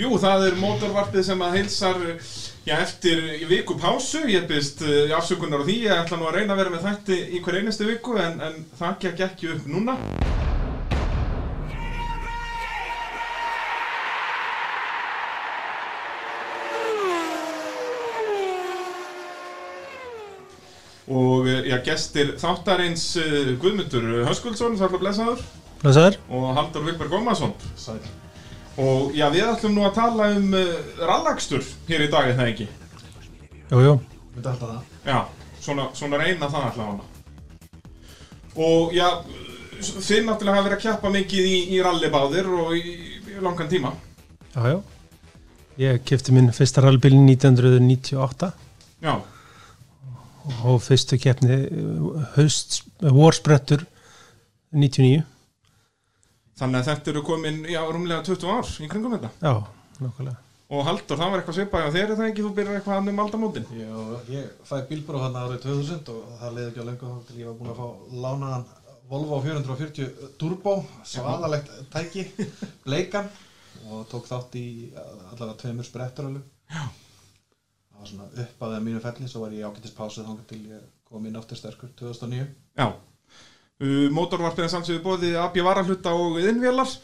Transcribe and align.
Jú, 0.00 0.14
það 0.16 0.44
er 0.48 0.54
mótorvarpið 0.56 1.24
sem 1.26 1.42
að 1.44 1.56
heilsar 1.58 1.98
já, 2.64 2.74
eftir 2.80 3.18
viku 3.50 3.74
pásu. 3.82 4.22
Ég 4.32 4.46
byrst 4.48 4.80
uh, 4.86 5.12
afsökunar 5.18 5.60
á 5.60 5.66
því. 5.66 5.74
Ég 5.84 5.98
ætla 6.06 6.16
nú 6.20 6.28
að 6.30 6.38
reyna 6.38 6.54
að 6.56 6.62
vera 6.62 6.72
með 6.72 6.86
þætti 6.88 7.18
í 7.36 7.42
hver 7.44 7.58
einustu 7.60 7.88
viku 7.90 8.16
en, 8.22 8.40
en 8.46 8.62
það 8.80 8.96
gekk 9.04 9.24
ekki 9.26 9.50
upp 9.56 9.66
núna. 9.68 9.98
Og 21.10 21.44
uh, 21.44 21.60
já, 21.66 21.76
gestir 21.90 22.32
þáttarins 22.40 23.04
uh, 23.20 23.52
Guðmundur 23.60 24.08
Höskuldsson, 24.30 24.78
særlega 24.80 25.04
blessaður, 25.04 25.44
Blessaður. 25.84 26.20
og 26.30 26.50
Haldur 26.56 26.88
Vilberg 26.88 27.12
Gómarsson. 27.18 27.52
Sæl. 27.76 28.00
Og 28.80 29.16
já, 29.16 29.26
við 29.32 29.44
ætlum 29.44 29.74
nú 29.76 29.84
að 29.84 29.96
tala 29.98 30.30
um 30.36 30.54
uh, 30.56 30.70
rallakstur 31.04 31.64
hér 31.88 32.06
í 32.06 32.10
dag, 32.12 32.30
er 32.30 32.38
það 32.38 32.52
ekki? 32.54 32.68
Jú, 33.70 33.82
jú. 33.84 33.94
Við 34.36 34.46
dælta 34.46 34.70
það. 34.70 34.94
Já, 35.04 35.18
svona, 35.60 35.88
svona 35.98 36.20
reyna 36.22 36.48
það 36.48 36.68
alltaf 36.68 36.86
hana. 36.86 37.08
Og 38.60 38.94
já, 38.96 39.08
þið 39.80 40.24
náttúrulega 40.26 40.56
hafa 40.56 40.68
verið 40.68 40.78
að 40.78 40.86
kjappa 40.86 41.12
mikið 41.14 41.50
í, 41.50 41.58
í 41.76 41.82
rallibáðir 41.84 42.48
og 42.56 42.72
í, 42.78 42.96
í 43.30 43.42
langan 43.44 43.70
tíma. 43.70 43.92
Já, 44.54 44.64
já. 44.72 44.80
Ég 45.80 46.00
kefti 46.04 46.34
minn 46.36 46.50
fyrsta 46.52 46.82
rallbíl 46.84 47.14
1998 47.16 48.50
Já, 49.00 49.14
og 50.68 50.82
fyrstu 50.84 51.16
keppni 51.20 51.56
haust, 52.34 52.82
vorsprettur 53.00 53.86
99. 54.76 55.22
þannig 56.60 56.80
að 56.80 56.88
þetta 56.90 57.12
eru 57.14 57.24
komin, 57.26 57.60
já, 57.72 57.80
rúmlega 57.88 58.24
20 58.28 58.54
ár 58.54 58.70
í 58.84 58.88
kringum 58.92 59.16
þetta. 59.16 59.32
Já, 59.40 59.52
nákvæmlega. 60.00 60.38
Og 60.70 60.84
Haldur, 60.86 61.18
það 61.18 61.32
var 61.32 61.40
eitthvað 61.40 61.56
svipað 61.56 61.86
á 61.90 61.94
þér, 61.96 62.04
er 62.04 62.18
það 62.20 62.28
ekki? 62.30 62.42
Þú 62.44 62.50
byrjar 62.54 62.76
eitthvað 62.78 63.00
annum 63.00 63.22
aldamótin. 63.24 63.64
Já, 63.74 63.94
ég 64.30 64.52
fæði 64.68 64.84
bílbróð 64.92 65.24
hann 65.24 65.38
árið 65.40 65.64
2000 65.64 66.12
og 66.12 66.36
það 66.38 66.52
leiði 66.56 66.68
ekki 66.68 66.84
á 66.84 66.88
lengur 66.90 67.10
þá 67.16 67.24
til 67.30 67.38
ég 67.40 67.48
var 67.48 67.56
búinn 67.58 67.72
að 67.72 67.80
fá 67.80 67.88
lánaðan 68.26 68.68
Volvo 69.10 69.40
440 69.42 70.36
Turbo, 70.38 70.76
svaðalegt 71.02 71.72
tæki, 71.90 72.28
bleikan 72.84 73.26
og 73.90 74.04
tók 74.12 74.28
þátt 74.30 74.54
í 74.60 74.66
allavega 74.94 75.56
tveimur 75.64 75.88
spretturölu. 75.88 76.44
Já. 76.70 76.84
Það 77.90 77.98
var 77.98 78.10
svona 78.12 78.28
upp 78.44 78.62
að 78.62 78.74
það 78.76 78.84
mínu 78.86 79.02
felli, 79.02 79.30
svo 79.32 79.42
var 79.42 79.56
ég 79.58 79.66
ágættis 79.66 79.96
pásið 79.96 80.28
þangað 80.28 80.46
til 80.52 80.60
ég 80.70 80.84
kom 81.10 81.26
inn 81.26 81.40
aftur 81.40 81.58
sterkur 81.58 81.90
2009. 81.98 82.46
Já. 82.78 82.86
Uh, 83.80 84.06
mótorvarpið 84.12 84.66
er 84.66 84.72
samsögðu 84.74 85.02
bóði 85.04 85.32
AB 85.40 85.58
varahluta 85.64 86.12
og 86.12 86.38
yðinvélar. 86.42 86.94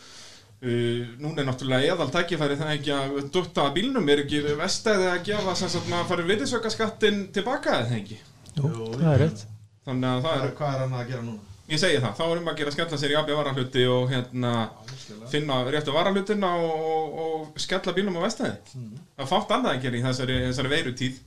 Uh, 0.57 1.03
núna 1.21 1.43
er 1.43 1.49
náttúrulega 1.49 1.95
eðal 1.95 2.09
tækifæri 2.13 2.61
það 2.61 2.73
ekki 2.77 2.95
að 2.97 3.19
dutta 3.33 3.67
bílnum, 3.77 4.09
er 4.13 4.25
ekki 4.25 4.45
vestæði 4.61 5.11
að 5.13 5.27
gefa 5.31 5.57
sem 5.59 5.73
sagt 5.73 5.91
maður 5.93 6.11
farið 6.13 6.33
virðisaukaskattin 6.33 7.27
tilbaka 7.37 7.83
eða 7.83 8.01
ekki? 8.01 8.21
Jú, 8.57 8.71
það 8.97 9.11
er 9.13 9.23
rétt. 9.25 9.45
Þannig 9.87 10.09
að 10.11 10.25
það 10.27 10.41
er, 10.41 10.57
hvað 10.61 10.75
er 10.75 10.83
hann 10.85 10.99
að 11.01 11.13
gera 11.13 11.27
núna? 11.27 11.53
ég 11.67 11.81
segi 11.83 11.99
það, 12.03 12.13
þá 12.15 12.25
er 12.27 12.41
um 12.41 12.51
að 12.51 12.59
gera 12.61 12.73
skella 12.75 12.99
sér 13.01 13.13
í 13.13 13.17
AB 13.19 13.31
varahluti 13.35 13.87
og 13.91 14.11
hérna 14.13 14.53
finna 15.33 15.59
réttu 15.67 15.95
varahlutina 15.95 16.53
og, 16.63 16.85
og, 16.93 17.17
og 17.25 17.63
skella 17.63 17.95
bílnum 17.97 18.19
á 18.23 18.27
vestæði. 18.27 18.55
Það 18.71 19.25
er 19.25 19.31
fátt 19.33 19.55
annað 19.57 19.73
að 19.73 19.87
gera 19.87 19.99
í 19.99 20.05
þessari, 20.05 20.39
þessari 20.47 20.73
veirutíð. 20.75 21.19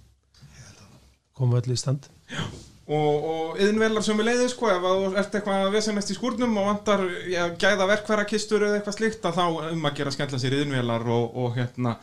Komum 1.39 1.59
öll 1.59 1.75
í 1.75 1.79
stand. 1.79 2.07
og, 2.31 2.55
og 2.97 3.59
yðinvelar 3.61 4.01
sem 4.05 4.17
við 4.17 4.29
leiðið 4.31 4.47
sko 4.53 4.69
ef 4.73 4.85
að 4.89 4.95
þú 5.03 5.09
ert 5.21 5.35
eitthvað 5.37 5.67
vesenest 5.75 6.09
í 6.09 6.15
skúrnum 6.17 6.55
og 6.57 6.69
vantar 6.71 7.03
já, 7.29 7.43
gæða 7.61 7.85
verkfærakistur 7.91 8.65
eða 8.65 8.79
eitthvað 8.79 8.97
slíkt 8.97 9.27
að 9.29 9.37
þá 9.37 9.45
um 9.75 9.85
að 9.85 9.99
gera 9.99 10.13
skella 10.15 10.39
sér 10.41 10.55
yðinvelar 10.57 11.05
og, 11.13 11.37
og 11.43 11.59
hérna 11.59 11.95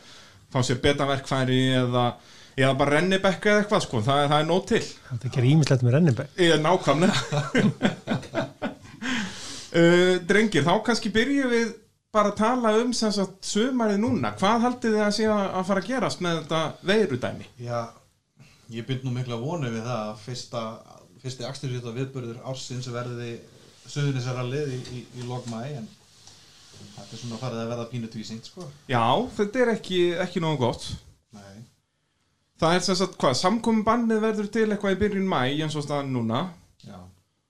fá 0.53 0.61
sér 0.63 0.79
beta 0.83 1.07
verkfæri 1.09 1.59
eða, 1.81 2.05
eða 2.55 2.71
bara 2.79 2.95
rennibekka 2.97 3.51
eða 3.51 3.65
eitthvað 3.65 3.83
sko, 3.87 4.03
það, 4.05 4.21
það 4.31 4.39
er 4.39 4.47
nóg 4.53 4.63
til 4.71 4.83
Það 5.09 5.27
gerir 5.35 5.49
ímislegt 5.51 5.83
með 5.83 5.97
rennibæk. 5.97 6.31
eða 6.47 6.61
nákvæmlega 6.63 7.17
uh, 9.75 10.15
drengir, 10.31 10.63
þá 10.63 10.73
kannski 10.87 11.11
byrjum 11.19 11.51
við 11.51 11.75
bara 12.15 12.31
að 12.31 12.39
tala 12.39 12.71
um 12.79 12.93
sem 12.95 13.11
sagt 13.13 13.43
sumarið 13.45 13.99
núna, 14.01 14.31
hvað 14.39 14.63
haldið 14.63 14.95
þið 14.95 15.03
að 15.03 15.15
sé 15.19 15.27
að 15.29 15.43
að 15.59 15.65
fara 15.67 15.83
að 15.83 15.89
gerast 15.91 16.23
með 16.23 16.37
þetta 16.39 16.61
veirudæmi? 16.87 17.49
Já, 17.67 17.81
ég 18.73 18.87
byrð 18.87 19.05
nú 19.07 19.13
mikla 19.15 19.37
vonu 19.41 19.69
við 19.71 19.85
það 19.85 20.01
að 20.09 20.21
fyrsta, 20.25 20.63
fyrsti 21.23 21.47
axtursýta 21.47 21.93
viðbörður 21.95 22.41
ársins 22.49 22.89
verði 22.91 23.31
söðunisarallið 23.87 24.73
í, 24.75 24.79
í, 24.99 25.03
í 25.21 25.27
logmæ 25.27 25.61
en 25.79 25.87
þetta 26.97 27.07
er 27.07 27.21
svona 27.21 27.41
farið 27.41 27.61
að 27.63 27.71
verða 27.71 27.89
pínu 27.91 28.09
tvísingt 28.11 28.49
sko. 28.49 28.67
Já, 28.91 29.03
þetta 29.37 29.63
er 29.63 29.73
ekki, 29.77 30.01
ekki 30.25 30.43
nógu 30.43 30.59
gott 30.65 30.89
Nei, 31.35 31.63
Það 32.59 32.75
er 32.75 32.83
sem 32.87 32.97
sagt 32.99 33.19
hvað, 33.21 33.37
samkomin 33.39 33.85
bannið 33.87 34.23
verður 34.25 34.49
til 34.53 34.65
eitthvað 34.67 34.97
í 34.97 34.99
byrjun 35.05 35.29
mæ 35.29 35.39
eins 35.47 35.77
og 35.77 35.85
staðan 35.85 36.11
núna 36.15 36.47
já. 36.83 36.97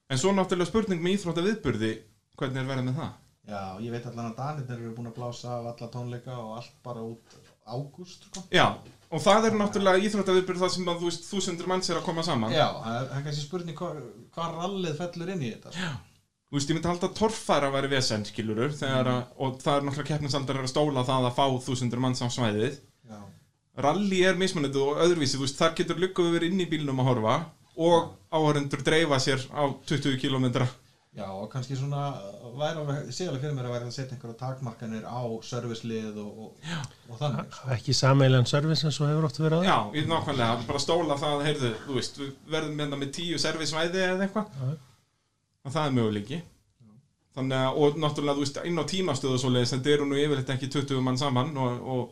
En 0.07 0.19
svo 0.22 0.31
náttúrulega 0.35 0.69
spurning 0.69 1.01
með 1.03 1.17
íþrótta 1.17 1.44
viðburði 1.47 1.95
Hvernig 2.38 2.61
er 2.61 2.67
verið 2.69 2.85
með 2.85 3.00
það? 3.01 3.13
Já, 3.47 3.61
ég 3.81 3.94
veit 3.95 4.06
allan 4.09 4.27
að 4.29 4.35
Danir 4.38 4.73
eru 4.75 4.91
búin 4.94 5.09
að 5.09 5.16
blása 5.16 5.53
af 5.56 5.69
alla 5.72 5.88
tónleika 5.89 6.35
og 6.38 6.57
allt 6.59 6.73
bara 6.85 7.01
út 7.01 7.38
ágúst 7.66 8.27
sko. 8.27 8.44
Já, 8.53 8.75
og 9.07 9.23
það 9.23 9.47
er 9.47 9.57
náttúrulega 9.59 10.03
íþrótta 10.03 10.35
viðburði 10.35 10.63
það 10.63 10.73
sem 10.75 10.91
að 10.91 11.00
þú 11.01 11.09
veist 11.09 11.28
þúsundur 11.29 11.69
manns 11.72 11.90
er 11.91 12.00
að 12.00 12.06
koma 12.07 12.25
saman. 12.28 12.56
Já, 12.56 12.68
það 12.84 13.00
er, 13.00 13.23
kannski 13.28 13.45
spurning 13.45 13.78
hvað, 13.79 14.01
hvað 14.35 14.57
rallið 14.62 15.01
fellur 15.01 15.34
inn 15.34 15.45
í 15.45 15.51
þetta 15.53 15.73
sko. 15.75 15.91
Þú 16.47 16.56
veist, 16.57 16.69
ég 16.72 16.78
myndi 16.78 16.88
halda 16.88 17.09
að 17.09 17.18
torfæra 17.18 17.69
væri 17.73 17.91
vesen, 17.91 18.23
skilurur 18.28 18.75
þegar 18.75 19.09
að, 19.12 19.23
Og 19.44 19.57
það 19.59 19.73
er 19.73 19.88
náttúrulega 19.88 20.12
keppnisaldar 20.13 20.62
að 20.62 20.69
stóla 20.72 21.03
það 21.07 21.28
að 21.28 21.35
fá 21.35 21.45
þúsundur 21.66 22.03
manns 22.03 22.23
á 22.23 22.28
svæðið. 22.31 22.78
Já, 23.07 23.19
Rally 23.84 24.22
er 24.25 24.40
mismunandi 24.40 24.79
og 24.81 25.01
öðruvísi, 25.03 25.35
þú 25.35 25.44
veist, 25.44 25.59
þar 25.59 25.75
getur 25.78 26.00
lukkuðu 26.01 26.38
verið 26.38 26.53
inn 26.56 26.63
í 26.63 26.69
bílnum 26.72 27.03
að 27.03 27.09
horfa 27.12 27.35
Og 27.78 28.07
áhörendur 28.34 28.81
dreifa 28.81 29.19
sér 29.22 29.44
á 29.53 29.69
20 29.85 30.18
kilometra 30.18 30.66
já 31.16 31.25
og 31.31 31.47
kannski 31.51 31.78
svona 31.79 32.01
væri 32.57 32.81
alveg, 32.81 33.07
sé 33.16 33.28
alveg 33.28 33.41
fyrir 33.45 33.56
mér 33.57 33.69
að 33.69 33.73
væri 33.75 33.88
að 33.88 33.95
setja 33.95 34.18
einhverja 34.18 34.40
takmarkanir 34.41 35.07
á 35.07 35.22
servicelið 35.50 36.19
og, 36.22 36.44
og, 36.44 36.75
og 37.09 37.22
þannig 37.22 37.56
sko. 37.56 37.69
Ekki 37.78 37.95
sameilan 37.97 38.50
service 38.50 38.85
eins 38.85 39.00
og 39.01 39.09
hefur 39.09 39.29
oft 39.29 39.40
verið 39.41 39.57
á 39.57 39.59
það. 39.62 39.72
Já, 39.72 39.78
í 39.97 40.06
nákvæmlega, 40.12 40.59
bara 40.68 40.84
stóla 40.84 41.18
það, 41.23 41.45
heyrðu, 41.47 41.72
þú 41.88 41.97
veist, 41.97 42.22
við 42.22 42.35
verðum 42.53 42.78
með 42.81 42.94
það 42.94 43.01
með 43.06 43.16
tíu 43.18 43.41
servisvæði 43.41 44.03
eða 44.03 44.28
eitthvað 44.28 44.62
Já. 44.62 44.69
og 45.63 45.75
það 45.78 45.84
er 45.88 45.97
möguleiki 45.97 46.44
þannig 47.38 47.57
að, 47.62 47.81
og 47.81 48.00
náttúrulega, 48.01 48.38
þú 48.38 48.45
veist, 48.45 48.62
inn 48.66 48.81
á 48.81 48.85
tímastöðu 48.94 49.41
svo 49.41 49.51
leiðis, 49.53 49.74
þetta 49.75 49.94
eru 49.94 50.07
nú 50.09 50.18
yfirleitt 50.18 50.56
ekki 50.56 50.72
20 50.74 51.03
mann 51.06 51.19
saman 51.22 51.51
og, 51.62 51.84
og 51.85 52.07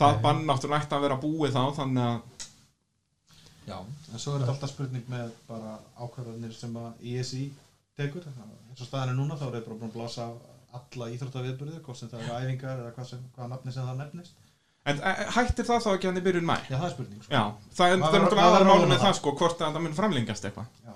það 0.00 0.14
Nei. 0.16 0.22
bann 0.24 0.46
náttúrulega 0.48 0.86
ætti 0.86 0.96
að 0.96 1.04
vera 1.04 1.18
búið 1.20 1.56
þá, 1.56 1.62
þannig 1.80 2.08
að 2.08 2.16
Já, 3.66 3.80
en 3.82 4.20
svo 4.22 4.36
er 4.36 4.44
þetta 4.44 4.52
alltaf 4.54 4.70
spurning 4.70 5.08
með 5.10 5.32
bara 5.48 5.72
ákvarðanir 5.98 6.52
sem 6.54 6.76
að 6.78 7.08
ISI 7.12 7.48
tekur, 8.00 8.26
eins 8.26 8.82
og 8.82 8.88
staðan 8.88 9.12
er 9.12 9.18
núna 9.18 9.38
þá 9.38 9.46
er 9.48 9.54
þetta 9.56 9.70
bara 9.70 9.80
búin 9.80 9.92
að 9.92 9.96
blása 9.96 10.26
af 10.26 10.36
alla 10.76 11.08
íþróttaviðburði, 11.14 11.78
hvort 11.86 12.00
sem 12.00 12.10
það 12.12 12.24
eru 12.24 12.36
æfingar 12.42 12.82
eða 12.82 12.92
hvað, 12.96 13.08
sem, 13.10 13.22
hvað 13.36 13.50
nafni 13.54 13.72
sem 13.72 13.88
það 13.88 14.00
nefnist. 14.02 14.42
en 14.86 15.00
e, 15.00 15.12
hættir 15.36 15.68
það 15.70 15.82
þá 15.86 15.90
ekki 15.94 16.10
hann 16.10 16.20
í 16.20 16.24
byrjun 16.26 16.46
mæ? 16.46 16.56
Já, 16.68 16.76
það 16.76 16.88
er 16.88 16.94
spurning. 16.94 17.22
Sko. 17.24 17.32
Já, 17.32 17.42
það 17.78 17.94
er 17.94 18.02
það 18.02 18.18
er 18.18 18.24
náttúrulega 18.24 18.36
maður 18.36 18.36
verður 18.36 18.60
aðra 18.60 18.68
máli 18.70 18.86
að 18.86 18.92
með 18.92 19.04
það 19.06 19.16
sko, 19.20 19.32
hvort 19.40 19.62
að 19.62 19.78
það 19.78 19.86
mun 19.86 19.96
framlengast 19.96 20.48
eitthvað 20.50 20.68
Já. 20.86 20.92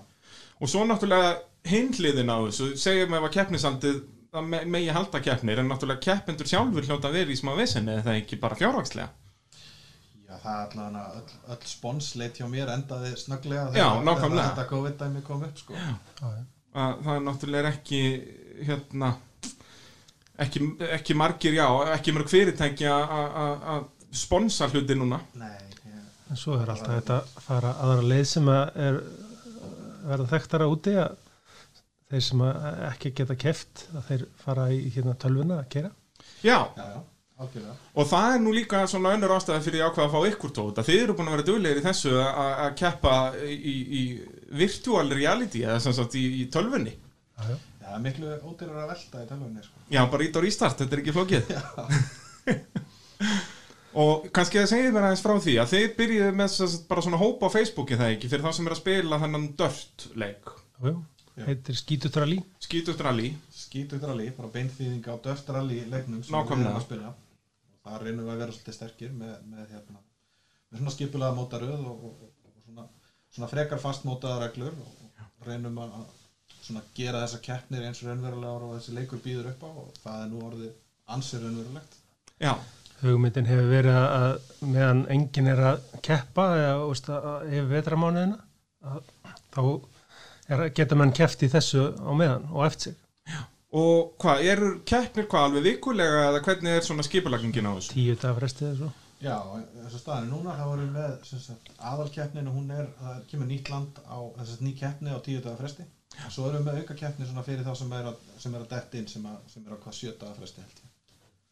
og 0.61 0.72
svo 0.75 0.84
náttúrulega 0.91 1.33
hinliðin 1.71 2.34
á 2.34 2.38
þessu, 2.44 2.69
segjum 2.84 3.17
ef 3.19 3.27
að 3.27 3.34
keppnisaldið 3.38 3.99
það 4.31 4.47
me 4.53 4.61
megi 4.77 4.93
halda 4.94 5.22
keppnir 5.25 5.59
en 5.62 5.72
náttúrulega 5.72 6.05
keppendur 6.05 6.49
sjálfur 6.53 6.87
hljóta 6.87 7.11
að 7.11 7.19
vera 7.19 7.34
í 7.34 7.41
smá 7.41 7.50
vesenni 7.59 7.97
eða 7.97 8.06
það 8.06 8.21
ekki 8.21 8.38
bara 8.44 8.59
fjárhagslega 8.61 9.09
Já, 10.31 10.37
það 10.38 10.55
er 10.55 10.69
allavega 10.69 11.05
öll, 11.19 11.38
öll 11.56 11.67
sponsleit 11.67 12.38
hjá 12.38 12.47
mér 12.47 12.71
endaði 12.71 13.11
nákvæmlega. 13.27 13.65
þegar 13.75 14.44
þetta 14.44 14.67
COVID-dæmi 14.71 15.22
kom 15.27 15.43
upp, 15.43 15.56
sko. 15.59 15.75
Já, 15.75 15.97
já. 16.22 16.44
Að 16.75 17.00
það 17.04 17.16
er 17.16 17.25
náttúrulega 17.28 17.72
ekki 17.75 18.00
hérna 18.66 19.14
ekki, 20.41 20.60
ekki 20.97 21.16
margir, 21.19 21.56
já, 21.58 21.66
ekki 21.97 22.14
mörg 22.16 22.28
fyrirtæki 22.31 22.86
að- 22.88 23.10
að 23.16 23.34
að- 23.44 23.64
að 23.75 23.84
sponsa 24.12 24.69
hluti 24.69 24.94
núna 24.96 25.20
Nei, 25.34 25.50
ég, 25.50 25.99
En 26.31 26.37
svo 26.37 26.55
er 26.61 26.69
alltaf 26.70 26.94
þetta 27.00 27.17
að 27.22 27.43
fara 27.43 27.72
aðra 27.82 28.02
leið 28.06 28.25
sem 28.26 28.46
að 28.46 28.76
er 28.76 29.00
verða 30.06 30.26
þekktara 30.31 30.69
úti 30.70 30.94
að 30.96 31.17
þeir 32.11 32.22
sem 32.22 32.40
að 32.40 32.84
ekki 32.90 33.12
geta 33.14 33.37
keft 33.37 33.87
að 33.94 34.05
þeir 34.08 34.26
fara 34.44 34.69
í 34.70 34.90
hérna 34.94 35.14
tölvuna 35.14 35.58
að 35.62 35.69
kera. 35.69 35.90
já, 36.43 36.58
já, 36.76 36.84
já, 36.94 37.00
algjörlega. 37.40 37.75
og 37.94 38.06
það 38.08 38.34
er 38.34 38.38
nú 38.40 38.52
líka 38.55 38.87
svona 38.88 39.12
önnur 39.14 39.34
ástæði 39.37 39.62
fyrir 39.66 39.84
ákveða 39.90 40.08
að 40.08 40.14
fá 40.14 40.31
ykkur 40.32 40.50
tóta 40.56 40.82
þið 40.87 41.02
eru 41.02 41.14
búin 41.14 41.28
að 41.28 41.37
vera 41.37 41.46
duglegir 41.50 41.78
í 41.82 41.84
þessu 41.84 42.14
að 42.16 42.64
að 42.64 42.76
keppa 42.81 43.14
í, 43.44 43.75
í 44.00 44.02
virtual 44.50 45.06
reality 45.14 45.61
eða 45.67 45.79
sem 45.85 45.94
sagt 45.97 46.14
í, 46.19 46.25
í 46.43 46.44
tölvunni 46.52 46.94
Já, 47.41 47.55
það 47.81 47.93
er 47.97 48.02
miklu 48.05 48.26
ódýrar 48.50 48.81
að 48.85 48.91
velta 48.93 49.17
í 49.25 49.26
tölvunni, 49.31 49.62
sko. 49.64 49.76
já, 49.94 50.00
bara 50.12 50.26
ít 50.26 50.37
á 50.37 50.41
restart, 50.44 50.79
þetta 50.82 50.94
er 50.97 51.00
ekki 51.05 51.14
flókið 51.17 51.43
og 54.00 54.26
kannski 54.35 54.56
það 54.61 54.69
segir 54.70 54.93
mér 54.94 55.05
aðeins 55.08 55.23
frá 55.25 55.35
því 55.43 55.55
að 55.62 55.70
þið 55.75 55.87
byrjuðu 55.99 56.32
með 56.41 56.49
sem 56.55 56.69
sagt 56.75 56.85
bara 56.91 57.02
svona 57.06 57.19
hópa 57.20 57.43
á 57.50 57.55
Facebooki 57.56 57.94
það 57.99 58.12
ekki 58.17 58.31
fyrir 58.31 58.44
þá 58.47 58.52
sem 58.58 58.67
er 58.69 58.75
að 58.76 58.82
spila 58.82 59.14
þennan 59.25 59.47
dört 59.58 59.97
leik 60.23 60.44
Já, 60.81 60.91
já. 60.94 60.97
heitir 61.49 61.76
skítutrali. 61.81 62.38
Skítugt 63.61 64.05
rally, 64.06 64.29
bara 64.37 64.49
beinþýðing 64.55 65.05
á 65.11 65.14
döft 65.26 65.47
rally 65.52 65.79
leiknum 65.91 66.23
sem 66.25 66.32
við 66.37 66.41
erum 66.55 66.64
að 66.70 66.85
spila. 66.87 67.11
það 67.85 67.94
reynum 68.06 68.25
við 68.29 68.32
að 68.35 68.41
vera 68.44 68.55
svolítið 68.55 68.76
sterkir 68.79 69.11
með, 69.17 69.35
með, 69.50 69.64
hérna, 69.75 69.99
með 70.70 70.76
svona 70.82 70.94
skipulega 70.94 71.37
mótaröð 71.37 71.81
og, 71.81 71.85
og, 71.91 71.97
og, 72.06 72.12
og 72.29 72.30
svona, 73.35 73.49
frekar 73.50 73.79
fastmótaða 73.82 74.47
reglur 74.47 74.75
og, 74.75 74.97
reynum 75.47 75.79
að 75.81 75.94
að 76.00 76.09
svona 76.61 76.82
gera 76.94 77.23
þessa 77.25 77.41
keppnir 77.44 77.87
eins 77.88 78.03
og 78.03 78.11
raunverulegar 78.11 78.67
og 78.67 78.75
þessi 78.77 78.94
leikur 78.99 79.23
býður 79.25 79.49
upp 79.55 79.62
á 79.65 79.71
og 79.71 79.88
það 80.05 80.25
er 80.25 80.29
nú 80.35 80.43
orðið 80.50 80.73
ansið 81.17 81.44
raunverulegt 81.47 81.97
Já, 82.41 82.53
Hugmyndin 83.00 83.47
hefur 83.49 83.71
verið 83.71 83.97
að- 83.97 84.12
að 84.21 84.67
meðan 84.75 85.00
enginn 85.15 85.47
er 85.49 85.62
að 85.71 85.79
keppa 86.05 86.44
eða 86.59 86.75
yfir 87.49 87.71
vetramánuðina 87.71 88.38
að- 88.85 89.03
þá 89.55 89.62
er, 90.50 90.69
geta 90.76 90.94
menn 91.00 91.12
keppt 91.17 91.43
í 91.47 91.49
þessu 91.53 91.87
á 91.97 92.11
meðan 92.12 92.44
og 92.53 92.67
eftir 92.67 92.93
sig. 92.93 92.97
og 93.73 94.12
hvað, 94.19 94.44
eru 94.53 94.69
keppnir 94.85 95.26
hvað 95.31 95.44
alveg 95.49 95.62
vikulega 95.71 96.23
eða 96.29 96.43
hvernig 96.44 96.76
er 96.76 96.81
svona 96.85 97.03
skipulagningin 97.06 97.67
á 97.71 97.73
þessu? 97.79 97.93
Tíu 97.94 98.17
dag 98.21 98.37
frestið 98.37 98.73
þessu. 98.75 98.91
Já, 99.20 99.37
þess 99.76 99.96
að 99.96 100.00
staðinu 100.00 100.31
núna 100.37 100.55
þá 100.56 100.64
erum 100.72 100.94
við 100.96 101.49
aðalkeppninu, 101.90 102.52
hún 102.55 102.70
er 102.72 102.87
það 103.00 103.19
kemur 103.31 103.50
nýtt 103.50 103.69
land 103.72 103.99
á, 104.08 104.19
þess 104.38 104.55
að 104.56 104.62
ný 104.64 104.72
keppni 104.81 105.12
á 105.12 105.19
tíu 105.25 105.43
daga 105.44 105.58
fresti. 105.61 105.84
Og 106.25 106.32
svo 106.34 106.49
erum 106.49 106.64
við 106.64 106.70
með 106.70 106.78
auka 106.82 106.96
keppni 106.99 107.28
svona 107.28 107.44
fyrir 107.46 107.67
þá 107.67 107.75
sem 107.78 107.93
er 107.99 108.08
að, 108.11 108.22
sem 108.40 108.55
er 108.56 108.64
að 108.64 108.70
detta 108.75 108.99
inn 109.00 109.08
sem, 109.12 109.26
að, 109.28 109.40
sem 109.52 109.67
er 109.67 109.76
á 109.76 109.82
hvað 109.84 109.96
sjö 109.99 110.14
daga 110.20 110.37
fresti 110.38 110.64
held 110.64 110.81
ég. 110.81 110.93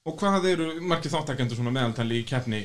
Og 0.08 0.16
hvað 0.18 0.46
eru 0.48 0.68
margir 0.88 1.12
þáttakendur 1.12 1.60
svona 1.60 1.74
meðaltali 1.76 2.22
í 2.22 2.26
keppni? 2.28 2.62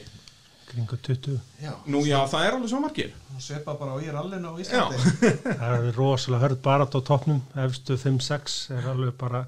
Kringu 0.74 0.98
20. 1.06 1.36
Já, 1.62 1.74
Nú 1.92 2.00
já, 2.08 2.18
það 2.32 2.46
er 2.48 2.56
alveg 2.56 2.72
svo 2.72 2.80
margir. 2.82 3.12
hún 3.30 3.42
svipa 3.44 3.76
bara 3.78 3.94
á 3.94 3.98
í 4.02 4.08
rallinu 4.14 4.54
á 4.54 4.62
Íslandi. 4.64 5.02
Það 5.60 5.74
er 5.76 5.90
rosalega 5.98 6.44
hörð 6.48 6.62
barat 6.66 6.96
á 6.98 7.00
toppnum, 7.04 7.42
efstu 7.66 7.98
5-6 8.00 8.56
er 8.78 8.88
alveg 8.90 9.14
bara 9.20 9.44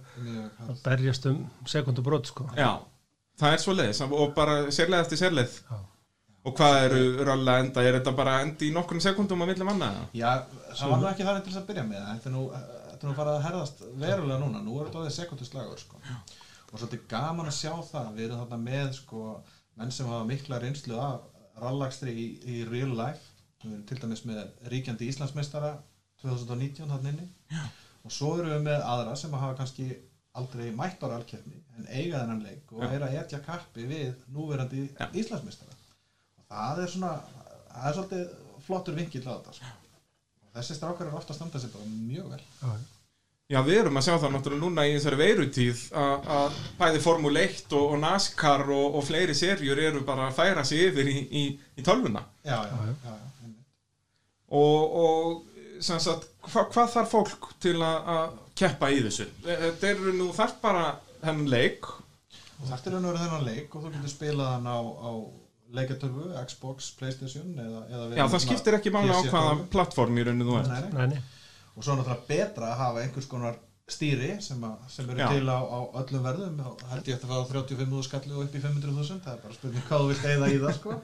að 0.68 0.84
berjast 0.84 1.26
um 1.32 1.40
sekundubrót 1.72 2.30
sko. 2.30 2.46
Já, 2.60 2.76
það 3.40 3.56
er 3.56 3.62
svo 3.64 3.76
leiðis 3.76 4.02
og 4.06 4.32
bara 4.38 4.56
sérleið 4.74 5.04
eftir 5.06 5.22
sérleið. 5.22 5.60
Já. 5.70 5.78
Og 6.46 6.54
hvað 6.54 6.76
eru 6.86 7.26
rölla 7.26 7.56
enda? 7.64 7.82
Er 7.82 7.96
þetta 7.98 8.12
bara 8.14 8.36
endi 8.46 8.68
í 8.70 8.74
nokkrum 8.74 9.02
sekundum 9.02 9.42
á 9.42 9.46
milli 9.50 9.66
manna? 9.66 9.88
eða? 9.90 10.08
Já, 10.14 10.32
það 10.78 10.92
var 10.92 11.00
nú 11.02 11.08
ekki 11.10 11.26
það 11.26 11.40
til 11.40 11.54
þess 11.54 11.62
að 11.62 11.70
byrja 11.72 11.86
með 11.88 12.04
þetta 12.12 12.30
er 12.30 12.36
nú, 12.36 12.44
þetta 12.54 13.00
er 13.00 13.10
nú 13.10 13.16
farið 13.18 13.38
að 13.38 13.46
herðast 13.48 13.82
verulega 14.04 14.42
núna, 14.44 14.62
nú 14.62 14.76
er 14.78 14.90
þetta 14.90 15.00
orðið 15.02 15.16
sekunduslagur 15.16 15.82
sko. 15.82 16.02
og 16.72 16.76
svolítið 16.76 17.08
gaman 17.10 17.50
að 17.50 17.58
sjá 17.58 17.72
það 17.90 18.12
við 18.20 18.28
erum 18.28 18.44
þarna 18.44 18.60
með 18.62 18.92
sko, 19.00 19.24
menn 19.80 19.96
sem 19.96 20.12
hafa 20.12 20.28
mikla 20.30 20.62
reynslu 20.62 21.00
af 21.02 21.26
rallakstri 21.64 22.14
í, 22.14 22.28
í 22.46 22.62
real 22.70 22.94
life 22.94 23.34
við 23.64 23.72
erum 23.72 23.86
til 23.90 24.00
dæmis 24.04 24.24
með 24.28 24.42
ríkjandi 24.70 25.10
Íslandsmeistara 25.10 25.76
2019 26.22 26.92
þarna 26.92 27.14
inni 27.14 27.28
Já. 27.54 27.64
og 28.06 28.14
svo 28.14 28.36
erum 28.38 28.54
við 28.54 28.68
með 28.70 28.86
aðra 28.86 29.16
sem 29.18 29.34
hafa 29.34 29.58
kannski 29.58 29.90
aldrei 30.40 30.72
mætt 30.76 31.04
á 31.04 31.08
rallkeppni 31.12 31.62
en 31.78 31.88
eiga 31.92 32.22
þennan 32.24 32.44
leik 32.44 32.72
og 32.76 32.84
er 32.88 33.06
að 33.08 33.16
etja 33.22 33.40
kappi 33.46 33.86
við 33.90 34.14
núverandi 34.36 34.86
Já. 34.92 35.08
Íslandsmeistara 35.12 35.76
og 35.76 36.50
það 36.52 36.82
er 36.86 36.92
svona 36.96 37.14
það 37.76 37.88
er 37.92 37.96
svolítið 38.00 38.26
flottur 38.66 38.98
vinkill 38.98 39.24
á 39.28 39.34
þetta 39.38 39.54
sko. 39.60 39.72
og 40.46 40.58
þessi 40.60 40.78
strákar 40.80 41.08
eru 41.10 41.18
ofta 41.20 41.34
að 41.36 41.40
standa 41.42 41.62
sér 41.64 41.74
bara 41.76 41.90
mjög 41.94 42.30
vel 42.36 42.44
Já, 42.44 42.76
Já, 43.54 43.60
við 43.62 43.76
erum 43.84 44.00
að 44.00 44.06
sjá 44.08 44.14
það 44.18 44.32
náttúrulega 44.34 44.64
núna 44.66 44.84
í 44.90 44.94
þessari 44.96 45.18
veirutíð 45.22 45.82
að 46.02 46.30
að 46.36 46.56
bæði 46.80 47.02
Formule 47.04 47.44
1 47.46 47.76
og, 47.78 47.84
og 47.94 48.00
NASCAR 48.02 48.64
og, 48.74 48.96
og 48.98 49.04
fleiri 49.06 49.36
serjur 49.38 49.82
eru 49.84 50.02
bara 50.08 50.32
að 50.32 50.40
færa 50.40 50.64
sig 50.66 50.88
yfir 50.88 51.12
í, 51.12 51.18
í, 51.30 51.44
í 51.78 51.86
tölvuna. 51.86 52.24
já, 52.42 52.56
já, 52.66 52.72
Já, 52.74 52.96
já, 53.06 53.14
já. 53.14 53.52
Og, 54.56 54.96
og 55.04 55.84
sem 55.84 56.00
sagt, 56.02 56.26
hva, 56.50 56.64
hvað 56.72 56.92
þarf 56.96 57.14
fólk 57.14 57.48
til 57.62 57.76
að, 57.84 58.10
að 58.16 58.36
keppa 58.60 58.90
í 58.94 59.02
þessu? 59.06 59.28
Þetta 59.46 59.92
eru 59.92 60.16
nú 60.16 60.30
þarf 60.36 60.60
bara 60.64 60.86
hennan 61.26 61.50
leik. 61.52 61.90
er 62.88 62.96
raun 62.96 63.06
og 63.06 63.12
verið 63.12 63.26
þennan 63.26 63.48
leik 63.50 63.76
og 63.76 63.84
þú 63.84 63.94
getur 63.98 64.14
spilað 64.14 64.54
hann 64.56 64.70
á, 64.72 64.80
á 64.80 65.12
leikatörfu, 65.76 66.32
Xbox, 66.48 66.92
Playstation 67.00 67.54
eða, 67.60 67.84
eða 67.90 68.10
við 68.10 68.20
Já, 68.20 68.26
það 68.32 68.44
skiptir 68.46 68.78
ekki 68.80 68.94
máli 68.96 69.12
á 69.12 69.22
hvaða 69.28 69.56
plattform 69.74 70.20
í 70.20 70.26
rauninu 70.28 70.48
þú 70.48 70.60
ert. 70.62 70.94
Nei, 70.96 71.24
og 71.76 71.84
svo 71.84 71.96
er 71.96 72.00
náttúrulega 72.00 72.28
betra 72.30 72.72
að 72.72 72.84
hafa 72.84 73.04
einhvers 73.04 73.28
konar 73.32 73.58
stýri 73.86 74.32
sem, 74.42 74.62
að, 74.66 74.78
sem 74.90 75.10
eru 75.14 75.22
Já. 75.22 75.28
til 75.30 75.46
á, 75.46 75.60
á 75.62 75.80
öllum 76.02 76.24
verðum 76.26 76.62
og 76.66 76.82
held 76.90 77.10
ég 77.12 77.18
eftir 77.20 77.30
að 77.30 77.44
fá 77.44 77.52
35.000 77.52 78.08
skalli 78.08 78.34
og 78.34 78.48
upp 78.48 78.56
í 78.58 78.62
500.000 78.64 79.20
það 79.22 79.36
er 79.36 79.44
bara 79.44 79.58
spurning 79.60 79.86
hvað 79.90 80.02
þú 80.02 80.08
vilt 80.10 80.26
eigða 80.32 80.50
í 80.50 80.58
það 80.64 80.74
sko. 80.80 80.96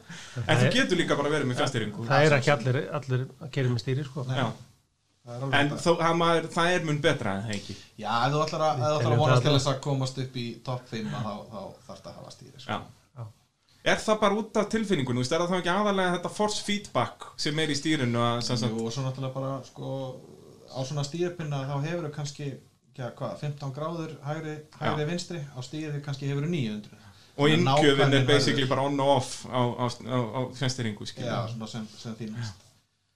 En 0.42 0.48
Það 0.48 0.64
þú 0.64 0.72
getur 0.78 1.02
líka 1.04 1.18
bara 1.20 1.34
verið 1.36 1.52
með 1.52 1.62
fjastýringu. 1.62 2.08
Það 2.10 2.26
er 2.26 2.36
ekki 2.40 2.54
allir, 2.56 2.80
allir 3.00 3.26
að 3.38 3.52
gera 3.58 3.74
með 3.76 3.84
stýri 3.84 4.08
sko. 4.08 4.26
Já, 4.26 4.48
það 4.48 4.71
en 5.30 5.74
þó, 5.78 5.92
það, 6.00 6.16
maður, 6.18 6.48
það 6.56 6.72
er 6.76 6.88
mun 6.88 7.02
betra 7.04 7.36
en 7.38 7.44
það 7.46 7.58
ekki. 7.60 7.76
já, 8.02 8.10
ef 8.10 8.34
þú 8.34 8.42
ætlar 8.46 8.64
að, 8.68 8.82
að 8.88 9.20
vonast 9.20 9.46
til 9.46 9.54
þess 9.54 9.70
að 9.70 9.78
komast 9.86 10.18
upp 10.24 10.40
í 10.42 10.48
topp 10.66 10.90
5 10.90 11.12
að 11.20 11.28
þá, 11.28 11.36
þá 11.52 11.62
þarf 11.86 12.02
það 12.02 12.10
að 12.12 12.18
hafa 12.18 12.34
stýri 12.36 12.64
sko. 12.64 12.72
Já. 12.72 12.80
Já. 13.20 13.28
Er 13.92 14.02
það 14.02 14.20
bara 14.24 14.40
út 14.42 14.60
af 14.62 14.72
tilfinningunum? 14.74 15.28
Er 15.28 15.44
það 15.44 15.54
þá 15.54 15.60
ekki 15.60 15.74
aðalega 15.76 16.16
þetta 16.18 16.34
force 16.40 16.66
feedback 16.66 17.30
sem 17.46 17.62
er 17.62 17.74
í 17.74 17.78
stýrinu 17.78 18.26
Jú, 18.26 18.74
og 18.82 18.96
svo 18.96 19.06
náttúrulega 19.06 19.34
bara 19.36 19.54
sko, 19.70 19.94
á 20.74 20.80
svona 20.90 21.06
stýripinna 21.06 21.64
þá 21.70 21.76
hefur 21.86 22.10
þau 22.10 22.16
kannski 22.18 22.50
ja, 22.98 23.12
hvað, 23.18 23.38
15 23.46 23.76
gráður 23.78 24.18
hægri, 24.26 24.58
hægri 24.80 25.08
vinstri 25.10 25.44
á 25.54 25.60
stýri 25.66 26.02
kannski 26.06 26.30
hefur 26.32 26.50
þau 26.50 26.54
900 26.58 27.08
og 27.42 27.54
innkjöfin 27.54 28.18
er 28.18 28.26
basically 28.28 28.68
bara 28.68 28.84
on 28.90 29.00
og 29.00 29.14
off 29.18 29.46
á, 29.48 29.62
á, 29.62 29.86
á, 29.88 30.18
á 30.20 30.40
fjastýringu 30.58 31.08
já, 31.08 31.38
svona 31.54 31.70
sem, 31.70 31.88
sem 31.98 32.18
þínast 32.20 32.61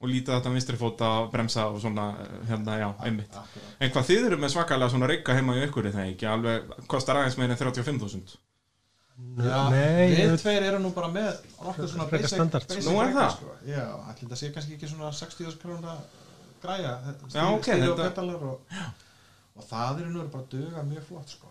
og 0.06 0.10
lítið 0.14 0.36
þetta 0.38 0.54
vinstri 0.56 0.78
fóta 0.80 1.10
bremsa 1.34 1.68
og 1.74 1.80
svona 1.84 2.08
eh, 2.24 2.34
hérna, 2.52 2.78
já, 2.82 2.88
einmitt 3.10 3.36
Akkurat. 3.42 3.70
En 3.82 3.92
hvað 3.96 4.10
þið 4.12 4.26
eru 4.30 4.38
með 4.46 4.54
svakalega 4.56 4.94
svona 4.94 5.10
reyka 5.12 5.36
heima 5.38 5.56
í 5.58 5.64
ykkur 5.68 5.90
er 5.90 5.96
það 5.98 6.12
ekki, 6.14 6.28
alveg 6.32 6.76
kostar 6.94 7.20
aðeins 7.24 7.38
meira 7.42 7.58
en 7.58 7.64
35.000 7.66 8.38
Já, 9.16 9.60
Nei, 9.72 10.12
við 10.12 10.18
ég- 10.26 10.42
tveir 10.42 10.64
erum 10.68 10.82
nú 10.84 10.90
bara 10.92 11.08
með 11.08 11.38
nokkuð 11.64 11.88
svona 11.88 12.06
basic, 12.12 12.34
standard. 12.34 12.66
basic 12.68 12.84
Nú 12.90 12.98
er 13.00 13.06
reka, 13.08 13.20
það? 13.22 13.36
sko. 13.38 13.54
Já, 13.70 13.84
ætli 14.12 14.26
þetta 14.28 14.40
sé 14.42 14.50
kannski 14.56 14.76
ekki 14.76 14.90
svona 14.92 15.12
60.000 15.16 15.60
krónar 15.62 16.02
græja 16.66 16.92
Já, 17.32 17.46
ok, 17.54 17.64
stýri 17.64 17.88
og 17.88 17.96
þetta- 17.96 18.10
petalar 18.10 18.44
og, 18.44 18.82
og 19.56 19.68
það 19.70 20.02
er 20.04 20.10
nú 20.12 20.26
bara 20.34 20.44
að 20.44 20.50
duga 20.58 20.84
mjög 20.90 21.08
flott 21.08 21.32
sko. 21.32 21.48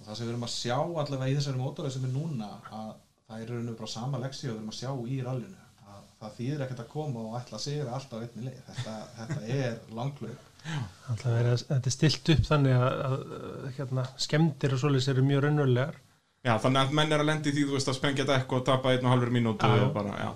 og 0.00 0.06
það 0.08 0.16
sem 0.16 0.26
við 0.26 0.32
erum 0.32 0.46
að 0.48 0.54
sjá 0.56 0.78
allavega 0.80 1.28
í 1.28 1.36
þessari 1.36 1.60
mótorið 1.60 1.92
sem 1.98 2.06
er 2.08 2.14
núna 2.16 2.48
að 2.72 2.94
það 3.28 3.42
er 3.44 3.52
nú 3.68 3.76
bara 3.82 3.92
sama 3.98 4.18
leksi 4.24 4.48
og 4.48 4.54
við 4.54 4.62
erum 4.62 4.72
að 4.72 4.80
sjá 4.80 4.90
í 5.12 5.20
rallinu 5.28 5.61
það 6.22 6.36
þýðir 6.38 6.64
ekkert 6.66 6.82
að 6.84 6.88
koma 6.94 7.26
og 7.26 7.36
ætla 7.40 7.58
að 7.58 7.64
sigra 7.66 7.96
alltaf 7.98 8.18
á 8.18 8.22
einni 8.24 8.46
leið 8.48 8.62
þetta, 8.70 8.94
þetta 9.18 9.58
er 9.58 9.76
langklaup 9.98 10.48
Alltaf 11.10 11.26
verið 11.26 11.52
að 11.56 11.62
þetta 11.72 11.90
er 11.90 11.94
stilt 11.96 12.28
upp 12.36 12.44
þannig 12.46 12.76
að, 12.78 13.00
að 13.08 13.22
hérna, 13.78 14.04
skemmtir 14.22 14.74
og 14.76 14.78
svoleiðis 14.82 15.08
eru 15.10 15.24
mjög 15.26 15.40
raunverulegar. 15.42 15.96
Já, 16.46 16.52
þannig 16.62 16.80
að 16.84 16.92
menn 16.98 17.14
er 17.16 17.22
að 17.22 17.28
lendi 17.32 17.52
því 17.54 17.64
þú 17.66 17.74
veist 17.78 17.90
að 17.90 17.96
sprengja 17.98 18.26
dekk 18.28 18.54
og 18.54 18.62
tapa 18.68 18.92
einn 18.94 19.06
og 19.06 19.10
halvur 19.14 19.32
mínútu 19.34 19.66
og 19.66 19.90
bara, 19.94 20.14
já 20.22 20.30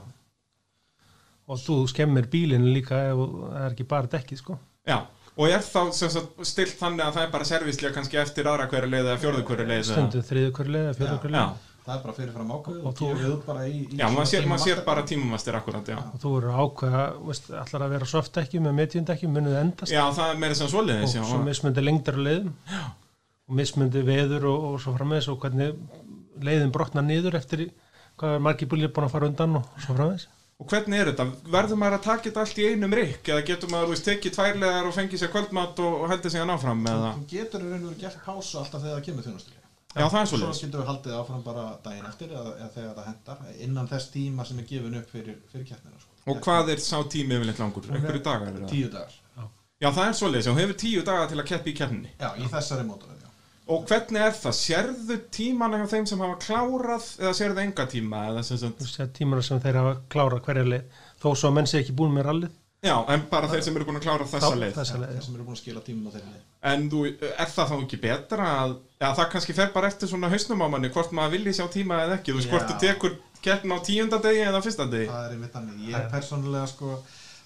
Og 1.46 1.60
þú 1.62 1.76
skemmir 1.92 2.26
bílinn 2.26 2.66
líka 2.74 2.98
ef 3.12 3.20
það 3.22 3.60
er 3.60 3.68
ekki 3.76 3.84
bara 3.86 4.10
dekkið 4.10 4.40
sko. 4.40 4.56
Já, 4.86 4.96
og 5.36 5.46
er 5.46 5.62
þá 5.62 5.80
stilt 5.94 6.74
þannig 6.80 7.04
að 7.06 7.12
það 7.20 7.22
er 7.22 7.32
bara 7.36 7.46
servislega 7.46 7.94
kannski 7.94 8.18
eftir 8.18 8.50
aðra 8.50 8.66
hverju 8.72 8.90
leið 8.90 9.10
eða 9.12 9.20
fjórðu 9.22 9.44
hverju 9.46 9.66
leið 9.70 9.84
Stundu 9.92 10.22
þriðu 10.26 10.52
hverju 10.58 10.74
leið 10.74 10.88
eða 10.90 11.06
Já. 11.06 11.18
hverju 11.22 11.36
Já, 11.36 11.44
leið. 11.46 11.75
Það 11.86 11.94
er 11.94 12.02
bara 12.02 12.14
fyrirfram 12.16 12.52
ákveð 12.56 12.78
Og 12.80 12.86
og 12.90 13.00
gefið 13.00 13.30
út 13.30 13.46
bara 13.46 13.64
í, 13.70 13.78
í 13.86 14.00
já 14.00 14.06
maður 14.10 14.28
sér, 14.32 14.48
maður 14.50 14.64
sér 14.64 14.82
bara 14.86 15.04
tímamastir 15.06 15.58
akkurat, 15.58 15.90
já. 15.92 15.98
Og 16.02 16.20
þú 16.22 16.32
verður 16.34 16.60
ákveða, 16.64 17.02
veist, 17.28 17.50
allar 17.62 17.86
að 17.86 17.94
vera 17.94 18.08
softdekki 18.10 18.62
með 18.64 18.76
mediumdekki, 18.80 19.30
munuð 19.30 19.58
endast. 19.60 19.94
Já, 19.94 20.02
það 20.18 20.32
er 20.32 20.40
meira 20.42 20.58
sem 20.58 20.70
svoleiðis, 20.72 21.16
já. 21.16 21.22
og 21.22 21.30
svo 21.30 21.42
mismundi 21.46 21.84
lengdar 21.86 22.18
á 22.18 22.22
leiðum? 22.26 22.54
Og 23.46 23.58
mismundi 23.60 24.02
veður 24.06 24.48
og, 24.50 24.70
og 24.72 24.80
svo 24.82 24.96
framvegis 24.96 25.30
og 25.30 25.38
hvernig 25.44 25.76
leiðin 26.42 26.72
brotnar 26.74 27.06
niður 27.06 27.38
eftir 27.38 27.68
hvað 28.16 28.38
er 28.38 28.42
margir 28.48 28.70
búlir 28.70 28.90
búin 28.90 29.06
að 29.06 29.14
fara 29.14 29.30
undan 29.30 29.60
og 29.60 29.70
svo 29.78 29.94
framvegis? 29.94 30.26
Og 30.56 30.70
hvernig 30.72 31.02
er 31.02 31.10
þetta? 31.10 31.26
Verður 31.52 31.78
maður 31.82 31.98
að 31.98 32.06
taka 32.06 32.24
þetta 32.30 32.42
allt 32.46 32.58
í 32.62 32.68
einum 32.72 32.94
rikk 32.96 33.28
eða 33.28 33.42
getur 33.44 33.68
maður, 33.72 33.90
þú 33.90 33.92
veist, 33.92 34.06
tekið 34.08 34.34
tværlegar 34.38 34.88
og 34.88 34.94
fengið 34.96 35.20
sér 35.20 35.32
kvöldmat 35.34 35.82
og, 35.84 35.98
og 36.00 36.08
heldur 36.14 36.32
sig 36.32 36.40
að 36.40 36.48
náfram 36.48 36.80
eða? 36.88 37.10
þú 37.18 37.26
getur 37.34 37.66
í 37.66 37.68
raun 37.68 37.82
og 37.82 37.90
verið 37.90 38.06
gert 38.06 38.22
pásu 38.24 38.62
alltaf 38.62 38.86
þegar 38.86 38.96
það 38.96 39.04
Já, 39.96 40.06
það 40.12 40.20
er 40.20 40.26
svo 40.30 40.38
svoleiðis. 40.38 40.62
getur 40.64 40.80
við 40.82 40.88
haldið 40.90 41.14
áfram 41.20 41.42
bara 41.46 41.64
daginn 41.84 42.08
eftir 42.10 42.32
eða, 42.36 42.50
eða 42.60 42.70
þegar 42.74 42.94
það 42.98 43.06
hendar 43.10 43.38
innan 43.66 43.88
þess 43.92 44.10
tíma 44.12 44.44
sem 44.48 44.58
er 44.60 44.66
gefin 44.70 44.98
upp 45.00 45.12
fyrir, 45.14 45.38
fyrir 45.52 45.68
keppnina 45.70 46.00
sko. 46.02 46.12
Og 46.32 46.40
hvað 46.44 46.72
er 46.74 46.82
sá 46.84 46.96
tími 47.14 47.36
yfirleitt 47.38 47.62
langur? 47.62 47.86
Einhverju 47.92 48.22
dagar? 48.26 48.50
er 48.52 48.60
það? 48.60 48.72
tíu 48.74 48.90
dagar 48.92 49.14
Já, 49.76 49.90
það 49.92 50.06
er 50.08 50.14
svoleiðis, 50.16 50.46
og 50.48 50.58
hefur 50.60 50.76
tíu 50.80 51.02
daga 51.04 51.26
til 51.28 51.40
að 51.40 51.48
keppi 51.50 51.72
í 51.72 51.76
keppninni. 51.76 52.12
já, 52.20 52.28
í 52.40 52.46
þessari 52.52 52.84
mótorið 52.88 53.24
já. 53.24 53.32
Og 53.66 53.82
hvernig 53.90 54.22
er 54.22 54.36
það? 54.38 54.54
Sérðu 54.60 55.16
tímana 55.36 55.80
hjá 55.80 55.88
þeim 55.90 56.06
sem 56.06 56.20
hafa 56.22 56.36
klárað 56.44 57.08
eða 57.20 57.32
sérðu 57.40 57.62
enga 57.64 57.86
tíma? 57.90 58.20
Eða 58.30 58.44
sem 58.46 58.60
sagt, 58.62 58.78
þú 58.80 58.92
sér 58.92 59.10
tímana 59.16 59.42
sem 59.42 59.60
þeir 59.64 59.80
hafa 59.80 59.96
klárað 60.12 60.44
hverja 60.46 60.68
leið 60.70 61.02
þó 61.22 61.28
svo 61.34 61.50
að 61.50 61.56
menn 61.58 61.66
sé 61.72 61.80
ekki 61.82 61.96
búin 61.98 62.14
með 62.14 62.28
rallið 62.30 62.54
já, 62.84 62.96
en 63.14 63.22
bara 63.30 63.48
þeir 63.48 63.62
sem 63.64 63.76
eru 63.76 63.84
búin 63.88 63.96
að 64.00 64.04
klára 64.06 64.24
þessa 64.28 64.50
þá- 64.52 64.58
leið. 64.60 64.74
þessa 64.76 64.94
Já, 64.96 65.00
leið 65.02 65.12
þeir 65.16 65.24
sem 65.26 65.34
eru 65.34 65.44
búin 65.46 65.56
að 65.56 65.60
skila 65.62 65.80
tímum 65.86 66.06
á 66.06 66.10
þeirri 66.16 66.32
leið 66.34 66.42
En 66.66 66.90
þú, 66.90 67.00
er 67.06 67.50
það 67.56 67.68
þá 67.70 67.76
ekki 67.82 67.98
betra 68.02 68.46
að, 68.62 68.76
já 69.00 69.08
það 69.16 69.30
kannski 69.32 69.54
fer 69.54 69.72
bara 69.72 69.86
eftir 69.88 70.08
svona 70.08 70.28
hausnum 70.32 70.62
á 70.62 70.68
manni, 70.68 70.88
hvort 70.90 71.12
maður 71.12 71.30
vilji 71.36 71.52
sjá 71.56 71.66
tíma 71.72 72.00
eða 72.04 72.18
ekki, 72.18 72.32
þú 72.32 72.36
veist, 72.40 72.50
hvort 72.50 72.66
Já. 72.66 72.74
þú 72.74 72.80
tekur 72.84 73.16
keppn 73.42 73.72
á 73.72 73.78
tíunda 73.86 74.18
degi 74.22 74.42
eða 74.46 74.62
fyrsta 74.64 74.86
degi. 74.90 75.06
það 75.10 75.26
er 75.26 75.34
einmitt 75.36 75.52
þannig, 75.52 75.82
ég 75.92 76.10
persónulega 76.10 76.66
sko, 76.72 77.02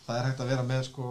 það 0.07 0.17
er 0.21 0.25
hægt 0.31 0.41
að 0.41 0.51
vera 0.55 0.63
með 0.71 0.83
sko, 0.89 1.07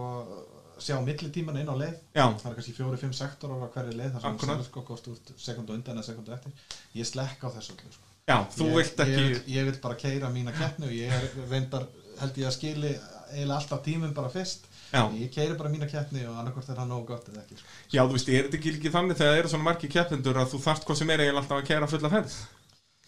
sjá 0.80 0.96
millitíman 1.04 1.58
inn 1.60 1.70
á 1.70 1.76
leið 1.76 1.96
Já, 2.16 2.26
það 2.40 2.50
er 2.50 2.56
kannski 2.60 2.74
fjóri, 2.78 2.98
fimm 2.98 3.14
sektorar 3.14 3.62
á 3.62 3.68
hverju 3.74 3.96
leið 4.00 4.14
þar 4.16 4.22
sem 4.22 4.64
sko 4.70 4.84
þú 4.88 5.16
ert 5.16 5.34
sekundu 5.38 5.74
undan 5.76 5.98
eða 6.00 6.08
sekundu 6.08 6.34
eftir 6.34 6.52
ég 6.96 7.06
slekka 7.06 7.52
á 7.52 7.54
þessu 7.56 7.76
öllu 7.76 7.92
sko. 7.94 8.06
Já, 8.30 8.38
þú 8.56 8.66
ég, 8.70 8.76
vilt 8.80 9.00
ekki 9.06 9.24
ég, 9.26 9.42
ég 9.58 9.66
vil 9.70 9.80
bara 9.84 9.96
keira 10.00 10.30
mína 10.30 10.52
keppni 10.56 10.86
og 10.88 10.94
ég 10.94 11.12
er 11.12 11.30
reyndar 11.52 11.86
held 12.22 12.38
ég 12.38 12.48
að 12.48 12.56
skili 12.56 12.94
eiginlega 13.34 13.58
alltaf 13.60 13.82
tímum 13.86 14.14
bara 14.18 14.30
fyrst. 14.34 14.68
Já, 14.90 15.04
ég 15.14 15.30
keiri 15.34 15.58
bara 15.58 15.70
mína 15.70 15.86
keppni 15.90 16.24
og 16.26 16.38
annarkvort 16.42 16.70
er 16.74 16.80
það 16.80 16.88
nógu 16.90 17.06
gott 17.12 17.28
eða 17.30 17.44
ekki 17.44 17.58
sko. 17.60 17.68
já, 17.94 18.02
þú 18.02 18.16
veist, 18.16 18.30
er 18.34 18.48
þetta 18.48 18.58
ekki 18.72 18.92
þannig 18.96 19.20
þegar 19.20 19.34
það 19.34 19.42
eru 19.44 19.52
svona 19.52 19.68
margir 19.68 19.92
keppendur 19.94 20.40
að 20.42 20.48
þú 20.56 20.62
þarft 20.64 20.88
hvað 20.88 20.98
sem 21.02 21.12
er 21.14 21.24
eiginlega 21.26 21.44
alltaf 21.44 21.60
að 21.60 21.68
kæra 21.70 21.90
fulla 21.92 22.12
ferð? 22.16 22.38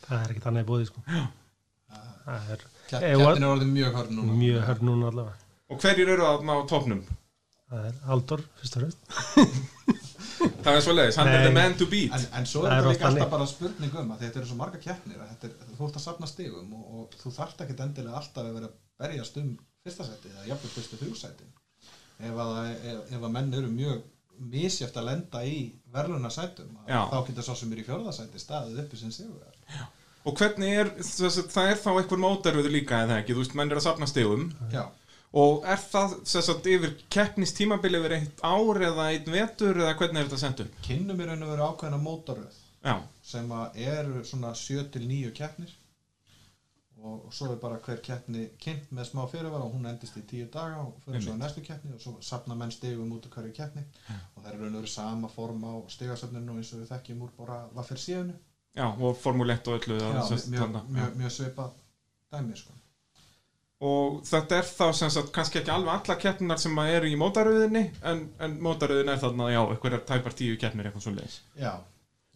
Það 0.06 0.20
er 0.20 0.34
ekki 0.36 0.44
þannig 0.46 0.68
búið 0.70 0.86
sko. 0.92 1.06
það 2.28 2.54
er 2.54 2.68
Kepp, 2.92 3.02
keppnin 3.08 3.46
er 3.48 3.50
orðin 3.56 3.74
mjög 3.74 3.98
hörn 3.98 4.16
núna. 4.20 4.38
mjög 4.44 4.64
hörn 4.68 4.86
núna 4.92 5.10
allavega. 5.10 5.50
Og 5.72 5.82
hverjir 5.82 6.10
eru 6.14 6.28
á 6.28 6.34
topnum? 6.70 7.02
það 7.72 7.86
er 7.88 8.00
Aldur, 8.14 8.42
fyrst 8.60 8.78
og 8.78 8.82
fremst. 8.84 9.00
Það 10.62 10.76
er 10.76 10.84
svo 10.86 10.94
leiðis, 10.96 11.18
hann 11.20 11.30
er 11.30 11.44
the 11.46 11.54
man 11.54 11.74
to 11.78 11.86
beat. 11.90 12.14
En, 12.18 12.24
en 12.40 12.48
svo 12.50 12.64
er 12.66 12.72
þetta 12.74 12.92
líka 12.94 13.08
alltaf 13.10 13.30
bara 13.34 13.46
spurning 13.50 13.94
um 14.02 14.14
að 14.14 14.24
þetta 14.26 14.40
eru 14.42 14.50
svo 14.50 14.58
marga 14.58 14.80
keppnir 14.82 15.20
að 15.22 15.30
þetta 15.34 15.50
er, 15.50 15.76
þú 15.78 15.88
ert 15.88 15.98
að 16.00 16.04
safna 16.06 16.30
stigum 16.30 16.72
og, 16.78 16.86
og 16.98 17.18
þú 17.22 17.34
þarft 17.36 17.62
ekkert 17.66 17.84
endilega 17.86 18.18
alltaf 18.22 18.42
að 18.48 18.56
vera 18.58 18.70
að 18.70 18.76
berjast 19.04 19.38
um 19.42 19.52
fyrsta 19.86 20.06
seti 20.06 20.30
eða 20.32 20.48
jafnvel 20.52 20.72
fyrstu 20.76 21.00
þrjúsæti 21.02 21.48
ef 22.22 22.42
að, 22.44 22.58
ef, 22.92 23.00
ef 23.16 23.24
að 23.24 23.34
menn 23.34 23.54
eru 23.58 23.72
mjög 23.74 24.04
misjæft 24.52 24.98
að 24.98 25.08
lenda 25.10 25.42
í 25.46 25.58
verðluna 25.94 26.30
sætum 26.34 26.70
Já. 26.88 27.02
þá 27.10 27.18
getur 27.28 27.46
svo 27.48 27.56
sem 27.58 27.74
er 27.74 27.82
í 27.82 27.86
fjórðasæti 27.88 28.42
staðið 28.42 28.86
uppi 28.86 29.02
sem 29.02 29.14
sigur 29.14 29.42
Og 30.22 30.38
hvernig 30.38 30.76
er, 30.78 30.90
að 31.02 31.38
það 31.50 31.68
er 31.72 31.80
þá 31.82 31.88
einhver 31.96 32.20
mótaröður 32.22 32.74
líka 32.76 33.00
eða 33.08 33.16
ekki, 33.24 33.34
þú 33.34 33.42
veist, 33.42 33.56
menn 33.58 33.72
er 33.74 33.80
að 33.80 33.86
safna 33.88 34.10
stegum 34.10 34.44
Já, 34.74 34.84
Og 35.42 35.64
er 35.66 35.80
það, 35.82 36.14
að 36.54 36.68
yfir 36.76 36.94
keppnistímabili 37.16 38.02
yfir 38.02 38.16
eitt 38.20 38.44
ár 38.46 38.82
eða 38.86 39.08
einn 39.16 39.32
vetur 39.34 39.80
eða 39.82 39.96
hvernig 39.98 40.22
er 40.22 40.28
þetta 40.30 40.42
sendt 40.44 40.62
upp? 40.66 40.76
kynnum 40.86 41.24
í 41.24 41.30
raun 41.30 41.46
og 41.48 41.54
veru 41.56 41.70
ákveðna 41.72 42.02
mótaröð 42.04 42.60
Já, 42.86 42.96
sem 43.26 43.50
að 43.58 43.82
eru 43.88 44.22
svona 44.30 44.54
7 44.58 44.86
til 44.94 45.08
9 45.10 45.34
keppnir 45.38 45.74
og, 47.04 47.26
og 47.28 47.34
svo 47.34 47.50
er 47.52 47.60
bara 47.62 47.80
hver 47.86 48.00
keppni 48.06 48.46
kynnt 48.62 48.92
með 48.96 49.10
smá 49.10 49.24
fyrirvara. 49.32 49.66
Og 49.66 49.76
hún 49.76 49.90
endist 49.90 50.18
í 50.20 50.24
10 50.28 50.50
daga 50.54 50.84
og 50.84 51.02
fyrir 51.06 51.24
svo 51.26 51.36
að 51.36 51.42
næstu 51.42 51.64
keppni 51.66 51.96
og 51.96 52.04
svo 52.04 52.14
sapna 52.26 52.58
menn 52.58 52.74
stigum 52.74 53.12
út 53.16 53.26
af 53.28 53.36
hverju 53.38 53.56
keppni. 53.58 53.84
Og 54.36 54.44
það 54.44 54.52
er 54.52 54.60
raun 54.60 54.76
og 54.76 54.80
veru 54.82 54.92
sama 54.94 55.32
form 55.32 55.66
á 55.66 55.74
stigasöfninu 55.96 56.58
eins 56.58 56.74
og 56.76 56.84
við 56.84 56.94
þekkjum 56.94 57.26
úr 57.26 57.34
bara 57.40 57.64
vaffir 57.78 58.02
síðanu 58.02 58.38
já, 58.76 58.86
og 58.88 59.18
Formule 59.18 59.54
1 59.54 59.68
og 59.68 59.80
öllu 59.80 59.98
Já, 60.00 60.22
það, 60.22 60.46
mjög, 60.54 60.78
mjög, 60.90 61.18
mjög 61.20 61.34
svipað 61.38 61.74
dæmi 62.32 62.60
sko. 62.60 62.78
Og 63.82 64.22
þetta 64.30 64.60
er 64.62 64.68
þá 64.70 64.86
sem 64.94 65.10
sagt 65.10 65.32
kannski 65.34 65.60
ekki 65.60 65.74
alveg 65.74 65.96
alla 65.96 66.18
keppninar 66.22 66.60
sem 66.62 66.78
að 66.78 66.92
eru 67.00 67.10
í 67.10 67.18
mótaröðinni 67.18 67.84
en, 68.12 68.28
en 68.40 68.60
mótaröðin 68.62 69.10
er 69.10 69.22
þarna, 69.24 69.50
já, 69.50 69.62
einhverjar 69.64 70.06
tæpar 70.06 70.38
tíu 70.38 70.60
keppnir 70.62 70.90
eitthvað 70.90 71.08
svo 71.08 71.16
leiðis 71.18 71.40
Já, 71.58 71.74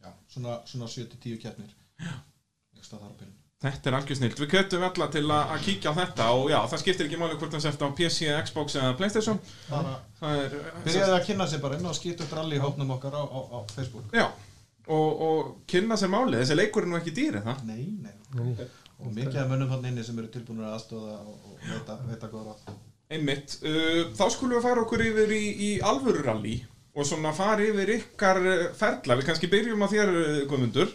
já, 0.01 0.11
svona, 0.33 0.59
svona 0.65 0.89
7 0.89 1.05
til 1.13 1.23
10 1.37 1.41
keppnir. 1.45 1.75
Ekki 2.01 2.87
stað 2.87 3.05
þar 3.05 3.13
á 3.13 3.19
byrjun 3.21 3.44
Þetta 3.65 3.89
er 3.89 3.97
algjör 3.97 4.17
snilt. 4.19 4.39
Við 4.43 4.49
kjötum 4.51 4.83
alla 4.85 5.07
til 5.13 5.23
að, 5.25 5.51
að 5.55 5.61
kíkja 5.65 5.93
á 5.93 5.97
þetta 5.99 6.25
og 6.37 6.49
já, 6.53 6.57
það 6.71 6.81
skiptir 6.83 7.07
ekki 7.09 7.19
máli 7.21 7.37
hvort 7.39 7.55
það 7.55 7.63
sért 7.65 7.85
á 7.85 7.87
PC, 7.97 8.19
Xbox 8.45 8.75
eða 8.77 8.95
Playstation. 8.99 9.39
Bara 9.69 9.95
Það 10.19 10.41
er... 10.43 10.57
byrjaði 10.85 11.15
að 11.15 11.25
kynna 11.29 11.47
sér 11.49 11.63
bara 11.63 11.79
inn 11.79 11.89
og 11.89 11.97
skýta 11.97 12.25
upp 12.27 12.35
rally 12.37 12.59
hópnum 12.61 12.93
okkar 12.95 13.17
á, 13.17 13.23
á, 13.25 13.39
á 13.51 13.59
Facebook 13.73 14.13
Já, 14.15 14.25
og, 14.87 15.23
og 15.27 15.49
kynna 15.71 15.97
sér 15.99 16.13
málið. 16.13 16.43
Þessi 16.43 16.59
leikur 16.59 16.85
er 16.85 16.91
nú 16.93 16.99
ekki 16.99 17.15
dýr, 17.17 17.39
eða? 17.41 17.57
Nei, 17.67 17.87
nei, 18.05 18.13
Nei. 18.37 18.67
og 19.01 19.09
mikið 19.17 19.41
af 19.41 19.49
mönnum 19.51 19.73
hann 19.73 19.89
inni 19.89 20.05
sem 20.05 20.19
eru 20.21 20.29
tilbúinir 20.33 20.69
að 20.69 20.77
aðstóða 20.77 21.17
og, 21.25 21.35
og 21.49 21.65
veita, 21.71 21.97
veita 22.05 22.29
góð 22.31 22.51
ráð 22.51 22.75
Einmitt. 23.15 23.59
Uh, 23.61 24.07
þá 24.17 24.25
skulum 24.33 24.57
við 24.57 24.63
fara 24.65 24.81
okkur 24.81 25.03
yfir 25.05 25.33
í, 25.35 25.43
í 25.61 25.69
alvöru 25.85 26.23
rally 26.25 26.55
og 26.95 27.05
svona 27.05 27.33
fara 27.35 27.61
yfir 27.65 27.91
ykkar 27.99 28.39
uh, 28.41 28.53
ferla. 28.77 29.17
Við 29.19 29.27
kannski 29.27 29.49
byrjum 29.51 29.83
á 29.85 29.87
þér, 29.91 30.13
uh, 30.15 30.39
Guðmundur, 30.49 30.89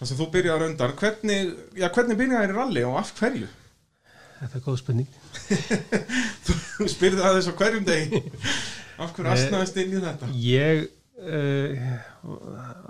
þar 0.00 0.08
sem 0.10 0.18
þú 0.18 0.26
byrjaðar 0.34 0.66
undan. 0.70 0.94
Hvernig, 0.98 1.50
hvernig 1.76 2.18
byrjaðar 2.24 2.54
í 2.54 2.56
rally 2.58 2.84
og 2.88 2.98
af 3.04 3.12
hverju? 3.20 3.48
þetta 4.40 4.56
er 4.56 4.62
góð 4.64 4.78
spenning 4.80 5.08
Þú 6.80 6.86
spyrði 6.88 7.20
það 7.20 7.34
þess 7.36 7.50
á 7.52 7.54
hverjum 7.60 7.84
degi. 7.84 8.20
Af 9.00 9.10
hverju 9.12 9.26
Nei. 9.26 9.34
astnaðist 9.34 9.76
inn 9.82 9.92
í 9.92 10.00
þetta? 10.00 10.28
ég 10.40 10.80
uh, 11.20 11.90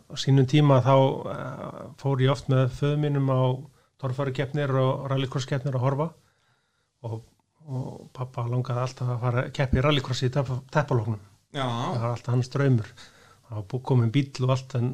á 0.06 0.14
sínum 0.22 0.46
tíma 0.50 0.78
þá 0.86 0.94
uh, 0.94 1.80
fór 1.98 2.22
ég 2.22 2.30
oft 2.30 2.46
með 2.52 2.68
föðu 2.78 3.00
mínum 3.02 3.30
á 3.34 3.40
torfærukeppnir 4.00 4.70
og 4.80 5.08
rallycrosskeppnir 5.10 5.74
að 5.76 5.84
horfa 5.84 6.06
og, 7.04 7.18
og 7.66 7.88
pappa 8.16 8.46
langaði 8.48 8.84
alltaf 8.86 9.10
að 9.16 9.24
fara 9.26 9.42
að 9.48 9.50
keppi 9.58 9.82
rallycrossi 9.84 10.30
í 10.30 10.34
tepp- 10.38 10.62
teppalóknum 10.72 11.18
Já, 11.50 11.66
það 11.66 11.98
var 12.04 12.12
alltaf 12.14 12.32
hans 12.36 12.52
draumur 12.54 12.88
það 12.94 13.58
var 13.58 13.82
kominn 13.90 14.14
bíl 14.14 14.30
og 14.46 14.54
allt 14.54 14.78
en 14.78 14.92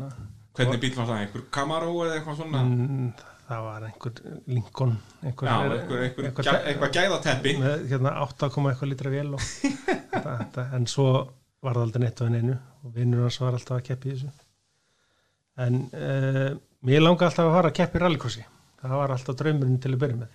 hvernig 0.59 0.83
bíl 0.83 0.93
var 0.97 1.09
það? 1.11 1.23
Einhver 1.25 1.47
Camaro 1.57 1.95
eða 2.05 2.19
eitthvað 2.19 2.39
svona? 2.41 2.63
mm, 2.67 3.09
það 3.47 3.65
var 3.67 3.87
einhver 3.89 4.21
Lincoln 4.51 4.95
einhver, 5.23 5.49
Já, 5.51 5.57
einhver, 5.63 6.05
einhver, 6.07 6.29
einhver, 6.31 6.49
gæ, 6.49 6.57
eitthvað 6.71 6.95
gæðateppi 6.97 7.55
með 7.63 7.85
hérna 7.93 8.15
8, 8.25 8.51
eitthvað 8.51 8.91
litra 8.93 9.13
vél 9.15 9.37
og, 9.37 9.47
þetta, 10.13 10.37
þetta, 10.43 10.67
en 10.79 10.89
svo 10.91 11.09
var 11.65 11.79
það 11.79 11.87
aldrei 11.87 12.05
neitt 12.05 12.23
á 12.23 12.27
henni 12.27 12.43
einu 12.43 12.57
og 12.57 12.93
vinnur 12.97 13.25
hans 13.27 13.41
var 13.43 13.57
alltaf 13.57 13.79
að 13.81 13.87
keppi 13.89 14.13
þessu. 14.13 14.33
En 15.67 15.81
uh, 15.89 16.51
mér 16.87 17.03
langaði 17.03 17.31
alltaf 17.31 17.49
að 17.49 17.57
fara 17.57 17.73
að 17.73 17.79
keppi 17.81 18.03
rallycrossi. 18.03 18.45
Það 18.83 19.01
var 19.01 19.15
alltaf 19.15 19.39
draumurinn 19.41 19.81
til 19.83 19.95
að 19.95 20.03
byrja 20.05 20.19
með. 20.21 20.35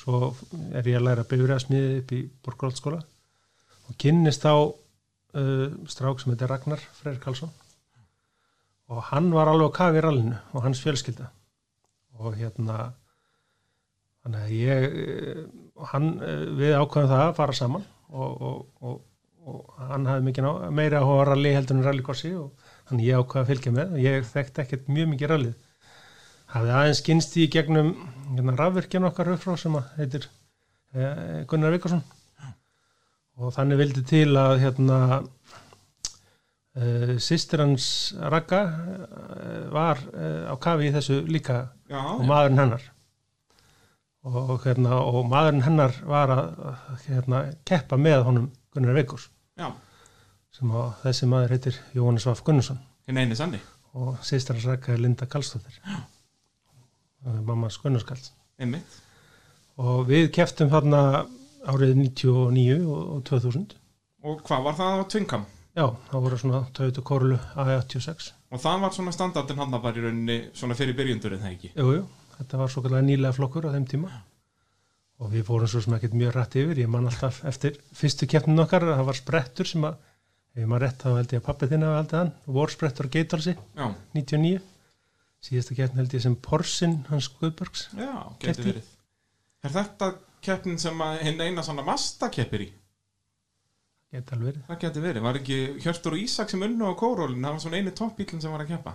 Svo 0.00 0.20
er 0.76 0.88
ég 0.88 0.98
að 0.98 1.06
læra 1.06 1.24
bifræðasmiði 1.28 1.96
upp 2.00 2.12
í 2.16 2.20
Borgróldskóla 2.44 3.00
og 3.90 3.96
kynnist 4.00 4.44
á 4.48 4.56
uh, 4.56 5.66
strák 5.90 6.20
sem 6.22 6.32
heitir 6.32 6.50
Ragnar 6.50 6.82
Freyr 6.98 7.20
Karlsson 7.22 7.52
og 8.90 9.04
hann 9.10 9.30
var 9.34 9.50
alveg 9.50 9.70
að 9.70 9.76
kafi 9.76 10.00
í 10.00 10.02
rallinu 10.04 10.38
og 10.54 10.64
hans 10.64 10.80
fjölskylda. 10.82 11.28
Og 12.20 12.34
hérna 12.36 12.90
þannig 14.24 14.42
að 14.42 14.56
ég 14.56 14.98
eh, 15.00 15.44
hann, 15.92 16.10
eh, 16.26 16.42
við 16.58 16.76
ákvæðum 16.76 17.12
það 17.12 17.24
að 17.24 17.36
fara 17.38 17.56
saman 17.56 17.86
og, 18.10 18.42
og, 18.50 18.58
og, 18.82 18.98
og 19.46 19.80
hann 19.90 20.08
hafði 20.10 20.26
mikið 20.28 20.46
ná, 20.46 20.52
meira 20.76 21.00
áhuga 21.00 21.24
á 21.24 21.28
rally 21.30 21.54
heldur 21.56 21.78
en 21.78 21.86
rallykorsi 21.86 22.34
og 22.36 22.68
þannig 22.90 23.08
ég 23.08 23.22
ákvæði 23.22 23.42
að 23.44 23.50
fylgja 23.54 23.74
með. 23.78 23.96
Og 23.96 24.04
ég 24.04 24.30
þekkti 24.34 24.64
ekkert 24.64 24.92
mjög 24.92 25.12
mikið 25.14 25.34
rallið. 25.34 25.58
Hafði 26.50 26.76
aðeins 26.76 27.04
kynst 27.06 27.36
í 27.38 27.46
gegnum 27.54 27.92
hérna, 28.34 28.56
rafvirkjan 28.58 29.06
okkar 29.06 29.36
upp 29.36 29.44
frá 29.44 29.54
sem 29.60 29.76
að 29.78 29.92
heitir 30.00 30.26
eh, 30.96 31.44
Gunnar 31.48 31.76
Vikarsson 31.76 32.02
og 33.40 33.54
þannig 33.54 33.78
vildi 33.80 34.02
til 34.04 34.28
að 34.36 34.58
hérna 34.64 34.96
Uh, 36.70 37.16
sýstir 37.18 37.58
hans 37.64 37.84
Ragga 38.30 38.60
uh, 38.62 39.70
var 39.74 39.98
uh, 40.14 40.46
á 40.46 40.54
kafi 40.62 40.86
í 40.86 40.92
þessu 40.94 41.16
líka 41.26 41.64
Já, 41.90 41.98
og 41.98 42.22
maðurinn 42.28 42.62
hennar. 42.62 42.84
Og, 44.22 44.52
hérna, 44.62 45.00
og 45.02 45.26
maðurinn 45.26 45.64
hennar 45.66 45.98
var 46.06 46.30
að 46.36 46.54
hérna, 47.08 47.42
keppa 47.66 47.98
með 47.98 48.22
honum 48.28 48.48
Gunnar 48.70 48.94
Veikurs 49.00 49.26
sem 50.54 50.70
að 50.76 50.88
þessi 51.02 51.26
maður 51.30 51.56
heitir 51.56 51.82
Jóhannes 51.96 52.26
Vaf 52.28 52.44
Gunnarsson. 52.46 52.78
Og 53.98 54.22
sýstir 54.22 54.54
hans 54.54 54.70
Ragga 54.70 54.94
er 54.94 55.02
Linda 55.02 55.26
Karlsdóttir. 55.26 55.82
Og 57.26 57.38
mammas 57.46 57.78
Gunnarskalls 57.82 58.30
Einmitt. 58.60 59.00
Og 59.80 60.04
við 60.06 60.30
keftum 60.36 60.70
þarna 60.70 61.24
árið 61.66 61.96
99 61.98 62.84
og, 62.84 63.00
og 63.16 63.24
2000 63.26 63.72
Og 64.22 64.44
hvað 64.46 64.68
var 64.68 64.78
það 64.78 65.00
á 65.00 65.04
Tvinkam? 65.10 65.50
Já, 65.80 65.86
það 66.10 66.24
voru 66.26 66.38
svona 66.44 66.60
Toyota 66.76 67.02
Corolla 67.10 67.38
A86 67.56 68.30
Og 68.50 68.58
það 68.62 68.80
var 68.82 68.94
svona 68.96 69.12
standardin 69.14 69.60
hann 69.62 69.70
bara 69.76 69.94
í 69.96 70.02
rauninni 70.04 70.38
svona 70.58 70.74
fyrir 70.78 70.96
byrjundur 70.98 71.36
eða 71.36 71.52
ekki? 71.54 71.70
Jú, 71.76 71.92
jú, 71.94 72.06
þetta 72.38 72.58
var 72.60 72.72
svo 72.72 72.82
kallega 72.82 73.06
nýlega 73.06 73.36
flokkur 73.36 73.68
á 73.70 73.74
þeim 73.76 73.84
tíma. 73.92 74.10
Og 75.20 75.30
við 75.34 75.44
fórum 75.46 75.68
svo 75.70 75.82
sem 75.84 75.94
ekkert 75.94 76.16
mjög 76.18 76.32
rætt 76.34 76.56
yfir, 76.58 76.80
ég 76.82 76.88
man 76.90 77.06
alltaf 77.06 77.42
eftir 77.46 77.76
fyrstu 77.94 78.26
keppninu 78.32 78.64
okkar, 78.64 78.86
það 78.88 79.04
var 79.10 79.18
sprettur 79.18 79.68
sem 79.70 79.84
að, 79.86 79.98
ef 80.56 80.62
ég 80.64 80.70
maður 80.72 80.82
rétt 80.86 81.04
þá 81.04 81.08
held 81.18 81.34
ég 81.36 81.42
að 81.42 81.46
pappi 81.46 81.68
þinn 81.70 81.84
hafa 81.86 81.98
haldið 82.00 82.18
hann, 82.22 82.32
vor 82.56 82.72
sprettur 82.74 83.06
á 83.06 83.12
Geitorsi 83.14 83.54
Já, 83.54 83.86
99, 84.16 84.62
síðasta 85.46 85.76
keppni 85.78 86.02
held 86.02 86.16
ég 86.18 86.24
sem 86.24 86.36
Porsin 86.48 86.96
hans 87.12 87.28
Guðbergs 87.36 87.86
já, 87.94 88.10
Keppni. 88.42 88.66
verið. 88.72 88.90
Er 89.62 89.76
þetta 89.76 90.10
keppnin 90.42 90.80
sem 90.80 91.04
að 91.04 91.20
hinn 91.28 91.44
eina 91.44 91.62
svona 91.68 91.84
Mazda 91.86 92.32
keppir 92.32 92.64
í? 92.66 92.70
Geti 94.10 94.36
alveg 94.36 94.50
verið, 94.50 94.62
Það 94.68 94.80
geti 94.84 95.04
verið, 95.04 95.24
var 95.26 95.38
ekki 95.40 95.58
Hjörtur 95.84 96.16
og 96.16 96.22
Ísak 96.24 96.52
sem 96.52 96.66
unnu 96.66 96.90
á 96.90 96.94
kórólinn, 96.98 97.44
það 97.44 97.56
var 97.56 97.64
svona 97.64 97.80
eini 97.80 97.94
toppbílinn 97.96 98.42
sem 98.42 98.54
var 98.54 98.64
að 98.64 98.72
keppa? 98.74 98.94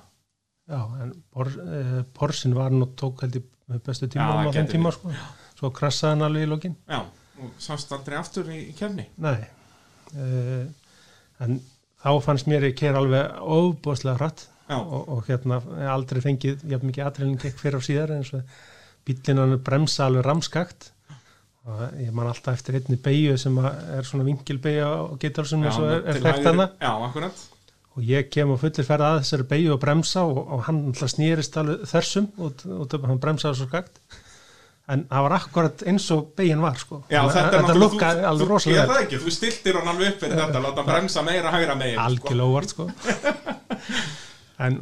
Já, 0.65 0.79
en 1.03 1.13
eh, 1.45 2.00
Porsin 2.17 2.55
var 2.57 2.74
nú 2.74 2.89
tók 2.98 3.22
held 3.24 3.38
ég 3.38 3.45
með 3.69 3.84
bestu 3.86 4.10
tíma 4.10 4.45
á 4.45 4.53
þeim 4.53 4.72
tíma 4.72 4.91
sko, 4.93 5.13
svo 5.60 5.72
krassaði 5.75 6.15
hann 6.15 6.27
alveg 6.27 6.48
í 6.48 6.50
lokin. 6.50 6.75
Já, 6.89 7.03
og 7.41 7.53
sást 7.62 7.93
aldrei 7.95 8.17
aftur 8.19 8.50
í, 8.51 8.60
í 8.72 8.75
kefni 8.77 9.07
Nei. 9.22 9.38
Uh, 10.15 10.65
en 11.43 11.60
þá 12.01 12.12
fannst 12.24 12.50
mér 12.50 12.69
ég 12.69 12.77
keira 12.79 13.01
alveg 13.01 13.39
óbúðslega 13.41 14.19
hratt 14.19 14.45
og, 14.75 15.00
og 15.12 15.29
hérna 15.29 15.60
aldrei 15.91 16.22
fengið 16.24 16.63
jafn 16.69 16.89
mikið 16.89 17.07
aðreilin 17.07 17.39
gekk 17.41 17.62
fyrir 17.62 17.81
á 17.81 17.88
síðar 17.88 18.13
eins 18.15 18.31
og 18.38 18.55
bílinn 19.05 19.41
hann 19.41 19.57
bremsa 19.65 20.07
alveg 20.07 20.25
ramskakt 20.25 20.91
ég 21.98 22.13
man 22.13 22.29
alltaf 22.29 22.60
eftir 22.60 22.77
einni 22.77 22.98
beigju 23.01 23.39
sem 23.41 23.55
að 23.57 23.72
er 23.98 24.05
svona 24.05 24.25
vingilbeigja 24.27 24.89
og 25.07 25.15
getur 25.22 25.48
sem 25.50 25.63
eins 25.65 25.79
og 25.81 25.88
er, 25.89 26.03
er 26.12 26.19
þekkt 26.22 26.50
hana 26.51 26.67
Já, 26.77 26.91
akkurat 27.07 27.45
og 27.95 28.03
ég 28.03 28.27
kem 28.29 28.51
á 28.51 28.55
fullir 28.60 28.86
ferð 28.86 29.07
að 29.07 29.17
þessari 29.24 29.48
beigju 29.50 29.74
og 29.74 29.81
bremsa 29.81 30.25
og, 30.27 30.41
og 30.43 30.62
hann 30.67 30.84
alltaf 30.91 31.13
snýrist 31.13 31.57
þessum 31.89 32.27
og, 32.38 32.65
og, 32.67 32.95
hann 33.07 33.22
bremsaði 33.24 33.62
svo 33.62 33.67
skakt 33.69 33.98
en 34.91 35.05
það 35.10 35.25
var 35.25 35.36
akkurat 35.39 35.84
eins 35.89 36.05
og 36.13 36.27
beigin 36.38 36.62
var 36.62 36.75
sko. 36.77 37.00
Já, 37.10 37.24
að 37.24 37.31
þetta 37.34 37.62
þetta 37.63 37.77
lukkaði 37.79 38.27
alveg 38.29 38.43
þú, 38.43 38.45
ég 38.45 38.51
rosalega 38.51 38.86
það 38.91 39.00
ekki, 39.05 39.22
þú 39.24 39.34
stiltir 39.34 39.79
hann 39.79 39.89
alveg 39.89 40.12
upp 40.12 40.19
fyrir 40.22 40.41
þetta, 40.41 40.62
láta 40.67 40.84
hann 40.84 40.89
bremsa 40.91 41.24
meira 41.25 41.53
hægra 41.55 41.77
megin, 41.79 41.95
sko. 41.95 42.05
algjörlega 42.05 42.51
óvart 42.51 42.75
sko. 42.75 42.88
en 44.67 44.77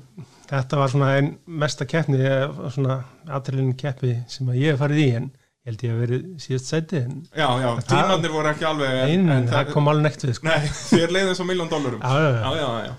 þetta 0.50 0.82
var 0.82 0.92
svona 0.92 1.14
einn 1.20 1.32
mesta 1.64 1.88
keppni 1.88 2.20
eh, 2.20 2.60
svona 2.76 3.00
aðtrilinu 3.30 3.78
keppi 3.80 4.18
sem 4.34 4.52
að 4.52 4.60
ég 4.60 4.76
hef 4.76 4.84
farið 4.84 5.06
í 5.06 5.08
en 5.22 5.32
ég 5.64 5.72
held 5.72 5.84
ég 5.88 5.94
að 5.96 6.02
verið 6.04 6.24
síðast 6.44 6.70
sæti 6.74 7.00
en 7.00 7.18
Já, 7.32 7.48
já, 7.64 7.70
tímannir 7.88 8.34
voru 8.34 8.50
ekki 8.52 8.66
alveg, 8.68 8.94
en, 9.00 9.10
einn, 9.14 9.30
en 9.38 9.48
það 9.48 9.72
kom 9.72 9.88
alveg 9.92 10.04
nekt 10.10 10.26
við 10.28 10.36
sko. 10.40 10.48
Nei, 10.50 10.70
þér 10.92 11.14
leiðin 11.16 11.38
svo 11.40 11.46
miljón 11.48 11.72
dólarum. 11.72 12.04
já, 12.04 12.16
já, 12.20 12.32
já. 12.34 12.44
Já, 12.44 12.60
já, 12.60 12.86
já. 12.90 12.94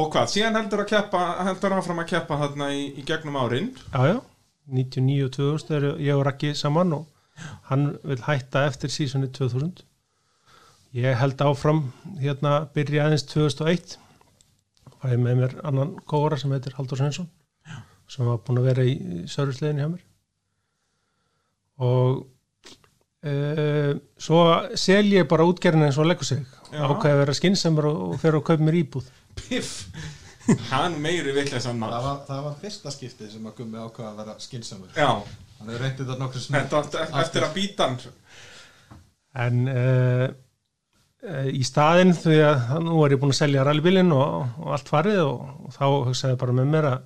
Og 0.00 0.10
hvað, 0.14 0.28
síðan 0.32 0.56
heldur 0.60 0.84
að 0.84 0.90
keppa, 0.94 1.20
heldur 1.48 1.74
áfram 1.76 2.00
að 2.04 2.10
keppa 2.14 2.38
þarna 2.44 2.68
í, 2.72 2.82
í 3.00 3.04
gegnum 3.08 3.36
árin. 3.42 3.72
já, 3.92 4.02
já 4.14 4.18
99 4.70 5.24
og 5.26 5.32
2000 5.34 5.76
er 5.76 5.86
ég 6.06 6.14
og 6.14 6.24
Raki 6.28 6.52
saman 6.54 6.92
og 6.94 7.06
hann 7.70 7.88
vil 8.06 8.20
hætta 8.22 8.62
eftir 8.68 8.92
sísoni 8.92 9.26
2000 9.34 9.82
ég 10.94 11.16
held 11.18 11.42
áfram 11.42 11.80
hérna 12.20 12.52
byrja 12.74 13.08
aðeins 13.08 13.24
2001 13.32 13.96
var 15.00 15.14
ég 15.14 15.22
með 15.24 15.40
mér 15.40 15.56
annan 15.66 15.96
kóra 16.10 16.38
sem 16.38 16.52
heitir 16.54 16.76
Haldur 16.78 17.00
Svensson 17.00 17.26
sem 18.10 18.26
var 18.28 18.38
búin 18.46 18.60
að 18.62 18.68
vera 18.70 18.86
í 18.86 18.94
serviceleginu 19.30 19.82
hjá 19.82 19.90
mér 19.96 20.06
og 21.80 22.20
uh, 23.26 23.92
svo 24.20 24.40
sel 24.78 25.04
ég 25.14 25.28
bara 25.30 25.46
útgerðin 25.48 25.86
eins 25.88 25.98
og 26.00 26.08
leggur 26.10 26.28
sig 26.28 26.42
Já. 26.70 26.84
ákveði 26.86 27.14
að 27.16 27.20
vera 27.24 27.36
skynnsamur 27.40 27.88
og, 27.90 28.00
og 28.14 28.18
fer 28.22 28.36
og 28.38 28.44
kaup 28.46 28.62
mér 28.64 28.78
íbúð 28.84 29.08
Piff, 29.40 29.86
hann 30.70 30.96
meiri 31.02 31.32
vittlesan 31.36 31.78
Það 31.78 31.80
maður. 31.84 32.04
var, 32.06 32.20
það 32.28 32.44
var 32.48 32.58
fyrsta 32.60 32.92
skiptið 32.94 33.32
sem 33.36 33.46
að 33.48 33.56
gummi 33.60 33.78
ákvaða 33.80 34.10
að 34.10 34.20
vera 34.24 34.34
skinsamur. 34.42 34.92
Já, 34.96 35.10
Hann 35.60 35.68
hefur 35.70 35.82
reyndið 35.84 36.08
það 36.10 36.36
sinni. 36.40 36.60
þetta 36.60 36.78
átti 36.80 37.02
eftir 37.22 37.44
að 37.46 37.54
býta 37.56 37.86
hann. 37.86 37.98
en 39.44 39.58
uh, 39.70 40.26
uh, 41.28 41.48
í 41.52 41.62
staðinn 41.68 42.12
því 42.16 42.38
að 42.48 42.74
nú 42.86 42.98
er 43.04 43.14
ég 43.14 43.20
búin 43.22 43.34
að 43.34 43.38
selja 43.42 43.64
rallybílinn 43.68 44.12
og, 44.16 44.48
og 44.64 44.72
allt 44.76 44.90
farið 44.90 45.20
og, 45.26 45.42
og 45.68 45.74
þá 45.76 45.84
hugsaði 46.08 46.38
bara 46.40 46.56
með 46.56 46.70
mér 46.74 46.88
að 46.90 46.98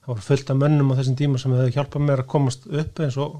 það 0.00 0.12
voru 0.14 0.26
fullt 0.30 0.52
af 0.54 0.60
mönnum 0.62 0.92
á 0.94 0.98
þessum 1.00 1.18
tíma 1.20 1.42
sem 1.42 1.56
hefði 1.58 1.74
hjálpað 1.76 2.06
mér 2.08 2.22
að 2.24 2.30
komast 2.32 2.64
upp 2.70 3.02
eins 3.04 3.18
og, 3.20 3.34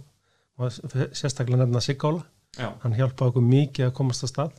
og 0.61 0.75
sérstaklega 1.17 1.65
nefna 1.65 1.83
Siggála 1.85 2.27
hann 2.83 2.97
hjálpaði 2.99 3.33
okkur 3.33 3.47
mikið 3.47 3.89
að 3.89 3.97
komast 3.97 4.27
að 4.27 4.35
stað 4.35 4.59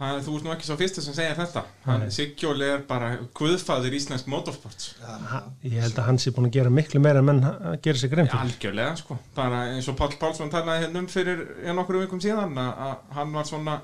það 0.00 0.16
er 0.16 0.22
þú 0.24 0.34
veist 0.34 0.46
nú 0.46 0.52
ekki 0.54 0.66
svo 0.66 0.76
fyrstu 0.80 1.02
sem 1.04 1.16
segir 1.16 1.36
þetta. 1.36 1.62
Hann. 1.84 2.04
Siggjóli 2.14 2.68
er 2.72 2.84
bara 2.88 3.10
guðfæður 3.36 3.96
íslensk 3.98 4.30
motorsports. 4.32 4.94
Já, 4.96 5.40
ég 5.66 5.76
held 5.84 6.00
að 6.00 6.08
hann 6.08 6.20
sé 6.22 6.32
búin 6.36 6.48
að 6.48 6.56
gera 6.56 6.72
miklu 6.72 7.02
meira 7.04 7.20
en 7.20 7.28
menn 7.28 7.42
að 7.44 7.76
gera 7.84 8.00
sér 8.00 8.12
grein 8.14 8.30
fyrir 8.30 8.46
algjörlega, 8.46 8.94
sko. 9.02 9.18
Bara 9.36 9.66
eins 9.74 9.90
og 9.92 9.98
Páll 10.00 10.16
Pálsson 10.22 10.52
talaði 10.52 10.86
hérna 10.86 11.04
um 11.04 11.10
fyrir 11.12 11.44
ja, 11.66 11.76
nokkru 11.76 12.00
vikum 12.06 12.22
síðan 12.24 12.56
að 12.64 12.82
að 12.86 13.14
hann 13.18 13.36
var 13.36 13.50
svona 13.50 13.76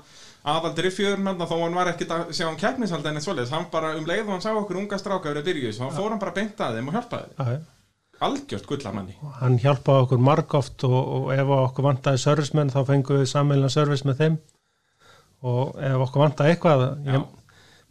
aðaldir 0.47 0.89
í 0.89 0.95
fjörun 0.95 1.33
þó 1.37 1.57
hann 1.59 1.77
var 1.77 1.93
ekkit 1.93 2.13
að 2.17 2.33
sjá 2.33 2.47
um 2.49 2.57
keppnishaldi 2.57 3.11
en 3.11 3.21
eitt 3.21 3.27
svoleiðis. 3.27 3.53
Hann 3.53 3.69
bara 3.73 3.93
um 3.99 4.09
leið 4.09 4.25
og 4.25 4.33
hann 4.33 4.45
sá 4.47 4.53
okkur 4.55 4.81
unga 4.81 4.97
stráka 4.97 5.29
verið 5.29 5.43
að 5.43 5.51
byrja 5.51 5.67
í 5.67 5.69
þessu, 5.69 5.85
þá 5.85 5.99
fór 6.01 6.15
hann 6.15 6.23
bara 6.23 6.37
beint 6.39 6.65
að 6.65 6.79
þeim 6.79 6.89
og 6.89 6.97
hjálpaði. 6.97 7.59
Algjört 8.25 8.65
gullamanni. 8.69 9.15
hann 9.39 9.57
hjálpaði 9.61 10.05
okkur 10.05 10.21
margóft 10.25 10.83
og, 10.87 10.95
og 10.97 11.33
ef 11.35 11.51
okkur 11.57 11.85
vantaði 11.85 12.21
servicemenn 12.23 12.73
þá 12.73 12.79
fengum 12.87 13.19
við 13.21 13.29
sammeilna 13.29 13.69
service 13.69 14.07
með 14.07 14.23
þeim. 14.23 14.37
Og 15.45 15.75
ef 15.85 16.05
okkur 16.07 16.23
vantaði 16.23 16.55
eitthvað 16.55 16.85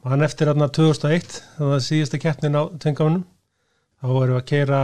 man 0.07 0.23
eftir 0.23 0.51
þarna 0.51 0.69
2001 0.71 1.41
það 1.57 1.73
var 1.73 1.83
síðasta 1.83 2.23
keppnin 2.23 2.59
á 2.59 2.63
tvengamunum 2.79 3.25
þá 4.03 4.07
vorum 4.11 4.37
við 4.37 4.41
að 4.41 4.49
keira 4.51 4.81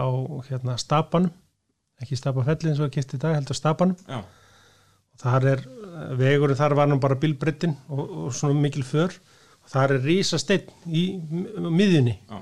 á 0.00 0.08
hérna 0.48 0.76
stapanum 0.80 1.32
ekki 2.00 2.16
stapafelli 2.16 2.70
eins 2.70 2.80
og 2.80 2.86
að 2.86 2.94
kipta 2.94 3.18
í 3.18 3.20
dag 3.20 3.34
heldur 3.36 3.58
stapanum 3.58 3.96
Já, 4.08 4.22
og 4.22 5.20
þar 5.24 5.48
er 5.52 5.64
vegurinn 6.18 6.58
þar 6.58 6.76
var 6.78 6.88
nú 6.90 6.98
bara 7.02 7.18
bílbryttin 7.18 7.74
og, 7.88 8.04
og 8.04 8.34
svona 8.36 8.58
mikil 8.60 8.84
för. 8.86 9.14
Og 9.64 9.72
þar 9.72 9.96
er 9.96 10.04
rísa 10.06 10.38
steinn 10.40 10.68
í 10.86 11.04
miðjunni. 11.58 12.14
Já, 12.28 12.38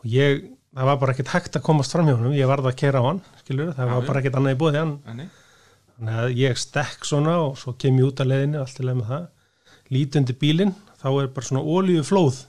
og 0.00 0.08
ég, 0.10 0.42
það 0.74 0.88
var 0.90 0.98
bara 1.02 1.14
ekkert 1.14 1.32
hægt 1.34 1.56
að 1.58 1.64
komast 1.68 1.94
fram 1.94 2.08
hjá 2.08 2.16
honum, 2.18 2.34
ég 2.36 2.48
varð 2.50 2.68
að 2.70 2.76
kera 2.80 3.00
á 3.02 3.04
hann 3.06 3.20
skilur, 3.42 3.72
það 3.76 3.88
Já, 3.88 3.94
var 3.94 4.06
bara 4.08 4.20
ekkert 4.22 4.38
annað 4.40 4.56
í 4.56 4.60
bóði 4.62 4.80
hann, 4.80 4.94
þannig 5.04 6.18
að 6.24 6.34
ég 6.40 6.58
stekk 6.58 7.06
svona 7.06 7.36
og 7.44 7.54
svo 7.60 7.74
kem 7.78 7.98
ég 8.00 8.08
út 8.08 8.22
af 8.24 8.26
leiðinu, 8.30 8.60
allt 8.64 8.80
í 8.80 8.86
leið 8.88 8.98
með 9.00 9.12
það. 9.12 9.28
Lít 9.94 10.18
undir 10.18 10.38
bílinn, 10.40 10.74
þá 10.98 11.06
er 11.12 11.28
bara 11.36 11.46
svona 11.50 11.62
ólíu 11.62 12.02
flóð 12.06 12.40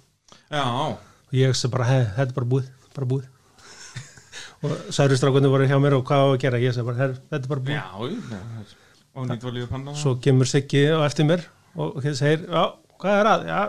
Já, 0.50 0.64
og 0.66 1.36
ég 1.36 1.54
sé 1.58 1.70
bara, 1.74 1.86
hei, 1.90 2.04
þetta 2.16 2.32
er 2.32 2.38
bara 2.40 2.50
búið 2.56 2.68
bara 2.96 3.10
búið. 3.12 3.26
Og 4.66 4.76
særistrákunni 4.96 5.50
voru 5.52 5.66
hjá 5.68 5.76
mér 5.84 5.98
og 5.98 6.06
hvað 6.08 6.22
á 6.24 6.28
að 6.32 6.38
gera? 6.46 6.62
Ég 6.64 6.74
sé 6.74 6.84
bara, 6.88 6.98
hei, 7.02 7.18
þetta 7.30 7.44
er 7.44 7.52
bara 7.52 7.66
búið. 7.66 7.76
Já. 7.76 7.86
Og 9.16 9.28
nýtt 9.30 9.46
olíu 9.48 9.68
panna. 9.70 9.94
svo 10.00 10.16
kemur 10.24 10.48
Siggi 10.50 10.86
á 10.92 11.04
eftir 11.06 11.28
mér 11.28 11.44
og 11.76 12.00
hér 12.04 12.16
segir, 12.18 12.46
já, 12.48 12.64
hvað 13.04 13.20
er 13.20 13.30
að? 13.32 13.46
Já, 13.52 13.60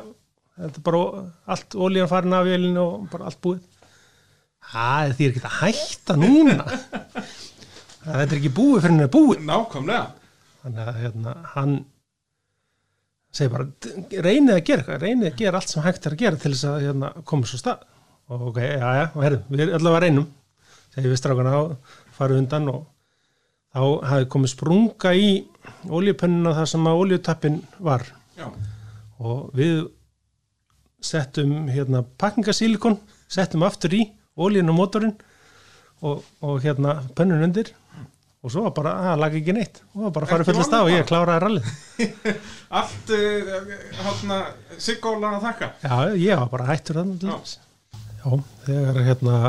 þetta 0.62 0.80
er 0.80 0.84
bara 0.86 1.02
allt 1.56 1.76
ólíðan 1.76 2.12
búið 4.66 4.96
það 4.96 5.08
er 5.08 5.16
því 5.16 5.28
ekki 5.30 5.42
að 5.46 5.58
hætta 5.60 6.16
núna? 6.20 6.56
Þetta 8.06 8.30
er 8.30 8.38
ekki 8.38 8.54
búið 8.54 8.80
fyrir 8.80 8.92
henni 8.92 9.04
er 9.06 9.12
búið. 9.12 9.44
Nákvæmlega. 9.46 10.06
þannig 10.62 10.88
að 10.90 10.98
hérna, 11.02 11.34
hann 11.54 11.76
segir 13.34 13.52
bara, 13.52 13.66
reynið 14.26 14.54
að 14.54 14.64
gera 14.66 14.82
eitthvað 14.82 15.02
reynið 15.04 15.28
að 15.30 15.38
gera 15.40 15.60
allt 15.60 15.72
sem 15.72 15.84
hægt 15.84 16.06
er 16.06 16.14
að 16.16 16.22
gera 16.22 16.40
til 16.42 16.52
þess 16.54 16.68
að 16.70 16.84
hérna, 16.86 17.10
koma 17.30 17.50
svo 17.50 17.60
stað. 17.60 17.86
Og 18.26 18.48
ok, 18.50 18.60
já, 18.62 18.88
já, 18.98 19.04
og 19.12 19.22
herru, 19.22 19.40
við 19.50 19.62
erum 19.64 19.78
allavega 19.78 20.02
reynum 20.06 20.28
segir 20.94 21.12
við 21.12 21.20
strákana 21.20 21.56
og 21.60 21.96
farið 22.16 22.40
undan 22.42 22.70
og 22.72 22.80
þá 23.76 24.08
hafi 24.10 24.28
komið 24.32 24.52
sprunga 24.54 25.12
í 25.14 25.28
oljupönnuna 25.92 26.54
þar 26.56 26.70
sem 26.72 26.88
að 26.88 27.02
oljutappin 27.02 27.58
var. 27.86 28.06
Já, 28.38 28.48
og 29.22 29.50
við 29.56 29.84
settum 31.04 31.68
hérna 31.70 32.02
pakkingasílikon 32.18 32.96
settum 33.30 33.66
aftur 33.66 33.94
í 33.94 34.06
oljun 34.36 34.72
og 34.72 34.76
mótorinn 34.78 35.14
og, 36.04 36.22
og 36.44 36.58
hérna 36.64 36.98
pönnun 37.16 37.44
undir. 37.46 37.70
Og 38.44 38.52
svo 38.52 38.62
var 38.66 38.74
bara, 38.76 38.90
það 39.02 39.20
lag 39.24 39.36
ekki 39.40 39.54
neitt. 39.56 39.80
Og 39.90 39.96
það 39.96 40.04
var 40.06 40.12
bara 40.14 40.26
að 40.26 40.32
fara 40.34 40.46
fullast 40.46 40.74
á 40.76 40.80
og 40.84 40.90
ég 40.92 41.06
kláraði 41.08 41.42
rallið. 41.42 41.70
Allt, 42.78 43.10
uh, 43.16 43.72
hérna, 44.04 44.36
Siggóla 44.78 45.32
að 45.38 45.46
þakka. 45.48 45.70
já, 45.82 45.96
ég 46.20 46.42
var 46.42 46.50
bara 46.52 46.68
hættur 46.70 47.00
þannig 47.00 47.24
Já. 47.26 47.36
já, 48.20 48.30
þegar 48.66 49.00
hérna 49.08 49.40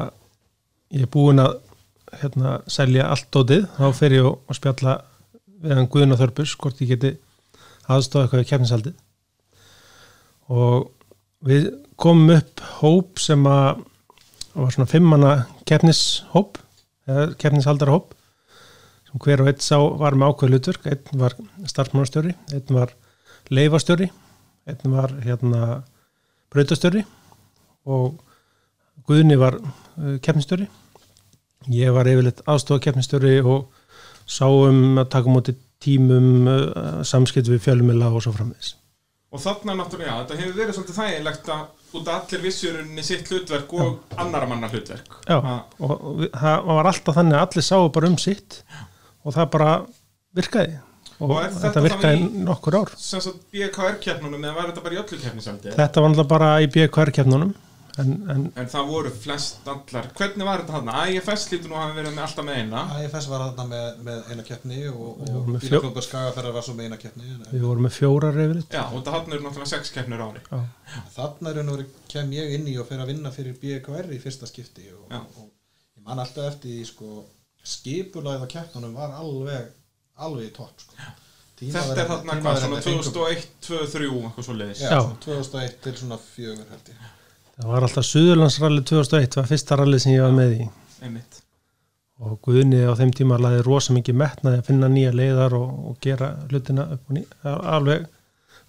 ég 0.95 1.03
er 1.05 1.11
búinn 1.13 1.43
að 1.43 1.57
hérna 2.21 2.55
selja 2.71 3.09
allt 3.11 3.27
dótið, 3.35 3.65
þá 3.75 3.85
fer 3.97 4.15
ég 4.15 4.25
og 4.29 4.55
spjalla 4.55 4.93
við 5.61 5.73
hann 5.75 5.89
Guðun 5.91 6.15
og 6.15 6.21
Þörbus 6.21 6.53
hvort 6.61 6.79
ég 6.81 6.93
geti 6.93 7.11
aðstofa 7.91 8.23
eitthvað 8.27 8.45
í 8.45 8.49
keppnisaldið 8.53 8.95
og 10.53 10.87
við 11.47 11.67
komum 11.99 12.31
upp 12.37 12.63
hóp 12.79 13.19
sem 13.21 13.43
að 13.49 13.81
var 14.57 14.73
svona 14.73 14.89
fimmana 14.89 15.33
keppnishóp 15.69 16.57
keppnishaldarhóp 17.07 18.13
sem 19.07 19.21
hver 19.23 19.41
og 19.43 19.51
einn 19.51 19.63
sá 19.63 19.77
var 19.99 20.17
með 20.19 20.33
ákveð 20.33 20.53
hlutverk. 20.53 20.87
Einn 20.91 21.21
var 21.21 21.35
starfsmannastjóri, 21.71 22.33
einn 22.51 22.75
var 22.75 22.91
leifastjóri, 23.53 24.09
einn 24.67 24.95
var 24.95 25.13
hérna 25.23 25.83
brautastjóri 26.51 27.05
og 27.87 28.17
Guðni 29.07 29.37
var 29.39 29.55
uh, 29.61 30.17
keppnistjóri. 30.19 30.65
Ég 31.71 31.93
var 31.95 32.09
yfirleitt 32.11 32.41
aðstofa 32.49 32.83
keppnistjóri 32.83 33.37
og 33.39 33.69
sáum 34.27 34.99
að 34.99 35.11
taka 35.13 35.31
múti 35.31 35.55
tímum 35.83 36.49
uh, 36.51 36.99
samskipt 37.07 37.47
við 37.47 37.63
fjölumila 37.63 38.11
og 38.11 38.25
svo 38.25 38.33
framvegis. 38.35 38.73
Og 39.31 39.39
þarna 39.43 39.77
náttúrulega, 39.77 40.11
já, 40.11 40.19
þetta 40.25 40.41
hefur 40.41 40.59
verið 40.59 40.75
svolítið 40.75 40.99
þægilegt 40.99 41.49
að 41.55 41.63
út 41.97 42.07
af 42.07 42.23
allir 42.27 42.41
vissurunni 42.45 43.03
sitt 43.03 43.27
hlutverk 43.31 43.73
og 43.73 43.99
annara 44.17 44.47
manna 44.49 44.69
hlutverk. 44.71 45.07
Já, 45.27 45.39
Ha, 45.41 45.55
og 45.79 46.25
það 46.33 46.65
var 46.71 46.85
alltaf 46.91 47.15
þannig 47.19 47.37
að 47.39 47.45
allir 47.47 47.65
sáu 47.69 47.89
bara 47.93 48.07
um 48.11 48.17
sitt 48.17 48.61
og 49.25 49.33
það 49.35 49.49
bara 49.57 49.71
virkaði. 50.37 50.79
Og, 51.19 51.31
Og 51.31 51.37
þetta 51.41 51.61
þetta 51.63 51.81
virkaði 51.87 52.17
í- 52.21 52.43
nokkur 52.45 52.75
ár. 52.77 52.89
sem 52.97 53.19
sagt 53.21 53.39
BKR-keppnunum 53.51 54.43
eða 54.45 54.53
var 54.55 54.67
þetta 54.71 54.83
bara 54.83 54.93
í 54.95 54.99
öllu 55.01 55.17
keppnisaldi? 55.23 55.71
Þetta 55.73 56.01
var 56.03 56.09
náttúrulega 56.11 56.27
bara 56.29 56.49
í 56.61 56.67
BKR-kefnunum 56.75 57.53
en, 58.01 58.11
en 58.33 58.43
En 58.61 58.69
það 58.71 58.89
voru 58.91 59.11
flest 59.13 59.67
allar, 59.71 60.09
hvernig 60.17 60.47
var 60.47 60.63
þetta 60.63 60.75
hann? 60.77 60.91
IFS 61.13 61.45
lítur 61.51 61.71
nú 61.71 61.77
að 61.77 61.83
hafa 61.85 61.97
verið 61.97 62.15
með 62.15 62.23
alltaf 62.25 62.47
með 62.47 62.59
eina. 62.61 62.83
IFS 63.03 63.29
var 63.31 63.43
þarna 63.45 63.65
með, 63.71 63.87
með 64.07 64.31
eina 64.31 64.45
keppni 64.47 64.79
og, 64.91 65.23
og 65.27 65.51
Bílaklubbar 65.53 66.07
Skagaferðar 66.07 66.57
var 66.57 66.67
svo 66.67 66.75
með 66.77 66.89
eina 66.89 66.99
keppni 67.01 67.29
en 67.33 67.45
við 67.51 67.65
vorum 67.67 67.87
með 67.87 67.95
fjórar 67.97 68.39
yfirleitt 68.45 68.77
Já, 68.77 68.83
og 68.87 69.05
það 69.07 69.17
hann 69.17 69.37
eru 69.37 69.47
náttúrulega 69.47 69.71
sex 69.73 69.93
keppnir 69.95 70.23
á 70.23 70.27
ári. 70.27 70.43
Já, 70.47 71.03
þarna 71.17 71.53
er 71.53 71.67
nú 71.67 71.77
kem 72.11 72.33
ég 72.37 72.55
inn 72.57 72.69
í 72.71 72.77
og 72.81 72.89
fer 72.89 73.03
að 73.03 73.13
vinna 73.13 73.33
fyrir 73.35 73.57
BKR 73.61 74.13
í 74.15 74.21
fyrsta 74.23 74.49
skipti 74.49 74.89
og, 74.95 75.07
og 75.13 75.45
ég 75.97 76.05
man 76.07 76.21
alltaf 76.23 76.51
eftir 76.53 76.75
því 76.77 76.89
sko, 76.91 77.21
skipulagða 77.77 78.49
keppnunum 78.51 78.95
var 78.97 79.15
alveg 79.17 79.73
alveg 80.17 80.49
í 80.49 80.53
topp 80.55 80.83
sko. 80.85 80.95
Þetta 81.57 81.93
er 81.97 82.09
þarna 82.11 82.35
hvað, 82.37 82.59
svona 82.61 82.79
2001, 82.85 83.45
2003, 83.65 84.09
eitthvað 84.27 84.45
svo 84.45 84.55
leiðis 84.59 84.81
Já, 84.83 84.91
Já. 84.91 84.99
svona 85.01 85.21
2001 85.23 85.79
til 85.81 85.93
svona 85.97 86.17
fjögur 86.21 86.67
held 86.69 86.91
ég 86.91 87.05
það 87.57 87.71
var 87.73 87.85
alltaf 87.87 88.05
Suðurlandsralli 88.07 88.83
2001 88.87 89.37
var 89.39 89.49
fyrsta 89.49 89.77
ralli 89.79 89.99
sem 90.01 90.13
ég 90.15 90.23
var 90.25 90.35
með 90.37 90.55
í. 90.57 90.67
Einmitt. 91.05 91.41
Og 92.17 92.39
Guðni 92.47 92.79
á 92.81 92.93
þeim 92.97 93.11
tíma 93.13 93.37
laði 93.41 93.61
rosa 93.65 93.93
mikið 93.93 94.15
metnaði 94.17 94.61
að 94.61 94.69
finna 94.71 94.87
nýja 94.89 95.11
leiðar 95.13 95.53
og, 95.57 95.67
og 95.91 95.97
gera 96.01 96.31
hlutina 96.49 96.87
upp 96.95 97.11
og 97.11 97.17
ný, 97.19 97.23
alveg 97.45 98.07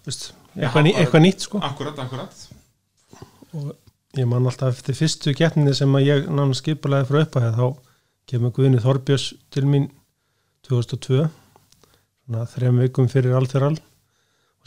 veist, 0.05 0.31
eitthvað, 0.57 0.85
ný, 0.85 0.92
bara- 0.92 1.05
eitthvað 1.05 1.24
nýtt 1.24 1.46
sko. 1.46 1.61
Akkurat, 1.64 2.01
akkurat. 2.05 2.42
Og 3.57 3.70
ég 4.18 4.29
man 4.29 4.44
alltaf 4.51 4.77
eftir 4.77 4.96
fyrstu 4.98 5.33
getninni 5.37 5.72
sem 5.77 5.96
að 5.96 6.09
ég 6.11 6.29
nána 6.29 6.57
skipulaði 6.59 7.09
frá 7.09 7.22
upphæði 7.24 7.53
þá 7.57 7.66
kemur 8.29 8.53
Guðni 8.59 8.83
Þorbjörns 8.85 9.31
til 9.55 9.64
mín 9.64 9.88
2002 10.68 11.22
svona 11.29 12.44
þrejum 12.53 12.83
vikum 12.85 13.09
fyrir 13.09 13.37
alþjóral 13.38 13.79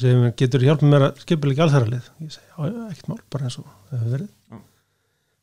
mér, 0.06 0.34
getur 0.40 0.66
hjálpað 0.66 0.92
mér 0.94 1.08
að 1.08 1.22
skipula 1.24 1.56
ekki 1.56 1.64
alþjóralið 1.66 2.10
ég 2.26 2.34
segi, 2.36 2.48
já, 2.52 2.84
ekkert 2.88 3.12
mál, 3.12 3.22
bara 3.34 3.48
eins 3.48 3.60
og 3.62 3.68
það 3.68 4.00
hefur 4.00 4.16
verið. 4.16 4.30
Já. 4.52 4.62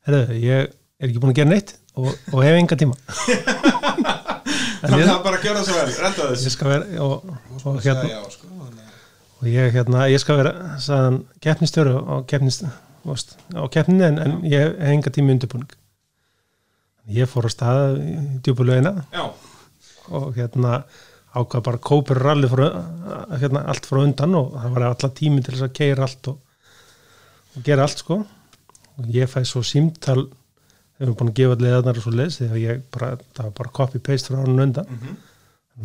Herðu, 0.09 0.39
ég 0.43 0.67
er 0.69 1.09
ekki 1.09 1.23
búin 1.23 1.33
að 1.33 1.39
gera 1.39 1.51
neitt 1.53 1.75
og, 1.95 2.09
og 2.33 2.43
hef 2.45 2.59
enga 2.59 2.79
tíma. 2.79 2.99
Þannig 4.79 5.03
ég, 5.03 5.09
að 5.11 5.25
bara 5.25 5.41
gera 5.43 5.63
svo 5.67 5.75
vel, 5.75 5.89
renda 5.99 6.29
ég 6.29 6.37
þess 6.39 6.55
skal 6.55 6.71
vera 6.71 7.03
og, 7.03 7.33
og 7.67 7.81
hérna 7.83 8.05
já, 8.07 8.19
sko 8.31 8.49
og 9.39 9.47
ég, 9.47 9.71
hérna, 9.71 10.05
ég 10.11 10.19
skal 10.19 10.39
vera 10.39 10.53
sagðan, 10.83 11.21
keppnistjóri 11.43 11.93
á, 11.95 12.15
keppninni 12.27 14.07
en, 14.07 14.17
en 14.19 14.33
ég 14.51 14.65
hef 14.65 14.89
enga 14.91 15.13
tími 15.15 15.35
undirbúning. 15.35 15.71
Ég 17.09 17.29
fór 17.31 17.47
á 17.47 17.51
stað 17.51 18.01
í 18.03 18.15
djúbulögina 18.45 18.91
Já, 19.15 19.23
og 20.13 20.35
hérna 20.35 20.81
ákvað 21.37 21.63
bara 21.67 21.81
kópur 21.89 22.19
ralli 22.23 22.49
frá, 22.49 22.65
hérna, 23.37 23.63
allt 23.69 23.85
frá 23.85 24.01
undan 24.01 24.35
og 24.39 24.53
það 24.57 24.75
var 24.75 24.85
alltaf 24.87 25.15
tími 25.19 25.43
til 25.45 25.55
þess 25.55 25.67
að 25.67 25.75
keira 25.77 26.05
allt 26.07 26.31
og, 26.31 26.37
og 27.55 27.65
gera 27.65 27.85
allt 27.85 28.03
sko. 28.03 28.19
Og 28.99 29.09
ég 29.15 29.29
fæ 29.31 29.43
svo 29.47 29.61
símtal 29.63 30.25
þegar 30.97 31.11
við 31.11 31.17
búin 31.21 31.31
að 31.31 31.39
gefa 31.39 31.59
leðarnar 31.63 31.99
og 32.01 32.05
svo 32.05 32.13
leys 32.17 32.39
þegar 32.41 32.61
ég 32.63 32.85
bara, 32.91 33.11
það 33.37 33.49
var 33.49 33.57
bara 33.61 33.75
copy-paste 33.79 34.33
frá 34.33 34.41
hann 34.43 34.63
undan. 34.67 34.89
Mhm. 34.89 35.19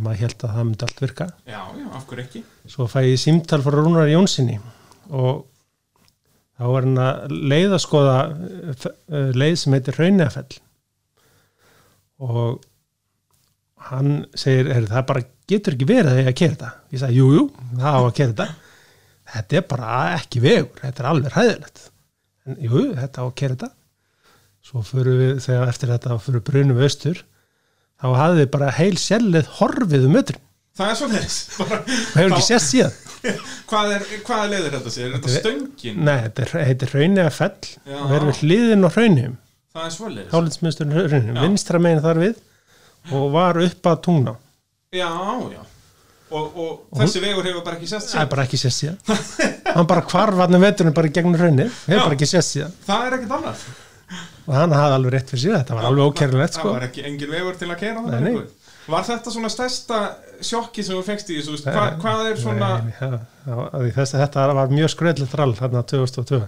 Maður 0.05 0.25
held 0.25 0.41
að 0.43 0.55
það 0.57 0.65
myndi 0.67 0.87
allt 0.89 1.01
virka. 1.05 1.27
Já, 1.47 1.61
já, 1.79 1.85
af 1.95 2.07
hverju 2.09 2.25
ekki? 2.25 2.41
Svo 2.67 2.87
fæ 2.91 3.01
ég 3.07 3.21
símtal 3.23 3.63
frá 3.63 3.77
Rúnar 3.77 4.11
Jónssoni 4.11 4.57
og 5.15 5.45
þá 6.59 6.65
er 6.67 6.87
hann 6.87 6.99
að 7.05 7.35
leið 7.53 7.77
að 7.77 7.83
skoða 7.85 8.17
eh, 8.73 9.31
leið 9.35 9.57
sem 9.61 9.77
heitir 9.77 9.99
Raunafell 10.01 10.59
og 12.25 12.65
hann 13.91 14.25
segir, 14.39 14.71
er, 14.73 14.87
það 14.89 15.07
bara 15.11 15.25
getur 15.51 15.77
ekki 15.77 15.89
verið 15.89 16.11
að 16.13 16.21
ég 16.23 16.29
að 16.31 16.37
kera 16.41 16.55
þetta. 16.55 16.71
Ég 16.95 17.03
sagði, 17.03 17.19
jú, 17.21 17.27
jú, 17.37 17.45
það 17.81 17.97
á 17.97 18.01
að 18.05 18.15
kera 18.19 18.33
þetta. 18.35 18.49
Þetta 19.35 19.57
er 19.59 19.67
bara 19.75 19.93
ekki 20.19 20.43
vegur 20.45 20.81
þetta 20.85 21.03
er 21.05 21.09
alveg 21.11 21.37
hæðilegt 21.39 21.85
en 22.45 22.59
jú, 22.61 22.73
jú, 22.77 22.91
þetta 22.99 23.23
á 23.23 23.25
að 23.25 23.35
kera 23.41 23.55
þetta. 23.57 23.71
Svo 24.65 24.83
fyrir 24.85 25.17
við, 25.21 25.33
þegar 25.45 25.71
eftir 25.73 25.91
þetta 25.93 26.19
fyrir 26.25 26.45
brunum 26.45 26.79
við 26.79 26.87
austur 26.89 27.23
þá 28.01 28.07
hafði 28.19 28.41
við 28.43 28.51
bara 28.57 28.71
heil 28.79 28.95
sjælið 29.01 29.49
horfið 29.59 30.07
um 30.09 30.19
ötrin 30.21 30.41
Það 30.75 30.91
er 30.91 30.97
svo 30.99 31.07
leiðis 31.13 31.35
og 31.63 31.69
hefur 31.71 32.33
ekki 32.35 32.45
sést 32.49 32.71
síðan. 32.73 32.95
Hvað 33.71 33.93
er, 33.95 34.07
hvaða 34.27 34.47
leiðir 34.51 34.73
þetta 34.75 34.93
sér? 34.93 35.05
Er 35.07 35.13
þetta 35.19 35.35
stöngin? 35.39 36.01
Nei, 36.05 36.17
þetta 36.25 36.45
er- 36.45 36.67
heitir 36.69 36.91
Hraunið 36.93 37.23
að 37.29 37.37
fell. 37.39 37.69
Já. 37.87 37.99
og 38.01 38.15
er 38.17 38.27
við 38.29 38.41
hliðin 38.43 38.85
á 38.85 38.91
Hraunum 38.97 39.37
Það 39.75 39.85
er 39.87 39.95
svo 39.95 40.11
leiðis 40.15 40.59
vinstra 41.45 41.81
megin 41.83 42.03
þar 42.05 42.21
við 42.25 42.43
og 43.15 43.25
var 43.35 43.61
upp 43.65 43.89
að 43.93 44.03
tungna 44.09 44.35
Já, 44.95 45.09
já 45.55 45.63
Og, 46.35 46.55
og 46.57 46.99
þessi 46.99 47.21
vegur 47.23 47.45
hefur 47.47 47.63
bara 47.67 47.77
ekki 47.77 47.87
sest 47.91 48.09
það 48.15 48.23
er 48.25 48.29
bara 48.33 48.45
ekki 48.49 48.59
sést 48.59 48.81
síðan 48.81 48.97
hann 49.77 49.87
bara 49.91 50.03
hvarfarni 50.09 50.59
veturinn 50.63 50.95
bara 50.97 51.11
í 51.11 51.13
gegnum 51.15 51.37
Hraunið 51.37 51.69
hefur 51.69 51.99
Já. 51.99 52.05
bara 52.07 52.17
ekki 52.17 52.29
sést 52.31 52.55
síðan 52.57 52.73
Það 52.87 53.05
er 53.11 53.17
ekkert 53.19 53.35
annað 53.39 53.65
og 54.45 54.53
hann 54.57 54.75
hafði 54.77 54.97
alveg 54.99 55.15
rétt 55.15 55.31
fyrir 55.33 55.43
síðan, 55.45 55.61
þetta 55.63 55.77
var 55.79 55.87
alveg 55.91 56.09
ókærlegt 56.11 56.57
Það 56.57 56.59
sko. 56.59 56.73
var 56.75 56.87
ekki 56.89 57.05
engin 57.11 57.31
vegur 57.37 57.61
til 57.61 57.69
að 57.71 57.79
keira 57.85 58.03
Nei, 58.05 58.11
það 58.15 58.25
nei. 58.25 58.35
Var 58.95 59.07
þetta 59.09 59.33
svona 59.37 59.51
stærsta 59.53 60.01
sjokki 60.45 60.85
sem 60.85 60.97
þú 60.99 61.05
fegst 61.07 61.31
í 61.33 61.39
þessu? 61.39 61.61
Hva, 61.69 61.85
hvað 62.03 62.27
er 62.33 62.43
svona 62.43 62.73
Nei, 62.85 62.97
já, 62.99 63.09
já, 63.47 63.87
þess, 64.01 64.17
þetta 64.25 64.49
var 64.59 64.75
mjög 64.75 64.93
skröðlegt 64.97 65.39
rall 65.41 65.55
þarna 65.61 65.85
2002 65.95 66.43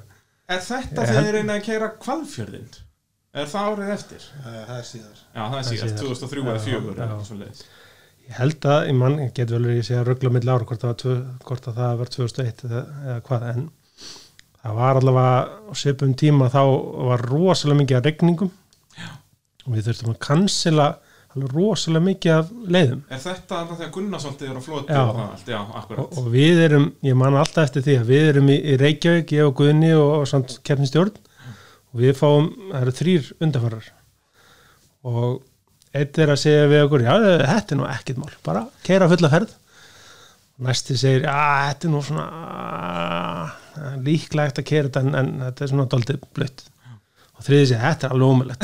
Er 0.56 0.60
þetta 0.66 1.06
þegar 1.08 1.24
þið 1.28 1.32
reyna 1.38 1.56
að 1.56 1.64
keira 1.70 1.88
kvalfjörðin? 2.02 2.68
Er 3.36 3.48
það 3.52 3.72
árið 3.72 3.94
eftir? 3.96 4.28
Eh, 4.42 4.60
Það 4.68 4.76
er 4.76 4.86
síðar 4.90 5.16
Já, 5.16 5.40
það 5.40 5.58
er 5.58 5.66
síðar. 5.70 5.96
2003 6.02 6.44
Já, 6.44 6.52
eða 6.52 6.62
4 6.68 7.85
ég 8.26 8.36
held 8.40 8.68
að, 8.68 8.78
ég 8.90 8.98
mann, 8.98 9.18
ég 9.22 9.32
get 9.36 9.54
vel 9.54 9.62
að 9.64 9.82
segja 9.86 10.04
ruggla 10.06 10.32
milli 10.34 10.52
ára 10.52 10.66
hvort, 10.66 11.06
hvort 11.46 11.68
að 11.70 11.80
það 11.80 11.98
var 12.02 12.12
2001 12.16 12.64
eða, 12.68 12.84
eða 13.06 13.18
hvað, 13.28 13.48
en 13.52 13.66
það 14.60 14.78
var 14.80 15.00
allavega 15.00 15.40
á 15.70 15.72
svipum 15.78 16.14
tíma 16.18 16.50
þá 16.52 16.62
var 17.10 17.26
rosalega 17.30 17.82
mikið 17.82 17.98
af 18.00 18.06
regningum 18.08 18.54
Já. 18.96 19.10
og 19.66 19.76
við 19.76 19.90
þurftum 19.90 20.16
að 20.16 21.02
alveg 21.36 21.52
rosalega 21.52 22.04
mikið 22.06 22.34
af 22.34 22.52
leiðum 22.64 23.02
Er 23.12 23.20
þetta 23.20 23.58
þarna 23.58 23.76
þegar 23.78 23.90
Gunnarsóltið 23.96 24.50
er 24.50 24.56
á 24.56 24.62
floti 24.64 24.96
og 24.96 25.10
það 25.16 25.24
allt? 25.26 25.50
Já, 25.52 25.58
akkurat. 25.80 25.98
og, 26.00 26.20
og 26.20 26.30
við 26.32 26.62
erum, 26.64 26.86
ég 27.06 27.18
man 27.20 27.36
alltaf 27.40 27.66
eftir 27.66 27.84
því 27.86 27.96
að 28.00 28.12
við 28.12 28.28
erum 28.30 28.48
í, 28.52 28.56
í 28.56 28.78
Reykjavík, 28.80 29.34
ég 29.36 29.50
og 29.50 29.56
Guðni 29.60 29.92
og, 29.96 30.12
og 30.20 30.30
samt 30.30 30.56
keppnistjórn 30.66 31.12
og 31.12 32.00
við 32.00 32.16
fáum, 32.18 32.48
það 32.70 32.80
eru 32.80 32.96
þrýr 33.00 33.28
undarfarar 33.46 33.90
og 35.06 35.36
eitt 35.96 36.18
er 36.22 36.32
að 36.32 36.42
segja 36.42 36.66
við 36.70 36.84
okkur, 36.86 37.04
já, 37.06 37.12
þetta 37.42 37.74
er 37.74 37.80
nú 37.80 37.86
ekkert 37.90 38.20
mál, 38.22 38.34
bara 38.46 38.64
keira 38.86 39.08
fulla 39.10 39.30
ferð. 39.32 39.54
Næsti 40.66 40.96
segir, 40.96 41.26
já, 41.26 41.36
þetta 41.68 41.88
er 41.88 41.92
nú 41.92 42.00
svona 42.04 42.26
ah, 42.32 43.56
líklegt 44.04 44.60
að 44.62 44.68
keira 44.70 44.88
þetta 44.88 45.02
en, 45.04 45.16
en 45.20 45.32
þetta 45.44 45.64
er 45.66 45.72
svona 45.72 45.88
doldið 45.92 46.22
blött 46.36 46.64
og 47.36 47.44
þriði 47.44 47.66
segir, 47.68 47.82
þetta 47.82 48.08
er 48.08 48.14
alveg 48.16 48.30
ómulett 48.32 48.62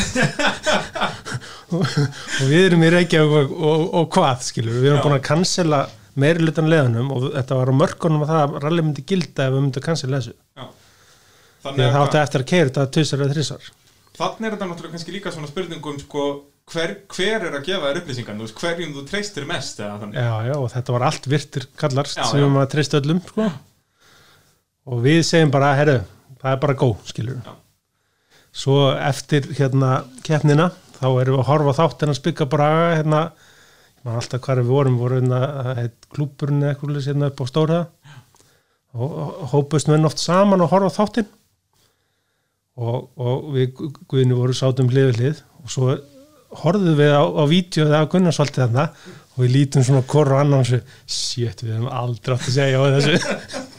og, 1.76 1.82
og 2.40 2.46
við 2.48 2.62
erum 2.70 2.86
í 2.86 2.92
Reykjavík 2.94 3.36
og, 3.36 3.52
og, 3.58 3.84
og 4.00 4.08
hvað, 4.16 4.46
skilur 4.48 4.78
við 4.78 4.88
erum 4.94 5.04
búin 5.04 5.18
að 5.18 5.26
cancela 5.26 5.82
meiri 6.16 6.46
lutan 6.46 6.72
leðunum 6.72 7.12
og 7.12 7.28
þetta 7.34 7.60
var 7.60 7.72
á 7.72 7.80
mörkunum 7.82 8.24
að 8.24 8.32
það 8.32 8.42
að 8.46 8.56
rally 8.64 8.86
myndi 8.86 9.04
gilda 9.12 9.48
ef 9.48 9.52
við 9.52 9.64
myndum 9.66 9.84
cancela 9.84 10.20
þessu. 10.22 10.34
Já. 10.56 10.64
því 11.60 11.68
Þannig 11.68 11.84
að 11.84 11.92
það 11.92 12.00
að 12.00 12.08
átti 12.08 12.20
eftir 12.22 12.44
að 12.44 12.50
keira 12.54 12.68
þetta 12.70 12.90
tvisar 12.96 13.22
eða 13.22 13.36
þrísar 13.36 13.70
þannig 14.16 14.46
er 14.46 14.54
þetta 14.56 14.68
náttúrulega 14.68 14.96
kannski 14.96 15.14
líka 15.14 15.32
svona 15.32 15.48
spurningum 15.48 16.00
sko, 16.02 16.26
hver, 16.72 16.92
hver 17.12 17.46
er 17.48 17.56
að 17.58 17.66
gefa 17.68 17.90
þér 17.92 18.00
veist, 18.40 18.56
hverjum 18.62 18.94
þú 18.96 19.04
treystir 19.10 19.46
mest 19.48 19.78
já, 19.82 19.90
já, 20.48 20.54
og 20.56 20.68
þetta 20.72 20.94
var 20.96 21.04
allt 21.08 21.28
virtir 21.30 21.66
kallar 21.80 22.08
Já, 22.10 22.24
sem 22.30 22.40
já. 22.42 22.48
maður 22.48 22.70
treyst 22.74 22.96
öllum 22.98 23.20
sko. 23.28 23.48
og 24.86 25.02
við 25.04 25.20
segjum 25.28 25.52
bara, 25.54 25.74
herru 25.78 25.98
það 26.42 26.52
er 26.56 26.60
bara 26.66 26.78
góð, 26.82 26.96
skilur 27.12 27.40
svo 28.52 28.78
eftir 29.00 29.46
hérna 29.56 30.02
keppnina, 30.26 30.70
þá 30.98 31.06
erum 31.22 31.38
við 31.38 31.40
að 31.44 31.48
horfa 31.48 31.72
á 31.72 31.78
þáttina 31.80 32.14
spikka 32.18 32.44
braga 32.52 32.90
hérna. 32.98 33.20
Maður 34.02 34.18
alltaf 34.18 34.42
hvar 34.44 34.58
við 34.60 34.66
vorum, 34.74 34.96
vorum 34.98 35.30
hérna 35.30 35.84
klúburinn 36.12 36.64
eða 36.66 36.72
eitthvað 36.74 37.06
hérna 37.06 37.28
upp 37.30 37.40
á 37.40 37.46
stóra 37.48 37.78
og, 38.92 39.12
og 39.14 39.46
hópust 39.54 39.88
menn 39.88 40.04
oft 40.04 40.18
saman 40.20 40.60
og 40.60 40.68
horfa 40.74 40.90
á 40.92 40.96
þáttin 40.98 41.28
og, 42.76 43.08
og 43.16 43.46
við 43.54 43.70
Gu- 43.78 43.90
Guðni 44.10 44.36
voru 44.36 44.56
sátum 44.58 44.90
hlið 44.92 45.08
við 45.12 45.20
hlið. 45.22 45.42
Og 45.62 45.70
svo 45.70 45.88
horfðum 46.62 46.98
við 47.00 47.12
á, 47.16 47.22
á 47.24 47.42
vídeo 47.50 47.88
af 47.96 48.08
Gunnarsvaldi 48.12 48.62
þarna 48.62 48.88
og 49.32 49.38
við 49.40 49.54
lítum 49.56 49.84
svona 49.86 50.02
og 50.04 50.32
annan 50.36 50.66
svo, 50.68 50.80
shit, 51.08 51.62
við 51.64 51.78
hefum 51.78 51.88
aldrei 51.88 52.34
átt 52.36 52.48
að 52.48 52.56
segja 52.58 52.80
á 52.80 52.84
þessu 52.98 53.16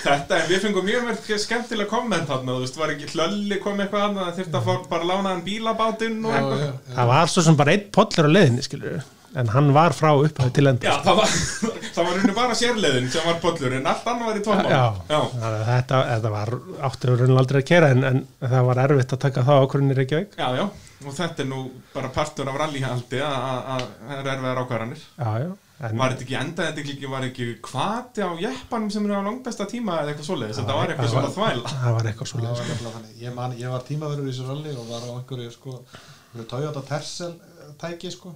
Þetta, 0.00 0.36
en 0.38 0.46
við 0.48 0.62
fengum 0.64 0.86
mjög 0.88 1.06
verið 1.10 1.40
skemmtilega 1.42 1.90
komment 1.90 2.28
þarna, 2.28 2.56
þú 2.56 2.64
veist, 2.64 2.76
var 2.80 2.92
ekki 2.94 3.08
hlölli 3.12 3.58
kom 3.60 3.80
eitthvað 3.84 4.06
annað, 4.06 4.28
það 4.30 4.38
þurfti 4.40 4.58
að 4.60 4.68
fá 4.68 4.90
bara 4.94 5.08
lánaðan 5.10 5.42
bílabátinn 5.44 6.20
og 6.24 6.36
eitthvað. 6.36 6.62
Já, 6.62 6.94
það 6.96 7.10
var 7.12 7.32
svo 7.34 7.44
sem 7.46 7.58
bara 7.60 7.74
einn 7.74 7.88
pollur 7.96 8.28
á 8.28 8.30
leiðinni 8.32 8.64
skilur 8.64 9.02
en 9.40 9.50
hann 9.54 9.68
var 9.76 9.94
frá 9.94 10.10
upphæðu 10.16 10.52
til 10.56 10.66
enda 10.66 10.94
það 11.04 11.20
var, 11.20 11.34
það 11.94 12.08
var 12.08 12.16
unni 12.18 12.36
bara 12.40 12.56
sérleiðin 12.58 13.10
sem 13.12 13.28
var 13.28 13.36
pollur, 13.44 13.76
en 13.76 13.90
allt 13.92 14.08
annað 14.10 14.30
var 14.30 14.40
í 14.40 14.44
tómál. 14.46 14.72
Já, 14.72 14.84
Já. 15.12 15.20
Þetta, 15.68 16.00
þetta 16.14 16.32
var 16.34 16.54
áttuður 16.88 17.22
raunlega 17.22 17.44
aldrei 17.44 17.60
að 17.60 17.68
kera 17.70 17.90
en, 17.94 18.06
en 18.10 18.22
það 18.40 18.70
var 18.70 18.82
erfitt 18.86 19.14
að 19.16 19.22
taka 19.28 19.44
það 19.46 19.66
ákvörðin 19.66 19.94
í 19.94 19.98
Reykjavík 20.00 20.40
Já, 20.40 20.48
já, 20.58 20.64
og 21.06 21.14
þetta 21.16 21.42
er 21.44 21.48
nú 21.48 21.58
bara 21.94 22.08
partur 22.12 22.48
af 22.52 22.56
rallyhaldi 22.60 23.20
að 23.24 23.36
að- 23.50 23.66
að 23.74 23.84
það 24.08 24.16
er 24.20 24.30
erfiðar 24.34 24.60
ákvarðanir. 24.64 25.02
Já, 25.18 25.30
já 25.44 25.50
en, 25.80 25.96
Var 25.96 26.10
þetta 26.12 26.24
ekki 26.26 26.36
enda, 26.40 26.64
þetta 26.68 26.80
ekki, 26.84 27.08
var 27.08 27.22
ekki 27.24 27.44
kvati 27.64 28.20
á 28.20 28.30
jeppanum 28.42 28.90
sem 28.92 29.06
er 29.06 29.14
á 29.16 29.24
langbesta 29.24 29.64
tíma 29.70 29.94
eða 30.02 30.12
eitthvað 30.12 30.28
svoleiðis, 30.28 30.58
þetta 30.60 30.76
var 30.76 30.88
eitthvað 30.92 31.06
það 31.06 31.14
svona 31.14 31.30
var- 31.30 31.36
þvæl. 31.38 31.62
Það 31.70 31.94
var 31.96 32.08
eitthvað 32.10 32.28
svo 32.32 32.40
Það 32.40 32.50
var 32.50 32.66
nefnilega 32.68 32.94
þannig. 32.96 33.14
Ég, 33.24 33.34
man, 33.34 33.52
ég 33.56 33.70
var 33.72 33.80
tímaverður 33.88 34.26
í 34.28 34.32
þessu 34.34 34.48
ralli 34.50 34.74
og 34.76 34.90
var 34.90 35.00
á 35.00 35.10
einhverju 35.16 35.52
sko, 35.56 35.78
Toyota 36.50 36.82
Tercel 36.86 37.30
eh, 37.32 37.72
tæki 37.80 38.10
sko 38.12 38.34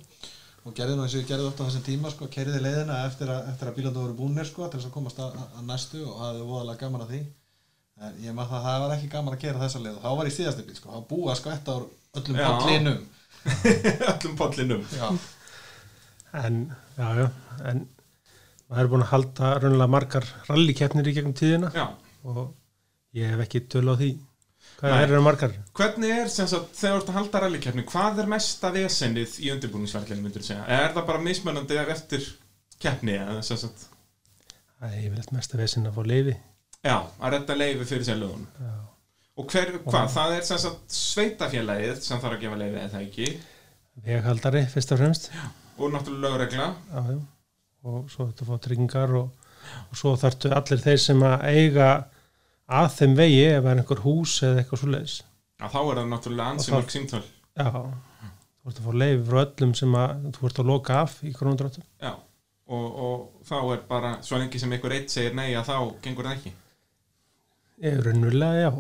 og 0.65 0.73
gerði 0.75 0.97
nú 0.97 1.03
eins 1.05 1.15
og 1.15 1.21
ég 1.21 1.29
gerði 1.29 1.47
oft 1.51 1.61
á 1.61 1.65
þessum 1.69 1.85
tíma 1.85 2.11
sko, 2.11 2.27
kerði 2.33 2.61
leiðina 2.65 3.03
eftir 3.07 3.29
að, 3.29 3.49
eftir 3.53 3.69
að 3.69 3.75
bílanda 3.77 4.01
voru 4.01 4.17
búnir 4.17 4.47
sko 4.49 4.67
til 4.73 4.81
þess 4.81 4.89
að 4.89 4.95
komast 4.97 5.19
að, 5.21 5.37
að 5.59 5.67
næstu 5.69 6.01
og 6.09 6.17
hafði 6.25 6.47
voðalega 6.49 6.81
gaman 6.81 7.05
að 7.05 7.13
því 7.13 7.21
en 8.01 8.17
ég 8.25 8.35
maður 8.35 8.51
það, 8.57 8.65
það 8.65 8.81
var 8.87 8.95
ekki 8.97 9.11
gaman 9.13 9.35
að 9.37 9.45
gera 9.45 9.61
þessa 9.61 9.83
leið 9.85 9.99
og 9.99 10.03
þá 10.03 10.17
var 10.17 10.31
ég 10.31 10.35
síðasti 10.39 10.65
bíl 10.67 10.75
sko, 10.81 10.89
þá 10.97 11.01
búið 11.13 11.31
að 11.35 11.39
skvætta 11.43 11.77
úr 11.77 11.85
öllum 12.19 12.39
Já. 12.41 12.49
pollinum 12.59 13.01
Öllum 14.11 14.37
pollinum. 14.41 14.85
Já, 14.97 15.09
en, 16.45 16.61
já, 16.99 17.09
já 17.21 17.27
en 17.71 17.83
það 18.69 18.79
er 18.83 18.89
búin 18.93 19.05
að 19.05 19.11
halda 19.13 19.51
raunlega 19.63 19.91
margar 19.95 20.29
rallikeppnir 20.49 21.11
í 21.11 21.17
gegnum 21.19 21.35
tíðina 21.39 21.71
Já, 21.75 21.85
og 22.27 22.55
ég 23.15 23.35
hef 23.35 23.43
ekki 23.45 23.61
tölu 23.71 23.95
á 23.95 23.97
því 24.01 24.09
hvað 24.79 24.95
Nei. 24.95 25.03
er 25.05 25.13
það 25.13 25.25
margar 25.27 25.53
hvernig 25.79 26.15
er 26.17 26.31
sem 26.33 26.49
sagt, 26.51 26.73
þegar 26.79 26.97
þú 26.97 27.03
ert 27.05 27.11
að 27.13 27.19
halda 27.19 27.43
rallikeppni, 27.45 27.85
hvað 27.93 28.23
er 28.25 28.31
mesta 28.33 28.71
vesennið 28.75 29.37
í 29.45 29.53
undirbúningsverkefni, 29.55 30.25
myndur 30.25 30.43
þú 30.43 30.49
segja? 30.49 30.65
Er 30.79 30.95
það 30.97 31.07
bara 31.13 31.23
mismunandi 31.23 31.79
eftir 31.85 32.25
keppni, 32.83 33.15
eða 33.21 33.45
sem 33.47 33.61
sagt, 33.61 33.85
það 34.81 34.89
er 34.97 35.05
yfirleitt 35.05 35.35
mesta 35.37 35.61
vesinn 35.61 35.87
að 35.91 36.01
fá 36.01 36.03
leifi 36.11 36.35
já, 36.85 36.97
að 37.21 37.37
redda 37.37 37.59
leifi 37.61 37.87
fyrir 37.93 38.09
sérlögun? 38.09 38.49
Já. 38.59 38.75
Og 39.35 39.51
hver, 39.51 39.73
hvað, 39.83 40.09
það 40.15 40.33
er 40.37 40.45
sem 40.47 40.61
sagt 40.63 40.95
sveitafélagið 40.95 42.01
sem 42.05 42.21
þarf 42.23 42.37
að 42.37 42.43
gefa 42.45 42.59
leifi 42.61 42.83
eða 42.85 43.01
ekki? 43.03 43.31
Veghaldari 44.05 44.61
fyrst 44.71 44.93
og 44.95 45.01
fremst. 45.01 45.31
Og 45.75 45.91
náttúrulega 45.91 46.37
lögregla. 46.37 46.69
Já, 46.93 47.01
já. 47.11 47.23
og 47.85 48.11
svo 48.13 48.27
þetta 48.31 48.47
fá 48.49 48.59
tryggingar 48.65 49.15
og, 49.19 49.55
og 49.91 49.99
svo 49.99 50.15
þarftu 50.21 50.53
allir 50.57 50.83
þeir 50.85 51.01
sem 51.03 51.25
að 51.27 51.47
eiga 51.51 51.89
að 52.79 52.91
þeim 52.99 53.17
vegi 53.19 53.41
ef 53.49 53.59
það 53.65 53.71
er 53.73 53.81
einhver 53.83 54.03
hús 54.05 54.35
eða 54.47 54.63
eitthvað 54.63 54.81
svo 54.81 54.93
leiðis 54.95 55.17
Já, 55.61 55.67
þá 55.71 55.79
er 55.81 55.99
það 55.99 56.07
náttúrulega 56.13 56.47
Og 56.47 56.55
ansi 56.55 56.71
þá- 56.71 56.77
mörg 56.77 56.95
símtöl. 56.95 57.23
Já, 57.55 57.67
þú 57.75 58.71
ert 58.71 58.79
að 58.81 58.87
fá 58.87 58.95
leifi 59.03 59.27
frá 59.29 59.41
öllum 59.45 59.75
sem 59.81 59.99
að 60.01 60.25
þú 60.39 60.49
ert 60.49 60.63
að 60.63 60.71
loka 60.71 61.01
af 61.03 61.19
í 61.23 61.33
krónudráttum. 61.35 61.85
Já, 62.03 62.13
og, 62.15 62.87
og 63.09 63.45
þá 63.51 63.57
er 63.75 63.85
bara 63.91 64.15
svo 64.25 64.41
lengi 64.41 64.63
sem 64.63 64.73
einhver 64.75 64.97
eitt 64.97 65.13
segir 65.15 65.37
nei 65.37 65.51
að 65.55 65.69
þá 65.69 65.77
gengur 66.07 66.31
það 66.31 66.39
ekki. 66.39 66.55
Ég 67.85 67.99
er 67.99 68.63
já 68.63 68.71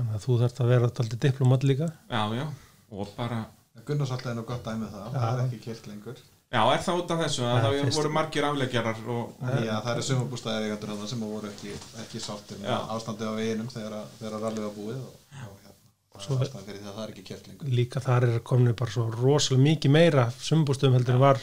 þannig 0.00 0.18
að 0.18 0.24
þú 0.26 0.36
þarft 0.42 0.60
að 0.64 0.70
vera 0.74 0.88
alltaf 0.90 1.14
diplomat 1.26 1.64
líka. 1.70 1.88
Já, 2.10 2.22
já, 2.40 2.46
og 2.90 3.14
bara 3.16 3.40
Gunnarsallið 3.86 4.30
er 4.30 4.36
nú 4.36 4.42
gott 4.48 4.64
dæmið 4.66 4.90
það, 4.92 5.06
það 5.14 5.38
er 5.40 5.44
ekki 5.46 5.58
kert 5.64 5.86
lengur. 5.90 6.18
Já, 6.50 6.60
er 6.74 6.80
það 6.82 6.98
út 7.00 7.12
af 7.14 7.20
þessu 7.22 7.42
að 7.46 7.52
Já, 7.54 7.62
það 7.64 7.74
fyrst- 7.80 7.96
voru 8.00 8.10
margir 8.16 8.44
afleggjarar 8.48 8.98
og, 9.14 9.28
Já, 9.64 9.74
það 9.84 9.90
eru 9.94 10.04
sömurbústæðir 10.08 10.64
eigandur 10.66 10.90
þarna 10.90 11.08
sem 11.12 11.20
voru 11.22 11.50
ekki, 11.50 11.72
ekki 12.02 12.20
sáttir 12.24 12.58
Já. 12.58 12.66
með 12.66 12.90
ástandið 12.96 13.30
á 13.30 13.34
veginum 13.38 13.68
þegar, 13.70 13.94
að- 14.00 14.10
þegar 14.18 14.42
rallið 14.44 14.64
var 14.66 14.74
búið 14.74 14.98
og, 14.98 15.14
og 15.30 15.54
hérna, 15.62 15.76
það 16.10 16.34
er 16.34 16.42
ástæðan 16.44 16.66
fyrir 16.66 16.80
því 16.82 16.90
að 16.90 16.96
það 16.98 17.04
er 17.06 17.12
ekki 17.14 17.24
kert 17.30 17.48
lengur. 17.48 17.70
Líka 17.80 18.02
þar 18.04 18.26
er 18.28 18.40
komin 18.50 18.74
bara 18.82 18.90
svo 18.96 19.06
rosalega 19.14 19.64
mikið 19.68 19.94
meira 19.96 20.26
sumbústöðum 20.50 20.98
heldur 20.98 21.14
en 21.14 21.24
var. 21.24 21.40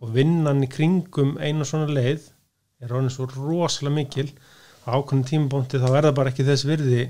Og 0.00 0.14
vinnan 0.16 0.64
í 0.64 0.70
kringum 0.72 1.36
einu 1.38 1.64
svona 1.68 1.92
leið 1.92 2.30
er 2.80 2.96
orðin 2.96 3.12
svo 3.12 3.28
rosalega 3.28 3.94
mikil. 4.00 4.30
Á 4.88 4.96
ákveðin 4.96 5.26
tímabónti 5.28 5.76
þá 5.78 5.88
er 6.00 6.08
það 6.08 6.14
bara 6.16 6.30
ekki 6.32 6.48
þess 6.48 6.64
virði 6.64 7.02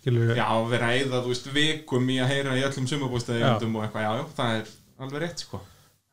skilur 0.00 0.32
já, 0.36 0.46
að 0.48 0.74
eyða, 0.90 1.20
þú 1.24 1.32
veist, 1.34 1.50
vikum 1.54 2.08
í 2.10 2.18
að 2.24 2.32
heyra 2.34 2.56
í 2.58 2.64
öllum 2.68 2.88
sumabústæðum 2.90 3.76
og 3.76 3.84
eitthvað, 3.86 4.06
já, 4.06 4.12
já, 4.16 4.24
það 4.38 4.54
er 4.60 4.70
alveg 5.04 5.22
rétt, 5.24 5.44
sko. 5.46 5.60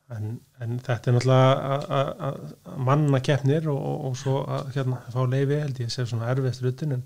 En, 0.08 0.38
en 0.64 0.78
þetta 0.80 1.10
er 1.10 1.14
náttúrulega 1.18 1.74
að- 1.74 1.86
að 1.92 2.10
að 2.24 2.76
manna 2.86 3.18
keppnir 3.20 3.66
og, 3.68 3.76
og, 3.90 4.04
og 4.08 4.14
svo 4.16 4.36
að 4.48 4.70
hérna, 4.76 5.02
fá 5.12 5.20
leifi 5.28 5.58
held 5.60 5.80
ég 5.82 5.90
sé 5.92 6.06
svona 6.08 6.30
erfiðast 6.32 6.62
rutin 6.64 6.94
en 6.96 7.02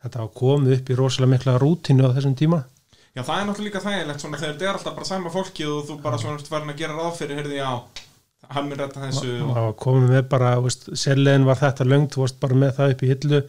þetta 0.00 0.22
hafa 0.22 0.32
komið 0.38 0.76
upp 0.78 0.88
í 0.94 0.96
rosalega 0.96 1.32
mikla 1.34 1.58
rútínu 1.60 2.08
á 2.08 2.14
þessum 2.16 2.36
tíma. 2.40 2.62
Já, 3.12 3.20
það 3.26 3.34
er 3.42 3.46
náttúrulega 3.50 3.68
líka 3.68 3.84
þægilegt 3.84 4.24
svona 4.24 4.40
þegar 4.40 4.54
þetta 4.54 4.68
er 4.68 4.78
alltaf 4.78 4.96
bara 4.96 5.08
sama 5.10 5.32
fólkið 5.34 5.72
og 5.74 5.86
þú 5.90 5.98
bara 6.06 6.20
svona 6.22 6.48
farin 6.48 6.72
að 6.72 6.80
gera 6.80 6.96
ráð 6.96 7.16
fyrir, 7.20 7.40
heyrði, 7.42 7.58
já, 7.60 7.70
hann 8.54 8.68
mun 8.70 8.78
rætta 8.80 9.04
þessu 9.04 9.32
og, 9.44 9.52
hafa 9.58 9.72
komið 9.84 10.12
með 10.14 10.28
bara, 10.32 10.52
sérlegin 11.04 11.44
var 11.48 11.60
þetta 11.60 11.84
löngt, 11.88 12.14
þú 12.16 12.22
varst 12.24 12.40
bara 12.40 12.60
með 12.64 12.72
það 12.78 12.94
upp 12.94 13.02
í 13.04 13.10
hillu 13.12 13.42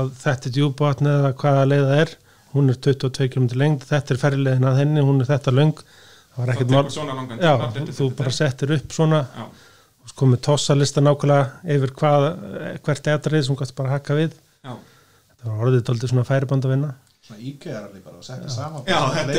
að 0.00 0.08
þetta 0.22 0.48
er 0.50 0.54
djúbvatn 0.56 1.08
eða 1.10 1.32
hvaða 1.40 1.66
leið 1.70 1.84
það 1.90 2.00
er, 2.04 2.14
hún 2.54 2.70
er 2.72 2.78
22 2.86 3.28
km 3.34 3.46
lengd, 3.60 3.84
þetta 3.88 4.14
er 4.14 4.20
ferrilegin 4.22 4.66
að 4.70 4.80
henni, 4.82 5.04
hún 5.06 5.20
er 5.24 5.28
þetta 5.30 5.54
löng, 5.54 5.74
það 6.34 6.40
var 6.42 6.52
ekkert 6.54 6.74
mál 6.74 6.82
já, 7.38 7.54
tíma. 7.76 7.94
þú 7.98 8.08
bara 8.18 8.32
settir 8.34 8.74
upp 8.78 8.92
svona 8.94 9.20
Já, 9.34 9.46
og 10.04 10.10
sko 10.12 10.26
með 10.28 10.40
tossalista 10.44 11.00
nákvæmlega 11.00 11.74
yfir 11.76 11.94
hvað, 11.96 12.26
hvert 12.84 13.06
etrið 13.14 13.46
sem 13.48 13.56
gæst 13.62 13.74
bara 13.78 13.94
hakka 13.94 14.18
við, 14.18 14.34
já, 14.66 14.74
þetta 14.74 15.48
var 15.50 15.64
orðið 15.68 15.86
dóldi 15.88 16.10
svona 16.12 16.26
færiband 16.28 16.68
að 16.68 16.74
vinna, 16.76 16.92
Svona 17.24 17.40
íkæðaralli 17.40 18.02
bara 18.04 18.18
og 18.20 18.24
setja 18.26 18.50
saman 18.52 18.82
Já, 18.84 18.98
bara 19.00 19.24
þetta 19.24 19.32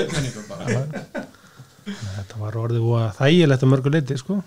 er- 1.19 1.27
þetta 1.85 2.39
var 2.41 2.55
orðið 2.57 2.85
og 2.89 3.11
þægilegt 3.19 3.61
að 3.67 3.69
mörgu 3.75 3.91
leiti 3.93 4.17
sko 4.17 4.39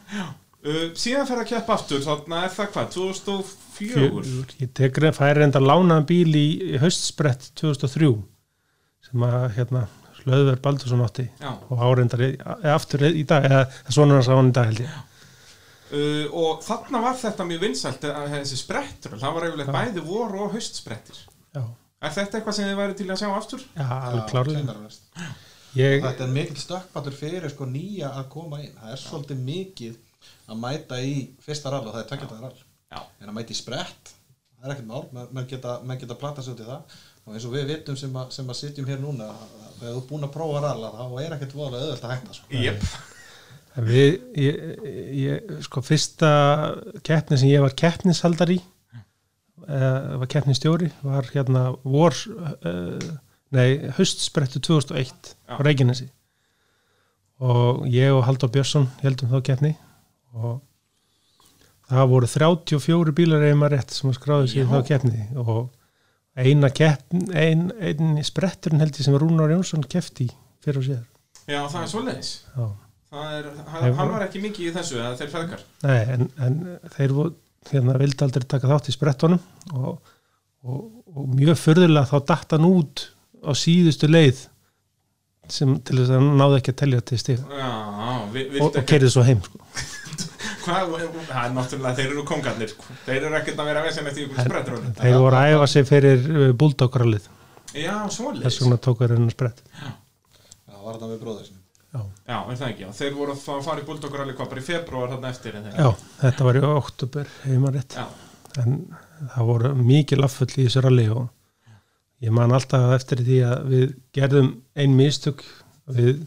uh, 0.67 0.85
síðan 0.99 1.29
fer 1.29 1.43
að 1.43 1.51
keppa 1.53 1.77
aftur, 1.79 2.03
þannig 2.05 2.43
er 2.49 2.55
það 2.57 2.73
hvað, 2.75 2.91
2004? 2.97 3.67
Fjögur. 3.79 4.55
ég 4.59 4.73
tek 4.75 4.99
reynd 4.99 5.15
færi 5.19 5.39
reynda 5.39 5.61
lánaðan 5.63 6.07
bíl 6.09 6.33
í, 6.35 6.47
í 6.75 6.81
haustsprett 6.83 7.51
2003 7.61 8.11
sem 9.09 9.23
að 9.29 9.45
hérna 9.59 9.85
Hlöðver 10.19 10.59
Baldursson 10.61 11.05
átti 11.05 11.29
Já, 11.39 11.53
og 11.71 11.79
áreindar 11.87 12.25
aftur 12.75 13.05
í 13.09 13.23
dag 13.29 13.47
eða 13.47 13.61
svona 13.87 14.19
hans 14.19 14.27
á 14.29 14.35
hann 14.35 14.51
í 14.51 14.57
dag 14.57 14.67
held 14.73 14.81
ég 14.83 14.97
uh, 15.95 16.25
og 16.43 16.65
þarna 16.67 17.03
var 17.07 17.17
þetta 17.21 17.47
mjög 17.49 17.63
vinsælt 17.69 18.09
að 18.11 18.33
þessi 18.35 18.59
sprettur, 18.61 19.15
það 19.23 19.37
var 19.39 19.47
eiginlega 19.47 19.77
bæði 19.79 20.05
vor 20.09 20.35
og 20.43 20.57
haustsprettir. 20.57 21.23
já, 21.55 21.63
Er 22.03 22.13
þetta 22.15 22.39
eitthvað 22.39 22.55
sem 22.59 22.69
þið 22.69 22.77
væri 22.83 22.99
til 22.99 23.09
að 23.11 23.23
sjá 23.23 23.31
aftur? 23.35 23.63
já 23.79 23.87
alveg 23.87 24.21
Já, 24.21 24.29
klárlega 24.33 24.75
ég, 25.79 26.03
Þetta 26.03 26.27
er 26.27 26.35
mikil 26.35 26.61
stökkbatur 26.67 27.17
fyrir 27.23 27.49
sko 27.55 27.67
nýja 27.71 28.11
að 28.19 28.29
koma 28.35 28.61
inn 28.63 28.75
Það 28.83 28.93
er 28.95 29.01
svolítið 29.07 29.41
mikið 29.49 29.97
að 30.49 30.63
mæta 30.63 31.01
í 31.05 31.15
fyrsta 31.45 31.73
rall 31.73 31.85
og 31.87 31.93
það 31.95 32.03
er 32.03 32.09
takkjöndaðar 32.13 32.49
rall 32.49 32.63
Já. 32.89 33.03
en 33.21 33.31
að 33.31 33.37
mæta 33.37 33.55
í 33.55 33.59
sprett 33.59 34.15
það 34.59 34.67
er 34.67 34.75
ekkert 34.75 34.89
mál, 34.91 35.05
menn, 35.15 35.29
menn 35.37 35.51
geta, 35.51 35.77
menn 35.87 36.01
geta 36.01 36.19
plata 36.19 36.45
sig 36.45 36.55
út 36.55 36.65
í 36.65 36.69
það 36.69 36.97
og 37.29 37.37
eins 37.37 37.47
og 37.47 37.55
við 37.55 37.69
vitum 37.73 37.99
sem 38.01 38.17
að, 38.17 38.33
sem 38.35 38.49
að 38.49 38.59
sitjum 38.63 38.89
hér 38.89 39.03
núna 39.03 39.29
þú 39.79 39.93
er 39.93 40.01
búin 40.09 40.27
að 40.27 40.35
prófa 40.35 40.65
ralla 40.65 40.91
þá 40.97 41.23
er 41.23 41.37
ekkert 41.37 41.55
voðalega 41.55 41.85
auðvöld 41.85 42.09
að 42.09 42.15
hætta 42.15 42.37
sko. 42.39 42.51
Jep. 42.65 42.89
við 43.89 44.09
ég, 44.41 44.59
ég, 45.21 45.55
sko 45.67 45.85
fyrsta 45.87 46.33
keppni 47.07 47.39
sem 47.39 47.53
ég 47.53 47.63
var 47.63 47.77
keppnishaldar 47.79 48.57
í 48.57 48.59
eða 49.69 50.21
var 50.23 50.31
keppnistjóri 50.33 50.89
var 51.05 51.27
hérna 51.35 51.65
vor 51.85 52.15
uh, 52.17 53.09
nei, 53.55 53.91
haustsprettu 53.99 54.63
2001 54.65 55.35
á 55.45 55.59
Já. 55.59 55.61
Reykjanesi 55.67 56.09
og 57.39 57.85
ég 57.93 58.15
og 58.15 58.25
Haldur 58.27 58.51
Björnsson 58.55 58.89
heldum 59.05 59.31
þá 59.31 59.45
keppni 59.51 59.75
og 60.39 60.63
það 61.89 62.11
voru 62.15 62.31
34 62.31 63.17
bílar 63.17 63.47
eða 63.49 63.61
maður 63.61 63.77
rétt 63.79 63.95
sem 63.97 64.17
skráði 64.17 64.53
sér 64.53 64.65
í 64.65 64.67
Já. 64.67 64.73
þá 64.73 64.91
keppni 64.93 65.29
og 65.45 65.63
eina 66.39 66.71
keppni 66.71 67.25
ein, 67.35 67.71
ein 67.81 68.19
spretturinn 68.27 68.83
held 68.85 68.99
ég 68.99 69.09
sem 69.09 69.17
Rúnar 69.19 69.55
Jónsson 69.55 69.87
keppti 69.89 70.29
fyrir 70.65 70.83
og 70.83 70.89
síðar 70.89 71.07
Já, 71.49 71.63
það 71.65 71.81
er 71.81 71.91
er, 73.33 73.49
hann, 73.73 74.11
var 74.13 74.25
ekki 74.27 74.43
mikið 74.43 74.69
í 74.69 74.73
þessu, 74.75 74.99
eða 75.01 75.17
þeir 75.17 75.31
feðgar. 75.33 75.65
Nei, 75.87 76.01
en, 76.13 76.27
en 76.45 76.59
þeir 76.97 77.15
hérna, 77.71 77.97
vildi 78.03 78.27
aldrei 78.27 78.45
taka 78.49 78.69
þátt 78.69 78.91
í 78.93 78.95
sprettunum 78.95 79.41
og, 79.73 80.13
og, 80.69 80.83
og 81.15 81.33
mjög 81.33 81.57
förðulega 81.63 82.11
þá 82.11 82.19
datt 82.33 82.55
hann 82.57 82.69
út 82.69 83.07
á 83.45 83.53
síðustu 83.57 84.11
leið 84.11 84.45
sem 85.49 85.73
til 85.81 85.97
þess 86.03 86.13
að 86.13 86.19
hann 86.19 86.35
náði 86.37 86.59
ekki 86.61 86.75
að 86.75 86.81
telja 86.83 87.05
til 87.09 87.21
vi, 88.35 88.45
og, 88.61 88.67
og 88.69 88.77
ekki, 88.77 88.87
keirði 88.93 89.13
svo 89.15 89.25
heim 89.25 89.41
sko. 89.47 89.63
Hvað, 90.69 90.95
það 91.29 91.45
er 91.45 91.55
náttúrulega, 91.57 91.95
þeir 91.99 92.13
eru 92.13 92.25
kongarnir. 92.29 92.75
Þeir 93.07 93.21
eru 93.23 93.39
ekkert 93.41 93.63
að 93.63 93.71
vera 93.73 93.85
vesinn 93.87 94.11
eftir 94.11 94.27
ykkur 94.29 94.49
sprettur. 94.49 94.83
þeir 95.01 95.17
voru 95.25 95.41
að 95.41 95.55
æfa 95.55 95.71
sig 95.75 95.89
fyrir 95.89 96.29
uh, 96.29 96.51
bulldoggrallið 96.63 97.31
Já, 97.77 97.95
þess 98.05 98.21
svoleiðis. 98.21 98.61
vegna 98.63 98.79
tók 98.87 99.03
þeir 99.03 99.17
hennar 99.17 99.35
sprett 99.35 99.65
Já, 99.69 100.77
var 100.85 100.99
þetta 100.99 101.11
með 101.11 101.41
sinni 101.49 101.65
Já. 101.89 102.01
Já, 102.29 102.37
er 102.53 102.57
það 102.61 102.69
ekki, 102.69 102.83
já. 102.85 102.91
Þeir 102.99 103.15
voru 103.17 103.33
að 103.33 103.39
fara 103.65 103.81
í 103.81 103.87
alveg 103.89 104.37
hvað, 104.37 104.49
bara 104.51 104.61
í 104.61 104.65
februar 104.67 105.13
þarna 105.15 105.31
eftir, 105.33 105.55
en. 105.57 105.69
Já, 105.73 105.89
þetta 106.21 106.45
var 106.49 106.59
í 106.59 106.63
oktober 106.69 107.31
heima 107.47 107.73
rétt 107.73 107.97
Já, 107.97 108.05
en 108.61 108.75
það 109.35 109.49
voru 109.49 109.71
mikið 109.79 110.21
laffull 110.21 110.51
í 110.53 110.67
þessu 110.67 110.83
ralli 110.85 111.07
og 111.15 111.29
ég 112.25 112.35
man 112.35 112.53
alltaf 112.53 112.93
eftir 112.99 113.23
því 113.25 113.39
að 113.47 113.71
við 113.73 113.95
gerðum 114.19 114.51
ein 114.77 114.97
mistök 114.99 115.45
við 115.89 116.27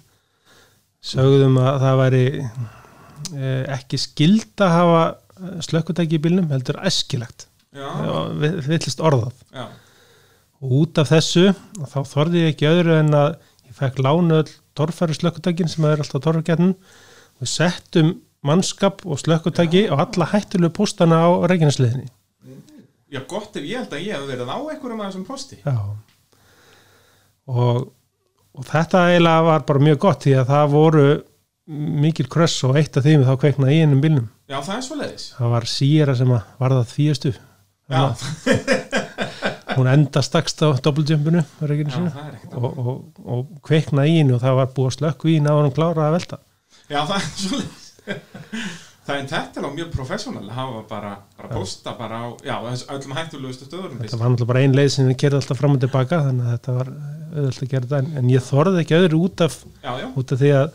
sögðum 1.12 1.60
að 1.62 1.80
það 1.86 2.02
væri 2.02 2.26
ekki 3.76 4.00
skild 4.02 4.64
að 4.64 4.74
hafa 4.76 5.62
slökkutæki 5.66 6.20
í 6.20 6.24
bílnum 6.24 6.50
heldur 6.52 6.80
við 8.42 8.58
villist 8.68 9.02
orðað. 9.02 9.38
Já, 9.56 9.68
og 10.62 10.74
út 10.82 11.02
af 11.02 11.10
þessu 11.10 11.52
þá 11.90 12.00
þorði 12.06 12.46
ég 12.46 12.54
ekki 12.54 12.70
öðru 12.70 12.98
en 13.00 13.14
að 13.18 13.30
ég 13.66 13.78
fekk 13.78 14.02
lánu 14.04 14.42
öll 14.42 14.56
torfæri 14.78 15.16
slökkutækin 15.18 15.72
sem 15.72 15.88
er 15.90 16.04
alltaf 16.04 16.24
torfækjarnin 16.24 16.76
við 17.42 17.54
settum 17.54 18.16
mannskap 18.46 19.06
og 19.06 19.22
slökkutæki 19.22 19.88
og 19.94 20.04
alla 20.04 20.30
hættulegu 20.34 20.76
póstana 20.78 21.24
á 21.26 21.30
reikinsliðinni 21.50 22.10
já, 23.12 23.22
gott 23.28 23.58
ef 23.60 23.66
ég 23.68 23.82
held 23.82 23.96
að 23.96 24.06
ég 24.06 24.16
hef 24.16 24.30
verið 24.30 24.52
á 24.52 24.58
einhverjum 24.58 25.02
af 25.02 25.10
þessum 25.10 25.26
posti. 25.28 25.60
Já. 25.66 25.76
Og, 27.52 27.90
og 28.56 28.68
þetta 28.70 29.06
eiginlega 29.10 29.48
var 29.50 29.66
bara 29.68 29.86
mjög 29.88 30.00
gott 30.06 30.26
því 30.26 30.38
að 30.40 30.52
það 30.54 30.76
voru 30.76 31.06
mikil 31.68 32.28
kröss 32.32 32.64
og 32.68 32.78
eitt 32.80 32.98
af 32.98 33.06
þeim 33.06 33.24
þá 33.28 33.34
kveiknaði 33.42 33.78
í 33.78 33.82
einum 33.86 34.02
bílnum. 34.04 34.28
Já, 34.50 34.58
það 34.60 34.76
er 34.76 34.86
svoleiðis. 34.88 35.26
það 35.38 35.54
var 35.56 35.68
síra 35.70 36.16
sem 36.18 36.34
að 36.36 36.42
var 36.62 36.78
það 36.78 36.94
þvíastu 36.96 37.34
hún 39.78 39.88
enda 39.92 40.22
stakst 40.26 40.62
á 40.64 40.68
ekkert 40.72 42.56
og, 42.60 42.80
og, 42.82 42.96
og 43.24 43.42
kveiknaði 43.68 44.14
í 44.14 44.22
henni 44.22 44.36
og 44.36 44.44
það 44.44 44.58
var 44.60 44.72
búið 44.76 44.90
að 44.92 44.98
slökku 44.98 45.32
í 45.32 45.38
henni 45.38 45.52
að 45.52 45.62
hann 45.62 45.76
kláraði 45.76 46.08
að 46.08 46.16
velta. 46.18 46.40
Já, 46.92 47.02
það 47.02 47.18
er 47.18 47.28
svoleiðis. 47.46 47.92
Það 49.02 49.18
er 49.18 49.24
þetta 49.32 49.62
á 49.66 49.70
mjög 49.74 49.88
professional. 49.96 50.44
Að 50.46 50.58
hafa 50.60 50.82
bara, 50.88 51.12
bara 51.40 51.50
posta 51.52 51.94
bara 51.98 52.20
á, 52.22 52.28
já, 52.46 52.54
öllum 52.94 53.16
hættulegustu 53.18 53.66
stöðurum 53.66 53.98
þetta 53.98 54.20
var 54.20 54.30
náttúrulega 54.30 54.50
bara 54.52 54.62
ein 54.62 54.76
leið 54.78 54.92
sem 54.94 55.10
við 55.10 55.18
kerði 55.24 55.40
alltaf 55.40 55.60
fram 55.60 55.74
og 55.74 55.82
tilbaka 55.82 56.20
þannig 56.28 56.46
að 56.46 56.54
þetta 56.54 56.76
var 56.76 56.92
auðvitað 56.92 57.66
að 57.66 57.72
gera 57.74 57.88
þetta. 57.88 58.00
En, 58.04 58.12
en 58.22 58.30
ég 58.32 58.46
þorði 58.46 58.84
ekki 58.84 58.98
öðru 59.00 59.22
út 59.26 59.44
af, 59.48 59.58
Já, 59.82 59.92
já, 60.04 60.08
út 60.22 60.36
af 60.36 60.42
því 60.44 60.52
að 60.60 60.68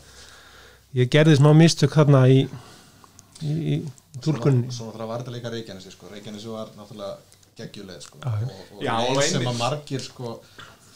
ég 0.97 1.11
gerði 1.13 1.37
smá 1.39 1.51
mistök 1.57 1.95
þarna 1.97 2.23
í, 2.31 2.43
í, 3.45 3.55
í 3.75 3.75
túlkunni 4.23 4.71
Svo 4.73 4.89
náttúrulega 4.89 5.11
var 5.11 5.23
þetta 5.25 5.35
líka 5.35 5.53
Reykjanesi 5.53 5.93
sko. 5.93 6.09
Reykjanesi 6.13 6.53
var 6.53 6.71
náttúrulega 6.77 7.17
geggjuleið 7.57 8.01
sko. 8.05 8.21
Og, 8.21 8.49
og 8.77 8.81
Já, 8.85 8.95
og 9.01 9.13
leið 9.17 9.29
sem 9.31 9.41
einmitt. 9.41 9.53
að 9.53 9.61
margir 9.61 10.03
sko, 10.05 10.33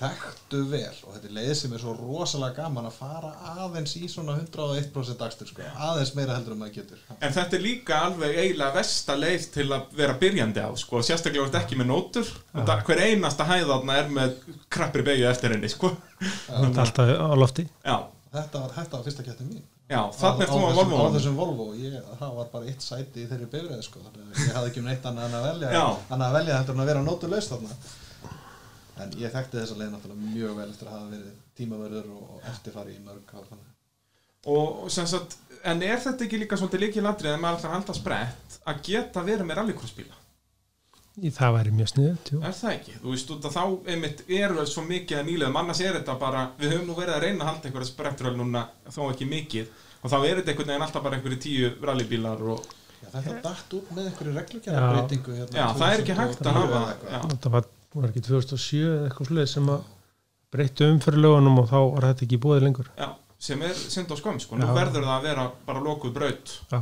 þekktu 0.02 0.60
vel 0.72 1.00
og 1.06 1.14
þetta 1.16 1.28
er 1.30 1.34
leið 1.36 1.52
sem 1.60 1.74
er 1.78 1.82
svo 1.84 1.92
rosalega 1.98 2.64
gaman 2.64 2.88
að 2.90 2.96
fara 2.98 3.32
aðeins 3.52 3.94
í 4.00 4.08
svona 4.10 4.34
101% 4.40 5.20
dagstur 5.20 5.50
sko. 5.52 5.66
aðeins 5.90 6.14
meira 6.18 6.38
heldur 6.38 6.56
en 6.56 6.62
maður 6.64 6.80
getur 6.80 7.04
en 7.20 7.36
þetta 7.36 7.58
er 7.58 7.66
líka 7.66 8.00
alveg 8.08 8.40
eiginlega 8.42 8.76
versta 8.80 9.18
leið 9.20 9.46
til 9.54 9.68
að 9.78 9.92
vera 10.00 10.16
byrjandi 10.24 10.64
á, 10.66 10.70
sko, 10.82 11.04
sérstaklega 11.06 11.46
ert 11.46 11.60
ekki 11.62 11.78
með 11.78 11.92
nótur, 11.92 12.32
og 12.58 12.74
hver 12.88 13.04
einasta 13.06 13.46
hæðarna 13.50 14.00
er 14.02 14.10
með 14.18 14.34
krappri 14.74 15.06
beigju 15.06 15.30
eftir 15.30 15.54
henni, 15.54 15.70
sko. 15.70 15.94
þetta 16.48 16.72
er 16.72 16.82
alltaf 16.88 17.14
á 17.22 17.36
lofti 17.38 17.68
Já, 17.70 17.98
þetta 18.34 18.64
var, 18.66 18.74
þetta 18.80 18.98
var 18.98 19.06
fyrsta 19.06 19.28
kættin 19.30 19.54
mín 19.54 19.70
já, 19.92 20.02
þannig 20.18 20.46
er 20.46 20.52
þú 20.52 20.60
á 20.62 20.68
þessum, 20.72 20.72
á 20.72 20.78
Volvo. 20.82 21.10
þessum 21.16 21.42
Volvo 21.42 21.66
ég, 21.78 21.98
það 22.22 22.38
var 22.40 22.52
bara 22.54 22.72
eitt 22.72 22.86
sæti 22.86 23.26
í 23.26 23.28
þeirri 23.30 23.50
bifræði 23.52 23.88
sko. 23.88 24.04
þannig 24.06 24.30
að 24.32 24.46
ég 24.46 24.56
hafði 24.58 24.72
ekki 24.72 24.82
um 24.84 24.88
neitt 24.90 25.10
annað 25.12 25.36
að 25.40 25.50
velja 25.50 25.84
annað 25.84 26.28
að 26.30 26.38
velja 26.40 26.62
þetta 26.62 26.76
en 26.76 26.84
að 26.84 26.92
vera 26.92 27.04
nótulegs 27.06 27.52
þarna 27.52 27.78
en 29.02 29.14
ég 29.20 29.34
þekkti 29.34 29.60
þessa 29.60 29.78
leið 29.80 29.94
náttúrulega 29.96 30.32
mjög 30.36 30.58
vel 30.60 30.70
eftir 30.70 30.90
að 30.90 30.96
hafa 30.98 31.12
verið 31.12 31.38
tímaverður 31.58 32.10
og 32.18 32.50
eftirfari 32.52 32.96
í 32.96 33.04
mörg 33.06 33.34
ár 33.34 33.48
þannig. 33.50 33.70
Og 34.52 34.90
sem 34.94 35.08
sagt, 35.10 35.38
en 35.68 35.84
er 35.86 36.02
þetta 36.02 36.26
ekki 36.26 36.42
líka 36.42 36.58
svolítið 36.60 36.86
líkið 36.86 37.06
landrið 37.08 37.36
en 37.36 37.44
maður 37.44 37.68
að 37.70 37.76
halda 37.76 37.96
sprett 37.98 38.58
að 38.66 38.82
geta 38.88 39.24
verið 39.26 39.48
með 39.48 39.62
rallycrossbíla? 39.62 40.21
Það 41.30 41.54
væri 41.58 41.72
mjög 41.78 41.90
sniðut 41.92 42.30
jú. 42.34 42.42
Er 42.42 42.56
það 42.58 42.74
ekki? 42.74 42.94
Þú 43.04 43.14
veist, 43.14 43.32
út 43.36 43.48
að 43.48 43.56
þá 43.56 43.64
einmitt 43.94 44.24
eru 44.28 44.66
svo 44.66 44.84
mikið 44.88 45.20
að 45.20 45.28
nýlega, 45.30 45.54
annars 45.62 45.82
er 45.86 45.98
þetta 46.00 46.16
bara, 46.22 46.44
við 46.58 46.74
höfum 46.74 46.88
nú 46.90 46.98
verið 46.98 47.16
að 47.16 47.24
reyna 47.26 47.46
að 47.46 47.50
halda 47.52 47.70
einhverja 47.70 47.90
sprettröl 47.92 48.36
núna, 48.40 48.64
þó 48.90 49.02
ekki 49.12 49.28
mikið, 49.30 49.72
og 50.02 50.14
þá 50.14 50.18
er 50.20 50.42
þetta 50.42 50.54
einhvern 50.54 50.72
veginn 50.72 50.86
alltaf 50.88 51.06
bara 51.06 51.20
einhverju 51.20 51.42
tíu 51.46 51.72
rallybílar 51.86 52.46
og, 52.56 52.72
Já, 53.02 53.08
þetta 53.16 53.38
datt 53.42 53.76
út 53.78 53.94
með 53.96 54.10
einhverju 54.12 54.34
reglugjara 54.36 54.90
hérna, 54.94 55.48
já, 55.58 55.66
það 55.74 55.88
er 55.88 56.04
ekki 56.04 56.18
hægt 56.20 56.46
að 56.46 56.58
hafa, 56.60 56.82
þetta 57.32 57.52
var, 57.56 57.70
var 57.98 58.12
ekki 58.12 58.24
2007 58.28 58.82
eða 58.82 59.08
eitthvað 59.08 59.30
sluðið 59.32 59.50
sem 59.54 59.72
að 59.74 59.88
breyttu 60.52 60.90
umfyrirlögunum 60.92 61.62
og 61.64 61.70
þá 61.72 61.78
var 61.80 62.08
þetta 62.12 62.26
ekki 62.28 62.40
búið 62.44 62.66
lengur. 62.68 62.92
Já, 63.00 63.08
sem 63.42 63.62
er 63.66 63.78
synd 63.80 64.12
og 64.14 64.20
skömm, 64.20 64.42
sko, 64.44 64.60
nú 64.60 64.70
verður 64.76 65.08
það 65.08 65.16
að 65.16 65.28
vera 65.30 65.46
bara 65.66 65.84
lokuð 65.86 66.14
braut, 66.18 66.54
já. 66.70 66.82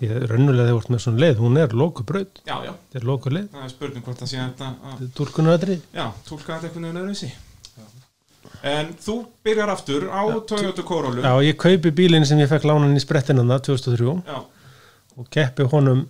Ég 0.00 0.24
raunulega 0.30 0.70
þegar 0.70 0.90
með 0.92 1.02
svona 1.04 1.22
leið 1.24 1.40
hún 1.42 1.60
er 1.60 1.74
loku 1.76 2.04
braut, 2.08 2.40
já, 2.46 2.56
já, 2.64 2.72
þetta 2.72 3.00
er 3.00 3.06
loku 3.08 3.32
leið 3.32 3.48
það 3.54 3.64
er 3.66 3.72
spurning 3.74 4.06
hvort 4.06 4.22
það 4.22 4.30
sé 4.30 4.42
að, 4.44 5.02
dúrkunnaðri 5.18 5.76
já, 5.80 6.06
þetta 6.28 6.54
einhvern 6.68 6.86
veginn 6.86 7.00
öðruvísi. 7.02 7.32
En 8.70 8.90
þú 9.00 9.16
byrjar 9.44 9.72
aftur 9.72 10.06
á 10.12 10.22
Toyota 10.48 10.84
Corolla, 10.84 11.24
já, 11.24 11.48
ég 11.48 11.58
kaupi 11.60 11.92
bílinn 11.96 12.26
sem 12.28 12.40
ég 12.40 12.48
fekk 12.50 12.68
lánan 12.68 12.96
í 12.96 13.02
sprettinanna 13.02 13.60
2003 13.64 14.16
já, 14.24 14.40
og 15.20 15.28
keppi 15.32 15.68
honum 15.72 16.06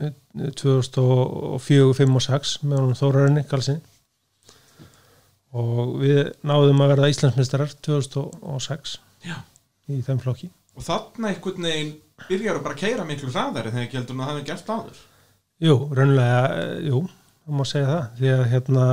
eh, 0.00 0.14
2004, 0.60 1.92
5 2.00 2.18
og 2.20 2.26
6 2.28 2.56
með 2.64 2.82
honum 2.82 2.98
Þórarinn 3.00 3.44
Karlsson 3.48 3.84
og 5.56 5.96
við 6.02 6.32
náðum 6.44 6.82
að 6.84 6.92
verða 6.94 7.12
Íslandsmeistarar 7.12 7.72
2006 7.84 8.98
já. 9.24 9.38
í 9.88 10.02
þeim 10.04 10.20
flokki. 10.20 10.50
Og 10.76 10.84
þarna 10.84 11.30
einhvern 11.32 11.64
veginn 11.64 11.94
byrjar 12.24 12.62
bara 12.64 12.76
að 12.76 12.82
keira 12.82 13.04
miklu 13.08 13.30
hraðari 13.30 13.72
þegar 13.74 13.86
ekki 13.86 14.00
heldur 14.00 14.16
en 14.16 14.22
það 14.22 14.32
hefði 14.32 14.46
gert 14.50 14.72
áður. 14.72 15.02
Jú, 15.66 15.76
raunlega, 15.96 16.40
eh, 16.62 16.88
jú, 16.90 17.02
það 17.46 17.58
má 17.58 17.64
segja 17.68 17.90
það 17.90 18.06
því 18.20 18.32
að 18.32 18.42
hérna, 18.52 18.86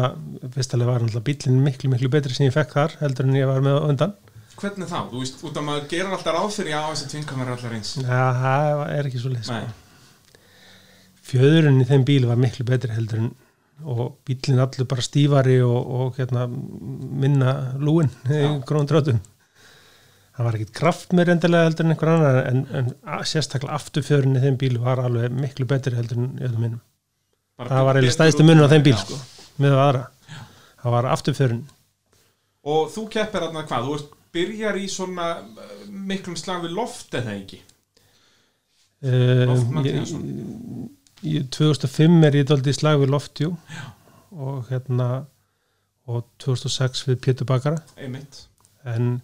fyrstulega 0.58 0.92
var 0.92 1.04
náttúrulega 1.04 1.28
bílinn 1.30 1.64
miklu, 1.64 1.94
miklu 1.94 2.12
betri 2.14 2.36
sem 2.38 2.48
ég 2.48 2.56
fekk 2.56 2.76
þar 2.78 2.98
heldur 3.02 3.30
en 3.30 3.40
ég 3.40 3.50
var 3.50 3.66
með 3.66 3.80
undan 3.90 4.14
Hvernig 4.54 4.88
þá? 4.88 5.00
Þú 5.10 5.20
veist, 5.24 5.40
út 5.44 5.56
af 5.58 5.64
maður 5.66 5.88
gerir 5.90 6.12
alltaf 6.14 6.36
ráð 6.36 6.52
fyrir 6.54 6.76
að 6.78 6.92
þessi 6.92 7.08
tvinga 7.10 7.38
verður 7.40 7.56
allar 7.56 7.74
eins. 7.74 7.94
Já, 7.98 8.26
það 8.38 8.82
er 8.94 9.08
ekki 9.10 9.22
svo 9.24 9.32
leið 9.34 9.48
sko. 9.48 9.72
Fjöðurinn 11.24 11.82
í 11.82 11.88
þeim 11.90 12.06
bíl 12.06 12.28
var 12.30 12.40
miklu 12.40 12.66
betri 12.68 12.94
heldur 12.94 13.24
en 13.24 13.32
og 13.84 14.14
bílinn 14.28 14.62
allur 14.64 14.88
bara 14.88 15.04
stífari 15.04 15.58
og, 15.66 15.80
og 15.98 16.20
hérna, 16.20 16.46
minna 16.48 17.54
lúin 17.82 18.12
í 18.30 18.44
Já. 18.44 18.50
gróðum 18.68 18.90
dröðum 18.92 19.22
það 20.34 20.48
var 20.48 20.58
ekkit 20.58 20.74
kraft 20.80 21.13
með 21.17 21.32
endilega 21.36 21.67
heldur 21.69 21.86
en 21.88 21.93
einhver 21.93 22.12
annar 22.13 22.39
en, 22.50 22.63
en 22.80 22.89
sérstaklega 23.30 23.76
afturfjöðurinn 23.78 24.39
í 24.39 24.43
þeim 24.48 24.58
bíl 24.63 24.80
var 24.82 25.02
alveg 25.04 25.36
miklu 25.38 25.67
betri 25.69 25.93
heldur 25.98 26.24
en 26.24 26.32
öðrum 26.39 26.63
minnum 26.65 26.82
bara 27.60 27.69
það 27.76 27.88
var 27.89 28.00
eiginlega 28.00 28.15
stæðstu 28.17 28.48
munur 28.48 28.65
á 28.65 28.72
þeim 28.74 28.86
bíl 28.88 28.96
Já. 28.96 29.04
sko, 29.04 29.19
með 29.62 29.78
aðra 29.84 30.04
það 30.84 30.96
var 30.98 31.10
afturfjöðurinn 31.17 31.63
Og 32.63 32.86
þú 32.93 33.02
keppir 33.12 33.43
þarna 33.43 33.65
hvað? 33.67 33.88
Þú 33.89 33.93
veist, 33.98 34.12
byrjar 34.34 34.78
í 34.80 34.86
svona 34.88 35.26
uh, 35.43 35.72
miklum 35.91 36.38
slag 36.39 36.62
við 36.63 36.72
loft 36.78 37.17
eða 37.19 37.34
ekki? 37.41 37.60
Loft 37.60 37.72
Uh, 39.04 39.50
Matthíasson. 39.76 40.22
í 41.28 41.41
2005 41.52 42.22
er 42.24 42.38
ég 42.39 42.46
dálítið 42.48 42.72
í 42.72 42.76
slag 42.78 43.02
við 43.02 43.10
Loftjú 43.12 43.50
og 44.32 44.69
hérna 44.69 45.08
og 46.08 46.22
2006 46.39 47.02
við 47.10 47.17
Pétur 47.26 47.50
Bakara 47.50 47.82
Einmitt. 48.00 48.46
en 48.88 49.17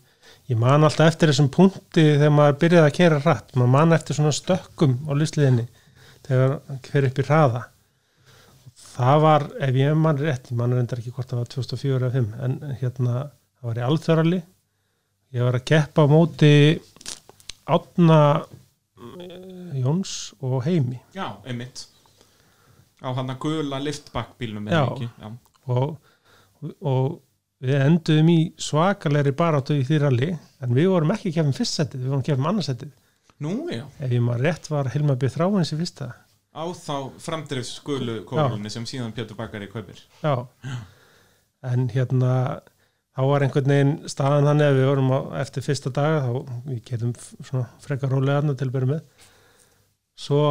ég 0.50 0.58
man 0.60 0.86
alltaf 0.86 1.12
eftir 1.12 1.32
þessum 1.32 1.50
punkti 1.54 2.06
þegar 2.06 2.36
maður 2.36 2.60
byrjaði 2.64 2.90
að 2.90 2.98
kera 3.00 3.20
rætt 3.24 3.56
maður 3.56 3.74
man 3.76 3.98
eftir 3.98 4.18
svona 4.18 4.36
stökkum 4.36 4.96
á 5.06 5.12
lýsliðinni 5.18 5.68
þegar 6.26 6.56
hann 6.68 6.82
fer 6.90 7.10
upp 7.10 7.20
í 7.22 7.28
hraða 7.28 7.66
það 9.00 9.22
var, 9.24 9.46
ef 9.68 9.78
ég 9.80 10.00
man 10.00 10.20
rétt 10.20 10.50
ég 10.52 10.60
man 10.60 10.74
reyndar 10.76 11.02
ekki 11.02 11.14
hvort 11.16 11.30
það 11.32 11.44
var 11.44 11.52
2004 11.54 12.00
eða 12.00 12.14
5 12.16 12.32
en 12.48 12.58
hérna, 12.82 13.14
það 13.60 13.70
var 13.70 13.80
í 13.82 13.86
alþörali 13.90 14.42
ég 15.38 15.46
var 15.46 15.60
að 15.60 15.68
keppa 15.70 16.06
á 16.06 16.08
móti 16.10 16.54
átna 17.70 18.20
Jóns 19.80 20.34
og 20.44 20.64
Heimi 20.66 20.98
Já, 21.16 21.38
einmitt. 21.48 21.86
Á 23.00 23.16
hann 23.16 23.32
að 23.32 23.40
gula 23.46 23.80
Já. 24.74 24.82
eða 24.82 24.96
ekki? 24.96 25.10
Já. 25.22 25.30
og, 25.72 25.98
og 26.82 27.20
við 27.60 27.76
enduðum 27.84 28.30
í 28.32 28.38
svakalegri 28.62 29.34
baráttu 29.36 29.76
í 29.76 29.84
því 29.88 29.98
ralli 30.06 30.30
en 30.63 30.74
við 30.78 30.88
vorum 30.93 31.12
ekki 31.15 31.34
kefum 31.36 31.56
fyrstsettið, 31.58 32.06
við 32.06 32.13
vorum 32.13 32.26
kefum 32.30 32.50
annarsettið 32.54 32.91
Nú, 33.39 33.54
já. 33.72 33.86
ef 34.04 34.12
ég 34.12 34.24
maður 34.24 34.41
rétt 34.50 34.65
var 34.72 34.89
Hilma 34.91 35.15
B. 35.19 35.30
Þráins 35.32 35.72
í 35.76 35.80
fyrsta 35.80 36.10
Á 36.50 36.63
þá 36.76 36.95
framdrifs 37.22 37.76
gulu 37.86 38.17
kórlunni 38.28 38.72
sem 38.74 38.84
síðan 38.89 39.13
Pétur 39.15 39.38
Bakari 39.39 39.67
kaupir. 39.72 40.00
já 40.24 40.34
en 41.63 41.89
hérna 41.91 42.34
þá 43.15 43.22
var 43.28 43.43
einhvern 43.43 43.72
veginn 43.74 43.93
staðan 44.12 44.48
þannig 44.48 44.69
að 44.72 44.78
við 44.80 44.88
vorum 44.89 45.12
á, 45.12 45.19
eftir 45.43 45.63
fyrsta 45.65 45.91
daga 45.91 46.22
þá 46.26 46.32
við 46.69 46.82
getum 46.88 47.13
svona 47.43 47.65
frekar 47.84 48.12
rólega 48.15 48.39
annað 48.41 48.60
til 48.62 48.67
að 48.69 48.76
byrja 48.78 48.91
með 48.93 49.30
svo 50.19 50.41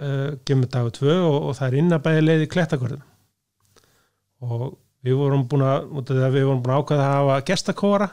uh, 0.00 0.30
gemur 0.48 0.70
dagu 0.72 0.92
tvö 0.96 1.16
og, 1.28 1.36
og 1.50 1.56
það 1.58 1.66
er 1.68 1.78
innabæði 1.82 2.24
leið 2.26 2.44
í 2.46 2.50
klettakörðum 2.56 3.04
og 4.48 4.66
við 5.06 5.16
vorum 5.20 5.44
búin 5.48 5.64
að, 5.64 5.86
við 6.32 6.44
vorum 6.44 6.62
búin 6.64 6.74
að 6.74 6.82
ákveða 6.82 7.06
að 7.06 7.14
hafa 7.18 7.36
gestakóra 7.50 8.08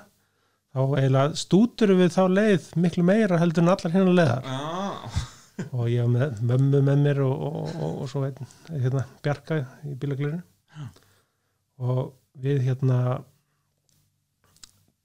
þá 0.77 0.81
eiginlega 0.99 1.39
stúturum 1.41 2.01
við 2.03 2.13
þá 2.13 2.21
leið 2.31 2.67
miklu 2.83 3.05
meira 3.07 3.39
heldur 3.41 3.65
en 3.65 3.73
allar 3.73 3.95
hérna 3.95 4.13
leiðar. 4.13 4.51
Já, 4.51 5.67
og 5.71 5.87
ég 5.89 6.03
var 6.03 6.11
með 6.13 6.43
mömmu 6.51 6.83
með 6.85 7.01
mér 7.05 7.23
og, 7.25 7.47
og, 7.47 7.71
og, 7.73 7.95
og 8.03 8.11
svo 8.11 8.21
einn 8.27 8.51
hérna, 8.69 9.07
Bjarka 9.25 9.59
í 9.87 9.97
bílaglirinu 9.97 10.43
og 11.87 12.03
við 12.37 12.63
hérna 12.67 12.99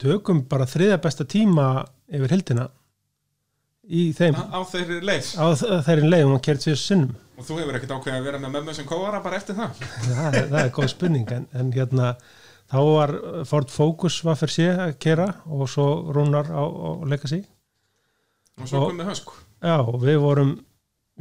tökum 0.03 0.45
bara 0.51 0.68
þriða 0.68 1.01
besta 1.03 1.25
tíma 1.29 1.66
yfir 2.12 2.35
hildina 2.35 2.68
í 3.83 4.11
þeim. 4.16 4.37
Á, 4.37 4.45
á 4.57 4.61
þeirri 4.68 5.01
leið. 5.05 5.33
á 5.40 5.47
þeirri 5.88 6.11
leiðum 6.11 6.37
og 6.37 6.45
kert 6.45 6.66
fyrir 6.66 6.81
sinnum 6.81 7.16
Og 7.42 7.48
þú 7.48 7.59
hefur 7.59 7.78
ekkert 7.78 7.94
ákveðið 7.96 8.20
að 8.20 8.26
vera 8.28 8.38
með 8.38 8.55
mömmu 8.55 8.74
sem 8.76 8.87
kóara 8.87 9.18
bara 9.24 9.38
eftir 9.40 9.57
það. 9.59 9.81
það, 10.07 10.37
það 10.38 10.59
er 10.62 10.74
góð 10.76 10.90
spurning 10.92 11.33
en, 11.35 11.46
en 11.59 11.72
hérna 11.74 12.12
þá 12.71 12.79
var 12.87 13.12
Ford 13.50 13.73
Focus 13.73 14.21
var 14.23 14.38
fyrir 14.38 14.54
sé 14.54 14.69
að 14.87 14.92
kera 15.02 15.27
og 15.50 15.64
svo 15.71 15.88
Rúnar 16.14 16.52
á, 16.54 16.62
á 16.62 16.90
Legacy 17.10 17.42
Og 18.60 18.69
svo 18.69 18.85
komið 18.90 19.08
hösku. 19.10 19.35
Já, 19.62 19.81
við 20.02 20.21
vorum 20.23 20.52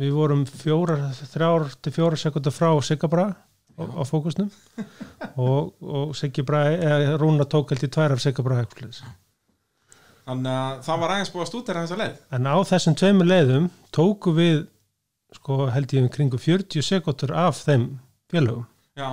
við 0.02 0.14
vorum 0.16 0.44
fjóra, 0.48 0.98
þrjár 1.34 1.72
til 1.84 1.94
fjóra 1.96 2.20
sekundar 2.20 2.54
frá 2.56 2.70
Sigga 2.86 3.10
Braga 3.12 3.36
á, 3.76 3.82
á 3.82 4.02
fókusnum 4.08 4.52
og, 5.36 5.74
og 5.82 6.14
Siggi 6.18 6.46
Braga, 6.48 6.78
eða 6.78 7.18
Rúna 7.22 7.48
tók 7.50 7.74
held 7.74 7.86
í 7.86 7.92
tvær 7.92 8.16
af 8.16 8.26
eitthvað 8.26 8.62
svoleiðis. 8.62 9.02
Þannig 10.22 10.54
að 10.54 10.82
það 10.86 11.02
var 11.02 11.14
aðeins 11.16 11.34
búið 11.34 11.44
að 11.44 11.50
stúdera 11.50 11.84
þessa 11.84 12.00
leið. 12.00 12.20
en 12.38 12.48
á 12.48 12.56
þessum 12.70 12.98
tveimur 13.02 13.28
leiðum 13.28 13.70
tóku 13.92 14.36
við 14.38 14.60
sko 15.36 15.66
held 15.72 15.94
ég 15.96 16.04
um 16.06 16.12
kringu 16.12 16.40
40 16.42 16.84
sekundur 16.86 17.34
af 17.38 17.62
þeim 17.66 17.88
félögum. 18.32 18.66
Já, 19.00 19.08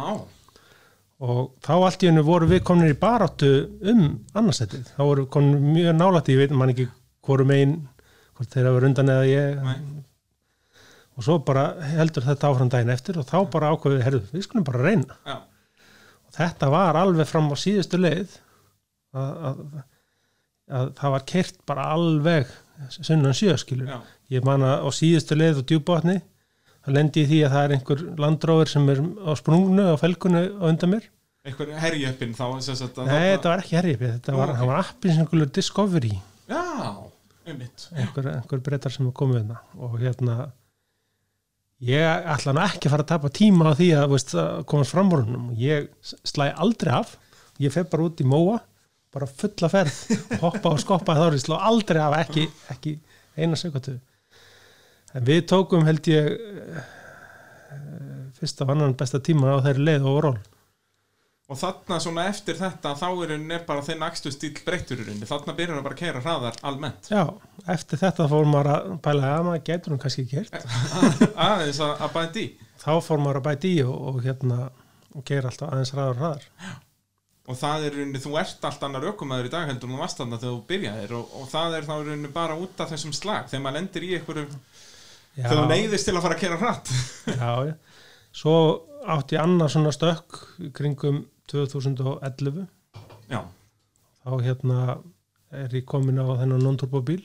og 1.19 1.39
þá 1.65 1.73
allt 1.77 2.05
í 2.05 2.11
hennu 2.11 2.25
voru 2.27 2.49
við 2.51 2.65
komin 2.67 2.91
í 2.91 2.99
baráttu 2.99 3.53
um 3.93 4.03
annarsettið, 4.39 4.91
þá 4.95 5.01
voru 5.03 5.25
við 5.25 5.31
komin 5.37 5.71
mjög 5.75 5.97
nálætt 5.99 6.31
í, 6.31 6.37
ég 6.37 6.45
veit 6.45 6.59
man 6.59 6.75
ekki 6.75 6.89
hvorum 7.27 7.55
einn 7.55 7.77
hvort 8.39 8.55
þeir 8.55 8.71
hafa 8.71 8.87
undan 8.89 9.15
eða 9.15 9.29
ég. 9.31 9.63
Nei. 9.67 10.05
og 11.19 11.25
svo 11.27 11.41
bara 11.43 11.73
heldur 11.83 12.23
þetta 12.23 12.51
áfram 12.51 12.69
daginn 12.71 12.95
eftir 12.95 13.17
og 13.19 13.27
þá 13.27 13.39
bara 13.51 13.73
ákveðið, 13.75 14.05
herðu, 14.07 14.21
við 14.31 14.45
skulum 14.47 14.67
bara 14.69 14.83
reyna. 14.85 15.17
Já, 15.27 15.39
og 16.29 16.37
þetta 16.37 16.69
var 16.71 16.99
alveg 17.01 17.27
fram 17.27 17.51
á 17.51 17.57
síðustu 17.59 17.99
leið 17.99 18.37
að, 19.17 19.33
að, 19.49 19.65
að 20.79 20.93
það 21.01 21.15
var 21.17 21.27
kert 21.33 21.59
bara 21.67 21.89
alveg 21.97 22.55
sunnan 22.95 23.35
sjöskilur 23.35 23.91
já, 23.91 23.99
ég 24.33 24.45
man 24.47 24.65
að 24.67 24.85
á 24.85 24.89
síðustu 24.95 25.39
leið 25.39 25.63
og 25.63 25.69
djúbátni 25.71 26.19
það 26.85 26.97
lendi 26.97 27.25
í 27.25 27.29
því 27.29 27.39
að 27.45 27.55
það 27.55 27.67
er 27.67 27.75
einhver 27.77 28.03
landróður 28.25 28.73
sem 28.73 28.91
er 28.93 29.03
á 29.03 29.33
sprungnu 29.39 29.87
á 29.93 29.95
felgunu 30.01 30.43
undan 30.69 30.95
mér. 30.95 31.09
Einhver 31.49 31.75
herjöppin 31.81 32.35
þá 32.37 32.45
Nei, 33.09 33.35
þetta 33.35 33.53
var 33.53 33.63
ekki 33.63 33.79
herriði, 33.79 34.13
þetta 34.19 34.37
var, 34.37 34.53
okay. 34.53 34.69
var 34.69 34.81
appin 34.83 35.15
sem 35.15 35.25
einhverju 35.25 35.51
Discovery. 35.57 36.15
Já, 36.49 36.65
einmitt. 37.49 37.89
Einhver, 37.95 38.31
einhver 38.37 38.65
breytar 38.65 38.93
sem 38.93 39.09
er 39.09 39.15
komið 39.17 39.43
hérna 39.43 39.61
og 39.79 39.97
hérna 40.03 40.39
ég 41.85 42.27
ætla 42.35 42.55
nú 42.55 42.65
ekki 42.65 42.89
að 42.89 42.95
fara 42.97 43.05
að 43.07 43.13
tapa 43.13 43.31
tíma 43.35 43.71
á 43.71 43.79
því 43.79 43.89
að, 43.95 44.07
veist, 44.13 44.35
að 44.35 44.65
komast 44.71 44.95
fram 44.95 45.13
úr 45.15 45.25
húnum 45.25 45.53
ég 45.59 45.89
slæ 46.27 46.51
aldrei 46.51 46.93
af 46.97 47.15
ég 47.63 47.75
fer 47.75 47.87
bara 47.91 48.09
út 48.09 48.23
í 48.23 48.27
móa 48.27 48.59
bara 49.15 49.29
fulla 49.31 49.71
ferð 49.71 50.01
og 50.11 50.43
hoppa 50.49 50.75
og 50.75 50.83
skoppa 50.83 51.17
þá 51.17 51.25
er 51.29 51.39
ég 51.39 51.45
slá 51.45 51.57
aldrei 51.71 52.03
af 52.03 52.17
ekki, 52.19 52.49
ekki 52.75 52.97
eina 53.39 53.59
sekundu 53.59 53.99
en 55.15 55.27
við 55.29 55.43
tókum 55.51 55.87
held 55.89 56.11
ég 56.11 56.31
eh, 56.35 56.85
fyrsta 58.39 58.67
og 58.67 58.75
annan 58.75 58.97
besta 58.99 59.23
tíma 59.25 59.57
á 59.57 59.65
þeirri 59.65 59.89
leið 59.89 60.09
og 60.13 60.23
ról 60.27 60.39
Og 61.49 61.57
þarna 61.57 61.97
svona 61.97 62.27
eftir 62.29 62.59
þetta 62.59 62.91
þá 63.01 63.07
er 63.25 63.63
bara 63.65 63.81
þinn 63.85 64.03
akstu 64.05 64.29
stíl 64.35 64.51
breyttur 64.67 64.99
í 65.01 65.05
rauninni. 65.07 65.29
Þarna 65.29 65.55
byrjar 65.57 65.79
hann 65.79 65.87
bara 65.87 65.97
að 65.97 66.03
keira 66.03 66.21
hraðar 66.21 66.59
almennt. 66.69 67.09
Já, 67.09 67.23
eftir 67.73 68.01
þetta 68.03 68.27
fór 68.29 68.51
maður 68.53 68.69
að 68.75 68.91
pæla 69.07 69.31
að 69.33 69.47
maður 69.47 69.63
getur 69.71 69.95
hún 69.95 70.03
kannski 70.03 70.27
gert 70.29 70.59
Aðeins 71.47 71.81
að, 71.87 71.95
að 72.05 72.13
bæti 72.19 72.43
í. 72.43 72.51
Þá 72.83 72.93
fór 73.07 73.25
maður 73.25 73.41
að 73.41 73.47
bæti 73.47 73.71
í 73.79 73.81
og, 73.87 73.97
og 74.11 74.21
hérna 74.27 74.59
og 75.17 75.25
gera 75.31 75.49
alltaf 75.49 75.73
aðeins 75.73 75.95
ræður 75.97 76.21
hraðar. 76.21 76.45
Og 77.49 77.57
það 77.57 77.87
er 77.87 77.97
í 77.97 78.03
rauninni, 78.03 78.23
þú 78.27 78.35
ert 78.43 78.69
allt 78.69 78.85
annar 78.85 79.09
ökumæður 79.09 79.49
í 79.49 79.55
dag 79.57 79.71
heldur 79.71 79.89
en 79.89 79.97
þú 79.97 80.03
varst 80.03 80.21
þarna 80.21 80.43
þegar 80.43 80.53
þú 80.59 80.63
byrjaðir 80.69 81.17
og, 81.17 81.33
og 81.33 81.49
það 81.49 81.79
er 81.79 81.89
þá 81.89 81.95
í 81.95 82.03
rauninni 82.11 82.35
bara 82.35 82.61
út 82.61 82.85
af 82.85 82.93
þessum 82.93 83.17
slag. 83.17 83.49
Þegar 83.49 83.65
maður 83.65 83.81
lendir 83.81 84.05
í 84.05 84.13
einhverjum 84.19 84.53
já, 84.53 84.78
þegar 85.39 85.63
þú 85.63 85.67
neyðist 85.73 86.09
til 86.09 86.17
að 86.17 86.25
fara 86.27 86.37
að 86.37 86.43
keira 86.43 86.61
hratt. 86.61 86.93
Já, 87.39 87.53
já. 87.71 87.75
svo 88.35 88.55
átti 89.09 89.39
ég 89.39 89.45
annað 89.45 89.73
svona 89.75 89.93
stökk 89.95 90.41
kringum 90.77 91.23
2011 91.49 92.67
Já, 93.29 93.43
þá 94.25 94.33
hérna 94.45 94.79
er 95.55 95.75
ég 95.77 95.87
komin 95.89 96.21
á 96.21 96.27
þennan 96.41 96.65
non-turbo 96.65 97.03
bíl. 97.05 97.23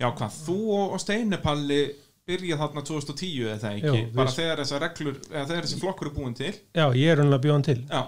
Já 0.00 0.08
hvað, 0.10 0.40
þú 0.44 0.58
og, 0.74 0.96
Steinepalli 1.00 1.80
byrjað 2.28 2.62
þarna 2.62 2.82
2010 2.88 3.32
eða 3.44 3.58
það 3.62 3.78
ekki? 3.78 4.00
Jú, 4.00 4.12
bara 4.16 4.34
þegar 4.34 4.62
þessar 4.62 4.84
reglur, 4.84 5.18
eða 5.30 5.46
þegar 5.50 5.66
þessi 5.66 5.80
flokkur 5.80 6.10
er 6.10 6.14
búin 6.16 6.36
til. 6.36 6.52
Já, 6.74 6.86
ég 6.96 7.12
er 7.12 7.22
unlega 7.24 7.44
bjóðan 7.44 7.66
til. 7.68 7.78
Já, 7.84 8.02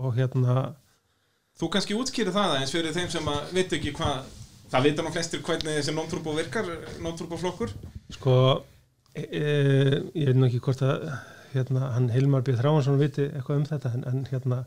og 0.00 0.16
hérna, 0.16 0.56
þú 1.58 1.70
kannski 1.74 1.98
útskýri 1.98 2.34
það 2.34 2.56
eins 2.60 2.74
fyrir 2.74 2.96
þeim 2.96 3.10
sem 3.12 3.32
að 3.34 3.54
veit 3.58 3.74
ekki 3.78 3.94
hvað 3.98 4.30
það 4.70 4.86
vita 4.86 5.04
nú 5.04 5.12
flestir 5.14 5.42
hvernig 5.46 5.78
þessi 5.78 5.94
non-turbo 5.96 6.34
virkar 6.36 6.68
non-turbo 7.02 7.38
flokkur 7.40 7.74
sko 8.14 8.34
e, 9.14 9.22
e, 9.24 9.44
ég 10.14 10.30
veit 10.30 10.38
nú 10.38 10.48
ekki 10.48 10.62
hvort 10.64 10.84
að 10.86 11.06
hérna, 11.54 11.92
hann 11.96 12.10
Hilmar 12.14 12.44
B. 12.46 12.54
Þráhansson 12.58 13.00
viti 13.00 13.26
eitthvað 13.26 13.58
um 13.58 13.68
þetta 13.68 13.94
en, 13.96 14.04
en 14.06 14.26
hérna 14.30 14.60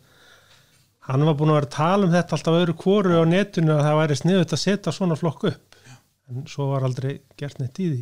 hann 1.07 1.27
var 1.27 1.37
búin 1.39 1.53
að 1.53 1.59
vera 1.61 1.69
að 1.69 1.77
tala 1.77 2.07
um 2.07 2.15
þetta 2.15 2.37
alltaf 2.37 2.57
öðru 2.59 2.75
kóru 2.79 3.19
á 3.19 3.23
netinu 3.27 3.75
að 3.75 3.85
það 3.87 3.99
væri 4.01 4.19
sniðut 4.19 4.55
að 4.55 4.61
setja 4.63 4.95
svona 4.95 5.19
flokk 5.19 5.47
upp. 5.51 5.77
En 6.31 6.45
svo 6.47 6.69
var 6.71 6.85
aldrei 6.87 7.17
gert 7.39 7.59
neitt 7.59 7.79
í 7.83 7.89
því 7.89 8.01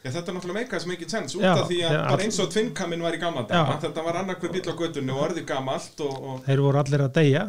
Já, 0.00 0.08
þetta 0.14 0.30
er 0.30 0.34
náttúrulega 0.36 0.56
meikað 0.62 0.80
sem 0.80 0.92
ekki 0.94 1.06
sens 1.12 1.34
út 1.36 1.42
af 1.44 1.66
því 1.68 1.78
að 1.84 1.92
já, 1.92 1.98
bara 2.08 2.24
eins 2.24 2.38
og 2.40 2.46
tvinnkamin 2.54 3.02
var 3.04 3.12
í 3.12 3.18
gamla 3.20 3.42
Já. 3.44 3.48
daga 3.50 3.74
þetta 3.82 4.04
var 4.06 4.16
annarkver 4.22 4.52
bíl 4.54 4.62
á 4.64 4.74
göttunni 4.80 5.12
og 5.12 5.18
orðið 5.26 5.44
gamalt 5.50 6.00
og, 6.06 6.14
og 6.30 6.38
þeir 6.46 6.62
voru 6.64 6.80
allir 6.80 7.04
að 7.04 7.10
deyja 7.18 7.42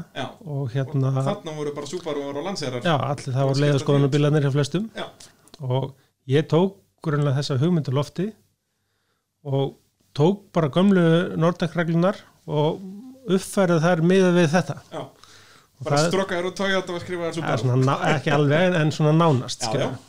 og 0.44 0.66
hérna, 0.74 1.12
þarna 1.16 1.54
voru 1.56 1.72
bara 1.78 1.88
Subaru 1.94 2.26
og 2.28 2.42
Lancerar 2.44 2.84
já, 2.84 2.96
allir 2.98 3.32
það 3.32 3.40
Og 3.40 3.48
voru 3.48 3.56
skipta 3.56 3.66
leiðaskoðunarbilarnir 3.68 4.48
hjá 4.48 4.52
flestum 4.58 4.90
Já. 5.00 5.06
og 5.64 5.88
ég 6.36 6.50
tók 6.52 6.76
grunlega 7.08 7.38
þessa 7.40 7.58
hugmyndu 7.64 7.96
lofti 7.96 8.28
og 9.48 9.72
tók 10.20 10.44
bara 10.54 10.68
gömlu 10.76 11.06
Nordex-reglunar 11.40 12.20
og 12.52 12.84
uppfærið 13.32 13.80
þær 13.88 14.04
miðað 14.12 14.38
við 14.42 14.52
þetta 14.58 14.76
Já, 14.92 15.02
Og 15.82 15.88
bara 15.88 16.04
strókaður 16.12 16.52
og 16.52 16.56
Toyota 16.60 16.94
og 16.94 17.02
skrifaður 17.02 17.32
Ja, 17.32 17.36
Subaru 17.40 17.64
svona, 17.64 17.84
ná- 17.88 18.16
ekki 18.18 18.36
alveg 18.36 18.76
en- 18.84 18.92
svona 18.92 19.16
nánast 19.18 19.64
Já, 19.64 19.70
skilur. 19.72 19.88
já. 19.96 20.08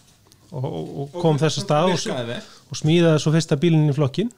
Og, 0.52 0.68
og, 0.68 0.92
og 1.00 1.16
kom 1.22 1.40
þessu 1.40 1.64
stað 1.64 1.94
og, 1.94 2.30
og 2.68 2.78
smíðaði 2.78 3.24
svo 3.24 3.32
fyrsta 3.34 3.58
bílinn 3.60 3.90
í 3.90 3.96
flokkin 3.96 4.30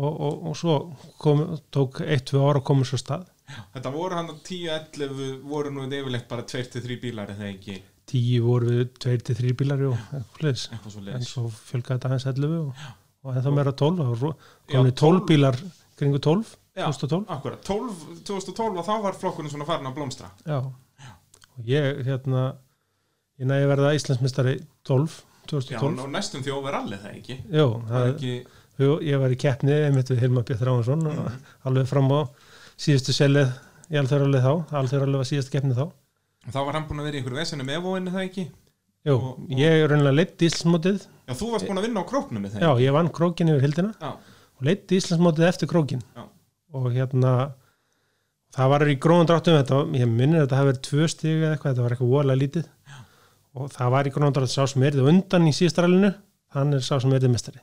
og, 0.00 0.10
og, 0.10 0.34
og 0.50 0.58
svo 0.58 0.78
kom, 1.22 1.44
tók 1.74 2.00
eitt, 2.04 2.26
tvö 2.30 2.42
ára 2.42 2.62
að 2.62 2.66
koma 2.70 2.88
svo 2.88 2.98
stað. 3.00 3.28
Þetta 3.74 3.92
voru 3.92 4.16
hann 4.16 4.32
að 4.32 4.40
10-11 4.48 5.34
voru 5.44 5.72
nú 5.74 5.84
yfirleitt 5.84 6.26
bara 6.30 6.46
2-3 6.48 6.98
bílar 7.02 7.34
eða 7.34 7.50
ekki? 7.50 7.78
Tíu 8.08 8.42
voru 8.44 8.72
við 8.72 8.84
tveir 9.00 9.22
til 9.24 9.36
þrý 9.38 9.54
bílar 9.60 9.86
og 9.90 9.96
eitthvað 10.16 10.90
svo 10.92 11.00
en 11.00 11.08
leiðis 11.08 11.32
svo 11.32 11.46
fjölgaði 11.52 11.98
þetta 11.98 12.10
aðeins 12.10 12.28
11 12.32 12.58
og, 12.58 12.84
og 13.24 13.38
ennþá 13.38 13.54
meira 13.56 13.72
12 13.84 14.00
það 14.00 14.12
voru 14.12 14.32
Já, 14.34 14.74
komin 14.74 14.92
12 14.92 15.00
12 15.04 15.24
bílar 15.30 15.60
kringu 16.00 16.20
12 16.20 16.52
Já, 16.74 16.88
2012 16.90 17.30
akkurat, 17.30 17.60
12, 17.62 17.98
2012 18.26 18.80
og 18.80 18.86
þá 18.88 18.94
var 19.04 19.16
flokkurinn 19.20 19.52
svona 19.52 19.66
farin 19.68 19.86
að 19.86 19.94
blómstra. 19.94 20.32
Já. 20.42 20.58
og 21.54 21.68
ég 21.68 22.00
hérna 22.08 22.40
ég 23.40 23.48
næði 23.50 23.64
að 23.66 23.70
verða 23.74 23.94
Íslandsmyndstari 23.98 24.54
12 24.88 25.14
Já, 25.44 25.48
2012 25.50 26.00
og 26.04 26.10
næstum 26.14 26.42
því 26.44 26.52
overallið 26.56 27.00
það 27.04 27.16
ekki? 27.18 27.34
Jú, 27.52 27.66
Það 27.84 27.94
það, 27.94 28.06
ekki, 28.14 28.32
jú, 28.80 28.92
ég 29.04 29.18
var 29.20 29.34
í 29.34 29.38
keppni 29.44 29.74
einmitt 29.88 30.08
við 30.12 30.22
Hilmar 30.24 30.44
Björn 30.48 30.64
Ráhansson 30.68 31.02
Mhm. 31.04 31.38
alveg 31.68 31.86
fram 31.90 32.08
á 32.14 32.20
síðustu 32.80 33.12
selið 33.12 33.52
í 33.92 33.98
alþjóðaralið 34.00 34.42
þá, 34.46 34.52
alþjóðaralið 34.80 35.20
var 35.20 35.28
síðustu 35.28 35.50
keppni 35.52 35.74
þá. 35.76 35.84
Þá 36.50 36.58
var 36.64 36.72
hann 36.78 36.86
búin 36.88 37.00
að 37.00 37.04
vera 37.04 37.16
í 37.16 37.20
einhverju 37.20 37.40
vesenu 37.42 37.64
með 37.64 37.76
Evoinni 37.80 38.10
það 38.14 38.24
ekki? 38.28 38.44
Jú, 39.04 39.12
Og- 39.14 39.24
og- 39.38 39.48
ég 39.50 39.84
er 39.84 39.88
raunilega 39.88 40.16
leitt 40.16 40.38
Íslandsmótið. 40.38 41.06
Já, 41.28 41.32
þú 41.34 41.50
varst 41.52 41.66
búin 41.68 41.78
að 41.78 41.84
vinna 41.86 42.00
á 42.00 42.08
króknum 42.08 42.40
með 42.42 42.50
þeim. 42.54 42.60
Já, 42.64 42.70
ég 42.80 42.92
vann 42.92 43.08
krókin 43.12 43.48
yfir 43.52 43.60
hildina 43.60 43.94
Já. 44.00 44.08
og 44.16 44.62
leitt 44.62 44.88
Íslandsmótið 44.88 45.48
eftir 45.48 45.68
krókin 45.68 46.02
Já. 46.16 46.24
og 46.72 46.92
hérna 46.92 47.52
það 48.54 48.68
var 48.70 48.80
í 48.88 48.96
gróðan 48.98 49.26
dráttum 49.28 49.94
ég 49.94 50.08
minnir 50.08 50.40
að 50.40 50.48
þetta 50.48 50.56
hafi 50.56 50.72
verið 50.72 50.82
tvö 50.88 51.08
stig 51.10 51.42
eða 51.42 51.52
eitthvað, 51.56 51.74
þetta 51.74 51.82
var 51.84 51.90
eitthvað 51.90 52.12
voðalega 52.14 52.40
lítið. 52.40 52.64
Já. 52.88 53.03
Og 53.54 53.72
það 53.74 53.92
var 53.94 54.08
í 54.08 54.12
gróðan 54.14 54.36
dráttum 54.36 54.54
sá 54.54 54.70
sem 54.70 54.86
erði 54.86 55.04
undan 55.10 55.48
í 55.50 55.54
síðastaralinu 55.54 56.12
hann 56.56 56.76
er 56.76 56.84
sá 56.84 56.96
sem 57.02 57.12
erði 57.16 57.32
mestari 57.34 57.62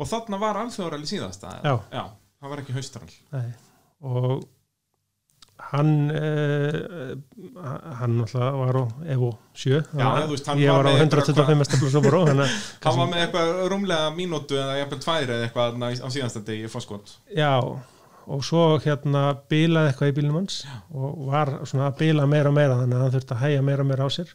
Og 0.00 0.08
þarna 0.08 0.38
var 0.40 0.56
alþjóðaralli 0.62 1.08
síðasta 1.10 1.58
Já. 1.60 1.74
Já, 1.92 2.04
það 2.40 2.52
var 2.54 2.62
ekki 2.62 2.76
haustaral 2.78 3.10
Nei. 3.34 3.50
og 4.00 4.46
hann 5.70 5.90
eh, 6.16 7.10
hann 8.00 8.16
náttúrulega 8.16 8.62
var 8.62 8.78
á 8.80 8.84
Evo 9.12 9.28
7 9.52 9.74
Já, 9.76 10.06
veist, 10.30 10.48
ég 10.56 10.72
var 10.72 10.80
var 10.80 10.88
á 10.88 10.92
með 10.94 11.02
einhverja 11.04 11.26
125 11.28 11.68
stefla 11.68 11.92
svo 11.92 12.02
bara 12.06 12.22
þannig 12.30 12.46
að 12.46 12.54
Hann 12.86 13.00
var 13.02 13.10
með 13.12 13.24
eitthvað 13.26 13.52
rúmlega 13.74 14.10
mínútu 14.16 14.56
eða 14.56 14.78
jafnvel 14.80 15.00
tvær 15.04 15.34
eða 15.36 15.48
eitthvað 15.50 15.84
á 16.00 16.08
síðasta 16.16 16.42
degi 16.48 16.64
í 16.64 16.72
fórskot 16.72 17.12
Já, 17.36 17.52
og 17.60 17.99
svo 18.46 18.62
hérna 18.84 19.24
bilaði 19.50 19.90
eitthvað 19.90 20.12
í 20.12 20.14
bílnum 20.18 20.38
hans 20.38 20.60
og 20.94 21.26
var 21.30 21.52
svona 21.64 21.88
að 21.88 21.98
bila 22.02 22.28
meira 22.30 22.52
og 22.52 22.56
meira 22.56 22.78
þannig 22.78 22.96
að 22.96 23.04
hann 23.04 23.14
þurfti 23.16 23.36
að 23.36 23.42
hæja 23.44 23.66
meira 23.66 23.84
og 23.84 23.90
meira 23.90 24.06
á 24.06 24.10
sér. 24.14 24.32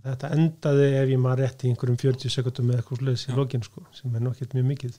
Og 0.00 0.06
þetta 0.08 0.30
endaði 0.36 0.86
ef 1.00 1.12
ég 1.12 1.20
maður 1.20 1.42
rétt 1.44 1.64
í 1.64 1.70
einhverjum 1.70 2.00
40 2.00 2.34
sekundum 2.34 2.70
með 2.70 2.80
eitthvað 2.80 3.02
sluðis 3.02 3.26
í 3.28 3.36
lokin 3.36 3.64
sko, 3.66 3.84
sem 3.96 4.16
er 4.16 4.24
nokkið 4.24 4.56
mjög 4.56 4.68
mikið. 4.70 4.98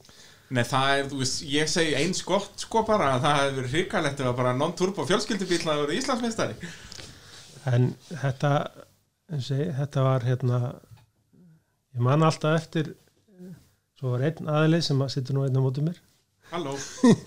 Nei, 0.52 0.64
það 0.68 0.94
er, 0.94 1.06
þú 1.12 1.20
veist, 1.22 1.42
ég 1.48 1.70
segi 1.72 1.94
eins 1.98 2.24
gott 2.28 2.66
sko 2.66 2.84
bara 2.88 3.14
að 3.16 3.26
það 3.26 3.38
hefur 3.40 3.58
verið 3.60 3.76
hrikalegt 3.78 4.22
ef 4.22 4.30
að 4.32 4.40
bara 4.42 4.56
non-turbo 4.58 5.06
fjölskyldubíl 5.10 5.62
að 5.64 5.84
vera 5.86 5.98
Íslandsmeistari. 5.98 6.72
En 7.72 7.92
þetta 8.10 8.52
eins 9.32 9.52
og 9.54 9.62
ég, 9.62 9.72
þetta 9.78 10.06
var 10.06 10.28
hérna 10.28 10.60
ég 11.96 12.04
man 12.04 12.28
alltaf 12.28 12.58
eftir 12.60 12.92
svo 14.00 14.16
var 14.16 14.26
einn 14.28 14.50
aðilið 14.50 14.88
sem 14.90 15.04
að 15.06 15.14
sittur 15.16 15.38
nú 15.38 15.46
einn 15.46 15.56
á 15.56 15.62
mótum 15.64 15.88
mér. 15.88 16.00
Halló 16.52 16.76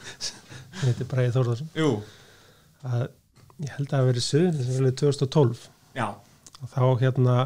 sem 0.79 0.89
heitir 0.91 1.09
Bræði 1.11 1.33
Þórðarsson 1.37 1.69
að 2.85 3.05
ég 3.65 3.75
held 3.77 3.87
að 3.87 3.91
það 3.93 4.01
hafi 4.01 4.11
verið 4.13 4.27
sögn 4.29 4.63
sem 4.65 4.85
var 4.89 4.97
2012 5.03 5.69
já, 5.99 6.07
og 6.61 6.73
þá 6.75 6.83
hérna 7.05 7.37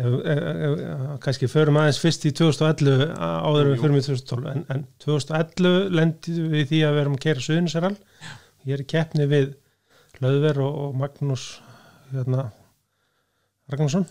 ef, 0.00 0.12
ef, 0.34 0.42
ef, 0.66 0.84
kannski 1.24 1.48
förum 1.50 1.78
aðeins 1.80 2.00
fyrst 2.02 2.26
í 2.28 2.32
2011 2.36 3.06
áður 3.16 3.70
við 3.72 3.80
förum 3.84 3.98
í 4.00 4.04
2012 4.06 4.50
en, 4.52 4.62
en 4.76 4.84
2011 5.04 5.90
lendi 5.96 6.36
við 6.52 6.68
því 6.70 6.82
að 6.86 6.94
við 6.98 7.02
erum 7.04 7.16
að 7.18 7.24
kera 7.26 7.44
Suðunisaral 7.46 7.94
ég 8.68 8.76
er 8.76 8.84
í 8.84 8.88
keppni 8.92 9.26
við 9.30 9.50
Hlöðver 10.20 10.58
og, 10.60 10.74
og 10.84 10.96
Magnús 11.00 11.44
hérna 12.10 12.50
Ragnarsson. 13.70 14.02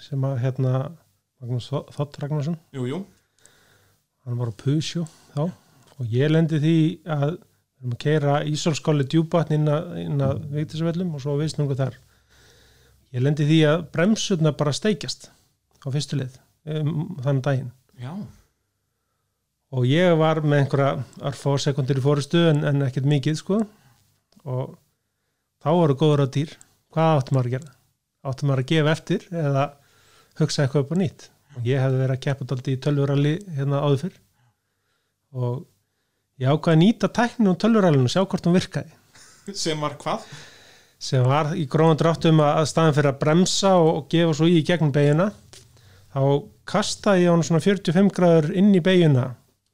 Sem 0.00 0.22
að 0.24 0.38
hérna 0.44 0.70
Magnús 1.42 1.66
Þ- 1.68 1.90
Þótt 1.92 2.16
Ragnarsson. 2.22 2.56
Jú, 2.72 2.86
jú. 2.88 3.00
Hann 4.24 4.38
var 4.40 4.48
á 4.48 4.54
Pusjó 4.56 5.02
þá 5.34 5.42
og 6.00 6.12
ég 6.14 6.32
lendi 6.32 6.60
því 6.62 6.76
að 7.04 7.26
við 7.30 7.84
erum 7.84 7.94
að 7.94 8.02
keira 8.04 8.36
Ísólskóli 8.48 9.06
djúbatn 9.08 9.56
inn 9.56 9.70
að, 9.72 9.92
að 10.26 10.42
Vigtisvellum 10.56 11.14
og 11.16 11.22
svo 11.24 11.36
viðsnungu 11.40 11.76
þar. 11.78 11.96
Ég 13.14 13.24
lendi 13.24 13.46
því 13.48 13.60
að 13.70 13.86
bremsurna 13.94 14.52
bara 14.56 14.74
steikjast 14.76 15.30
á 15.80 15.86
fyrstu 15.88 16.20
leið 16.20 16.36
um, 16.68 17.16
þann 17.24 17.40
daginn. 17.46 17.72
Já, 18.00 18.12
og 19.70 19.86
ég 19.86 20.14
var 20.18 20.42
með 20.44 20.64
einhverja 20.64 20.92
örfá 21.30 21.50
sekundir 21.62 22.00
í 22.00 22.04
fórustu 22.04 22.46
en, 22.50 22.64
en 22.66 22.86
ekkert 22.86 23.08
mikið 23.08 23.36
sko. 23.38 23.60
Og 24.44 24.72
þá 25.62 25.70
voru 25.76 25.98
góður 26.00 26.24
á 26.26 26.34
dýr. 26.36 26.56
Hvað 26.90 27.18
áttum 27.20 27.38
maður 27.38 27.50
að 27.50 27.56
gera? 27.58 27.76
áttum 28.26 28.50
maður 28.50 28.64
að 28.64 28.72
gefa 28.74 28.94
eftir 28.94 29.26
eða 29.32 29.66
hugsa 30.40 30.64
eitthvað 30.64 30.84
upp 30.84 30.90
á 30.92 30.96
nýtt? 31.00 31.26
Og 31.56 31.66
ég 31.66 31.82
hefði 31.82 32.00
verið 32.02 32.16
að 32.16 32.24
keppa 32.26 32.46
daldi 32.50 32.74
í 32.74 32.80
tölvuralli 32.84 33.34
hérna 33.56 33.82
áður 33.84 34.02
fyrr. 34.04 34.18
Og 35.40 35.62
ég 36.40 36.48
ákvaði 36.48 36.76
að 36.76 36.82
nýta 36.84 37.12
tækni 37.20 37.52
á 37.52 37.60
tölvurallinu 37.60 38.08
og 38.08 38.14
sjá 38.14 38.24
hvort 38.24 38.48
hún 38.48 38.56
virkaði. 38.56 38.96
Sem 39.56 39.80
var 39.80 39.96
hvað? 40.00 40.24
sem 41.00 41.24
var 41.24 41.54
í 41.56 41.64
gróðan 41.70 41.98
dráttum 42.00 42.42
að 42.44 42.66
staðin 42.68 42.96
fyrir 42.98 43.14
að 43.14 43.20
bremsa 43.22 43.72
og 43.80 44.04
gefa 44.12 44.34
svo 44.36 44.48
í 44.50 44.60
gegnum 44.66 44.92
beiguna 44.92 45.30
þá 46.12 46.22
kastaði 46.68 47.24
ég 47.24 47.32
hann 47.32 47.44
svona 47.46 47.64
45 47.64 48.12
gráður 48.16 48.50
inn 48.60 48.68
í 48.76 48.82
beiguna 48.84 49.30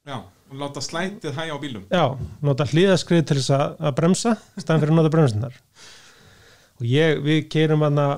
Já, 0.07 0.21
og 0.23 0.55
láta 0.61 0.83
slætið 0.83 1.35
hæja 1.35 1.57
á 1.59 1.59
bílum 1.59 1.83
Já, 1.91 2.05
nota 2.39 2.67
hlýðaskrið 2.71 3.25
til 3.27 3.39
þess 3.41 3.55
að, 3.57 3.75
að 3.75 3.97
bremsa 3.99 4.35
staðan 4.55 4.85
fyrir 4.85 4.95
að 4.95 4.99
nota 5.01 5.13
bremsunar 5.17 5.59
og 6.77 6.87
ég, 6.87 7.19
við 7.25 7.43
keirum 7.51 7.83
hann 7.83 7.99
að 7.99 8.15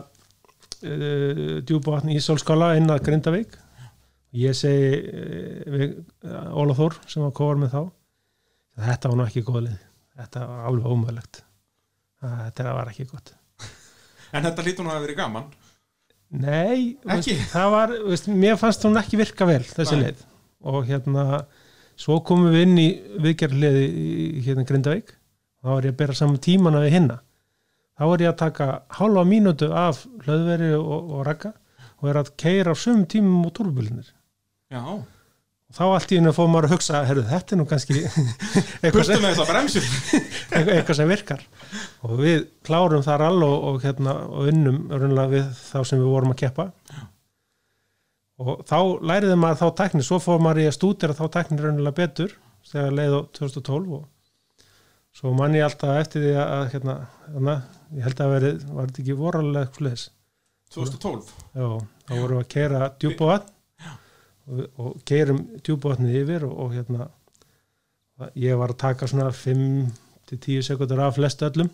uh, 0.85 1.57
djúbúatn 1.65 2.13
í 2.13 2.19
Solskála 2.19 2.73
inn 2.75 2.91
að 2.91 3.05
Grindavík. 3.05 3.53
Og 3.55 4.41
ég 4.41 4.57
segi 4.59 4.99
uh, 4.99 5.85
uh, 6.27 6.59
Óla 6.59 6.75
Þór 6.75 6.97
sem 7.07 7.23
var 7.23 7.31
kóvar 7.39 7.61
með 7.61 7.77
þá 7.77 7.81
þetta 8.79 9.11
var 9.11 9.19
nú 9.19 9.27
ekki 9.27 9.45
góðlið 9.47 9.77
þetta 10.19 10.47
var 10.49 10.65
alveg 10.69 10.89
ómöðlegt 10.93 11.41
þetta 12.19 12.73
var 12.75 12.91
ekki 12.91 13.07
gott. 13.09 13.33
En 14.35 14.45
þetta 14.45 14.65
lítur 14.65 14.85
nú 14.85 14.91
að 14.91 14.97
hafa 14.97 15.05
verið 15.07 15.17
gaman. 15.17 15.45
Nei, 16.39 16.97
veist, 17.07 17.29
það 17.49 17.71
var, 17.73 17.93
veist, 18.05 18.27
mér 18.29 18.59
fannst 18.61 18.83
hún 18.85 18.99
ekki 18.99 19.17
virka 19.17 19.47
vel 19.49 19.63
þessi 19.65 19.97
Nei. 19.97 20.03
leið 20.03 20.25
og 20.69 20.83
hérna 20.85 21.23
svo 21.99 22.19
komum 22.27 22.51
við 22.53 22.65
inn 22.67 22.81
í 22.81 22.89
viðgerðliði 23.23 23.87
í 23.87 24.43
hérna 24.45 24.67
Grindavík. 24.67 25.15
Þá 25.63 25.71
var 25.71 25.87
ég 25.87 25.95
að 25.95 26.01
bera 26.03 26.15
saman 26.15 26.43
tímana 26.43 26.83
við 26.83 26.93
hinna. 26.95 27.17
Þá 27.97 28.03
var 28.11 28.21
ég 28.23 28.31
að 28.31 28.37
taka 28.43 28.67
hálfa 28.99 29.23
mínútu 29.27 29.71
af 29.75 30.03
hlöðveri 30.23 30.69
og, 30.77 31.09
og 31.17 31.25
ragga 31.27 31.55
og 31.99 32.11
er 32.11 32.19
að 32.21 32.29
keira 32.39 32.75
á 32.75 32.77
sum 32.79 33.01
tímum 33.09 33.47
og 33.47 33.55
túrbulunir 33.57 34.13
Já, 34.71 34.83
og 35.69 35.77
þá 35.77 35.83
allt 35.85 36.11
í 36.11 36.17
hennu 36.17 36.33
fóð 36.33 36.49
maður 36.49 36.67
að 36.67 36.73
hugsa 36.73 37.03
herru, 37.05 37.23
þetta 37.29 37.53
er 37.53 37.59
nú 37.59 37.65
kannski 37.69 37.99
eitthvað 38.83 39.05
sem, 39.05 39.27
eitthvað, 40.57 40.95
sem 40.97 41.11
virkar. 41.11 41.45
Og 42.07 42.15
við 42.23 42.47
klárum 42.65 43.05
þar 43.05 43.25
all 43.27 43.45
og, 43.45 43.55
og, 43.69 43.79
hérna, 43.85 44.15
og 44.33 44.49
unnum 44.49 44.83
við 45.29 45.47
þá 45.61 45.79
sem 45.85 46.01
við 46.01 46.09
vorum 46.09 46.33
að 46.33 46.41
keppa. 46.41 46.69
Og 48.39 48.63
þá 48.65 48.79
læriði 49.03 49.35
maður 49.37 49.61
þá 49.61 49.81
tækni 49.83 50.05
svo 50.07 50.17
fór 50.23 50.41
maður 50.41 50.63
í 50.63 50.69
að 50.69 50.77
stúdira 50.79 51.17
þá 51.17 51.25
tækni 51.35 51.59
raunlega 51.59 51.97
betur 51.97 52.33
þegar 52.69 52.95
leið 52.95 53.17
á 53.19 53.21
2012 53.37 53.97
og 53.99 54.07
svo 55.19 55.33
man 55.35 55.57
ég 55.57 55.65
alltaf 55.67 55.99
eftir 55.99 56.23
því 56.23 56.33
að 56.39 56.65
hérna, 56.73 56.95
hérna, 57.27 57.55
ég 57.97 58.07
held 58.07 58.23
að 58.23 58.33
verið, 58.35 58.65
var 58.71 58.89
þetta 58.89 59.03
ekki 59.03 59.19
voralega 59.19 59.65
eitthvað 59.65 59.87
leðis 59.87 60.05
2012 60.75 61.31
Já, 61.59 61.69
þá 62.07 62.13
vorum 62.13 62.37
við 62.37 62.43
að 62.43 62.51
keira 62.53 62.91
djúbúvatn 63.01 63.55
og, 64.49 64.63
og 64.81 65.01
keirum 65.07 65.43
djúbúvatnið 65.63 66.21
yfir 66.23 66.47
og, 66.47 66.55
og 66.65 66.73
hérna 66.77 67.09
ég 68.35 68.57
var 68.59 68.73
að 68.73 68.81
taka 68.81 69.07
svona 69.07 69.29
5-10 69.31 70.65
sekundur 70.67 71.05
af 71.05 71.15
flest 71.15 71.43
öllum. 71.47 71.69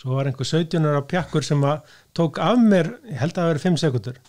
Svo 0.00 0.16
var 0.16 0.30
einhver 0.30 0.48
17 0.48 0.86
ára 0.88 1.02
pjakkur 1.06 1.44
sem 1.46 1.60
að 1.66 1.84
tók 2.16 2.40
af 2.42 2.58
mér, 2.60 2.96
ég 3.10 3.20
held 3.20 3.36
að 3.36 3.42
það 3.42 3.52
verið 3.52 3.66
5 3.68 3.82
sekundur 3.84 4.22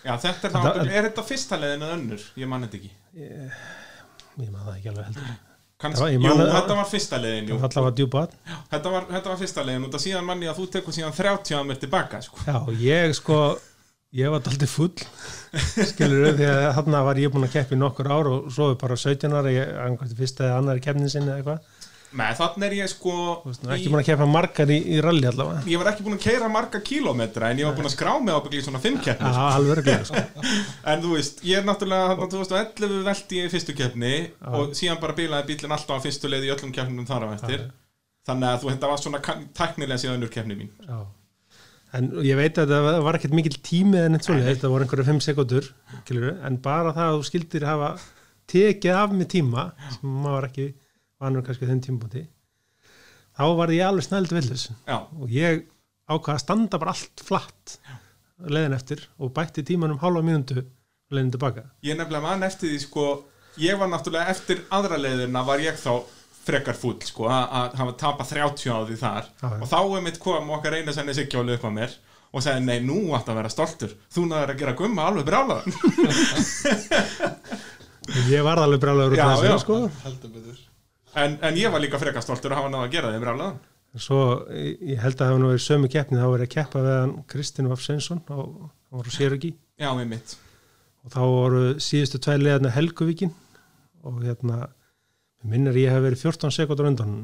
Já, 0.00 0.14
þetta 0.16 0.48
er, 0.48 0.54
það, 0.54 0.78
er 0.88 1.06
þetta 1.10 1.22
fyrsta 1.28 1.58
leiðin 1.60 1.84
eða 1.84 1.96
önnur? 1.98 2.26
Ég 2.40 2.48
man 2.48 2.62
þetta 2.64 2.78
ekki. 2.78 2.90
Ég 4.40 4.46
maður 4.46 4.68
það 4.70 4.76
ekki 4.78 4.92
alveg 4.92 5.08
heldur. 5.10 5.32
Kansk, 5.80 6.04
ég 6.12 6.24
Jú, 6.24 6.36
þetta 6.40 6.76
var 6.78 6.88
fyrsta 6.88 7.18
leiðin 7.20 7.50
það 7.74 7.84
var 7.86 7.96
Þetta 8.70 8.92
var, 8.94 9.06
þetta 9.10 9.32
var 9.32 9.38
fyrsta 9.42 9.64
leiðin. 9.66 9.84
Og 9.84 9.92
það 9.92 10.04
síðan 10.06 10.26
manni 10.28 10.48
að 10.48 10.60
þú 10.60 10.66
tekur 10.76 10.96
síðan 10.96 11.14
30 11.16 11.58
að 11.58 11.68
mér 11.68 11.82
tilbaka 11.84 12.22
sko. 12.24 12.40
Já, 12.48 12.56
ég 12.80 13.14
sko 13.16 13.40
ég 14.16 14.32
var 14.32 14.42
daldið 14.42 14.72
full 14.72 14.94
skilur 15.90 16.32
því 16.38 16.48
að 16.50 16.64
þarna 16.78 17.02
var 17.06 17.20
ég 17.22 17.32
búin 17.34 17.46
að 17.46 17.54
keppa 17.58 17.76
í 17.76 17.80
nokkur 17.80 18.10
ár 18.10 18.30
og 18.30 18.48
svo 18.54 18.72
bara 18.80 18.98
17 18.98 19.36
ára 19.36 19.52
ég 19.54 19.76
angvæmst 19.86 20.18
fyrst 20.18 20.42
eða 20.42 20.58
annari 20.60 20.82
keppnin 20.84 21.12
sinni 21.12 21.30
eða 21.30 21.38
eitthvað. 21.42 21.78
Nei, 22.10 22.26
þannig 22.34 22.64
er 22.66 22.72
ég 22.74 22.88
sko 22.90 23.12
Þú 23.44 23.50
veist, 23.52 23.60
nú 23.62 23.70
ekki 23.70 23.90
búin 23.92 24.00
að 24.00 24.08
keppa 24.08 24.26
margar 24.26 24.70
í, 24.74 24.78
í 24.82 24.96
rally 25.04 25.28
allavega. 25.30 25.60
Ég 25.70 25.78
var 25.78 25.92
ekki 25.92 26.06
búin 26.06 26.16
að 26.16 26.24
keira 26.24 26.48
marga 26.50 26.80
kílómetra 26.82 27.52
en 27.52 27.60
ég 27.62 27.68
var 27.68 27.76
búin 27.76 27.86
að 27.86 27.94
skrá 27.94 28.10
mig 28.18 28.34
ábyggli 28.34 28.58
í 28.58 28.64
svona 28.66 28.80
5 28.82 28.98
keppnir. 29.04 29.36
Já, 29.36 29.44
alveg 29.54 29.90
sko. 30.08 30.24
En 30.90 31.04
þú 31.04 31.12
veist, 31.14 31.38
ég 31.46 31.60
er 31.60 31.68
náttúrulega 31.68 32.10
þarna 32.10 32.28
2011 32.34 33.06
velti 33.06 33.38
ég 33.38 33.46
í 33.46 33.52
fyrstu 33.54 33.76
keppni 33.78 34.12
og 34.58 34.74
síðan 34.80 34.98
bara 35.04 35.18
bílaði 35.20 35.52
bílinn 35.52 35.76
alltaf 35.78 36.02
á 36.02 36.04
fyrstu 36.08 36.32
leið 36.32 36.48
í 36.48 36.52
öllum 36.56 36.74
keppnum 36.74 37.06
þar 37.06 37.28
á 37.30 37.34
eftir. 37.36 37.64
Þannig 38.26 38.50
að 38.50 38.58
þú 38.64 38.74
þetta 38.74 38.90
var 38.90 39.04
svona 39.06 39.22
tæknilega 39.62 40.02
síðan 40.02 40.18
önnur 40.18 40.34
keppni 40.34 40.58
mín. 40.58 40.74
Já. 40.82 40.98
En 41.96 42.10
ég 42.22 42.38
veit 42.38 42.58
að 42.60 42.70
það 42.70 43.00
var 43.02 43.18
ekkert 43.18 43.34
mikill 43.34 43.56
tími 43.66 43.98
en 43.98 44.14
eitt 44.14 44.26
svoleið, 44.26 44.48
þetta 44.52 44.70
voru 44.70 44.86
einhverju 44.86 45.06
5 45.08 45.22
sekundur 45.26 45.70
en 46.46 46.58
bara 46.62 46.92
það 46.94 47.06
að 47.08 47.16
þú 47.16 47.26
skildir 47.30 47.66
hafa 47.66 47.88
tekið 48.50 48.98
af 48.98 49.16
mig 49.16 49.30
tíma 49.30 49.64
sem 49.96 50.12
maður 50.12 50.36
var 50.36 50.48
ekki 50.50 50.68
vanur 51.20 51.46
kannski 51.46 51.66
á 51.66 51.70
þeim 51.70 51.82
tímabúti 51.86 52.22
þá 53.38 53.44
var 53.58 53.74
ég 53.74 53.86
alveg 53.86 54.06
snældu 54.06 54.38
villus 54.38 54.68
og 54.90 55.34
ég 55.34 55.64
ákvaða 56.10 56.36
að 56.36 56.44
standa 56.44 56.80
bara 56.82 56.94
allt 56.94 57.24
flatt 57.26 57.76
leiðin 58.40 58.78
eftir 58.78 59.02
og 59.18 59.34
bætti 59.36 59.66
tímanum 59.66 60.00
hálfa 60.00 60.22
mínútu 60.24 60.62
leiðin 61.10 61.34
tilbaka. 61.34 61.66
Ég 61.82 61.98
nefnilega 61.98 62.22
man 62.22 62.46
eftir 62.46 62.70
því 62.70 62.80
sko 62.86 63.06
Ég 63.58 63.78
var 63.78 63.90
náttúrulega 63.90 64.30
eftir 64.30 64.60
aðra 64.70 64.98
leiðina 65.00 65.42
var 65.42 65.60
ég 65.62 65.74
þá 65.78 66.04
frekar 66.50 66.76
fúll 66.78 66.98
sko 67.06 67.30
að 67.30 67.56
að 67.62 67.80
hafa 67.80 67.96
tapað 68.04 68.32
30 68.34 68.74
á 68.74 68.78
því 68.90 69.00
þar. 69.00 69.32
Já. 69.40 69.48
og 69.56 69.66
þá 69.70 69.78
er 69.80 70.06
mitt 70.10 70.20
kom 70.22 70.52
okkar 70.58 70.78
einu 70.80 70.94
senni 70.96 71.16
siggjólu 71.16 71.56
upp 71.56 71.66
á 71.66 71.70
mér 71.80 71.96
og 72.30 72.44
sagði 72.44 72.62
nei, 72.66 72.78
nú 72.86 72.98
átt 73.16 73.30
að 73.32 73.40
vera 73.40 73.50
stoltur. 73.50 73.94
Þú 74.14 74.22
náður 74.30 74.52
að 74.52 74.60
gera 74.60 74.74
gumma 74.78 75.06
alveg 75.10 75.24
brjálaðan 75.26 75.72
ég 78.34 78.44
var 78.46 78.60
alveg 78.62 78.82
brálaður 78.82 79.16
út 79.16 79.20
Já, 79.20 79.24
af 79.26 79.40
já. 79.40 79.44
þessu 79.48 79.64
sko. 79.64 79.78
heldur 80.04 80.30
betur. 80.36 80.60
En, 81.18 81.34
en 81.42 81.58
ég 81.58 81.72
var 81.74 81.82
líka 81.82 81.98
frekar 81.98 82.22
stoltur 82.22 82.54
að 82.54 82.60
hafa 82.62 82.70
náða 82.72 82.86
að 82.86 82.94
gera 82.94 83.10
því 83.14 83.22
brjálaðan. 83.24 83.58
Svo 83.98 84.20
ég 84.54 84.82
ég 84.92 85.00
held 85.02 85.16
að 85.16 85.22
það 85.24 85.32
hafa 85.32 85.40
nú 85.42 85.48
verið 85.50 85.64
sömu 85.66 85.90
keppni 85.90 86.20
þá 86.20 86.26
var 86.30 86.44
ég 86.44 86.50
að 86.50 86.54
keppa 86.54 86.82
við 86.84 86.96
hann 87.00 87.14
Kristinn 87.32 87.70
Vaf 87.70 87.82
Svensson 87.82 88.20
á, 88.30 88.38
á 88.38 88.94
voru 88.94 89.14
Sérugí 89.14 89.50
Já, 89.80 89.90
með 89.98 90.06
mitt 90.12 90.36
og 91.00 91.14
þá 91.14 91.20
voru 91.26 91.62
síðustu 91.82 92.20
tvær 92.22 92.42
leðarna 92.44 92.70
Helguvíkin 92.76 93.32
og 94.06 94.20
hérna 94.22 94.68
minnir 95.46 95.78
ég 95.80 95.92
hef 95.94 96.04
verið 96.04 96.24
14 96.26 96.54
sekundur 96.54 96.90
undan 96.90 97.16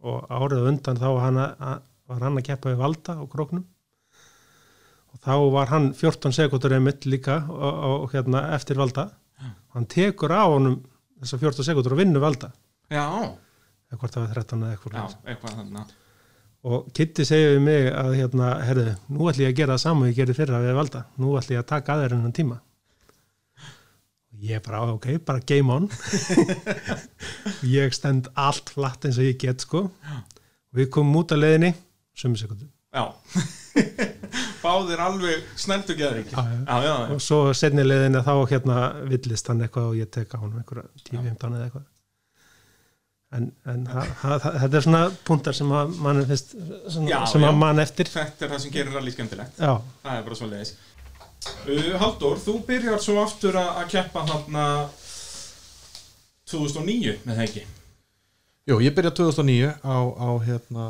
og 0.00 0.30
árið 0.30 0.68
undan 0.70 1.00
þá 1.00 1.06
var 1.08 1.22
hann 1.26 1.40
að, 1.42 1.82
var 2.10 2.24
hann 2.26 2.40
að 2.40 2.46
keppa 2.46 2.72
við 2.72 2.80
Valda 2.80 3.16
á 3.18 3.24
króknum. 3.30 3.64
Og 5.10 5.22
þá 5.24 5.34
var 5.52 5.72
hann 5.72 5.90
14 5.98 6.36
sekundur 6.36 6.76
einmitt 6.76 7.06
líka 7.10 7.42
og, 7.50 7.84
og 7.90 8.14
hérna 8.14 8.46
eftir 8.56 8.78
Valda. 8.80 9.08
Hann 9.74 9.88
tekur 9.90 10.32
á 10.32 10.46
honum 10.46 10.80
þessar 11.20 11.42
14 11.46 11.70
sekundur 11.70 11.96
og 11.96 12.02
vinnur 12.02 12.24
Valda. 12.24 12.52
Já, 12.90 13.06
eða 13.90 13.98
hvort 13.98 14.14
það 14.14 14.26
var 14.26 14.38
13 14.38 14.62
eða 14.62 14.76
eitthvað 14.76 15.00
já, 15.00 15.18
eitthvað 15.34 15.96
og 16.60 16.90
Kitty 16.92 17.24
segir 17.24 17.54
við 17.54 17.62
mig 17.64 17.86
að 17.88 18.14
hérna, 18.18 18.48
herðu, 18.66 18.90
nú 19.08 19.28
ætlum 19.30 19.46
ég 19.46 19.54
að 19.54 19.60
gera 19.62 19.76
það 19.76 19.84
saman 19.86 20.10
ég 20.10 20.18
gerði 20.18 20.34
fyrra 20.36 20.58
við 20.60 20.74
valda, 20.76 21.00
nú 21.16 21.30
ætlum 21.38 21.56
ég 21.56 21.62
að 21.62 21.70
taka 21.70 21.94
að 21.94 22.02
þér 22.02 22.14
enn 22.16 22.34
tíma 22.36 22.58
ég 24.40 24.62
bara, 24.64 24.80
ok, 24.94 25.06
bara 25.26 25.42
game 25.46 25.72
on. 25.74 25.88
Ég 27.66 27.92
stend 27.96 28.28
allt 28.40 28.70
flatt 28.72 29.04
eins 29.08 29.18
og 29.20 29.26
ég 29.28 29.38
get 29.42 29.64
sko. 29.66 29.86
Og 30.70 30.78
við 30.80 30.88
komum 30.94 31.20
út 31.22 31.34
af 31.34 31.40
leiðinni 31.42 31.72
sömu 32.16 32.38
sekundu. 32.40 32.68
Já. 32.94 33.04
Báðir 34.64 35.00
alveg 35.00 35.44
Já, 35.56 36.42
já. 36.44 36.58
já, 36.66 36.76
já, 36.84 36.90
já. 36.90 36.96
og 37.14 37.22
svo 37.24 37.38
setni 37.56 37.84
leiðinni 37.86 38.20
þá 38.26 38.34
hérna 38.50 38.80
villist 39.08 39.48
hann 39.48 39.62
eitthvað 39.64 39.92
og 39.92 39.96
ég 40.00 40.10
tek 40.12 40.34
á 40.36 40.38
hann 40.42 40.58
einhverja 40.60 40.88
10-15 41.06 41.56
eða 41.56 41.64
eitthvað. 41.68 41.86
En, 43.30 43.44
en 43.70 43.84
ha, 43.86 44.02
ha, 44.24 44.36
þetta 44.42 44.76
er 44.80 44.82
svona 44.84 45.00
punktar 45.28 45.54
sem 45.54 45.70
að 45.70 45.92
mann 46.02 46.24
finnst 46.26 46.50
svona, 46.90 47.06
Já, 47.12 47.18
sem 47.30 47.44
já. 47.44 47.48
að 47.52 47.60
mann 47.62 47.78
eftir. 47.78 48.08
Þetta 48.10 48.46
er 48.46 48.50
það 48.56 48.62
sem 48.64 48.72
gerir 48.74 48.96
allir 48.98 49.14
skemmtilegt. 49.14 49.60
Já, 49.62 49.76
Það 50.02 50.16
er 50.18 50.24
bara 50.26 50.38
svo 50.40 50.48
leiðis 50.50 50.72
uh, 51.46 51.92
Halldór, 52.02 52.38
þú 52.42 52.56
byrjar 52.68 53.02
svo 53.02 53.18
aftur 53.22 53.58
að 53.60 53.82
keppa 53.92 54.24
þarna 54.28 54.64
2009 56.50 57.18
með 57.24 57.34
það 57.36 57.44
ekki? 57.48 57.66
Jú, 58.70 58.78
ég 58.84 58.94
byrja 58.94 59.12
2009 59.18 59.74
á, 59.82 59.96
á 60.14 60.28
hérna 60.44 60.88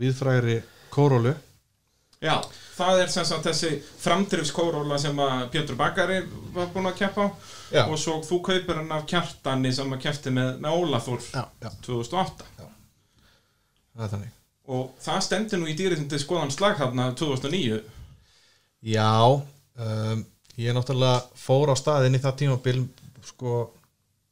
viðfrægri 0.00 0.60
Kórólu. 0.90 1.34
Já, 2.20 2.36
það 2.76 3.02
er 3.02 3.12
sem 3.12 3.24
sagt 3.24 3.46
þessi 3.48 3.70
framdrifskóróla 4.02 4.98
sem 5.00 5.16
að 5.24 5.46
Pétur 5.54 5.78
Bakari 5.78 6.18
var 6.52 6.68
búinn 6.74 6.90
að 6.90 6.98
keppa 7.00 7.26
á. 7.26 7.28
Já. 7.70 7.84
og 7.86 7.98
svo 8.02 8.18
þú 8.26 8.40
kaupir 8.42 8.80
hann 8.80 8.90
af 8.92 9.04
kjartani 9.06 9.70
sem 9.72 9.92
að 9.94 10.02
kefti 10.02 10.32
með, 10.34 10.56
með 10.58 10.74
Ólafur 10.74 11.22
Já, 11.22 11.44
já, 11.62 11.70
2008 11.86 12.48
það 13.94 14.04
er 14.04 14.12
þannig. 14.14 14.32
Og 14.70 14.90
það 15.02 15.22
stendur 15.26 15.62
nú 15.62 15.70
í 15.70 15.76
dýritundi 15.78 16.18
skoðan 16.18 16.52
slag 16.54 16.76
þarna 16.80 17.10
2009 17.18 17.80
Já, 18.90 19.12
um, 19.80 20.24
ég 20.60 20.76
náttúrulega 20.76 21.20
fór 21.40 21.72
á 21.72 21.76
staðinn 21.78 22.18
í 22.18 22.22
það 22.22 22.40
tímabil 22.42 22.80
sko 23.26 23.58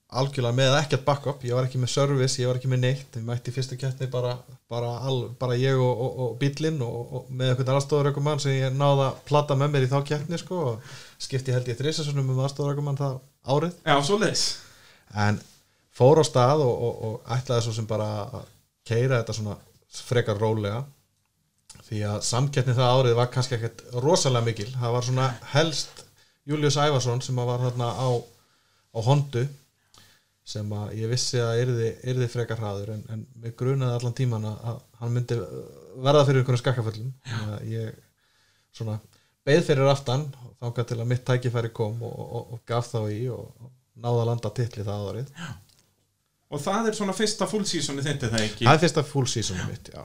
algjörlega 0.08 0.56
með 0.56 0.74
ekkert 0.78 1.04
backup, 1.04 1.42
ég 1.44 1.52
var 1.52 1.66
ekki 1.68 1.80
með 1.82 1.90
service, 1.92 2.38
ég 2.40 2.48
var 2.48 2.56
ekki 2.56 2.70
með 2.72 2.80
neitt, 2.86 3.16
ég 3.18 3.24
mætti 3.26 3.52
fyrstu 3.52 3.76
keppni 3.76 4.08
bara, 4.08 4.38
bara, 4.72 4.94
al, 5.04 5.18
bara 5.40 5.58
ég 5.60 5.76
og, 5.76 6.00
og, 6.04 6.22
og 6.24 6.38
bílinn 6.40 6.80
og, 6.84 7.12
og 7.12 7.26
með 7.28 7.52
eitthvað 7.52 7.74
aðstofarökumann 7.74 8.40
sem 8.40 8.56
ég 8.56 8.78
náða 8.78 9.10
að 9.10 9.18
plata 9.28 9.58
með 9.58 9.74
mér 9.74 9.84
í 9.84 9.90
þá 9.92 9.98
keppni 10.08 10.40
sko 10.40 10.62
og 10.70 10.94
skipti 11.20 11.52
held 11.52 11.68
ég 11.68 11.76
þrísasunum 11.80 12.32
um 12.32 12.40
aðstofarökumann 12.46 13.00
það 13.00 13.20
árið. 13.48 13.76
Já, 13.84 13.96
svo 14.08 14.16
leis 14.22 14.46
en 15.12 15.40
fór 15.98 16.20
á 16.20 16.24
stað 16.26 16.64
og, 16.64 16.74
og, 16.88 17.02
og 17.08 17.34
ætlaði 17.36 17.66
svo 17.66 17.76
sem 17.76 17.88
bara 17.88 18.08
að 18.24 18.48
keira 18.88 19.20
þetta 19.20 19.36
svona 19.36 19.58
frekar 20.08 20.40
rólega 20.40 20.82
því 21.88 22.02
að 22.04 22.18
samkeppni 22.26 22.74
það 22.76 22.98
árið 22.98 23.16
var 23.18 23.30
kannski 23.32 23.56
ekkert 23.56 23.84
rosalega 24.04 24.44
mikil. 24.48 24.68
Það 24.74 24.94
var 24.96 25.06
svona 25.06 25.28
helst 25.54 26.02
Július 26.48 26.76
Ævarsson 26.80 27.22
sem 27.24 27.38
var 27.38 27.62
þarna 27.62 27.88
á, 27.96 28.08
á 28.92 28.98
Hondu 29.04 29.44
sem 30.48 30.70
að 30.72 30.94
ég 30.96 31.10
vissi 31.12 31.40
að 31.44 31.62
yrði, 31.64 31.88
yrði 32.08 32.28
frekar 32.32 32.60
hraður 32.60 32.94
en, 32.94 33.02
en 33.12 33.24
mig 33.42 33.52
grunaði 33.58 33.98
allan 33.98 34.16
tíman 34.16 34.46
að, 34.48 34.78
hann 35.00 35.12
myndi 35.12 35.36
verða 36.00 36.24
fyrir 36.24 36.40
einhvern 36.40 36.60
skakkaföllum. 36.62 37.10
Ég 37.68 37.98
svona 38.72 38.96
beð 39.48 39.64
fyrir 39.66 39.92
aftan 39.92 40.24
þáka 40.58 40.86
til 40.88 41.00
að 41.02 41.10
mitt 41.10 41.24
tækifæri 41.28 41.72
kom 41.76 42.00
og, 42.04 42.14
og, 42.16 42.54
og 42.56 42.62
gaf 42.68 42.88
þá 42.94 43.00
í 43.12 43.22
og, 43.32 43.48
náða 43.98 44.22
að 44.22 44.30
landa 44.30 44.52
titli 44.56 44.86
það 44.86 45.08
árið. 45.12 45.32
Og 46.48 46.62
það 46.64 46.88
er 46.88 46.96
svona 46.96 47.16
fyrsta 47.16 47.48
full 47.50 47.64
seasoni 47.68 48.04
þindi 48.04 48.30
það 48.32 48.44
ekki? 48.46 48.64
Það 48.64 48.78
er 48.78 48.84
fyrsta 48.86 49.04
full 49.04 49.28
season 49.28 49.60
mitt, 49.68 49.92
já 49.92 50.04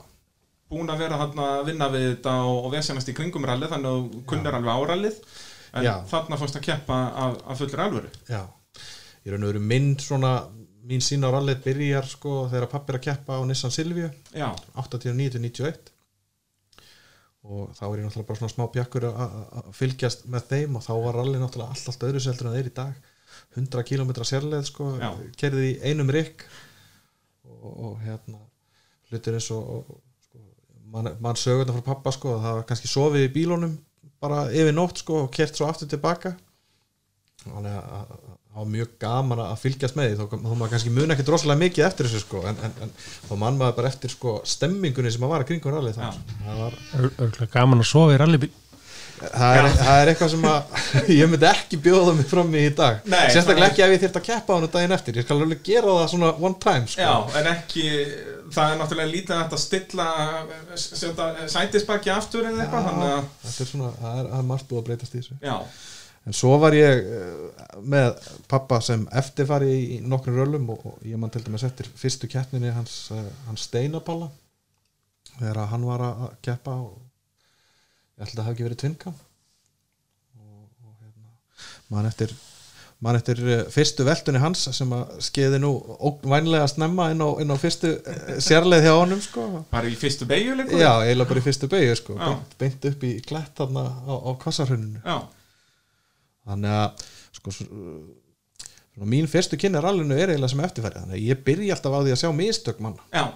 Búin 0.74 0.90
að 0.92 1.02
vera 1.06 1.18
hann 1.22 1.38
að 1.46 1.64
vinna 1.70 1.88
við 1.94 2.04
þetta 2.10 2.34
og, 2.50 2.58
og 2.66 2.72
vesenast 2.74 3.08
í 3.12 3.14
kringum 3.16 3.46
rallið 3.48 3.72
þannig 3.76 3.90
að 3.94 4.02
þú 4.18 4.22
kunnir 4.34 4.58
alveg 4.58 4.74
árallið 4.82 5.22
en 5.74 5.86
Já. 5.86 5.94
þarna 6.10 6.38
fórst 6.42 6.58
að 6.60 6.66
keppa 6.68 6.98
af, 7.24 7.38
af 7.50 7.58
fullur 7.62 7.80
alvöru. 7.86 8.10
Já, 8.30 8.42
ég 9.24 9.32
raun 9.34 9.46
og 9.46 9.50
veru 9.54 9.62
minn 9.72 9.88
svona, 10.02 10.34
mín 10.86 11.02
sín 11.02 11.24
á 11.26 11.30
rallið 11.34 11.62
byrjar 11.64 12.06
sko 12.10 12.34
þegar 12.52 12.68
pappi 12.74 12.92
er 12.94 12.98
að 13.00 13.04
keppa 13.08 13.38
á 13.38 13.42
Nissan 13.48 13.72
Silvio 13.74 14.10
Já, 14.36 14.50
89-91 14.76 15.90
og 17.44 17.74
þá 17.76 17.82
er 17.90 17.98
ég 18.00 18.06
náttúrulega 18.06 18.28
bara 18.30 18.38
svona 18.40 18.52
smá 18.54 18.64
pjakkur 18.72 19.04
að- 19.10 19.72
fylgjast 19.76 20.22
með 20.32 20.46
þeim 20.52 20.78
og 20.78 20.84
þá 20.86 20.92
var 21.04 21.18
rallið 21.20 21.42
náttúrulega 21.42 21.74
allt, 21.74 21.88
allt 21.92 22.06
öðru 22.08 22.22
seldur 22.24 22.48
en 22.48 22.54
þeir 22.56 22.70
í 22.70 22.74
dag. 22.78 22.94
100 23.58 23.82
km 23.90 24.12
sérleið 24.24 24.64
sko 24.70 24.86
Já. 25.00 25.10
kerði 25.36 25.66
í 25.74 25.80
einum 25.90 26.08
rikk 26.14 26.46
og, 27.44 27.66
og 27.90 27.98
hérna 28.06 28.40
hlutir 29.10 29.36
eins 29.36 29.50
og, 29.52 29.68
og 29.74 30.00
mann 30.94 31.10
man 31.24 31.38
sögur 31.40 31.64
þetta 31.66 31.76
frá 31.80 31.88
pappa 31.92 32.12
sko 32.14 32.36
að 32.36 32.44
það 32.46 32.56
var 32.60 32.68
kannski 32.70 32.90
sofið 32.92 33.26
í 33.28 33.32
bílunum 33.34 33.74
bara 34.24 34.44
yfir 34.54 34.72
nótt 34.76 35.02
sko 35.02 35.24
og 35.26 35.32
kert 35.34 35.58
svo 35.58 35.66
aftur 35.68 35.90
tilbaka. 35.90 36.34
Þannig 37.44 37.74
að 37.74 37.90
að- 37.98 38.12
að 38.14 38.22
það 38.54 38.60
var 38.62 38.68
mjög 38.70 38.90
gaman 39.02 39.40
að 39.42 39.56
fylgjast 39.64 39.96
með 39.98 40.06
því. 40.12 40.16
Þó, 40.20 40.24
þó 40.44 40.52
maður 40.60 40.70
kannski 40.72 40.92
muna 40.94 41.14
ekkert 41.16 41.30
rosalega 41.34 41.60
mikið 41.64 41.86
eftir 41.88 42.06
þessu 42.06 42.20
sko 42.22 42.42
en, 42.46 42.60
en, 42.68 42.74
en 42.86 42.92
þá 43.28 43.32
mann 43.40 43.58
maður 43.58 43.76
bara 43.80 43.90
eftir 43.90 44.12
sko 44.14 44.34
stemmingunni 44.46 45.10
sem 45.12 45.24
að 45.26 45.32
var 45.34 45.42
að 45.44 45.48
kringum 45.50 45.74
rallið 45.74 45.98
Já. 45.98 46.04
það 46.06 46.44
það 46.46 46.60
var 46.62 46.76
Örgulega 47.26 47.50
gaman 47.58 47.82
að 47.82 47.88
sofa 47.90 48.14
í 48.14 48.20
rallybíl 48.22 48.50
það 49.20 49.58
er, 49.58 49.68
það 49.78 49.98
er 50.00 50.10
eitthvað 50.12 50.30
sem 50.34 50.46
að 50.50 50.78
ég 51.18 51.30
myndi 51.30 51.48
ekki 51.50 51.78
bjóða 51.84 52.14
mig 52.18 52.28
fram 52.30 52.54
í 52.54 52.64
í 52.68 52.72
dag. 52.76 53.00
Nei, 53.10 53.22
sérstaklega 53.32 53.70
ekki 53.70 53.84
ef 53.86 53.94
ég 53.94 54.02
þyrft 54.04 54.20
að 54.20 54.26
keppa 54.28 54.54
á 54.54 54.56
hann 54.58 54.68
daginn 54.74 54.96
eftir. 54.96 55.18
Ég 55.20 55.26
skal 55.26 55.38
alveg 55.40 55.62
gera 55.66 55.96
það 56.00 56.10
svona 56.14 56.30
one 56.40 56.60
time 56.64 56.90
sko. 56.90 57.06
Já, 57.06 57.40
en 57.40 57.50
ekki 57.54 57.86
það 58.54 58.70
er 58.74 58.78
náttúrulega 58.80 59.12
lítið 59.14 59.40
að 59.40 59.56
stilla 59.62 60.08
sætisbakki 61.54 62.12
aftur 62.14 62.46
eða 62.50 62.66
eitthvað 62.66 62.92
að, 62.92 63.32
þetta 63.46 63.66
er 63.66 63.70
svona, 63.70 63.90
það 63.98 64.22
er, 64.22 64.30
er 64.38 64.46
margt 64.52 64.70
búið 64.70 64.82
að 64.82 64.88
breytast 64.90 65.16
í 65.16 65.20
þessu. 65.22 65.38
Já, 65.44 65.56
en 66.24 66.36
svo 66.36 66.54
var 66.62 66.76
ég 66.76 67.10
eh, 67.18 67.64
með 67.94 68.28
pappa 68.50 68.80
sem 68.84 69.04
eftirfari 69.20 69.74
í 69.96 69.98
nokkrum 70.04 70.38
röllum 70.40 70.70
og, 70.74 70.86
og 70.92 71.08
ég 71.08 71.20
man 71.20 71.32
til 71.32 71.44
dæmis 71.44 71.66
eftir 71.66 71.90
fyrstu 72.00 72.30
keppninni 72.32 72.72
hans, 72.74 72.96
eh, 73.14 73.26
hans 73.48 73.66
steinapalla 73.68 74.30
þegar 75.34 75.66
hann 75.72 75.88
var 75.88 76.06
að 76.06 76.24
keppa 76.44 76.78
og 76.84 77.03
ég 78.14 78.24
held 78.24 78.34
að 78.34 78.40
það 78.40 78.46
hafi 78.48 78.54
ekki 78.56 78.66
verið 78.68 78.80
tvinkam 78.82 79.14
og, 80.40 80.66
og 80.86 80.98
hérna, 80.98 81.30
man 81.94 82.10
eftir 82.10 82.34
man 83.04 83.18
eftir 83.18 83.40
eh, 83.44 83.62
fyrstu 83.74 84.04
veltunni 84.06 84.40
hans 84.40 84.62
sem 84.76 84.92
að 84.96 85.16
skeiði 85.26 85.58
nú 85.60 85.72
vænlega 86.24 86.66
snemma 86.70 87.10
inn 87.12 87.20
á, 87.20 87.28
inn 87.42 87.52
á 87.52 87.56
fyrstu 87.60 87.90
eh, 88.00 88.36
sérleið 88.44 88.86
hjá 88.86 88.94
honum 88.96 89.20
sko. 89.20 89.46
Bara 89.72 89.90
í 89.90 89.96
fyrstu 89.98 90.28
beigju 90.30 90.56
leikur 90.56 90.80
Já, 90.80 90.92
eiginlega 91.02 91.30
bara 91.32 91.42
í 91.42 91.46
fyrstu 91.48 91.68
beigju 91.72 91.96
sko, 92.00 92.18
beint, 92.20 92.54
beint 92.62 92.88
upp 92.92 93.04
í 93.04 93.14
klætt 93.26 93.60
á, 93.60 93.66
á 93.66 94.30
kvassarhrauninu 94.40 95.02
Já, 95.04 95.18
þannig 96.48 96.78
að 96.78 97.08
sko, 97.40 97.56
mín 99.10 99.26
fyrstu 99.30 99.58
kynni 99.60 99.82
rallinu 99.82 100.16
er 100.16 100.32
eiginlega 100.32 100.54
sem 100.54 100.64
eftirfæri 100.64 101.02
þannig 101.02 101.18
að 101.18 101.26
ég 101.26 101.44
byrja 101.50 101.76
alltaf 101.76 101.98
á 101.98 102.00
því 102.06 102.14
að 102.14 102.20
sjá 102.22 102.30
mistök 102.38 102.80
manna. 102.84 103.04
Já, 103.12 103.26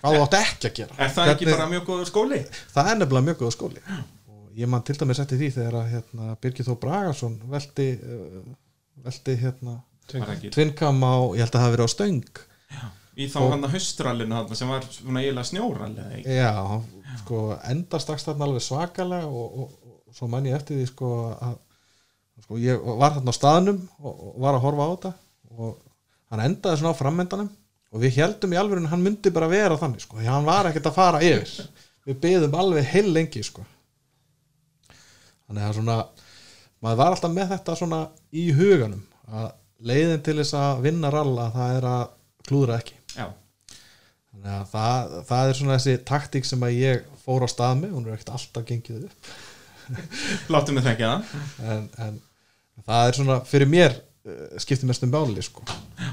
hvað 0.00 0.16
þú 0.16 0.22
átt 0.24 0.38
ekki 0.40 0.70
að 0.70 0.80
gera. 0.80 0.96
Er 0.98 1.12
það 1.16 1.34
ekki 1.34 1.50
bara 1.50 1.68
mjög 1.70 1.84
góður 1.90 2.08
skóli? 2.10 2.40
það 2.74 2.90
er 2.92 2.98
nefnilega 3.00 3.28
mjög 3.28 3.38
góð 3.44 3.54
skóli. 3.56 3.84
Og 4.30 4.58
ég 4.60 4.70
man 4.72 4.84
til 4.86 4.96
dæmis 5.00 5.22
eftir 5.22 5.40
því 5.40 5.50
þegar 5.58 5.78
að 5.80 5.92
hérna, 5.94 6.34
Birgir 6.42 6.68
Þó 6.68 6.72
Bragason 6.82 7.36
velti 7.50 7.88
uh, 8.00 8.40
velti 9.04 9.36
hérna 9.40 9.80
tvinkam 10.10 11.04
á, 11.06 11.14
ég 11.36 11.44
held 11.44 11.52
að 11.52 11.56
það 11.56 11.64
hafi 11.64 11.76
verið 11.76 11.86
á 11.86 11.94
stöng. 11.94 12.40
Í 13.20 13.26
þá 13.30 13.38
hann 13.52 13.66
að 13.66 13.74
haustrallinu 13.74 14.40
sem 14.56 14.70
var 14.70 14.86
svona 14.88 15.22
eiginlega 15.22 15.48
snjórall 15.48 15.92
eða 15.92 16.16
ekki? 16.16 16.36
já, 16.38 16.52
hann, 16.70 16.86
sko 17.20 17.40
endast 17.68 18.10
dags 18.10 18.24
þarna 18.26 18.46
alveg 18.46 18.64
svakalega 18.64 19.28
og, 19.28 19.58
og, 19.60 19.96
og 20.08 20.16
svo 20.16 20.28
man 20.30 20.46
ég 20.48 20.56
eftir 20.56 20.78
því 20.78 20.86
sko 20.88 21.10
að 21.34 21.56
sko, 22.46 22.60
ég 22.62 22.86
var 23.02 23.16
þarna 23.18 23.34
á 23.34 23.36
staðnum 23.36 23.80
og, 23.98 24.14
og 24.14 24.38
var 24.46 24.56
að 24.56 24.64
horfa 24.64 24.86
á 24.86 24.92
þetta 24.94 25.12
og 25.58 25.74
hann 26.32 26.44
endaði 26.46 26.80
svona 26.80 26.94
á 26.96 27.00
frammendanum 27.00 27.50
og 27.90 28.02
við 28.04 28.20
heldum 28.20 28.54
í 28.54 28.58
alveg 28.60 28.86
hann 28.90 29.02
myndi 29.04 29.32
bara 29.34 29.50
vera 29.50 29.78
þannig 29.78 30.04
sko, 30.04 30.20
hann 30.22 30.46
var 30.46 30.70
ekkert 30.70 30.90
að 30.90 30.98
fara 30.98 31.22
yfir. 31.26 31.68
Við 32.06 32.18
byðum 32.22 32.56
alveg 32.56 32.86
heil 32.92 33.08
lengi 33.12 33.42
sko. 33.44 33.64
Þannig 35.50 35.66
að 35.66 35.76
svona 35.80 35.96
maður 36.80 37.00
var 37.02 37.16
alltaf 37.16 37.34
með 37.34 37.52
þetta 37.56 37.76
svona 37.76 38.00
í 38.30 38.46
huganum 38.56 39.02
að 39.30 39.50
leiðin 39.90 40.24
til 40.24 40.36
þess 40.38 40.56
að 40.58 40.82
vinna 40.86 41.10
ralla 41.12 41.50
það 41.54 41.76
er 41.76 41.86
að 41.90 42.02
klúðra 42.48 42.78
ekki. 42.80 42.96
Já, 43.16 43.26
þannig 44.30 44.52
að 44.54 44.66
það, 44.72 45.14
það 45.28 45.50
er 45.50 45.58
svona 45.58 45.78
þessi 45.78 46.02
taktík 46.10 46.48
sem 46.48 46.66
að 46.66 46.78
ég 46.78 47.08
fór 47.24 47.46
á 47.46 47.48
stað 47.50 47.80
með 47.82 47.96
hún 47.96 48.06
er 48.06 48.16
ekkert 48.16 48.34
alltaf 48.36 48.68
gengið 48.68 49.08
upp. 49.08 49.32
Láttu 50.54 50.76
mig 50.76 50.86
þekka 50.86 51.10
það. 51.10 51.34
En, 51.66 51.88
en 52.06 52.20
það 52.86 53.08
er 53.08 53.18
svona 53.18 53.40
fyrir 53.50 53.70
mér 53.70 53.98
skiptir 54.62 54.88
mest 54.90 55.06
um 55.06 55.12
báli 55.12 55.42
sko. 55.44 55.64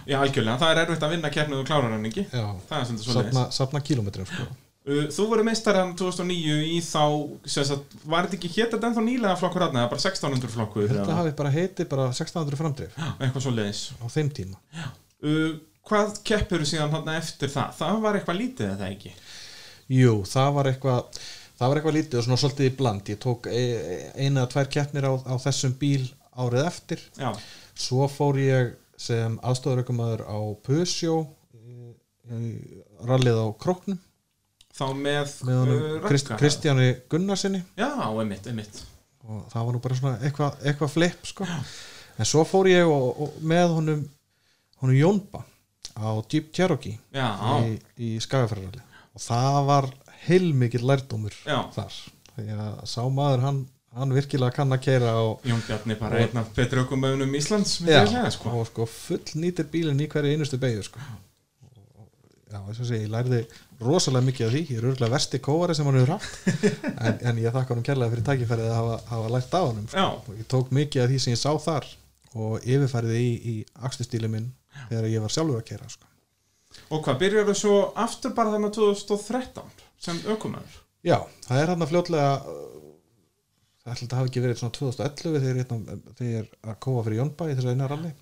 Já, 0.07 0.20
algjörlega, 0.22 0.59
það 0.61 0.72
er 0.72 0.82
erfitt 0.84 1.05
að 1.07 1.13
vinna 1.15 1.34
keppnið 1.34 1.61
og 1.63 1.68
klára 1.68 1.91
hann 1.91 2.07
ekki 2.09 2.26
Já, 2.32 2.47
safna, 3.03 3.45
safna 3.55 3.84
kílómetrum 3.84 4.28
sko. 4.30 4.47
Uh, 4.88 5.05
Þú 5.11 5.26
voru 5.34 5.43
meistarinn 5.43 5.95
2009 5.99 6.59
í 6.72 6.78
þá 6.80 7.01
sagt, 7.51 7.97
var 8.07 8.28
þetta 8.30 8.38
ekki 8.39 8.53
hétt 8.55 8.76
þetta 8.76 8.91
ennþá 8.91 9.03
nýlega 9.03 9.39
flokkur 9.39 9.65
aðna, 9.68 9.88
bara 9.91 9.99
1600 9.99 10.53
flokkur 10.53 10.91
þetta 10.93 11.18
hafi 11.18 11.34
bara 11.39 11.51
heitið 11.51 11.89
bara 11.91 12.05
1600 12.13 12.59
framdrif. 12.61 13.01
Eitthvað 13.18 13.43
svo 13.43 13.55
leiðis 13.57 13.82
á 13.99 14.05
þeim 14.13 14.32
tíma. 14.38 14.61
Uh, 15.20 15.57
Hvað 15.88 16.18
keppur 16.28 16.63
síðan 16.68 16.91
hann 16.91 17.09
eftir 17.15 17.51
það? 17.51 17.76
Það 17.78 17.99
var 18.03 18.18
eitthvað 18.18 18.39
lítið 18.41 18.72
eða 18.74 18.88
ekki? 18.91 19.11
Jú, 19.95 20.15
það 20.28 20.49
var 20.57 20.70
eitthvað 20.74 21.20
það 21.57 21.70
var 21.70 21.80
eitthvað 21.80 21.95
lítið 21.97 22.20
og 22.20 22.26
svona 22.26 22.39
svolítið 22.41 22.68
í 22.68 22.74
bland. 22.82 23.11
Ég 23.13 23.22
tók 23.24 23.47
e, 23.47 23.61
eina 24.18 24.43
eða 24.43 24.49
tvær 24.51 24.72
keppnir 24.76 25.07
á, 25.07 25.13
á 25.15 25.36
þessum 25.45 25.78
bíl 25.80 26.03
árið 26.36 26.68
eftir. 26.68 27.05
Já, 27.15 27.30
svo 27.78 28.08
fór 28.12 28.40
ég 28.42 28.76
sem 28.98 29.38
aðstofurökumæður 29.46 30.26
á 30.26 30.38
Pusjó 30.66 31.18
rallið 33.08 33.40
á 33.40 33.48
Króknum. 33.62 34.00
Þá 34.78 34.86
með, 34.94 35.32
með 35.48 35.72
uh, 35.74 35.86
Krist. 36.06 36.30
Kristjáni 36.38 36.90
Gunnarsinni 37.10 37.64
Já, 37.80 37.88
einmitt, 38.12 38.46
einmitt. 38.46 38.84
Og 39.26 39.48
það 39.50 39.64
var 39.66 39.74
nú 39.74 39.80
bara 39.82 39.98
svona 39.98 40.18
eitthvað 40.22 40.68
eitthva 40.70 40.90
flip 40.92 41.26
sko. 41.26 41.48
en 42.18 42.30
svo 42.30 42.44
fór 42.46 42.70
ég 42.70 42.86
og, 42.86 43.24
og 43.26 43.40
með 43.42 43.74
honum 43.74 44.04
honum 44.84 45.00
Jónba 45.00 45.42
á 45.98 46.14
Jeep 46.30 46.52
Cherokee 46.54 47.00
Já, 47.10 47.26
í, 47.66 47.74
í 47.98 48.12
Skagafæraralli 48.22 48.84
og 49.18 49.24
það 49.24 49.58
var 49.72 49.90
heilmikill 50.28 50.86
lærdómur 50.86 51.34
Já. 51.42 51.58
þar. 51.74 51.98
Því 52.36 52.48
að 52.54 52.80
sá 52.92 53.02
maður 53.10 53.44
hann, 53.48 53.60
hann 53.98 54.14
virkilega 54.16 54.56
kann 54.56 54.74
að 54.76 54.84
keira 54.88 55.14
og, 55.22 55.45
Jón 55.48 55.64
Bjarni 55.68 55.98
bara 56.00 56.20
einn 56.24 56.41
af 56.41 56.52
betri 56.56 56.82
ökumöðunum 56.84 57.38
Íslands 57.38 57.78
já, 57.82 58.02
segja, 58.06 58.26
sko. 58.34 58.54
og 58.60 58.68
sko 58.70 58.88
full 58.89 59.39
nýtir 59.41 59.70
bílinn 59.72 60.04
í 60.04 60.10
hverju 60.12 60.36
einustu 60.36 60.60
beigju 60.62 60.86
sko. 60.88 61.02
Já, 62.48 62.62
þess 62.64 62.80
að 62.80 62.89
segja, 62.91 63.04
ég 63.04 63.12
lærði 63.12 63.39
rosalega 63.84 64.28
mikið 64.30 64.48
af 64.48 64.54
því, 64.54 64.62
ég 64.72 64.78
er 64.80 64.86
örgulega 64.88 65.14
versti 65.14 65.39
kóari 65.43 65.76
sem 65.76 65.88
hann 65.89 65.98
hefur 66.00 66.14
haft 66.16 66.38
en, 67.06 67.18
en 67.32 67.41
ég 67.43 67.56
þakka 67.56 67.74
honum 67.74 67.88
kærlega 67.88 68.14
fyrir 68.14 68.28
tækifærið 68.30 68.70
að 68.70 68.78
hafa, 68.78 69.00
hafa 69.12 69.34
lært 69.34 69.58
á 69.58 69.62
sko. 69.68 69.88
Já, 69.91 70.06
og 70.08 70.38
ég 70.38 70.48
tók 70.54 70.72
mikið 70.78 71.04
af 71.04 71.12
því 71.12 71.20
sem 71.24 71.36
ég 71.36 71.41
sá 71.41 71.52
þar 71.66 71.89
og 72.38 72.64
yfirfærið 72.64 73.18
í, 73.20 73.28
í 73.28 73.56
akstustíli 73.89 74.32
minn 74.32 74.48
þegar 74.88 75.10
ég 75.12 75.26
var 75.26 75.34
sjálfur 75.34 75.60
að 75.60 75.68
keira 75.68 75.91
sko. 75.91 76.08
og 76.93 77.04
hvað, 77.04 77.20
byrjar 77.26 77.50
þú 77.50 77.58
svo 77.60 77.78
aftur 78.00 78.36
bara 78.38 78.56
þannig 78.56 78.78
2013? 78.78 79.86
sem 80.02 80.20
aukumæður 80.30 80.82
Já, 81.06 81.22
það 81.45 81.62
er 81.62 81.72
hann 81.72 81.84
að 81.86 81.91
fljótlega 81.91 82.32
það 83.88 84.04
ætla 84.04 84.08
að 84.08 84.20
hafa 84.20 84.30
ekki 84.30 84.44
verið 84.44 84.62
svona 84.62 84.76
2011 84.78 85.42
þegar 85.42 85.60
ég 85.60 85.62
hérna, 85.62 85.98
þegar 86.18 86.32
ég 86.32 86.40
er 86.42 86.72
að 86.72 86.80
kóa 86.84 87.04
fyrir 87.06 87.22
Jónbæ 87.22 87.44
í 87.48 87.58
þessu 87.58 87.74
eina 87.74 87.90
ralli 87.92 88.14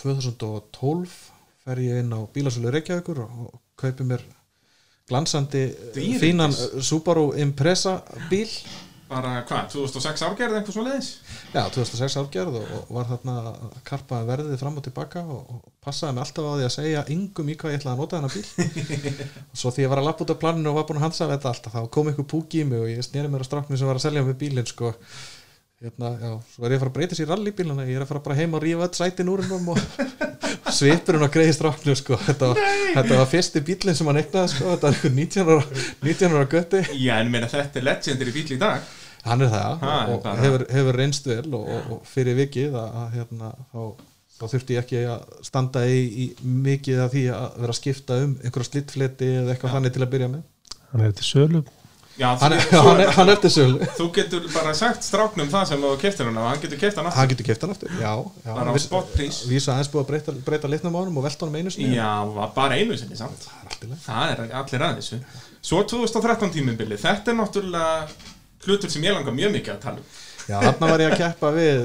2012 0.00 1.14
fer 1.64 1.80
ég 1.84 2.00
inn 2.02 2.12
á 2.12 2.20
bílasölu 2.34 2.72
Reykjavíkur 2.74 3.22
og, 3.24 3.60
kaupi 3.80 4.06
mér 4.06 4.22
glansandi 5.08 5.64
Dýrindis. 5.94 6.20
fínan 6.22 6.52
uh, 6.54 6.76
Subaru 6.84 7.32
Impreza 7.40 7.96
bíl 8.30 8.50
bara 9.14 9.34
hvað, 9.46 9.70
2006 9.74 10.26
árgerð 10.28 10.58
eitthvað 10.58 10.76
svo 10.76 10.84
leiðis 10.86 11.10
Já, 11.54 11.62
2006 11.70 12.18
afgerð 12.18 12.58
og, 12.60 12.72
og 12.80 12.90
var 12.98 13.06
þarna 13.12 13.36
að 13.52 13.78
karpa 13.86 14.24
verðið 14.26 14.58
fram 14.60 14.80
og 14.80 14.86
tilbaka 14.86 15.22
og, 15.22 15.54
og 15.54 15.74
passaði 15.84 16.16
mig 16.16 16.24
alltaf 16.24 16.48
á 16.48 16.52
því 16.54 16.66
að 16.66 16.74
segja 16.74 17.04
yngum 17.14 17.52
í 17.52 17.56
hvað 17.60 17.74
ég 17.74 17.80
ætlaði 17.80 17.94
að 17.94 18.02
nota 18.02 18.18
þennan 18.18 18.34
bíl. 18.34 19.28
Og 19.52 19.60
svo 19.60 19.72
því 19.74 19.84
ég 19.84 19.92
var 19.92 20.00
að 20.00 20.08
lappa 20.08 20.24
út 20.24 20.34
af 20.34 20.40
planinu 20.40 20.72
og 20.72 20.78
var 20.78 20.88
búin 20.88 21.00
að 21.00 21.06
hansa 21.06 21.30
þetta 21.30 21.52
alltaf, 21.52 21.76
þá 21.76 21.92
kom 21.94 22.10
einhver 22.10 22.28
púki 22.30 22.62
í 22.62 22.68
mig 22.68 22.82
og 22.82 22.90
ég 22.90 23.04
sneri 23.04 23.30
mér 23.30 23.44
á 23.44 23.48
stráknum 23.48 23.80
sem 23.80 23.90
var 23.90 24.00
að 24.00 24.06
selja 24.06 24.24
mig 24.24 24.38
bílinn 24.40 24.68
sko, 24.70 24.94
hérna, 25.84 26.14
já, 26.16 26.32
svo 26.54 26.64
er 26.64 26.74
ég 26.74 26.80
að 26.80 26.84
fara 26.86 26.92
að 26.94 26.98
breyta 26.98 27.18
sér 27.18 27.28
í 27.28 27.30
rallybílana, 27.32 27.86
ég 27.90 28.00
er 28.00 28.06
að 28.06 28.10
fara 28.14 28.24
bara 28.24 28.38
heim 28.40 28.56
og 28.56 28.64
rífa 28.64 28.88
öll 28.88 28.98
sætin 28.98 29.30
úr 29.30 29.44
hennum 29.44 29.70
og 29.74 29.80
svipurinn 30.78 31.28
á 31.28 31.34
greiði 31.34 31.58
stráknum 31.58 32.00
sko, 32.00 32.18
þetta, 32.24 32.50
var, 32.50 32.74
þetta 32.96 33.20
var 33.20 33.30
fyrsti 33.30 33.64
bílinn 33.68 33.98
sem 33.98 34.08
hann 34.08 34.22
eignaði 34.22 34.54
sko, 34.56 34.72
þetta 34.72 34.88
var 34.88 34.96
einhver 34.96 35.16
19 35.20 35.54
ára, 35.54 35.86
19 36.08 36.38
ára 36.38 36.52
götti. 36.56 36.84
Já, 36.96 37.16
en 37.20 37.32
meina 37.34 37.50
þetta 37.52 37.82
er 37.82 37.90
legendir 37.92 38.32
í 38.32 38.36
bíl 38.38 38.46
í 38.56 38.62
dag 38.64 38.92
hann 39.24 39.44
er 39.46 39.52
það. 39.52 39.76
Ha, 39.84 39.94
og, 40.14 40.26
hefur, 40.40 40.64
hefur 40.78 40.98
reynst 41.00 41.28
vel 41.30 41.46
og, 41.58 41.68
og, 41.90 42.02
fyrir 42.08 42.36
vikið 42.42 42.74
að, 42.80 42.98
að 43.02 43.14
hérna, 43.18 43.52
þá, 43.72 43.80
þá 44.38 44.44
þurfti 44.54 44.76
ég 44.76 44.82
ekki 44.84 45.04
að 45.14 45.38
standa 45.50 45.86
í, 45.88 46.02
í 46.24 46.26
mikið 46.68 47.04
af 47.06 47.14
því 47.14 47.24
að 47.38 47.46
vera 47.62 47.72
að 47.76 47.80
skipta 47.80 48.18
um 48.24 48.34
einhverja 48.42 48.70
slittfleti 48.72 49.30
eða 49.40 49.54
eitthvað 49.54 49.78
þannig 49.78 49.96
til 49.96 50.04
að 50.06 50.12
byrja 50.16 50.28
með. 50.34 50.44
Hann 50.92 51.06
er 51.08 51.16
til 51.20 51.26
sölu. 51.30 51.64
Já, 52.14 52.28
hann, 52.38 52.52
er- 52.54 52.60
svo, 52.62 52.80
hann, 52.86 53.00
er, 53.02 53.08
hann 53.16 53.30
er 53.32 53.38
til 53.42 53.50
sölu. 53.50 53.78
þú 53.98 54.04
getur 54.14 54.44
bara 54.54 54.70
sagt 54.78 55.02
stráknum 55.02 55.48
það 55.50 55.64
sem 55.72 55.80
þú 55.82 55.88
keftir 55.98 56.28
hann 56.28 56.36
og 56.38 56.44
hann 56.46 56.60
getur 56.62 56.78
keft 56.78 57.00
hann 57.00 57.08
aftur. 57.10 57.18
Hann 57.18 57.30
getur 57.32 57.48
keft 57.48 57.64
hann 57.66 57.72
aftur 57.74 57.90
já, 57.98 58.12
já, 58.44 58.52
Bara 58.54 58.70
á 58.70 58.74
viss- 58.76 59.40
vísa 59.50 59.72
aðeins 59.74 59.90
búið 59.90 60.04
að 60.04 60.10
breyta, 60.12 60.34
breyta 60.46 60.70
litnum 60.70 60.94
á 60.94 60.98
honum 61.00 61.18
og 61.18 61.26
velta 61.26 61.42
honum 61.48 61.58
einu 61.58 61.72
sinni. 61.74 61.96
Já, 61.96 62.12
bara 62.54 62.78
einu 62.78 62.94
sinni 63.00 63.18
samt. 63.18 63.48
Það 64.06 64.30
er 64.30 64.44
er 64.44 64.54
allir 64.60 64.86
að 64.86 65.00
þessu. 65.00 65.18
Svo 65.64 65.82
2013 65.90 66.54
tímubili, 66.54 67.00
þetta 67.02 67.34
er 67.34 67.38
náttúrulega 67.40 68.06
hlutur 68.66 68.92
sem 68.92 69.04
ég 69.04 69.16
langar 69.16 69.36
mjög 69.36 69.54
mikið 69.58 69.74
að 69.74 69.82
tala 69.84 70.02
um. 70.02 70.20
Já, 70.44 70.56
þarna 70.60 70.90
var 70.90 71.02
ég 71.02 71.12
að 71.12 71.20
keppa 71.22 71.50
við 71.54 71.84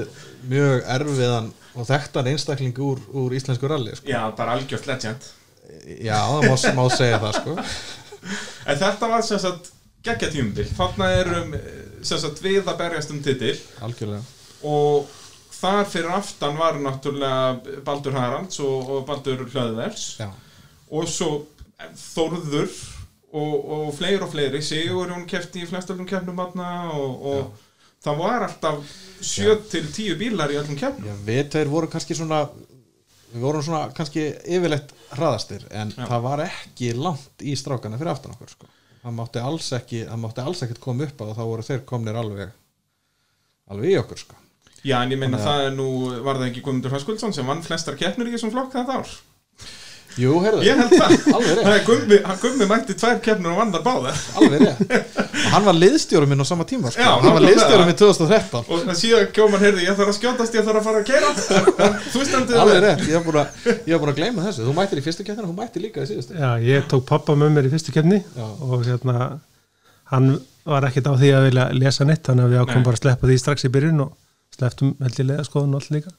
mjög 0.50 0.88
erfiðan 0.96 1.50
og 1.70 1.86
þekktan 1.88 2.30
einstakling 2.32 2.80
úr, 2.84 3.02
úr 3.16 3.36
íslensku 3.36 3.70
ralli 3.70 3.94
sko. 3.96 4.08
Já, 4.10 4.20
bara 4.36 4.56
algjört 4.58 4.88
legend. 4.90 5.28
Já, 6.00 6.18
það 6.18 6.48
má, 6.48 6.56
má 6.76 6.82
segja 6.92 7.20
það 7.22 7.38
sko. 7.38 7.54
En 8.68 8.80
þetta 8.82 9.08
var 9.14 9.24
sem 9.24 9.40
sagt 9.40 9.70
geggja 10.04 10.28
tímubil 10.32 10.66
Þarna 10.76 11.06
erum 11.16 11.54
sem 12.04 12.20
sagt 12.20 12.42
við 12.44 12.68
að 12.68 12.76
berjast 12.82 13.14
um 13.14 13.22
titil. 13.24 13.54
Algjörlega. 13.84 14.20
Og 14.68 15.08
þar 15.56 15.88
fyrir 15.88 16.12
aftan 16.16 16.60
var 16.60 16.76
náttúrulega 16.80 17.80
Baldur 17.86 18.16
Haralds 18.16 18.60
og, 18.64 18.92
og 18.96 19.06
Baldur 19.08 19.46
Hlöðvers. 19.46 20.06
Já, 20.20 20.28
og 20.90 21.08
svo 21.08 21.32
Þórður 21.96 22.68
og, 23.32 23.56
og 23.76 23.90
fleiri 23.94 24.22
og 24.24 24.32
fleiri 24.32 24.62
Sigur 24.64 25.12
hún 25.12 25.26
kefti 25.30 25.64
í 25.64 25.68
flestöldum 25.70 26.08
þarna 26.08 26.70
og, 26.96 27.26
og 27.32 27.68
það 28.04 28.18
var 28.24 28.46
alltaf 28.48 28.96
7 29.20 29.56
til 29.70 29.86
10 29.86 30.18
bílar 30.20 30.52
í 30.52 30.58
öllum 30.60 30.78
keppnum 30.80 31.08
Já, 31.10 31.16
við 31.26 31.42
tveir 31.54 31.72
vorum 31.72 31.92
kannski 31.92 32.16
svona 32.18 32.44
við 33.30 33.44
vorum 33.44 33.64
svona 33.64 33.88
kannski 33.96 34.26
yfirleitt 34.44 34.94
hraðastir 35.14 35.66
en 35.70 35.92
Já. 35.94 36.04
það 36.06 36.26
var 36.26 36.44
ekki 36.48 36.92
langt 36.98 37.44
í 37.44 37.54
strákana 37.58 38.00
fyrir 38.00 38.14
aftan 38.14 38.34
okkur 38.34 38.54
sko. 38.54 38.70
það 39.04 39.16
mátti 39.20 39.44
alls 39.44 39.72
ekki 39.78 40.04
það 40.08 40.22
mátti 40.24 40.44
alls 40.46 40.64
ekkert 40.66 40.82
koma 40.82 41.06
upp 41.06 41.22
á 41.22 41.24
og 41.28 41.36
þá 41.38 41.44
voru 41.44 41.66
þeir 41.66 41.86
komnir 41.88 42.18
alveg 42.18 42.54
alveg 43.70 43.94
í 43.94 43.98
okkur 44.00 44.18
sko. 44.24 44.38
Já, 44.80 44.96
en 45.02 45.12
ég 45.12 45.20
meina 45.20 45.38
það 45.40 45.66
er 45.66 45.74
nú, 45.76 45.88
var 46.24 46.40
það 46.40 46.46
ekki 46.48 46.62
Guðmundur 46.64 46.94
Höskuldsson 46.94 47.34
sem 47.36 47.46
vann 47.46 47.60
flestar 47.62 47.98
keppnir 48.00 48.30
í 48.30 48.32
þessum 48.32 48.52
flokk 48.54 48.72
þetta 48.72 48.96
ár? 48.96 49.10
Jú, 50.20 50.34
heyrðu, 50.44 50.62
Ég 50.66 50.76
held 50.80 50.92
það. 50.92 51.12
alveg 51.34 51.50
Það 51.50 51.56
rétt, 51.56 51.74
er 51.76 51.84
Gummi, 51.88 52.18
hann 52.26 52.38
Gummi 52.42 52.66
mætti 52.70 52.96
tvær 53.00 53.20
keppnir 53.24 53.52
og 53.54 53.58
vann 53.60 53.72
þar 53.74 53.84
báðar. 53.86 54.20
alveg 54.40 54.64
rétt 54.66 55.18
og 55.40 55.50
hann 55.54 55.64
var 55.66 55.76
liðstjóri 55.80 56.28
minn 56.30 56.42
á 56.42 56.46
sama 56.46 56.64
tíma 56.68 56.90
sko. 56.92 57.00
Já, 57.00 57.08
hann 57.10 57.24
var 57.24 57.40
nákvæmlega. 57.40 57.50
liðstjóri 57.50 57.86
minn 57.88 57.98
2013 58.00 58.70
Og 58.70 58.90
síðan 59.00 59.30
kjóman 59.34 59.64
heyrði, 59.64 59.86
ég 59.88 59.96
þarf 59.98 60.12
að 60.12 60.18
skjótast, 60.20 60.54
ég 60.60 60.66
þarf 60.68 60.80
að 60.80 60.86
fara 60.90 61.00
að 61.00 61.08
keira. 61.10 61.30
Þú 62.12 62.24
standið 62.28 62.60
alveg 62.64 62.80
rétt, 62.84 63.04
ég 63.08 63.16
hef 63.16 63.26
búin 63.26 63.40
að, 63.40 63.66
ég 63.70 63.92
hef 63.94 64.02
búin 64.04 64.12
að 64.12 64.18
gleyma 64.20 64.46
þessu 64.46 64.66
þú 64.68 64.74
mættir 64.76 65.00
í 65.00 65.04
fyrstu 65.08 65.26
kettinu, 65.26 65.48
þú 65.50 65.56
mættir 65.62 65.84
líka 65.86 66.04
í 66.04 66.10
síðustu 66.10 66.36
já, 66.38 66.50
ég 66.68 66.86
tók 66.92 67.06
pappa 67.08 67.34
með 67.40 67.54
mér 67.56 67.68
í 67.70 67.72
fyrstu 67.72 67.94
kefni 67.96 68.20
Já. 68.36 68.46
og 68.46 68.84
hérna 68.86 69.16
hann 70.12 70.30
var 70.68 70.86
ekkert 70.90 71.08
á 71.10 71.14
því 71.16 71.30
að 71.34 71.46
vilja 71.48 71.66
lesa 71.80 72.04
neitt 72.06 72.22
þannig 72.26 72.46
að 72.46 72.52
við 72.54 72.62
ákvæmum 72.64 72.86
bara 72.86 72.98
að 72.98 73.02
sleppa 73.04 73.30
því 73.30 73.38
strax 73.40 73.64
í 73.66 73.70
byrjun 73.74 74.02
og 74.04 74.12
slepptum 74.54 74.90
held 75.00 75.20
ég 75.22 75.28
leiðaskoðun 75.30 75.74
og 75.74 75.80
allt 75.80 75.94
líka 75.94 76.12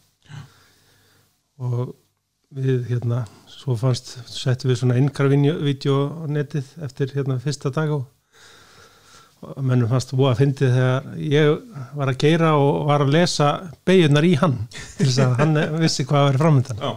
og 1.62 1.92
við 2.56 2.88
hérna 2.90 3.22
svo 3.62 3.76
fannst, 3.78 4.16
settum 4.32 4.72
við 4.72 4.80
svona 4.80 4.98
innkarvídeó 4.98 6.00
á 6.10 6.26
netið 6.32 6.72
eftir 6.88 7.14
hérna 7.14 7.38
fyrsta 7.42 7.70
dag 7.74 7.94
og, 7.94 8.08
mennum 9.62 9.90
fannst 9.90 10.14
búið 10.14 10.32
að 10.32 10.40
fyndið 10.40 10.74
þegar 10.78 11.06
ég 11.26 11.78
var 11.98 12.12
að 12.12 12.20
geira 12.22 12.52
og 12.62 12.84
var 12.90 13.06
að 13.06 13.14
lesa 13.16 13.52
beigurnar 13.88 14.26
í 14.26 14.36
hann 14.42 14.58
til 14.72 15.08
þess 15.08 15.22
að 15.26 15.38
hann 15.40 15.62
vissi 15.82 16.06
hvað 16.10 16.24
að 16.24 16.28
vera 16.30 16.42
framöndan 16.44 16.82
Já. 16.82 16.92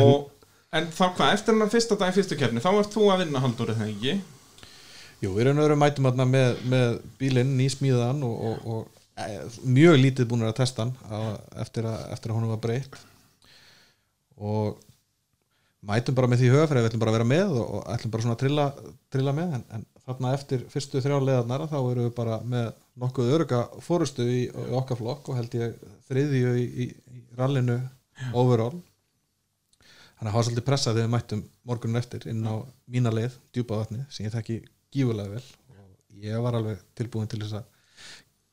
Og, 0.00 0.30
en 0.74 0.88
þá 0.92 1.04
hvað, 1.04 1.32
eftir 1.32 1.52
hennar 1.54 1.72
fyrsta 1.72 1.98
dag 2.00 2.12
í 2.12 2.16
fyrstu 2.16 2.38
keppni, 2.40 2.64
þá 2.64 2.70
ert 2.72 2.94
þú 2.96 3.08
að 3.12 3.24
vinna 3.24 3.44
haldúrið 3.44 3.80
það 3.80 3.90
ekki? 3.92 4.14
Jú, 5.22 5.32
við 5.32 5.42
erum 5.44 5.60
öðrum 5.64 5.80
mætum 5.84 6.08
þarna 6.08 6.28
með, 6.28 6.60
með 6.72 6.94
bílinn 7.20 7.56
nýsmíðan 7.60 8.24
og, 8.26 8.48
og, 8.48 8.64
og 8.74 9.20
e, 9.20 9.28
mjög 9.64 10.00
lítið 10.00 10.30
búin 10.32 10.48
að 10.48 10.56
testa 10.60 10.86
hann 10.86 10.96
á, 11.08 11.36
eftir, 11.64 11.88
að, 11.88 12.08
eftir 12.16 12.32
að 12.32 12.40
honum 12.40 12.56
var 12.56 12.64
breytt 12.64 12.98
og 14.36 14.80
mætum 15.84 16.16
bara 16.16 16.30
með 16.30 16.44
því 16.44 16.52
höfri 16.54 16.80
við 16.80 16.88
ætlum 16.88 17.02
bara 17.02 17.12
að 17.12 17.18
vera 17.18 17.28
með 17.28 17.58
og, 17.60 17.74
ætlum 17.92 18.14
bara 18.14 18.24
svona 18.24 18.36
að 18.36 18.42
trilla, 18.42 18.66
trilla 19.12 19.34
með 19.36 19.58
en, 19.58 19.66
en 19.76 19.84
þarna 20.04 20.32
eftir 20.36 20.64
fyrstu 20.72 21.02
þrjá 21.04 21.18
leðarnar 21.18 21.66
þá 21.68 21.76
erum 21.80 22.06
við 22.06 22.14
bara 22.16 22.38
með 22.54 22.70
nokkuð 23.00 23.34
öruga 23.36 23.60
fórustu 23.84 24.26
í, 24.28 24.40
í 24.48 24.66
okkar 24.78 25.00
flokk 25.00 25.30
og 25.30 25.38
held 25.38 25.56
ég 25.58 25.76
þriðju 26.08 26.54
í, 26.60 26.64
í, 26.64 26.88
í 26.88 27.22
rallinu 27.38 27.78
overall. 28.36 28.76
Þannig 30.14 30.28
að 30.28 30.30
það 30.30 30.38
var 30.38 30.46
svolítið 30.48 30.66
pressað 30.68 30.96
þegar 30.96 31.08
við 31.08 31.14
mættum 31.14 31.44
morgunin 31.68 32.00
eftir 32.00 32.26
inn 32.30 32.44
á 32.46 32.54
mína 32.90 33.12
leið, 33.12 33.38
djúpavatni 33.56 34.04
sem 34.08 34.28
ég 34.28 34.34
þekki 34.34 34.60
gífulega 34.94 35.34
vel 35.34 35.44
og 35.74 36.20
ég 36.24 36.44
var 36.44 36.58
alveg 36.58 36.84
tilbúin 36.96 37.30
til 37.30 37.42
þess 37.42 37.58
að 37.58 37.72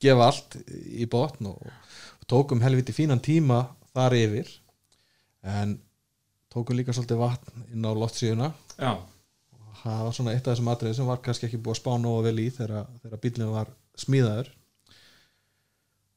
gefa 0.02 0.32
allt 0.32 0.58
í 0.66 1.06
botn 1.10 1.52
og, 1.52 1.62
og 1.62 2.28
tókum 2.32 2.64
helviti 2.66 2.96
fínan 2.96 3.22
tíma 3.22 3.64
þar 3.94 4.18
yfir 4.18 4.50
en 5.44 5.78
tókum 6.52 6.76
líka 6.78 6.94
svolítið 6.94 7.22
vatn 7.22 7.66
inn 7.74 7.86
á 7.88 7.92
loftsíðuna 7.96 8.50
Já. 8.78 8.92
og 8.98 9.78
það 9.84 10.02
var 10.08 10.16
svona 10.18 10.34
eitt 10.36 10.48
af 10.48 10.54
þessum 10.56 10.72
atriði 10.74 10.98
sem 11.00 11.08
var 11.10 11.22
kannski 11.26 11.48
ekki 11.48 11.62
búið 11.64 11.78
að 11.78 11.82
spá 11.82 11.92
nógu 12.04 12.26
vel 12.28 12.40
í 12.44 12.50
þegar, 12.54 12.90
þegar 13.04 13.22
bílinn 13.24 13.54
var 13.56 13.72
smíðaður 14.02 14.52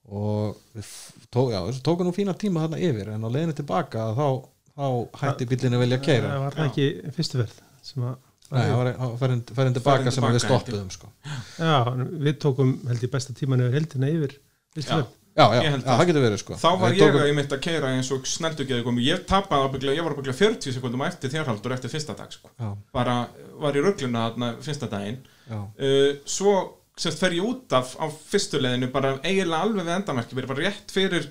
og 0.05 0.59
við 0.75 0.85
f- 0.85 1.29
tó, 1.33 1.47
já, 1.49 1.61
þessu 1.71 1.81
tókum 1.87 2.09
nú 2.09 2.13
fína 2.13 2.35
tíma 2.37 2.67
þarna 2.67 2.81
yfir 2.85 3.09
en 3.15 3.25
á 3.25 3.29
leiðinu 3.33 3.55
tilbaka 3.57 4.11
þá, 4.19 4.27
þá 4.77 4.87
hætti 5.23 5.47
bílinn 5.49 5.77
að 5.79 5.85
velja 5.87 5.99
að 6.01 6.05
keira 6.11 6.33
það 6.35 6.43
var 6.45 6.59
það 6.59 6.69
ekki 6.71 6.89
fyrstu 7.17 7.41
verð 7.41 7.59
sem 7.89 8.07
að 8.11 8.23
Nei, 8.55 8.61
það 8.69 8.77
var 8.77 9.15
farin, 9.19 9.41
farin 9.57 9.75
tilbaka 9.75 10.11
sem 10.13 10.25
að 10.29 10.35
við 10.37 10.43
stoppuðum 10.45 10.91
sko. 10.93 11.09
Já, 11.57 11.79
við 12.27 12.35
tókum 12.45 12.75
held 12.91 13.01
ég 13.07 13.11
besta 13.15 13.33
tíman 13.35 13.63
yfir 13.65 13.73
heldina 13.79 14.11
yfir 14.13 14.35
fyrstu 14.77 14.93
Já. 14.93 14.99
verð. 15.01 15.15
Já, 15.37 15.45
já, 15.55 15.61
Ég 15.65 15.73
já, 15.73 15.79
það. 15.87 16.05
getur 16.11 16.25
verið 16.25 16.41
sko. 16.43 16.55
Þá 16.63 16.69
var 16.81 16.93
ég 16.95 17.01
tókum- 17.03 17.21
að 17.23 17.29
ég 17.31 17.35
mitt 17.41 17.53
að 17.57 17.61
keira 17.67 17.89
eins 17.95 18.11
og 18.15 18.27
sneldu 18.27 18.63
ekki 18.65 18.79
að 18.83 19.03
ég 19.05 19.25
tapaði 19.27 19.69
ábygglega, 19.69 19.97
ég 19.99 20.05
var 20.05 20.15
ábygglega 20.15 20.39
40 20.39 20.73
sekundum 20.77 21.03
eftir 21.03 21.31
þér 21.31 21.47
haldur 21.51 21.73
eftir 21.73 21.91
fyrsta 21.91 22.17
dag 22.17 22.31
sko. 22.33 22.51
já, 22.61 22.77
bara 22.93 23.29
var 23.59 23.73
í 23.73 23.83
ruggluna 23.83 24.31
þarna 24.31 24.53
fyrsta 24.63 24.89
daginn. 24.91 25.19
Uh, 25.51 26.17
svo 26.25 26.55
sérst 26.97 27.19
fer 27.19 27.31
ég 27.35 27.43
út 27.43 27.73
af 27.75 27.97
á 27.99 28.07
fyrstu 28.09 28.61
leiðinu 28.63 28.93
bara 28.93 29.19
eiginlega 29.25 29.63
alveg 29.67 29.85
við 29.85 29.97
endamerki 29.99 30.47
bara 30.47 30.55
rétt 30.63 30.91
fyrir 30.95 31.27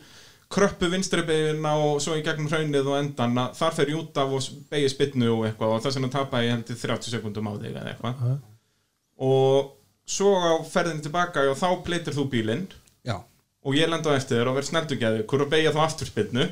kröppu 0.53 0.89
vinstri 0.91 1.23
beiguna 1.25 1.71
og 1.81 2.01
svo 2.03 2.13
í 2.19 2.21
gegnum 2.21 2.49
hraunið 2.51 2.85
og 2.91 2.97
endan 2.99 3.33
þar 3.55 3.71
fer 3.73 3.85
ég 3.89 3.97
út 3.97 4.17
af 4.21 4.29
og 4.29 4.43
beigi 4.69 4.89
spinnu 4.91 5.31
og 5.33 5.45
eitthvað 5.47 5.71
og 5.77 5.81
þess 5.81 5.95
vegna 5.97 6.11
tapaði 6.13 6.49
ég 6.49 6.51
heldur 6.57 6.75
30 6.83 7.09
sekundum 7.15 7.47
á 7.49 7.53
þig 7.57 7.71
eða 7.79 7.93
eitthvað. 7.95 8.39
Og 9.23 9.71
svo 10.05 10.33
á 10.35 10.53
ferðinni 10.67 11.01
tilbaka 11.07 11.45
og 11.49 11.57
þá 11.57 11.69
pleitir 11.87 12.13
þú 12.13 12.27
bílinn 12.29 12.67
og 13.63 13.77
ég 13.79 13.89
lenda 13.91 14.11
á 14.11 14.17
eftir 14.19 14.47
og 14.49 14.57
verð 14.59 14.69
sneldugjæðu 14.73 15.25
hvor 15.29 15.45
að 15.45 15.51
beigja 15.55 15.71
þá 15.75 15.81
aftur 15.87 16.09
spinnu 16.09 16.49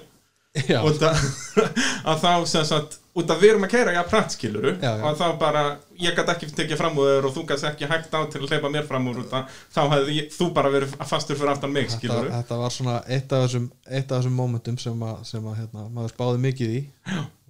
já, 0.68 0.80
og 0.84 0.98
það, 1.00 1.22
að 2.12 2.18
þá 2.26 2.32
sem 2.52 2.66
sagt 2.68 2.98
út 3.16 3.28
að 3.32 3.42
við 3.44 3.50
erum 3.54 3.66
að 3.68 3.72
keira 3.74 3.94
jafn 3.96 4.10
pratt 4.12 4.34
skiluru 4.36 4.72
Já, 4.80 4.92
já. 4.96 5.04
og 5.10 5.18
þá 5.20 5.26
bara, 5.40 5.62
ég 6.00 6.16
gæti 6.16 6.32
ekki 6.34 6.48
tekið 6.56 6.80
fram 6.80 7.00
úr 7.00 7.10
þér 7.12 7.28
og 7.28 7.34
þú 7.36 7.42
gæti 7.50 7.68
ekki 7.68 7.90
hægt 7.92 8.14
á 8.16 8.20
til 8.32 8.40
að 8.44 8.54
hleypa 8.54 8.72
mér 8.72 8.86
fram 8.88 9.10
úr 9.12 9.20
út 9.26 9.34
að 9.36 9.58
þá 9.76 9.82
hefði 9.96 10.16
ég, 10.22 10.30
þú 10.36 10.48
bara 10.56 10.72
verið 10.72 10.94
fastur 11.10 11.40
fyrir 11.40 11.52
aftan 11.52 11.74
mig 11.76 11.90
þetta, 11.90 11.98
skiluru 12.00 12.32
þetta 12.38 12.60
var 12.62 12.76
svona 12.78 12.96
eitt 13.12 13.36
af 13.36 13.44
þessum, 13.46 13.66
eitt 13.88 14.12
af 14.12 14.22
þessum 14.22 14.38
momentum 14.40 14.80
sem, 14.80 15.04
að, 15.10 15.20
sem 15.28 15.50
að, 15.52 15.58
hérna, 15.60 15.88
maður 15.92 16.14
spáði 16.16 16.44
mikið 16.48 16.76
í. 16.78 16.82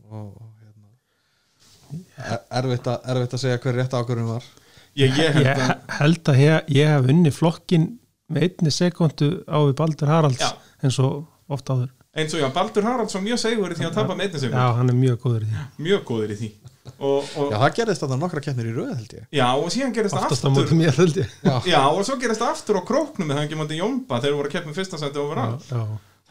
Og, 0.10 0.26
og, 0.26 0.50
hérna, 0.64 0.90
Er- 2.26 2.44
erfitt, 2.62 2.90
að, 2.90 3.06
erfitt 3.14 3.38
að 3.38 3.44
segja 3.46 3.62
hver 3.66 3.78
rétt 3.82 3.96
ákvörðun 4.02 4.30
var. 4.34 4.50
Ég, 4.98 5.14
ég 5.16 5.38
held 5.38 5.46
Ég 5.46 5.52
að 5.54 5.62
he- 5.70 5.98
held 6.02 6.32
að 6.34 6.42
ég, 6.42 6.72
ég 6.82 6.90
hef 6.96 7.10
unni 7.14 7.32
flokkin 7.38 7.86
með 8.32 8.48
einni 8.48 8.72
sekundu 8.76 9.30
á 9.48 9.58
við 9.68 9.76
Baldur 9.82 10.12
Haralds 10.14 10.42
Já. 10.42 10.52
eins 10.84 11.00
og 11.04 11.26
oft 11.52 11.70
áður. 11.72 11.90
eins 12.16 12.34
og 12.36 12.42
já, 12.44 12.50
Baldur 12.56 12.84
Haraldsson 12.88 13.24
mjög 13.24 13.40
segur 13.40 13.72
í 13.72 13.78
því 13.80 13.88
að 13.88 13.94
tapa 14.02 14.16
með 14.16 14.26
einnig 14.28 14.36
Já, 14.36 14.44
segur 14.48 14.76
hann 14.82 14.90
er 14.92 14.98
mjög 15.00 15.18
góður 15.24 15.46
í 15.46 15.50
því. 15.52 15.66
mjög 15.88 16.04
góður 16.10 16.34
í 16.36 16.38
því. 16.42 16.52
Og, 17.02 17.26
og, 17.38 17.52
Já, 17.54 17.58
það 17.62 17.74
gerðist 17.78 18.02
þarna 18.04 18.18
nokkra 18.24 18.42
keppnir 18.42 18.68
í 18.68 18.74
röð 18.76 18.90
held 18.98 19.12
ég. 19.16 19.26
Já, 19.38 19.48
og 19.54 19.68
síðan 19.74 19.94
gerist 19.96 20.16
það 20.16 20.24
Oftast 20.26 20.44
á 20.44 20.48
aftur. 20.50 20.64
móti 20.66 20.78
mér 20.80 20.96
held 20.98 21.18
ég. 21.22 21.34
Já, 21.46 21.56
já, 21.70 21.82
og 21.94 22.02
svo 22.08 22.16
gerist 22.22 22.42
það 22.42 22.54
aftur 22.56 22.80
á 22.82 22.84
króknum 22.90 23.28
með 23.30 23.38
það 23.38 23.46
ekki 23.46 23.60
mátti 23.62 23.78
Jómba 23.80 24.20
þegar 24.24 24.38
voru 24.40 24.50
að 24.50 24.56
keppa 24.56 24.72
um 24.72 24.76
fyrsta 24.78 25.00
sæti 25.02 25.22
overall 25.22 25.56
Já, 25.62 25.82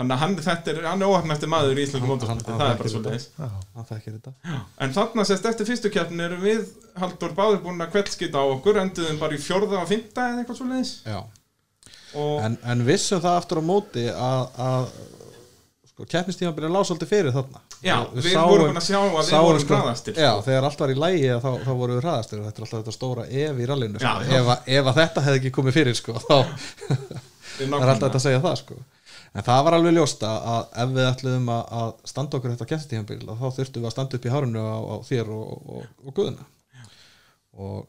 þannig 0.01 0.15
að 0.17 0.21
hann, 0.25 0.37
þetta 0.49 0.73
er, 0.75 0.81
hann 0.91 1.03
er 1.07 1.11
óhafn 1.15 1.35
eftir 1.37 1.51
maður 1.55 1.79
í 1.81 1.85
Íslandu 1.87 2.07
Hann- 2.07 2.13
mótorsporti, 2.15 2.55
það 2.61 2.71
er 2.75 2.79
bara 2.83 2.93
svo 2.93 3.03
leiðis 3.07 3.27
já. 3.39 3.49
hann 3.79 3.89
þekkir 3.91 4.15
þetta. 4.19 4.33
En 4.87 4.95
þarna 4.99 5.27
sérst 5.31 5.49
eftir 5.51 5.69
fyrstu 5.71 5.91
keppnin 5.95 6.25
erum 6.27 6.41
við 6.45 6.63
Haldur 6.99 7.35
báður 7.39 7.61
búin 7.67 7.85
að 7.87 7.93
kveldskita 7.95 8.43
á 8.43 8.45
okkur 8.51 8.81
enduðum 8.83 9.19
bara 9.23 9.37
í 9.39 9.43
fjórða 9.45 9.83
og 9.85 9.89
fymta 9.91 10.27
eða 10.33 10.43
eitthvað 10.43 10.59
svo 10.61 10.67
leiðis 10.71 10.93
Já, 11.07 11.21
en, 12.17 12.59
en 12.73 12.85
vissum 12.87 13.21
það 13.23 13.37
aftur 13.41 13.61
á 13.61 13.65
móti 13.65 14.05
að, 14.11 14.45
að 14.67 14.87
sko, 15.91 16.07
keppnistíma 16.11 16.53
byrja 16.57 16.71
að 16.71 16.77
lása 16.79 16.89
svolítið 16.91 17.11
fyrir 17.13 17.35
þarna. 17.37 17.61
Já, 17.81 17.97
Við 18.13 18.23
við, 18.27 18.33
sáum- 18.35 18.51
vorum 18.51 18.77
að 18.81 18.87
sjá 18.89 18.99
að 19.01 19.15
við 19.31 19.45
vorum 19.47 19.63
sko- 19.65 19.77
hraðastir 19.81 20.19
Já, 20.21 20.31
þegar 20.45 20.67
allt 20.69 20.81
var 20.85 20.91
í 20.93 20.97
lægi 21.01 21.29
þá, 21.41 21.51
þá 21.65 21.71
vorum 21.81 21.97
við 21.97 22.03
hraðastir. 22.05 22.41
Og 22.41 22.49
þetta 22.51 22.61
er 22.61 22.67
alltaf 22.67 22.81
þetta 22.83 22.97
stóra 22.97 23.27
ef 23.45 23.61
í 23.65 23.69
rallinu 23.71 24.01
sko. 24.03 24.15
Já, 24.27 24.39
ef, 24.41 24.51
að- 24.55 24.71
ef 24.81 24.91
að 24.91 24.99
þetta 25.01 25.25
hefði 25.29 25.41
ekki 25.43 25.53
komið 25.61 25.79
fyrir 25.79 25.97
sko, 26.01 26.17
þá 26.27 26.37
er 27.65 27.77
alltaf 27.79 28.03
þetta 28.09 28.21
að 28.21 28.27
segja 28.27 28.43
það 28.45 28.57
sko. 28.65 28.81
en 29.31 29.45
það 29.47 29.61
var 29.67 29.75
alveg 29.77 29.93
ljóst 29.95 30.23
að, 30.27 30.39
að 30.51 30.65
ef 30.83 30.89
við 30.97 31.05
ætluðum 31.07 31.51
að, 31.55 31.61
að 31.81 31.91
standa 32.11 32.39
okkur 32.41 32.51
þetta 32.57 32.67
keppnistímabíl 32.73 33.21
þá 33.31 33.45
þurftum 33.61 33.85
við 33.85 33.87
að 33.87 33.93
standa 33.95 34.19
upp 34.19 34.25
í 34.27 34.33
hárunu 34.35 34.65
á, 34.67 34.79
á 34.91 34.97
þér 35.07 35.29
og, 35.37 35.53
og, 35.77 35.85
og 36.03 36.17
guðuna 36.17 36.47
og 37.61 37.85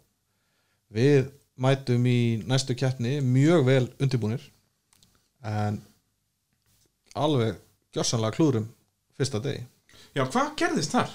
við 0.93 1.31
mætum 1.57 2.05
í 2.07 2.17
næstu 2.47 2.75
keppni 2.79 3.17
mjög 3.21 3.65
vel 3.65 3.87
undirbúnir 4.01 4.41
en 5.43 5.81
alveg 7.15 7.57
gjörsanlega 7.95 8.35
klúðrum 8.37 8.67
fyrsta 9.17 9.41
degi 9.43 9.65
já, 10.15 10.23
hvað 10.25 10.53
gerðist 10.59 10.95
þar? 10.95 11.09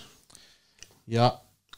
já, 1.08 1.30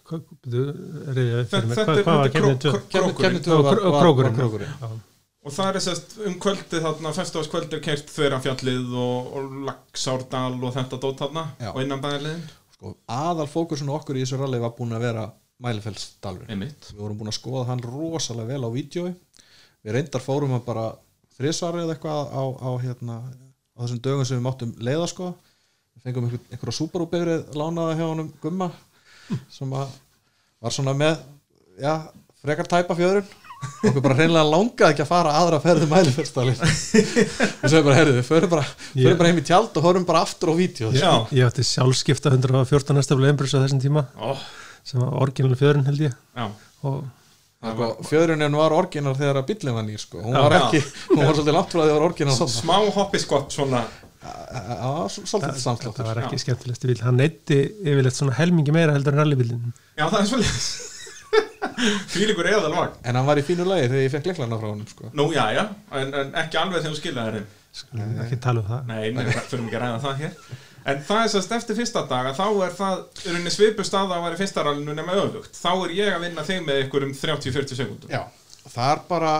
reyðið 0.09 1.40
upp 1.42 1.50
fyrir 1.52 1.68
Þetta- 1.68 1.84
þetta 1.84 2.02
Hvað, 2.02 2.24
er 2.24 2.30
Krókurinn. 2.32 3.98
krókurinn. 3.98 4.34
krókurinn 4.38 5.00
og 5.48 5.52
það 5.54 5.68
er 5.76 5.80
sérst 5.80 6.14
um 6.26 6.34
kvöldið 6.42 6.82
þarna 6.84 7.12
festavaskvöld 7.16 7.72
er 7.72 7.80
keirt 7.80 8.11
þverjafjallið 8.12 8.94
og, 9.00 9.28
og 9.38 9.52
Laxárdal 9.68 10.59
og 10.66 10.74
þetta 10.74 10.98
dót 11.00 11.20
þarna 11.22 11.44
Já. 11.61 11.70
og 11.72 11.78
innan 11.82 12.02
bæðarliðin 12.02 12.42
sko, 12.74 12.96
aðal 13.09 13.46
fókusun 13.48 13.88
okkur 13.94 14.18
í 14.18 14.24
þessu 14.26 14.40
rally 14.40 14.59
var 14.61 14.74
búin 14.76 14.92
að 14.96 15.06
vera 15.06 15.28
Mælifellsdalur 15.62 16.46
einmitt. 16.50 16.92
Við 16.92 17.02
vorum 17.02 17.18
búin 17.18 17.32
að 17.32 17.38
skoða 17.40 17.66
hann 17.72 17.82
rosalega 17.82 18.52
vel 18.52 18.68
á 18.68 18.70
vídjói 18.70 19.11
við 19.82 19.96
reyndar 19.96 20.22
fórum 20.22 20.54
hann 20.54 20.64
bara 20.66 20.90
þrísvari 21.38 21.84
eða 21.84 21.96
eitthvað 21.96 22.30
á, 22.34 22.42
á, 22.59 22.70
hérna, 22.82 23.18
á 23.74 23.78
þessum 23.82 24.02
dögum 24.04 24.26
sem 24.28 24.38
við 24.38 24.46
máttum 24.46 24.74
leiða 24.82 25.09
sko. 25.11 25.32
Við 25.98 26.06
fengum 26.06 26.28
einhver, 26.28 26.44
einhverja 26.52 26.78
Subaru-bifrið 26.78 27.59
lánaða 27.59 27.98
hjá 27.98 28.06
honum 28.06 28.30
Gumma 28.42 28.70
sem 29.52 29.74
að 29.74 29.92
var 30.62 30.74
svona 30.74 30.94
með 30.98 31.18
já, 31.78 31.92
frekar 32.42 32.70
tæpa 32.70 32.96
fjöðrun 32.98 33.28
okkur 33.59 34.02
bara 34.02 34.16
hreinlega 34.18 34.46
langaði 34.46 34.94
ekki 34.94 35.02
að 35.04 35.11
fara 35.11 35.34
aðra 35.40 35.59
ferði 35.62 35.88
Mælifellsdalir 35.90 36.61
og 36.62 37.64
svo 37.72 37.82
bara, 37.82 37.96
herðu, 37.98 38.14
við 38.20 38.26
förum 38.28 38.52
bara, 38.52 38.64
förum 38.92 39.18
bara 39.18 39.32
heim 39.32 39.40
í 39.42 39.44
tjald 39.46 39.74
og 39.78 39.86
horfum 39.88 40.06
bara 40.09 40.22
aftur 40.26 40.54
á 40.54 40.56
já, 40.94 41.11
Ég 41.34 41.48
átti 41.48 41.66
sjálfskipta 41.66 42.32
114 42.34 43.02
staflega 43.06 43.34
einbrus 43.34 43.54
á 43.59 43.62
þessum 43.62 43.82
tíma. 43.82 44.06
Ó, 44.14 44.38
sem 44.89 45.05
var 45.05 45.14
orginal 45.26 45.57
fjöðurinn 45.61 45.89
held 45.91 46.05
ég. 46.09 46.18
Og 46.89 46.99
Sko, 47.59 47.86
fjöðrunin 48.07 48.55
var 48.55 48.70
orginar 48.70 49.16
þegar 49.18 49.41
að 49.41 49.49
bíllinn 49.49 49.74
var 49.74 49.82
nýr 49.82 49.99
sko. 49.99 50.20
hún 50.22 50.36
Já. 50.36 50.43
var 50.45 50.55
ekki, 50.61 50.78
hún 51.09 51.24
var 51.24 51.32
svolítið 51.34 51.57
langt 51.57 51.72
frá 51.72 51.80
því 51.80 51.80
að 51.82 51.89
það 51.89 51.97
var 51.97 52.05
orginar 52.07 52.36
smá 52.53 52.76
hoppi 52.95 53.18
skott 53.18 53.57
svona. 53.57 53.80
Svolítið 55.09 55.49
það 55.49 55.59
samsláttur 55.64 56.07
var 56.07 56.20
ekki 56.22 56.39
skemmtilegst 56.43 56.86
bíl 56.86 57.01
hann 57.03 57.18
neytti 57.18 57.59
yfirleitt 57.82 58.14
svona 58.18 58.36
helmingi 58.39 58.74
meira 58.74 58.95
heldur 58.95 59.14
en 59.16 59.22
rallybílinn 59.24 59.72
já, 59.99 60.05
það 60.07 60.20
er 60.20 60.30
svolítið 60.30 60.62
því 62.12 62.28
líkur 62.30 62.49
eðal 62.51 62.72
vagn 62.74 62.97
En 63.07 63.18
hann 63.18 63.26
var 63.28 63.41
í 63.41 63.45
fínu 63.47 63.66
lagi 63.68 63.86
þegar 63.91 64.05
ég 64.05 64.14
fekk 64.14 64.30
leiklana 64.30 64.59
frá 64.61 64.68
honum 64.70 64.89
sko. 64.91 65.11
nú, 65.18 65.28
já, 65.34 65.45
já, 65.55 65.64
en, 66.01 66.14
en 66.22 66.34
ekki 66.43 66.61
alveg 66.62 66.82
þegar 66.82 66.95
þú 66.95 67.01
skiljaði 67.03 67.45
skulum 67.78 68.22
ekki 68.24 68.39
tala 68.43 68.62
um 68.62 68.68
það. 68.70 68.86
Nei, 68.89 69.11
nei, 69.14 69.24
fyrir 69.34 69.64
ekki 69.66 69.78
að 69.78 69.84
ræða 69.84 70.01
það 70.07 70.22
hér 70.24 70.32
En 70.89 71.01
það 71.05 71.22
er 71.24 71.31
sérst 71.33 71.53
eftir 71.59 71.76
fyrsta 71.79 72.05
daga 72.09 72.33
þá 72.37 72.47
er 72.66 72.74
það, 72.79 73.05
í 73.24 73.33
rauninni 73.33 73.53
svipu 73.53 73.85
staða 73.87 74.18
að 74.18 74.26
vera 74.26 74.39
í 74.39 74.41
fyrsta 74.41 74.64
rallinu 74.66 74.95
nema 74.97 75.16
öfugt. 75.20 75.59
Þá 75.59 75.70
er 75.74 75.95
ég 75.99 76.14
að 76.14 76.24
vinna 76.26 76.45
þig 76.47 76.62
með 76.66 76.83
ykkur 76.85 77.07
um 77.09 77.14
30-40 77.18 77.81
sekundum 77.81 78.12
Já, 78.12 78.22
þar 78.72 79.03
bara 79.11 79.35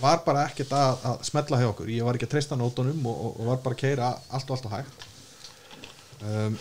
var 0.00 0.22
bara 0.24 0.46
ekkert 0.48 0.72
að, 0.76 1.04
að 1.04 1.22
smetla 1.28 1.60
hjá 1.60 1.68
okkur. 1.70 1.92
Ég 1.92 2.06
var 2.06 2.16
ekki 2.16 2.28
að 2.28 2.34
treysta 2.34 2.58
nótunum 2.58 3.06
og, 3.10 3.22
og, 3.26 3.36
og 3.36 3.50
var 3.50 3.62
bara 3.64 3.76
að 3.76 3.82
keira 3.82 4.10
allt 4.30 4.50
og 4.50 4.56
allt 4.56 4.68
og 4.70 4.74
hægt. 4.78 5.06
Um, 6.20 6.58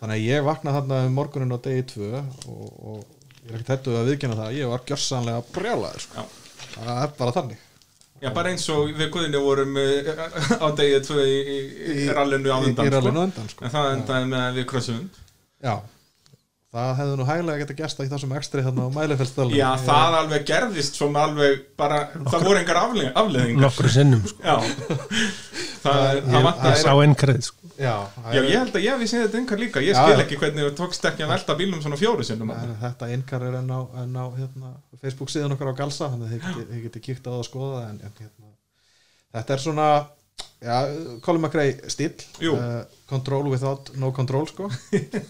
þannig 0.00 0.16
að 0.18 0.26
ég 0.26 0.46
vaknaði 0.46 0.78
þarna 0.80 1.00
um 1.06 1.18
morgunin 1.18 1.56
á 1.56 1.58
degi 1.64 1.88
tvö 1.94 2.10
og, 2.20 2.62
og 2.92 3.02
ég 3.46 3.52
er 3.54 3.58
ekki 3.58 3.68
tættuð 3.72 4.00
að 4.00 4.12
viðkynna 4.12 4.38
það. 4.42 4.56
Ég 4.58 4.72
var 4.72 4.86
gjörsanlega 4.90 5.44
brjálaður 5.54 6.06
sko. 6.06 6.26
Það 6.76 6.96
er 6.98 7.14
bara 7.18 7.36
þannig 7.38 7.68
Já, 8.22 8.30
bara 8.30 8.52
eins 8.52 8.68
og 8.70 8.92
við 8.94 9.08
guðinni 9.16 9.40
vorum 9.42 9.78
uh, 9.82 10.12
á 10.62 10.66
degi 10.78 11.00
tvö 11.08 11.24
í, 11.26 11.56
rallinu 12.14 12.52
á 12.54 12.58
undan 12.62 12.92
sko. 12.92 13.10
á 13.10 13.22
undan 13.26 13.48
sko. 13.50 13.64
En 13.66 13.74
það 13.74 13.88
endaði 13.96 14.28
með 14.30 14.44
að 14.44 14.60
við 14.60 14.68
krossum 14.70 15.00
Já, 15.62 15.74
það 16.72 16.92
hefði 16.98 17.16
nú 17.20 17.24
hæglega 17.28 17.60
geta 17.62 17.74
gæst 17.82 17.98
í 18.00 18.06
þessum 18.08 18.30
ekstri 18.38 18.62
þarna 18.64 18.86
á 18.88 18.94
Mælifellsdalum 18.94 19.56
Já, 19.58 19.68
það 19.84 20.14
alveg 20.22 20.44
gerðist 20.48 20.96
svona 20.96 21.24
alveg 21.28 21.58
bara, 21.76 21.98
það 22.30 22.46
voru 22.46 22.60
engar 22.62 22.78
afleð, 22.80 23.10
afleðingar 23.22 23.66
nokkru 23.66 23.90
sinnum 23.92 24.22
sko. 24.30 24.40
Já 24.46 24.56
Það, 25.82 25.98
það 26.22 26.36
Ég- 26.38 26.44
vantaði 26.46 26.70
ég 26.72 26.78
sá 26.78 26.92
einn 27.02 27.14
kreð 27.18 27.40
sko. 27.42 27.68
Já, 27.82 27.94
Já, 28.30 28.38
ég 28.46 28.52
held 28.54 28.76
að 28.78 28.84
ég 28.84 29.00
hef 29.02 29.10
séð 29.10 29.22
þetta 29.26 29.38
engar 29.40 29.58
líka 29.58 29.80
Ég 29.82 29.96
Já, 29.96 29.98
skil 29.98 30.14
já. 30.14 30.20
ekki 30.22 30.36
hvernig 30.38 30.66
þú 30.68 30.72
tókst 30.78 31.06
ekki 31.10 31.24
að 31.26 31.32
velta 31.32 31.56
bílum 31.58 31.80
svona 31.82 31.98
fjóru 31.98 32.26
sinnum 32.28 32.52
En 32.54 32.74
þetta 32.84 33.08
innkar 33.16 33.42
er 33.48 33.56
enn 33.58 33.72
á, 33.74 33.80
enn 34.04 34.14
á 34.14 34.24
hérna, 34.36 34.70
Facebook 35.02 35.32
síðan 35.32 35.56
okkar 35.56 35.72
á 35.74 35.80
Galsa 35.80 36.08
þannig 36.12 36.28
að 36.28 36.34
þið 36.36 36.46
geti, 36.46 36.66
þið 36.70 36.82
geti 36.86 37.02
kíkt 37.08 37.26
á 37.26 37.30
það 37.32 37.40
að 37.40 37.48
skoða 37.48 37.80
en, 37.88 37.98
en 38.06 38.14
hérna, 38.20 38.52
þetta 39.34 39.56
er 39.56 39.64
svona 39.64 39.88
já, 40.62 40.76
Colin 41.26 41.42
McRae 41.48 41.90
stíl 41.90 42.12
Jú. 42.46 42.54
control 43.10 43.50
without 43.50 43.90
no 43.98 44.12
control 44.14 44.46
sko 44.52 44.70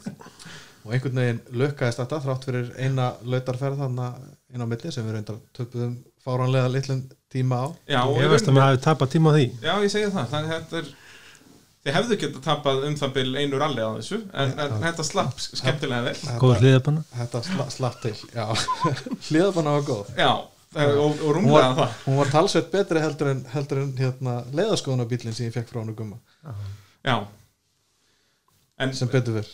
og 0.85 0.93
einhvern 0.97 1.21
veginn 1.23 1.41
lukkaðist 1.63 2.01
þetta 2.03 2.21
þrátt 2.25 2.47
fyrir 2.49 2.73
eina 2.79 3.11
lautarferð 3.23 3.83
þannig 3.85 4.23
inn 4.55 4.65
á 4.65 4.67
milli 4.73 4.93
sem 4.95 5.07
við 5.07 5.17
reyndar 5.19 5.39
töpuðum 5.57 5.95
fáránlega 6.25 6.73
litlum 6.75 7.05
tíma 7.33 7.61
á. 7.63 7.67
Já, 7.89 8.01
og 8.07 8.19
ég 8.21 8.29
veist 8.33 8.47
að 8.47 8.53
rauninni- 8.53 8.59
maður 8.61 8.75
hafi 8.77 8.85
tapað 8.89 9.13
tíma 9.15 9.31
á 9.31 9.35
því. 9.37 9.47
Já, 9.63 9.73
ég 9.83 9.91
segi 9.95 10.11
það, 10.13 10.29
þannig 10.35 10.53
að 10.53 10.61
þetta 10.61 10.83
er 10.83 10.93
Þið 11.83 11.95
hefðu 11.97 12.17
getað 12.23 12.43
tapað 12.47 12.85
um 12.87 12.93
það 12.95 13.13
bil 13.17 13.31
einu 13.43 13.59
ralli 13.59 13.83
á 13.83 13.91
þessu 13.99 14.19
en, 14.39 14.53
en 14.63 14.75
þetta 14.85 15.03
slapp 15.03 15.41
skemmtilega 15.43 16.05
vel. 16.07 16.37
Góð 16.39 16.61
hliðabanna 16.61 17.01
þetta 17.17 17.41
sla, 17.49 17.65
slapp 17.75 17.97
til 18.05 18.13
já, 18.31 18.45
hliðabanna 19.27 19.73
var 19.81 19.83
góð. 19.89 20.13
Já, 20.15 20.29
og, 20.31 21.01
og 21.01 21.25
hún 21.25 21.35
rúmlega 21.41 21.57
var, 21.73 21.75
það. 21.81 21.97
hún 22.07 22.21
var 22.21 22.31
talsveit 22.37 22.69
betri 22.71 23.03
heldur 23.03 23.33
en, 23.33 23.41
heldur 23.51 23.81
en 23.83 23.91
hérna, 23.99 24.37
leiðaskoðunarbílinn 24.55 25.35
sem 25.35 25.49
ég 25.49 25.57
fekk 25.57 25.73
frá 25.73 25.81
hann 25.83 25.91
gumma. 25.99 26.21
Já. 27.03 27.17
En, 28.79 28.95
sem 29.03 29.11
betur 29.11 29.41
fyrr 29.43 29.51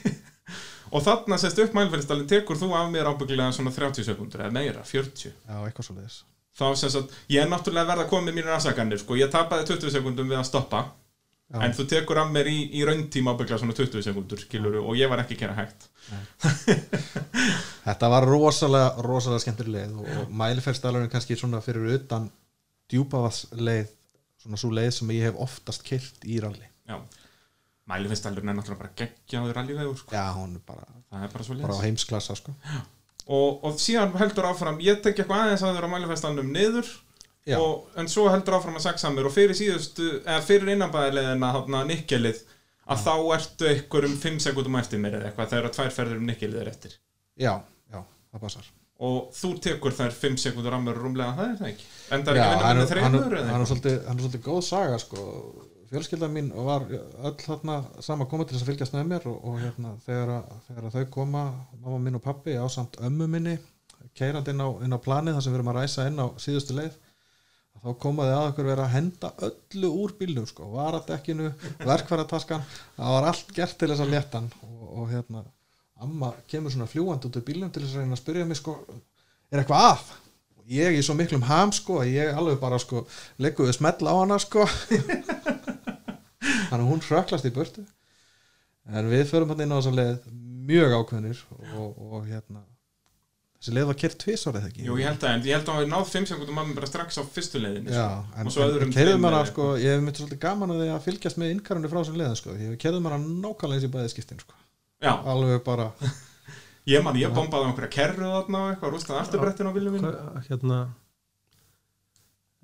og 0.90 1.04
þarna 1.06 1.38
sérst 1.40 1.62
upp 1.64 1.76
mælfélstalinn 1.76 2.30
tekur 2.30 2.60
þú 2.60 2.72
af 2.78 2.90
mér 2.92 3.10
ábyggilega 3.12 3.54
svona 3.56 3.74
30 3.74 4.06
sekundur 4.06 4.44
eða 4.44 4.54
meira, 4.54 4.84
40 4.86 5.30
já, 5.30 5.56
eitthvað 5.62 5.88
svo 5.88 5.96
leiðis 5.98 6.20
þá 6.56 6.66
sem 6.80 6.92
sagt, 6.92 7.16
ég 7.32 7.42
er 7.42 7.50
náttúrulega 7.52 7.90
verið 7.90 8.06
að 8.06 8.12
koma 8.12 8.28
með 8.28 8.38
mínir 8.38 8.54
aðsakanir 8.56 9.02
sko, 9.02 9.18
ég 9.18 9.32
tapaði 9.32 9.68
20 9.74 9.92
sekundum 9.98 10.30
við 10.30 10.40
að 10.40 10.48
stoppa 10.48 10.86
Já. 11.46 11.60
en 11.62 11.74
þú 11.78 11.84
tekur 11.86 12.18
af 12.18 12.30
mér 12.34 12.48
í, 12.50 12.56
í 12.74 12.80
rauntíma 12.86 13.36
ábygglega 13.36 13.60
svona 13.62 13.74
20 13.78 14.02
sekundur, 14.02 14.40
skilur 14.42 14.80
og 14.80 14.96
ég 14.98 15.10
var 15.10 15.20
ekki 15.22 15.36
að 15.36 15.42
kera 15.44 15.54
hægt. 15.54 15.84
Þetta 17.86 18.08
var 18.10 18.26
rosalega, 18.26 18.88
rosalega 19.06 19.44
skemmtileg 19.44 19.92
og, 19.94 20.08
og 20.10 20.32
mæliferðstælurinn 20.40 21.12
kannski 21.12 21.38
svona 21.38 21.60
fyrir 21.62 22.00
utan 22.00 22.26
djúpavaðsleið 22.90 23.92
svona 24.42 24.58
svo 24.58 24.72
leið 24.74 24.90
sem 24.98 25.14
ég 25.14 25.28
hef 25.28 25.38
oftast 25.46 25.86
kyrt 25.86 26.26
í 26.26 26.40
ralli. 26.42 26.66
Já, 26.90 26.98
mælfélstalinn 27.90 28.50
er 28.50 28.56
náttúrulega 28.58 28.82
bara 28.82 28.94
geggjaður 28.98 29.56
rallivegur 29.60 29.98
sko. 30.00 30.14
Já, 30.16 30.24
hún 30.34 30.56
er 30.58 30.62
bara, 30.66 30.86
það 31.12 31.26
er 31.26 31.34
bara 31.36 31.44
svo 31.46 31.56
bara 31.62 31.76
á 31.78 31.84
heimsklassa 31.86 32.36
sko. 32.38 32.54
og, 33.26 33.64
og 33.66 33.76
síðan 33.82 34.14
heldur 34.18 34.48
áfram 34.50 34.80
ég 34.82 35.02
tek 35.04 35.18
eitthvað 35.22 35.44
aðeins 35.44 35.62
að 35.66 35.76
þurra 35.78 35.90
mælifestalnum 35.94 36.50
niður 36.54 36.90
Já. 37.46 37.56
og, 37.62 37.86
en 37.98 38.08
svo 38.10 38.26
heldur 38.30 38.56
áfram 38.58 38.78
að 38.80 38.88
sexa 38.88 39.10
mér 39.14 39.28
og 39.28 39.34
fyrir 39.34 39.54
síðustu, 39.54 40.08
eða 40.26 40.42
fyrir 40.42 40.72
innanbæðilegina 40.74 41.52
hátna 41.54 41.84
nikkelið 41.86 42.40
að 42.90 43.04
þá 43.06 43.12
ertu 43.36 43.68
einhver 43.70 44.06
um 44.08 44.16
5 44.22 44.40
sekundum 44.48 44.78
eftir 44.80 45.02
mér 45.02 45.20
eða 45.20 45.30
eitthvað 45.30 45.52
þegar 45.54 45.76
tvær 45.78 45.94
ferður 45.94 46.20
um 46.22 46.26
nikkelið 46.30 46.62
er 46.64 46.72
eftir 46.72 46.96
Já, 47.38 47.52
já, 47.92 48.00
það 48.32 48.42
passar. 48.42 48.66
og 49.06 49.30
þú 49.38 49.52
tekur 49.62 49.94
þær 49.94 50.18
5 50.26 50.38
sekundur 50.42 50.74
á 50.74 50.78
mér 50.82 50.98
rúmlega 51.02 51.34
það 51.38 51.52
er 51.52 51.56
það 51.62 51.70
ekki 51.70 51.88
en 52.16 52.26
það 52.26 52.32
er 52.34 52.40
Já, 52.40 52.44
ekki 52.46 52.58
að 52.58 52.66
vinna 52.66 52.82
með 52.82 52.92
þreymur 52.92 53.38
hann 53.52 53.64
er 53.66 53.70
svolítið 53.70 54.44
góð 54.46 54.60
saga 54.72 54.98
sko. 55.02 55.24
Fjölskylda 55.96 56.28
mín 56.32 56.52
var 56.52 56.84
öll 56.92 57.36
þarna 57.40 57.80
sama 58.04 58.28
komið 58.28 58.50
til 58.50 58.56
þess 58.58 58.66
að 58.66 58.70
fylgjast 58.72 58.96
með 58.96 59.08
mér 59.14 59.26
og, 59.32 59.40
og 59.48 59.58
hérna, 59.62 59.94
þegar, 60.04 60.36
þegar 60.68 60.92
þau 60.94 61.08
koma 61.16 61.46
mamma 61.80 62.02
minn 62.04 62.20
og 62.20 62.24
pappi 62.24 62.54
á 62.60 62.66
samt 62.72 63.00
ömmu 63.00 63.28
minni 63.32 63.56
keirandi 64.16 64.52
inn 64.52 64.62
á, 64.62 64.68
inn 64.84 64.96
á 64.96 65.00
planið 65.00 65.36
þar 65.36 65.44
sem 65.44 65.54
við 65.54 65.60
erum 65.60 65.72
að 65.72 65.78
ræsa 65.80 66.06
inn 66.10 66.20
á 66.20 66.26
síðustu 66.40 66.76
leið 66.76 66.94
þá 67.86 67.90
komaði 68.02 68.34
að 68.34 68.48
okkur 68.50 68.68
vera 68.70 68.86
að 68.86 68.94
henda 68.96 69.32
öllu 69.46 69.90
úr 70.02 70.14
bílnum 70.18 70.46
sko, 70.48 70.68
varadekkinu 70.74 71.50
verkfærataskan, 71.84 72.64
það 72.96 73.16
var 73.16 73.28
allt 73.30 73.52
gert 73.56 73.76
til 73.78 73.90
þess 73.92 74.04
að 74.04 74.14
leta 74.14 74.40
hann 74.40 74.48
og, 74.66 74.86
og 75.02 75.10
hérna 75.12 75.44
amma 76.02 76.32
kemur 76.50 76.74
svona 76.74 76.88
fljúand 76.90 77.24
út 77.28 77.38
úr 77.38 77.46
bílnum 77.46 77.72
til 77.72 77.84
þess 77.84 77.96
að 77.96 78.04
reyna 78.04 78.16
að 78.16 78.22
spyrja 78.22 78.48
mig 78.48 78.60
sko 78.60 78.78
er 79.52 79.62
eitthvað 79.62 79.90
að? 79.92 80.06
Ég 80.66 80.96
í 80.98 81.02
svo 81.06 81.14
miklum 81.14 81.44
ham 81.46 81.70
sko 81.74 82.00
að 82.02 82.10
ég 82.16 82.34
alveg 82.34 82.58
bara 82.58 82.80
sko 82.82 83.04
legguði 83.38 83.76
smell 83.76 84.00
á 84.02 84.14
hana 84.18 84.40
sko 84.42 84.66
þannig 86.70 86.84
að 86.84 86.90
hún 86.92 87.04
hröklast 87.08 87.48
í 87.48 87.54
burtu. 87.54 87.84
En 88.86 89.10
við 89.10 89.26
förum 89.32 89.52
hann 89.52 89.64
inn 89.64 89.74
á 89.74 89.78
þessa 89.78 89.94
leið 89.96 90.32
mjög 90.66 90.96
ákveðnir 91.00 91.44
og, 91.78 91.94
og 91.96 92.26
hérna 92.26 92.62
þessi 93.56 93.74
leið 93.74 93.88
var 93.88 93.98
kert 93.98 94.18
tvisvar 94.22 94.58
eða 94.60 94.68
ekki? 94.70 94.84
Jú, 94.86 94.96
ég 95.00 95.08
held 95.08 95.24
að, 95.26 95.46
ég 95.48 95.56
held 95.56 95.70
að 95.72 95.80
við 95.80 95.88
náð 95.90 96.10
5 96.12 96.28
sekundum 96.30 96.58
mamma 96.58 96.76
bara 96.76 96.90
strax 96.90 97.18
á 97.18 97.22
fyrstu 97.36 97.62
leiðinni 97.62 97.94
Já, 97.94 98.04
sko. 98.04 98.36
en, 98.36 98.50
og 98.50 98.54
svo 98.54 98.66
öðrum 98.66 98.90
en 98.90 98.94
tveimur 98.94 99.32
hana 99.32 99.48
sko, 99.48 99.68
ég 99.80 99.96
hef 99.96 100.04
myndið 100.04 100.22
svolítið 100.22 100.42
gaman 100.44 100.74
að 100.74 100.82
því 100.82 100.88
að 100.92 101.06
fylgjast 101.06 101.40
með 101.40 101.52
innkarunni 101.54 101.90
frá 101.90 101.98
þessum 102.00 102.20
leiðin 102.20 102.38
sko, 102.42 102.56
ég 102.60 102.76
keirðum 102.82 103.08
hana 103.08 103.18
nákvæmlega 103.24 103.80
eins 103.80 103.88
í 103.88 103.92
bæði 103.96 104.12
skiptin 104.12 104.42
sko, 104.44 104.60
Já, 105.02 105.12
alveg 105.32 105.64
bara 105.66 105.88
ég 106.92 107.06
man, 107.06 107.18
ég 107.18 107.34
bombaði 107.34 107.66
á 107.66 107.68
einhverja 107.70 107.94
kerru 107.96 108.30
þarna 108.36 108.62
og 108.62 108.70
eitthvað, 108.74 108.94
rústaði 108.94 109.22
afturbrettin 109.24 109.70
á 109.70 109.76
viljum 109.76 109.98
hérna 110.50 110.80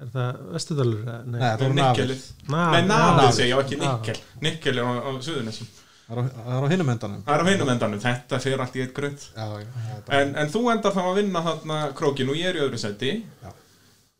er 0.02 0.10
það 0.16 0.40
Vestudalur? 0.56 1.00
Nei, 1.06 1.14
Nei, 1.32 1.40
það 1.42 1.62
voru 1.62 1.76
Nikkelið. 1.78 2.26
Nei, 2.52 2.82
Nafið. 2.90 3.32
segja, 3.38 3.60
ekki 3.62 3.78
nikkel. 3.82 4.20
Nikkel 4.46 4.78
er 4.82 4.84
á, 4.84 4.92
á 5.02 5.10
suðunessum 5.28 5.70
það 6.12 6.18
er 6.18 6.28
á, 6.44 6.56
er 6.66 6.68
hinum 6.74 6.90
endanum. 6.92 7.20
Það 7.24 7.34
er 7.38 7.42
á 7.42 7.46
hinum 7.52 7.70
endanum, 7.72 8.00
þetta 8.02 8.38
fyrir 8.42 8.60
allt 8.64 8.74
í 8.76 8.82
eitt 8.84 8.92
grönt 8.96 9.22
já, 9.32 9.44
já, 9.62 9.66
er 9.96 10.02
bara- 10.06 10.18
en, 10.20 10.34
en 10.42 10.50
þú 10.52 10.62
endar 10.74 10.92
þá 10.96 11.02
að 11.06 11.18
vinna 11.22 11.42
þarna 11.46 11.76
krókin 11.96 12.28
og 12.32 12.36
ég 12.36 12.50
er 12.50 12.58
í 12.58 12.64
öðru 12.66 12.80
seti 12.82 13.12
Já. 13.42 13.52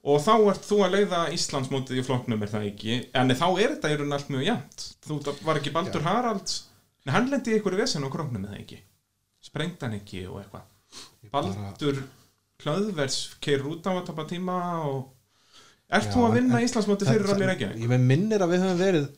og 0.04 0.22
þá 0.24 0.32
ert 0.54 0.64
þú 0.70 0.78
að 0.86 0.94
leiða 0.96 1.20
Íslandsmótið 1.36 2.00
í 2.00 2.04
flokknum 2.06 2.42
er 2.46 2.52
það 2.54 2.68
ekki? 2.70 2.96
En 3.18 3.28
þá 3.34 3.44
er 3.50 3.74
þetta 3.74 3.90
í 3.92 3.98
raun 4.00 4.16
allt 4.16 4.30
mjög 4.32 4.46
jæmt 4.46 4.86
þú 5.08 5.18
var 5.44 5.60
ekki 5.60 5.74
Baldur 5.74 6.06
Haralds 6.06 6.62
Nei, 7.04 7.12
hann 7.16 7.28
lendi 7.34 7.50
í 7.50 7.58
einhverju 7.58 7.82
vesen 7.82 8.06
á 8.06 8.14
króknum 8.14 8.44
er 8.46 8.54
það 8.54 8.62
ekki? 8.62 8.78
Sprengd 9.42 9.82
hann 9.82 9.98
ekki 9.98 10.22
og 10.30 10.38
eitthvað? 10.38 10.64
Bara- 11.34 11.52
Baldur 11.58 12.02
hlöðvers 12.62 13.18
keirur 13.42 13.72
út 13.74 13.86
á 13.90 13.92
að 13.98 14.06
tapa 14.06 14.24
tíma 14.30 14.56
og 14.86 15.10
ert 15.98 16.10
þú 16.14 16.24
að 16.26 16.34
vinna 16.38 16.60
Íslandsmótið 16.66 17.10
fyrir 17.12 17.26
það- 17.30 17.52
ekki? 17.54 17.70
ég 17.84 18.04
minnir 18.10 18.44
að 18.44 18.52
við 18.54 18.62
höfum 18.64 18.80
verið 18.82 19.08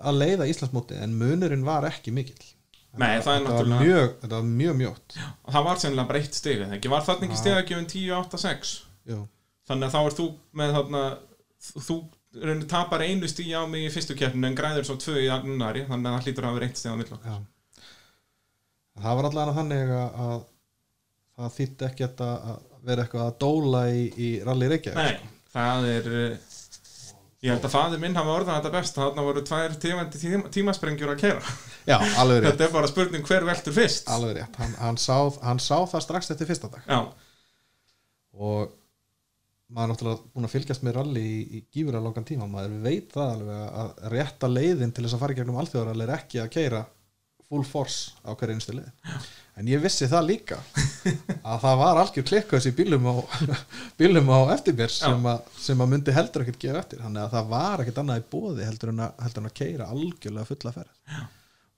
að 0.00 0.18
leiða 0.22 0.48
Íslandsmóti 0.52 0.98
en 1.04 1.14
munurinn 1.20 1.64
var 1.66 1.86
ekki 1.90 2.12
mikill 2.16 2.40
Nei, 2.98 3.20
það 3.22 3.36
er 3.36 3.42
náttúrulega 3.44 3.82
mjög, 3.86 4.14
þetta 4.20 4.34
var 4.40 4.46
mjög 4.50 4.78
mjótt 4.80 5.16
og 5.46 5.52
það 5.54 5.66
var 5.68 5.76
sennilega 5.78 6.08
breytt 6.10 6.34
stig 6.34 6.62
ekki, 6.66 6.90
var 6.90 7.04
þarna 7.06 7.26
ekki 7.28 7.36
Já. 7.36 7.42
stigagjöfun 7.44 7.90
10-8-6 7.92 8.72
Jú. 9.12 9.18
þannig 9.70 9.86
að 9.86 9.94
þá 9.94 10.00
er 10.08 10.16
þú 10.18 10.26
með 10.58 10.72
þarna 10.78 11.02
þú 11.86 11.96
reynir 12.40 12.66
tapar 12.70 13.04
einu 13.06 13.28
stíi 13.30 13.54
á 13.54 13.62
mig 13.70 13.86
í 13.86 13.92
fyrstu 13.94 14.16
keppninu 14.18 14.48
en 14.50 14.56
græður 14.58 14.84
svo 14.88 14.96
tvö 14.98 15.22
í 15.22 15.28
annari 15.30 15.84
þannig 15.86 16.10
að 16.10 16.16
það 16.16 16.26
hlýtur 16.26 16.44
að 16.44 16.50
hafa 16.50 16.62
reynt 16.64 16.80
stíð 16.80 16.90
á 16.90 16.98
mill 16.98 17.12
Já. 17.14 17.36
það 19.04 19.16
var 19.20 19.28
allavega 19.30 19.56
þannig 19.60 19.92
að, 19.96 20.20
að 20.26 20.40
það 21.40 21.54
þýtti 21.60 21.86
ekki 21.90 22.08
að 22.08 22.50
vera 22.90 23.04
eitthvað 23.04 23.26
að 23.28 23.38
dóla 23.44 23.82
í, 23.94 24.02
í 24.18 24.28
rally 24.46 24.68
Reykjavík 24.72 24.98
Nei, 24.98 25.30
það 25.54 25.88
er 25.90 26.08
eh, 26.20 26.56
ég 27.40 27.54
held 27.54 27.66
að 27.66 27.74
faður 27.74 28.02
minn 28.02 28.18
hafa 28.18 28.36
orðað 28.36 28.58
þetta 28.58 28.74
best 28.76 28.98
þarna 29.00 29.26
voru 29.26 29.44
tvær 29.48 29.76
tímandi 29.80 30.20
tíma, 30.20 30.50
tímasprengjur 30.52 31.14
að 31.14 31.22
kera 31.24 31.54
Já, 31.88 31.96
alveg 32.20 32.42
rétt, 32.42 32.50
þetta 32.52 32.66
er 32.66 32.74
bara 32.74 32.90
spurning 32.90 33.24
hver 33.26 33.46
veltur 33.48 33.74
fyrst. 33.74 34.10
Alveg 34.12 34.36
rétt. 34.36 34.58
Hann, 34.60 34.74
hann, 34.80 34.98
sá, 35.00 35.16
hann 35.42 35.62
sá 35.62 35.78
það 35.88 36.04
strax 36.04 36.30
eftir 36.34 36.50
fyrsta 36.50 36.68
dag. 36.72 36.84
Já, 36.84 37.00
og 38.36 38.76
maður 39.70 39.84
er 39.86 39.92
náttúrulega 39.92 40.34
búin 40.34 40.48
að 40.48 40.54
fylgjast 40.54 40.84
með 40.86 40.96
rally 40.98 41.24
í, 41.24 41.40
í 41.40 41.62
gífurlega 41.72 42.04
langan 42.04 42.26
tíma. 42.28 42.48
Maður 42.50 42.76
veit 42.84 43.14
það 43.14 43.34
alveg 43.36 43.60
að 43.82 43.92
rétta 44.14 44.50
leiðin 44.50 44.94
til 44.94 45.06
þess 45.06 45.16
að 45.16 45.24
fara 45.24 45.38
gegnum 45.38 45.60
alþjóðaralli 45.62 46.06
er 46.06 46.14
ekki 46.16 46.42
að 46.42 46.52
keira 46.56 46.84
full 47.50 47.64
force 47.66 48.18
á 48.22 48.30
hverju 48.34 48.58
einstu 48.58 48.76
leið. 48.76 48.90
En 49.58 49.70
ég 49.70 49.82
vissi 49.82 50.08
það 50.10 50.28
líka 50.34 50.60
að 51.04 51.58
það 51.64 51.76
var 51.80 52.00
algjör 52.02 52.26
klikkaðs 52.30 52.68
í 52.70 52.74
bílum 52.76 53.08
á, 53.08 53.14
bílum 54.00 54.32
á 54.32 54.38
eftir 54.54 54.76
mér 54.78 54.94
sem, 54.94 55.28
sem 55.58 55.84
að 55.84 55.92
myndi 55.94 56.14
heldur 56.16 56.44
ekkert 56.44 56.62
gefa 56.64 56.82
eftir. 56.84 57.02
Þannig 57.04 57.26
að 57.26 57.36
það 57.36 57.52
var 57.54 57.84
ekkert 57.84 58.00
annað 58.02 58.22
í 58.22 58.26
bóði 58.34 58.66
heldur 58.68 58.94
en 58.94 59.04
að, 59.06 59.20
heldur 59.26 59.44
en 59.44 59.50
að 59.50 59.58
keira 59.62 59.90
algjörlega 59.94 60.50
fulla 60.50 60.74
ferð. 60.76 61.20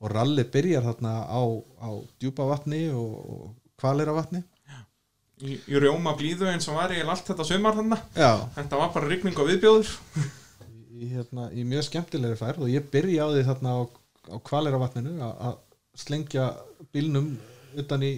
Og 0.03 0.11
rally 0.11 0.47
byrjar 0.51 0.89
þarna 0.89 1.15
á, 1.31 1.43
á 1.79 1.91
djúpa 2.19 2.49
vatni 2.49 2.87
og, 2.91 3.13
og 3.23 3.45
kvalira 3.79 4.15
vatni 4.17 4.43
í, 5.43 5.57
í 5.59 5.81
rjóma 5.81 6.15
blíðu 6.19 6.49
eins 6.51 6.69
og 6.71 6.79
var 6.79 6.95
ég 6.95 7.09
allt 7.09 7.27
þetta 7.31 7.47
sumar 7.47 7.77
þannig 7.79 8.07
þetta 8.57 8.81
var 8.81 8.93
bara 8.95 9.11
rigning 9.11 9.39
og 9.39 9.51
viðbjóður. 9.51 9.93
Í, 10.93 11.09
hérna, 11.17 11.49
í 11.51 11.65
mjög 11.67 11.89
skemmtilegri 11.89 12.39
færð 12.39 12.67
og 12.67 12.73
ég 12.73 12.91
byrja 12.93 13.27
á 13.27 13.33
því 13.33 13.47
þarna 13.49 13.75
á, 13.75 13.81
á 14.31 14.37
kvalera 14.47 14.83
vatninu 14.83 15.17
að 15.27 15.57
slengja 15.99 16.53
bílnum 16.95 17.35
utan 17.79 18.05
í 18.07 18.13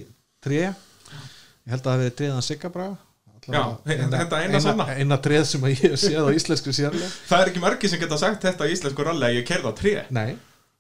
tré 0.45 0.67
ég 1.13 1.75
held 1.75 1.81
að 1.81 1.91
það 1.91 1.99
hefði 2.05 2.15
treðan 2.21 2.47
Siggabraga 2.49 2.97
Já, 3.45 3.61
þetta 3.85 4.39
eina 4.41 4.61
sanna. 4.65 4.85
eina 4.97 5.17
treð 5.21 5.43
sem 5.51 5.65
að 5.69 5.73
ég 5.75 5.83
hef 5.93 6.01
séð 6.01 6.25
á 6.25 6.33
íslenskri 6.33 6.73
sérlega 6.73 7.09
það 7.29 7.43
er 7.43 7.51
ekki 7.53 7.61
margi 7.61 7.91
sem 7.93 8.01
geta 8.01 8.17
sagt 8.23 8.45
þetta 8.49 8.69
í 8.71 8.73
íslensku 8.73 9.05
ralli 9.05 9.27
að 9.29 9.35
ég 9.37 9.45
kerði 9.51 9.69
á 9.69 9.73
tré 9.77 9.97
nei, 10.11 10.37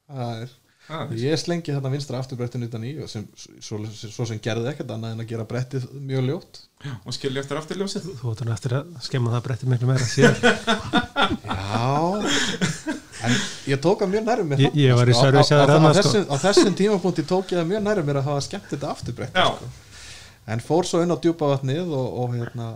það 0.08 0.44
er 0.44 0.60
Ah, 0.84 1.06
ég 1.16 1.32
slengi 1.40 1.72
þarna 1.72 1.88
vinstra 1.94 2.18
afturbrettinu 2.20 2.66
utan 2.68 2.82
í 2.84 2.90
og 3.00 3.06
sem, 3.08 3.22
svo, 3.64 3.78
svo 3.88 4.26
sem 4.28 4.36
gerði 4.44 4.68
ekkert 4.68 4.90
annað 4.92 5.14
en 5.14 5.22
að 5.24 5.30
gera 5.30 5.46
brettið 5.48 5.86
mjög 5.96 6.26
ljótt 6.26 6.58
og 7.08 7.14
skilja 7.16 7.40
eftir 7.40 7.56
afturljósið 7.56 8.10
Þú 8.20 8.34
nú 8.44 8.52
eftir 8.52 8.74
að 8.76 8.90
skemma 9.06 9.32
það 9.32 9.46
bretti 9.46 9.70
miklu 9.72 9.88
meira 9.88 10.04
síðan 10.04 10.36
Já 11.48 12.20
En 13.24 13.32
ég 13.72 13.80
tók 13.80 14.04
að 14.04 14.12
mjög 14.12 14.26
nærum 14.28 14.50
mér 14.52 14.60
Ég- 14.66 14.76
ég 14.76 14.92
var 14.98 15.08
í 15.08 15.14
Á- 15.14 15.16
á- 15.16 15.22
service 15.24 15.48
á, 15.48 15.56
þér 15.56 15.64
á, 15.64 15.72
þarna, 15.72 15.88
á, 15.88 15.92
sko. 15.96 16.02
þessum, 16.02 16.26
á 16.28 16.36
þessum 16.44 16.76
tímapunkti 16.82 17.24
tók 17.32 17.48
ég 17.54 17.58
það 17.62 17.70
mjög 17.72 17.82
nærum 17.88 18.06
mér 18.10 18.20
að 18.20 18.28
hafa 18.28 18.44
skemmt 18.44 18.68
þetta 18.74 18.90
afturbreytt 18.92 19.40
Já. 19.40 19.46
sko. 19.56 19.72
En 20.50 20.60
fór 20.60 20.84
svo 20.84 21.00
inn 21.04 21.12
á 21.14 21.16
djúpa 21.16 21.48
vatnið 21.54 21.88
og, 21.96 22.18
og 22.24 22.34
hérna, 22.36 22.66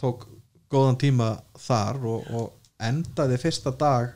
tók 0.00 0.26
góðan 0.72 0.98
tíma 1.00 1.30
þar 1.60 2.02
og, 2.10 2.26
og 2.34 2.82
endaði 2.82 3.38
fyrsta 3.40 3.72
dag 3.78 4.12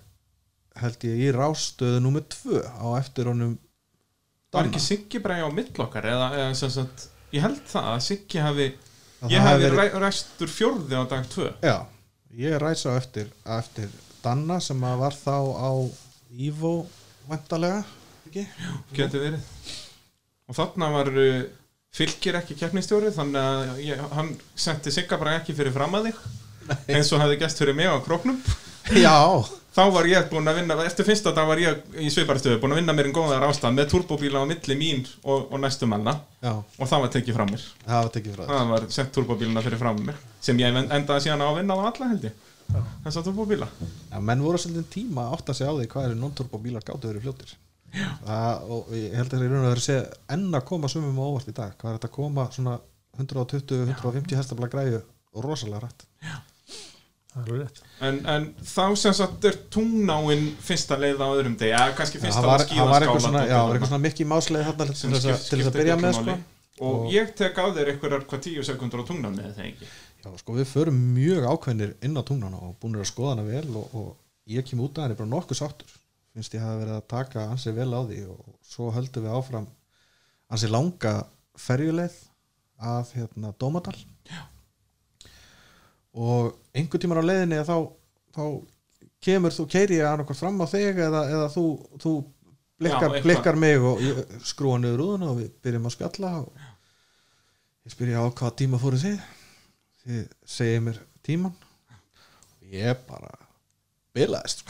held 0.79 1.07
ég 1.09 1.23
í 1.29 1.31
rástöðu 1.35 2.03
nummer 2.03 2.25
tvö 2.31 2.61
á 2.63 2.87
eftir 2.99 3.31
honum 3.31 3.57
var 4.53 4.65
Danna. 4.65 4.73
ekki 4.73 4.83
Siggi 4.85 5.21
bara 5.21 5.41
á 5.45 5.51
millokkar 5.53 6.07
eða, 6.09 6.29
eða 6.39 6.53
sem 6.57 6.71
sagt, 6.73 7.09
ég 7.35 7.45
held 7.45 7.63
það 7.69 7.89
að 7.95 8.05
Siggi 8.07 8.43
hafi 8.45 8.69
Að 9.19 9.33
ég 9.35 9.43
hafi 9.43 9.65
verið... 9.65 9.97
ræstur 10.05 10.53
fjórði 10.53 10.95
á 10.95 11.05
dag 11.11 11.27
tvö 11.33 11.49
Já, 11.65 11.77
ég 12.39 12.59
ræsa 12.63 12.95
eftir, 13.01 13.33
eftir 13.59 13.91
Danna 14.23 14.61
sem 14.63 14.85
var 15.03 15.17
þá 15.17 15.37
á 15.59 15.71
Ívo 16.29 16.75
vantalega 17.29 17.83
ekki? 18.29 18.45
getur 18.95 19.25
verið 19.25 19.75
og 20.49 20.57
þarna 20.57 20.89
var 20.95 21.11
uh, 21.13 21.43
fylgir 21.99 22.39
ekki 22.41 22.55
keppnistjóri 22.61 23.11
þannig 23.15 23.43
að 23.43 23.79
ég, 23.85 24.03
hann 24.15 24.33
setti 24.55 24.93
Sigga 24.95 25.19
bara 25.21 25.37
ekki 25.41 25.57
fyrir 25.59 25.75
fram 25.75 25.97
að 25.99 26.11
þig 26.13 26.27
eins 26.95 27.13
og 27.17 27.23
hafði 27.23 27.39
gæst 27.41 27.59
fyrir 27.63 27.75
mig 27.77 27.89
á 27.89 27.97
króknum. 28.05 28.39
Já, 28.93 29.15
þá 29.77 29.83
var 29.93 30.07
ég 30.09 30.27
búinn 30.31 30.49
að 30.49 30.59
vinna, 30.63 30.77
eftir 30.85 31.05
fyrsta 31.09 31.33
dag 31.37 31.49
var 31.49 31.61
ég 31.61 31.81
í 32.01 32.09
sveiparstöðu 32.13 32.59
búinn 32.63 32.75
að 32.77 32.81
vinna 32.83 32.95
mér 32.97 33.09
en 33.11 33.15
góðar 33.17 33.45
ástand 33.49 33.77
með 33.77 33.91
turbóbíla 33.93 34.41
á 34.41 34.49
milli 34.49 34.77
mín 34.81 35.03
og, 35.25 35.49
og 35.53 35.61
næstu 35.61 35.89
manna. 35.89 36.15
Já, 36.45 36.55
og 36.57 36.89
það 36.89 37.03
var 37.05 37.13
tekið 37.17 37.37
fram 37.39 37.53
mér. 37.53 37.65
Það 37.87 38.03
var 38.05 38.13
tekið 38.17 38.37
frá 38.37 38.43
þér. 38.45 38.53
Það 38.55 38.73
var 38.75 38.87
sett 38.99 39.13
turbóbíluna 39.17 39.65
fyrir 39.65 39.81
fram 39.83 40.01
mér 40.09 40.21
sem 40.45 40.61
ég 40.61 40.77
en- 40.83 40.93
endaði 41.01 41.27
síðan 41.27 41.45
á 41.45 41.49
að 41.51 41.59
vinna 41.63 41.77
á 41.77 41.81
alla 41.89 42.11
held 42.13 42.29
ég 42.29 42.45
þessa 43.05 43.23
turbóbíla 43.25 43.69
Já, 44.13 44.19
menn 44.21 44.43
voru 44.45 44.61
svolítið 44.61 44.89
tíma 44.93 45.25
að 45.29 45.39
átta 45.39 45.55
sig 45.57 45.69
á 45.69 45.73
því 45.73 45.87
hvað 45.89 46.09
eru 46.11 46.19
non-turbo 46.21 46.61
bílar 46.61 46.85
gáttu 46.85 47.09
verið 47.09 47.25
fljóttir 47.25 47.55
það, 47.95 48.69
og 48.77 48.93
ég 48.97 49.15
held 49.17 49.27
að 49.27 49.33
það 49.33 49.41
er 49.41 49.47
í 49.47 49.53
raun 49.53 49.65
og 49.65 49.69
verið 49.71 49.83
að 49.83 49.87
segja 49.89 50.05
enn 50.37 50.49
að 50.59 50.65
koma 50.69 50.89
sumum 50.93 51.19
á 51.21 51.25
óvart 51.29 51.49
í 51.49 51.55
dag. 51.57 51.73
Hvað 51.81 51.91
er 51.93 51.99
þetta 51.99 52.11
að 52.11 52.17
koma 52.19 52.49
svona 52.55 52.75
120-150 53.19 54.39
hestabla 54.39 54.69
græju 54.73 55.01
og 55.35 55.45
rosalega 55.45 55.81
rætt 55.87 56.05
Það 57.29 57.43
er 57.43 57.49
alveg 57.53 57.61
rétt. 57.63 57.81
En, 58.09 58.19
en 58.33 58.47
þá 58.67 58.85
sem 58.99 59.15
sagt 59.15 59.45
er 59.47 59.57
tungnáin 59.75 60.47
fyrsta 60.65 60.97
leið 60.99 61.21
á 61.23 61.29
öðrum 61.29 61.57
degi 61.61 61.75
eða 61.77 61.93
kannski 61.99 62.19
Já, 62.19 62.23
fyrsta 62.25 62.41
það 62.41 62.49
var, 62.49 62.63
á 62.63 62.69
það 62.69 62.89
var 62.93 63.05
eitthvað 63.05 63.25
svona, 63.27 63.43
skíðaskála 63.43 63.53
já, 63.53 63.59
var 63.69 63.77
eitthvað 63.77 63.91
svona 63.93 64.05
mikið 64.07 64.31
másleið 64.33 64.65
þarna 64.71 64.87
til 64.89 64.97
sem 65.03 65.13
þess 65.13 65.29
að- 65.29 65.67
að 65.69 65.77
byrja 65.79 65.97
með 66.01 66.15
sko. 66.19 66.37
og 66.79 66.95
Og- 66.95 67.11
ég 67.13 67.35
tek 67.37 67.59
á 67.59 67.65
þér 67.77 67.91
einhverjar 67.93 68.25
hvað 68.31 68.43
tíu 68.47 68.65
sekundur 68.65 69.03
á 69.05 69.09
tungnamni 69.11 69.43
eða 69.45 69.55
það 69.59 69.69
ekki 69.69 69.89
Já, 70.25 70.31
sko, 70.41 70.57
við 70.57 70.67
förum 70.73 70.99
mjög 71.15 71.47
ákveðnir 71.53 71.93
inn 72.03 72.17
á 72.19 72.23
tungnana 72.27 72.59
og 72.65 72.75
búinir 72.81 73.05
að 73.05 73.11
skoða 73.13 73.35
hana 73.37 73.45
vel 73.47 73.77
og, 73.77 73.95
og 73.95 74.17
ég 74.49 74.65
kem 74.67 74.81
út 74.83 74.99
af 74.99 75.05
henni 75.07 75.19
bara 75.21 75.31
nokkuð 75.37 75.61
sáttur 75.61 75.98
finnst 76.39 76.55
ég 76.55 76.63
hafa 76.63 76.79
verið 76.79 76.95
að 76.95 77.07
taka 77.11 77.45
ansi 77.51 77.75
vel 77.75 77.91
á 77.91 78.01
því 78.07 78.21
og 78.31 78.55
svo 78.63 78.93
höldum 78.95 79.27
við 79.27 79.35
áfram 79.35 79.69
ansi 80.55 80.71
langa 80.71 81.15
ferjuleið 81.59 82.17
að 82.79 83.13
hérna 83.19 83.51
Dómadal. 83.59 83.97
Já. 84.29 84.43
og 86.15 86.55
einhver 86.77 87.01
tímar 87.03 87.21
á 87.23 87.27
leiðinni 87.27 87.59
þá, 87.67 87.77
þá 88.35 88.45
kemur 89.25 89.55
þú 89.55 89.67
keiri 89.73 89.99
ég 89.99 90.07
annarkvært 90.07 90.41
fram 90.41 90.61
á 90.63 90.67
þig 90.71 91.01
eða, 91.09 91.23
eða 91.33 91.49
þú, 91.55 91.65
þú 91.99 92.13
blikkar, 92.79 93.17
Já, 93.17 93.23
blikkar 93.27 93.59
mig 93.59 93.83
og 93.83 94.03
ég 94.05 94.21
skrúa 94.47 94.79
niður 94.79 95.05
úðuna 95.07 95.33
og 95.33 95.41
við 95.41 95.51
byrjum 95.65 95.89
að 95.91 95.97
spjalla 95.97 96.33
og 96.45 96.63
ég 97.89 97.97
spyrja 97.97 98.23
á 98.23 98.27
hvaða 98.31 98.55
tíma 98.63 98.83
fóruð 98.83 99.09
þið? 99.09 99.27
Þið 100.05 100.23
segið 100.55 100.87
mér 100.87 101.03
tíman 101.27 101.59
og 101.99 102.79
ég 102.79 103.03
bara 103.11 103.35
bilaðist 104.15 104.67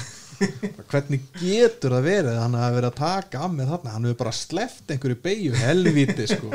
hvernig 0.90 1.22
getur 1.40 1.94
það 1.96 2.06
verið 2.08 2.30
að 2.34 2.40
hann 2.44 2.56
hafi 2.60 2.76
verið 2.78 2.90
að 2.92 2.98
taka 3.00 3.42
af 3.46 3.52
mér 3.56 3.70
þarna? 3.72 3.94
Hann 3.96 4.08
hefur 4.08 4.20
bara 4.22 4.34
sleppt 4.38 4.92
einhverju 4.94 5.18
beigju 5.24 5.54
helvíti 5.58 6.26
sko. 6.30 6.52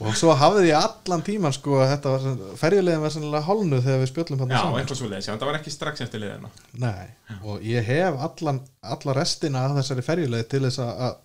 Og 0.00 0.14
svo 0.16 0.32
hafði 0.40 0.70
ég 0.70 0.78
allan 0.80 1.20
tíman 1.26 1.52
sko 1.52 1.74
að 1.82 1.90
þetta 1.92 2.12
var, 2.14 2.44
ferjulegin 2.56 3.02
var 3.04 3.12
sennilega 3.12 3.44
hálnuð 3.44 3.82
þegar 3.84 3.98
við 4.00 4.08
spjöllum 4.14 4.44
hann 4.46 4.54
Já, 4.54 4.60
eitthvað 4.80 4.96
svo 5.02 5.08
leiðis, 5.10 5.26
já, 5.28 5.34
það 5.34 5.50
var 5.50 5.58
ekki 5.58 5.72
strax 5.74 6.04
eftir 6.06 6.22
liðina 6.22 6.52
Nei, 6.80 7.10
og 7.44 7.66
ég 7.68 7.84
hef 7.84 8.16
allan, 8.28 8.62
alla 8.94 9.16
restina 9.18 9.66
af 9.66 9.74
þessari 9.76 10.04
ferjuleið 10.06 10.46
til 10.54 10.62
þess 10.64 10.80
að- 10.86 11.02
að 11.10 11.18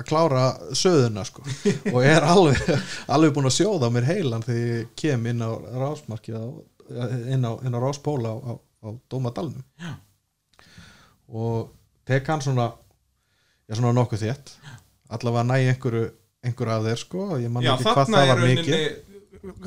að 0.00 0.06
klára 0.08 0.42
söðuna 0.72 1.20
sko. 1.28 1.42
Og 1.92 1.98
er 2.08 2.24
alveg, 2.24 2.62
alveg 3.12 3.34
búin 3.36 3.50
að 3.50 3.58
sjóða 3.58 3.90
mér 3.92 4.06
heilan 4.08 4.40
þegar 4.46 4.70
ég 4.78 4.86
kem 4.96 5.26
inn 5.28 5.44
á 5.44 5.52
rásmarkið 5.82 6.38
inn 7.36 7.44
á, 7.44 7.52
á 7.60 7.78
ráspóla 7.84 8.32
á, 8.32 8.36
á, 8.40 8.52
á 8.56 8.88
Dómadalnum. 9.12 9.60
Já. 9.76 9.92
Og 11.32 11.72
tek 12.08 12.28
hann 12.28 12.44
svona 12.44 12.70
já 13.68 13.78
svona 13.78 13.94
nokkuð 13.96 14.26
þétt. 14.26 14.52
Allavega 15.12 15.46
næ 15.48 15.56
einhverju 15.72 16.04
einhverju 16.42 16.74
af 16.74 16.84
þeir 16.88 17.00
sko 17.00 17.30
ég 17.40 17.50
man 17.52 17.64
Já, 17.64 17.74
ekki 17.76 17.88
hvað 17.88 18.12
það 18.12 18.30
var 18.32 18.44
mikið. 18.44 18.84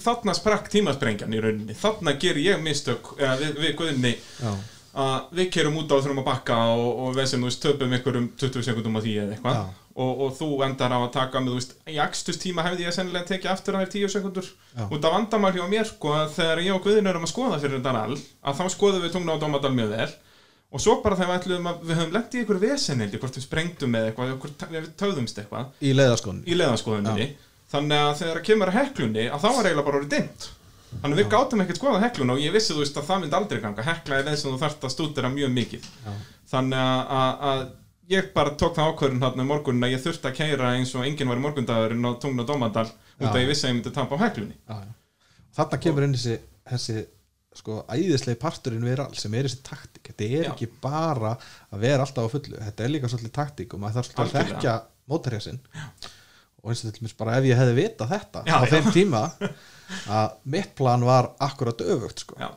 þarna 0.04 0.36
sprakk 0.38 0.70
tímasprengjan 0.72 1.36
í 1.36 1.42
rauninni. 1.44 1.76
Þarna 1.78 2.16
ger 2.20 2.40
ég 2.40 2.62
mistök 2.64 3.16
eða, 3.18 3.36
við, 3.42 3.62
við 3.64 4.12
já, 4.12 4.52
að 4.96 5.34
við 5.40 5.50
kerum 5.52 5.80
út 5.82 5.92
á 5.92 6.00
þurfum 6.00 6.22
að 6.24 6.30
bakka 6.30 6.60
og, 6.76 6.92
og 7.06 7.18
við 7.18 7.32
sem 7.32 7.42
þú 7.42 7.50
veist 7.50 7.64
töpum 7.64 7.98
ykkur 7.98 8.20
um 8.22 8.30
20 8.40 8.68
sekundum 8.70 8.96
á 8.96 9.02
því 9.04 9.16
eða 9.24 9.36
eitthvað. 9.36 9.74
Og, 9.96 10.22
og 10.26 10.32
þú 10.36 10.48
endar 10.66 10.92
á 10.92 11.00
að 11.00 11.14
taka 11.16 11.40
með 11.40 11.54
þú 11.54 11.60
veist 11.62 11.76
í 11.88 11.98
akstust 12.04 12.42
tíma 12.44 12.66
hefði 12.66 12.84
ég 12.84 12.96
sennilega 12.96 13.30
tekið 13.30 13.52
aftur 13.54 13.78
að 13.78 13.86
þær 13.86 13.92
10 13.94 14.12
sekundur 14.12 14.50
Já. 14.52 14.84
út 14.92 15.08
af 15.08 15.14
vandamál 15.14 15.54
hjá 15.56 15.64
mér 15.72 15.88
sko 15.88 16.12
að 16.12 16.34
þegar 16.36 16.62
ég 16.66 16.76
og 16.76 16.82
Guðin 16.84 17.08
erum 17.08 17.24
að 17.24 17.32
skoða 17.32 17.60
fyrir 17.64 17.80
þetta 17.80 18.02
all 18.02 18.18
að 18.20 18.60
þá 18.60 18.74
skoðum 18.74 19.06
við 19.06 19.14
tungna 19.16 19.38
á 19.40 19.44
Dómadal 19.46 19.72
mjög 19.72 19.94
vel 19.96 20.10
og 20.72 20.82
svo 20.82 20.98
bara 21.04 21.16
þegar 21.20 21.32
við 21.32 21.40
ætlum 21.40 21.70
að 21.72 21.84
við 21.86 22.00
höfum 22.00 22.14
lent 22.16 22.36
í 22.36 22.42
ykkur 22.44 22.60
vesenildi 22.66 23.20
hvort 23.22 23.38
við 23.38 23.46
sprengdum 23.46 23.92
með 23.96 24.10
eitthvað 24.10 24.34
ykkur, 24.36 24.54
við 24.74 24.88
töðumst 25.00 25.40
eitthvað. 25.40 25.70
Í 26.46 26.58
leðaskoðuninni 26.60 27.28
þannig 27.76 28.02
að 28.02 28.14
þegar 28.20 28.38
það 28.40 28.46
kemur 28.50 28.72
að 28.72 28.78
heklunni 28.80 29.26
að 29.30 29.46
þá 29.46 29.50
var 29.56 29.70
eiginlega 29.70 29.86
bara 29.88 30.00
orðið 30.02 30.14
dimmt. 30.16 30.50
Þannig 30.96 31.16
að 31.16 31.22
við 31.22 31.32
gátum 31.34 31.62
ekkert 31.64 31.80
skoða 31.80 32.02
hekluna 32.06 32.36
og 32.36 32.44
ég 32.44 32.54
vissi 32.56 32.74
þú 32.74 32.84
veist 32.84 33.00
að 33.00 33.08
það 33.10 33.24
myndi 33.24 33.36
aldrei 33.40 33.62
ganga. 33.64 33.84
Hekla 33.84 34.20
er 34.20 34.30
eins 34.32 34.44
og 34.46 34.54
þú 34.54 34.60
þarft 34.62 34.86
að 34.88 34.94
stúdera 34.94 35.32
mjög 35.34 35.50
mikið. 35.56 35.88
Já. 36.06 36.12
þannig 36.52 36.80
að, 36.80 37.02
að, 37.16 37.42
að 37.50 37.64
ég 38.16 38.30
bara 38.36 38.54
tók 38.56 38.76
það 38.78 38.92
ákvörðun 38.92 39.24
hérna 39.26 39.44
í 39.44 39.50
morgunin 39.50 39.88
að 39.88 39.96
ég 39.96 40.04
þurfti 40.06 40.30
að 40.30 40.38
keira 40.38 40.70
eins 40.78 40.94
og 40.96 41.08
enginn 41.08 41.32
var 41.32 41.42
í 41.42 41.44
morgundagurinn 41.44 42.06
og 42.06 42.20
dómandal 42.22 42.86
út 42.86 43.28
Já. 43.34 43.40
ég 43.42 43.50
vissi 43.50 43.66
að 43.66 43.72
ég 43.74 43.78
myndi 43.80 43.94
tapa 43.96 44.16
á 44.16 44.24
heklunni. 44.24 44.56
Þarna 45.58 45.82
kemur 45.84 46.06
inn 46.06 46.16
þessi, 46.16 46.38
þessi 46.70 47.06
sko 47.56 47.80
æðislegi 47.88 48.40
parturinn 48.42 48.86
við 48.86 49.02
all 49.06 49.16
sem 49.20 49.38
er 49.38 49.48
þessi 49.48 49.62
taktík, 49.66 50.04
þetta 50.12 50.28
er 50.28 50.44
Já. 50.48 50.52
ekki 50.52 50.68
bara 50.84 51.36
að 51.72 51.86
vera 51.86 52.06
alltaf 52.06 52.28
á 52.28 52.34
fullu, 52.34 52.60
þetta 52.60 52.86
er 52.86 52.94
líka 52.94 53.12
svolítið 53.12 53.34
taktík 53.38 53.76
og 53.76 53.82
maður 53.84 54.00
þarf 54.00 54.12
svolítið 54.12 54.40
að 54.42 54.52
þekkja 54.52 54.76
mótarhjásinn 55.12 55.62
og 56.66 56.74
eins 56.74 56.82
og 56.82 56.90
til 56.90 57.00
dæmis 57.00 57.16
bara 57.20 57.38
ef 57.40 57.48
ég 57.48 57.60
hefði 57.62 57.78
vitað 57.80 58.14
þetta 58.16 58.44
Já, 58.50 58.56
á 58.58 58.64
þeim 58.74 58.92
tíma 58.96 59.24
að 60.18 60.38
mitt 60.56 60.76
plan 60.78 61.06
var 61.06 61.32
akkurat 61.46 61.82
öfugt 61.86 62.26
sko. 62.26 62.38
Já, 62.42 62.50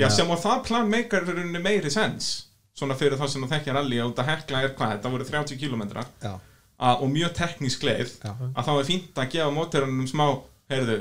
Já 0.00 0.08
sem 0.12 0.30
og 0.32 0.40
það 0.40 0.64
plan 0.68 0.88
meikar 0.92 1.28
meiri 1.58 1.92
sens 1.92 2.32
svona 2.76 2.96
fyrir 2.98 3.18
þá 3.20 3.26
sem 3.28 3.44
það 3.44 3.54
þekkja 3.56 3.76
rally 3.76 4.00
út 4.04 4.20
að 4.22 4.30
hekla 4.32 4.62
er 4.64 4.74
hvað, 4.76 4.94
þetta 4.96 5.12
voru 5.12 5.28
30 5.28 5.60
kilometrar 5.60 6.08
já, 6.22 6.32
að, 6.32 7.02
og 7.04 7.10
mjög 7.12 7.34
teknísk 7.36 7.84
leið 7.88 8.14
að 8.24 8.62
þá 8.68 8.72
er 8.72 8.88
fínt 8.88 9.20
að 9.20 9.34
gefa 9.34 9.52
mótorunum 9.52 10.08
smá 10.08 10.24
heyrðu, 10.72 10.96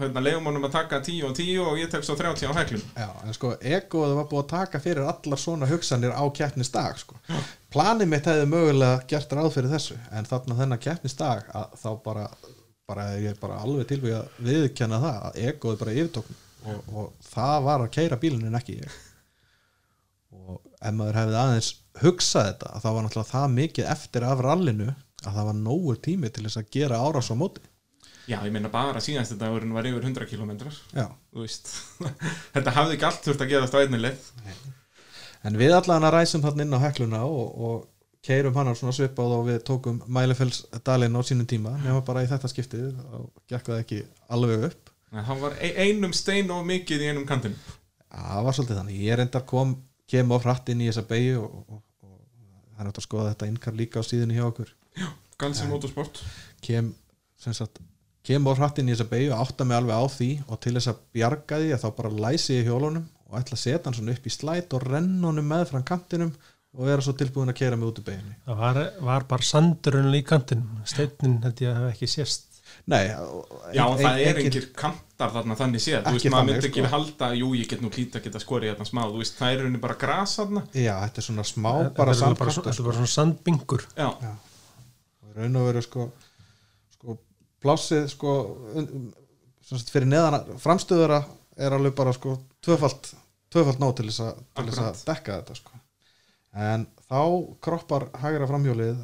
hérna 0.00 0.22
leiðum 0.22 0.48
honum 0.50 0.66
að 0.68 0.74
taka 0.76 1.00
10 1.04 1.28
og 1.28 1.36
10 1.36 1.60
og 1.64 1.80
ég 1.80 1.90
tek 1.92 2.04
svo 2.06 2.16
30 2.18 2.50
á 2.50 2.52
heklum 2.58 2.82
já, 2.96 3.08
en 3.24 3.36
sko 3.36 3.52
egoð 3.60 4.14
var 4.18 4.28
búið 4.30 4.42
að 4.42 4.50
taka 4.52 4.80
fyrir 4.84 5.08
allar 5.08 5.40
svona 5.40 5.68
hugsanir 5.70 6.14
á 6.16 6.24
keppnisdag 6.36 7.00
sko. 7.00 7.18
planið 7.72 8.10
mitt 8.12 8.28
hefði 8.28 8.48
mögulega 8.52 9.02
gert 9.10 9.32
ráð 9.38 9.52
fyrir 9.56 9.72
þessu 9.72 9.98
en 10.12 10.28
þarna 10.28 10.58
þennan 10.60 10.82
keppnisdag 10.86 11.46
að 11.56 11.78
þá 11.82 11.88
bara, 12.04 12.26
bara 12.88 13.08
er 13.14 13.24
ég 13.30 13.40
bara 13.40 13.60
alveg 13.62 13.88
tilvíð 13.92 14.18
að 14.20 14.42
viðkjanna 14.50 15.00
það 15.06 15.22
að 15.30 15.40
egoð 15.50 15.80
bara 15.82 15.96
yfirtókn 15.96 16.42
og, 16.66 16.92
og 16.92 17.10
það 17.30 17.56
var 17.66 17.84
að 17.84 17.92
keira 17.96 18.20
bílinn 18.20 18.48
en 18.48 18.58
ekki 18.58 18.80
ég. 18.80 19.00
Og 20.36 20.58
ef 20.58 20.94
maður 20.94 21.20
hefði 21.20 21.38
aðeins 21.40 21.72
hugsað 22.02 22.50
þetta 22.50 22.72
að 22.72 22.84
það 22.84 22.96
var 22.96 23.06
náttúrulega 23.06 23.32
það 23.32 23.54
mikið 23.56 23.90
eftir 23.94 24.26
af 24.26 24.42
rallinu 24.44 24.88
að 25.26 25.38
það 25.38 25.48
var 25.48 25.58
nógur 25.60 26.00
tími 26.04 26.30
til 26.30 26.44
þess 26.46 26.60
að 26.60 26.70
gera 26.76 27.00
árás 27.00 27.30
á 27.32 27.36
móti 27.38 27.64
Já, 28.26 28.40
ég 28.42 28.50
meina 28.54 28.68
bara 28.72 28.98
síðast 29.02 29.32
þetta 29.34 29.44
dagurinn 29.46 29.74
var 29.76 29.86
yfir 29.86 30.02
100 30.02 30.26
km 30.30 30.50
já 30.96 31.06
þú 31.32 31.44
veist 31.44 31.68
þetta 32.56 32.72
hafði 32.74 32.96
ekki 32.96 33.06
allt 33.10 33.26
þurft 33.28 33.44
að 33.44 33.52
geðast 33.54 33.76
á 33.76 33.82
einni 33.84 34.00
leið 34.02 34.32
En 35.46 35.54
við 35.60 35.76
allan 35.76 36.02
að 36.08 36.16
ræsum 36.16 36.42
þarna 36.42 36.64
inn 36.66 36.74
á 36.74 36.80
hekluna 36.82 37.20
og, 37.28 37.50
og 37.66 37.84
keirum 38.26 38.56
hann 38.58 38.72
svona 38.74 38.94
svipað 38.96 39.34
og 39.36 39.44
við 39.46 39.58
tókum 39.68 40.00
Mælefellsdalinn 40.10 41.14
á 41.14 41.22
sínum 41.22 41.46
tíma 41.46 41.76
nema 41.84 42.00
bara 42.06 42.24
í 42.24 42.30
þetta 42.30 42.50
skiptið 42.50 42.88
og 43.14 43.28
gekk 43.52 43.68
það 43.70 43.82
ekki 43.84 43.98
alveg 44.34 44.64
upp. 44.72 44.90
Það 45.14 45.42
var 45.44 45.54
ein- 45.62 45.76
einum 45.84 46.14
stein 46.16 46.50
og 46.50 46.64
mikið 46.66 47.04
í 47.04 47.10
einum 47.12 47.26
kantinu 47.28 47.54
Það 48.10 48.42
var 48.48 48.56
svolítið 48.56 48.78
þannig. 48.80 48.98
Ég 49.06 49.18
reyndar 49.20 49.44
kom, 49.46 49.76
kem 50.10 50.32
á 50.34 50.36
hratt 50.42 50.68
inn 50.72 50.82
í 50.82 50.88
þessa 50.90 51.06
beigju 51.06 51.38
og, 51.44 51.54
og, 51.76 51.80
og 52.02 52.18
það 52.74 52.80
er 52.82 52.88
hægt 52.90 53.00
að 53.02 53.06
skoða 53.06 53.30
þetta 53.34 53.48
innkar 53.52 53.76
líka 53.78 54.02
á 54.02 54.08
síðunni 54.08 54.38
hjá 54.38 54.46
okkur. 54.48 54.72
Galsi 55.38 55.66
motorsport 55.70 56.22
Kem, 56.64 56.90
sem 57.38 57.54
sagt, 57.54 57.78
kem 58.26 58.48
á 58.48 58.52
hratt 58.58 58.78
inn 58.82 58.90
í 58.90 58.94
þessa 58.96 59.08
beigju, 59.12 59.32
átta 59.36 59.64
mig 59.68 59.76
alveg 59.78 59.94
á 59.96 60.04
því 60.16 60.30
og 60.50 60.60
til 60.64 60.74
þess 60.76 60.90
að 60.92 61.00
bjarga 61.16 61.60
því 61.62 61.70
að 61.76 61.84
þá 61.84 61.88
bara 62.00 62.10
læsi 62.26 62.58
ég 62.58 62.66
hjólunum 62.70 63.06
og 63.30 63.38
ætla 63.40 63.56
að 63.58 63.62
setja 63.62 63.84
hann 63.86 63.96
svona 63.98 64.14
upp 64.16 64.26
í 64.26 64.34
slæt 64.34 64.74
og 64.76 64.84
renna 64.86 65.30
honum 65.30 65.48
með 65.50 65.64
frá 65.70 65.80
kantinum 65.86 66.32
og 66.76 66.84
vera 66.90 67.00
svo 67.06 67.14
tilbúin 67.16 67.48
að 67.50 67.56
keira 67.62 67.76
mig 67.80 67.88
út 67.88 68.02
í 68.02 68.04
beigjunni. 68.04 68.34
Það 68.44 68.58
var, 68.60 68.78
var 69.08 69.24
bara 69.30 69.46
sandurinn 69.48 70.12
í 70.18 70.20
kantinum. 70.28 70.82
Steinin 70.84 71.38
held 71.46 71.62
ég 71.64 71.70
að 71.72 71.78
hafa 71.80 71.94
ekki 71.94 72.08
sést. 72.12 72.42
Nei, 72.92 73.06
Já, 73.08 73.82
ein- 73.86 73.98
það 74.02 74.20
er 74.26 74.38
engir 74.42 74.66
kantar 74.76 75.30
þarna 75.32 75.56
þannig 75.56 75.80
séð. 75.82 76.02
Þú 76.04 76.12
veist, 76.18 76.26
maður 76.34 76.46
myndi 76.50 76.68
ekki 76.68 76.82
sko. 76.84 76.90
halda 76.92 77.28
Jú, 77.38 77.48
ég 77.56 77.70
get 77.70 77.80
nú 77.82 77.88
hlýta 77.94 78.20
að 78.20 78.26
geta 78.26 78.42
skorið 78.42 78.74
þetta 78.74 78.86
smá 78.90 79.00
Þú 79.08 79.22
veist, 79.22 79.38
það 79.38 79.52
er 79.54 79.62
rauninni 79.62 79.80
bara 79.86 79.96
gras 80.02 80.36
þarna. 80.38 80.62
Já, 80.76 80.92
þetta 81.06 81.22
er 81.22 81.26
svona 81.30 81.46
smá 81.48 81.70
bara 81.72 81.90
bara, 81.96 82.14
sandkanta 82.20 82.52
svona- 82.52 82.66
þetta 82.66 82.68
er 82.74 82.76
sko. 82.76 82.84
bara 82.90 82.98
svona 83.00 83.14
sandbingur. 83.16 83.86
Já, 83.96 84.08
og 84.12 85.30
í 85.32 85.36
raun 85.40 85.56
og 85.62 85.66
veru 85.70 85.82
sko, 85.88 86.06
plássið 87.62 88.08
sko 88.12 88.34
sagt, 89.66 89.90
fyrir 89.92 90.08
neðan 90.10 90.56
framstöðura 90.62 91.22
er 91.56 91.76
alveg 91.76 91.96
bara 91.96 92.14
sko 92.16 92.36
tvöfalt, 92.64 93.12
tvöfalt 93.52 93.82
nóg 93.82 93.96
til 93.98 94.08
þess, 94.10 94.22
að, 94.22 95.02
dekka 95.08 95.40
þetta 95.40 95.58
sko. 95.58 95.82
En 96.56 96.86
þá 97.08 97.20
kroppar 97.64 98.08
hægra 98.22 98.48
framhjólið 98.48 98.96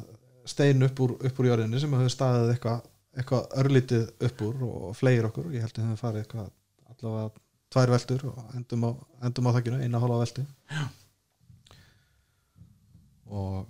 stein 0.49 0.83
upp 0.85 0.99
úr, 1.05 1.15
upp 1.23 1.39
úr 1.39 1.49
jörðinni 1.51 1.79
sem 1.79 1.93
hefur 1.95 2.13
staðið 2.13 2.55
eitthvað 2.55 2.81
eitthvað 3.13 3.55
örlítið 3.61 4.05
upp 4.27 4.41
úr 4.41 4.61
og 4.67 4.95
fleir 4.97 5.27
okkur. 5.27 5.51
Ég 5.53 5.63
held 5.65 5.77
að 5.77 5.87
hefur 5.87 6.01
farið 6.01 6.23
eitthvað 6.23 6.47
allavega 6.89 7.29
tvær 7.73 7.93
veldur 7.93 8.25
og 8.29 8.55
endum 8.57 8.85
á, 8.89 8.91
endum 9.27 9.49
á 9.49 9.55
þakkinu, 9.57 9.81
eina 9.81 10.01
hálfa 10.01 10.19
veldu 10.23 10.45
og 13.33 13.69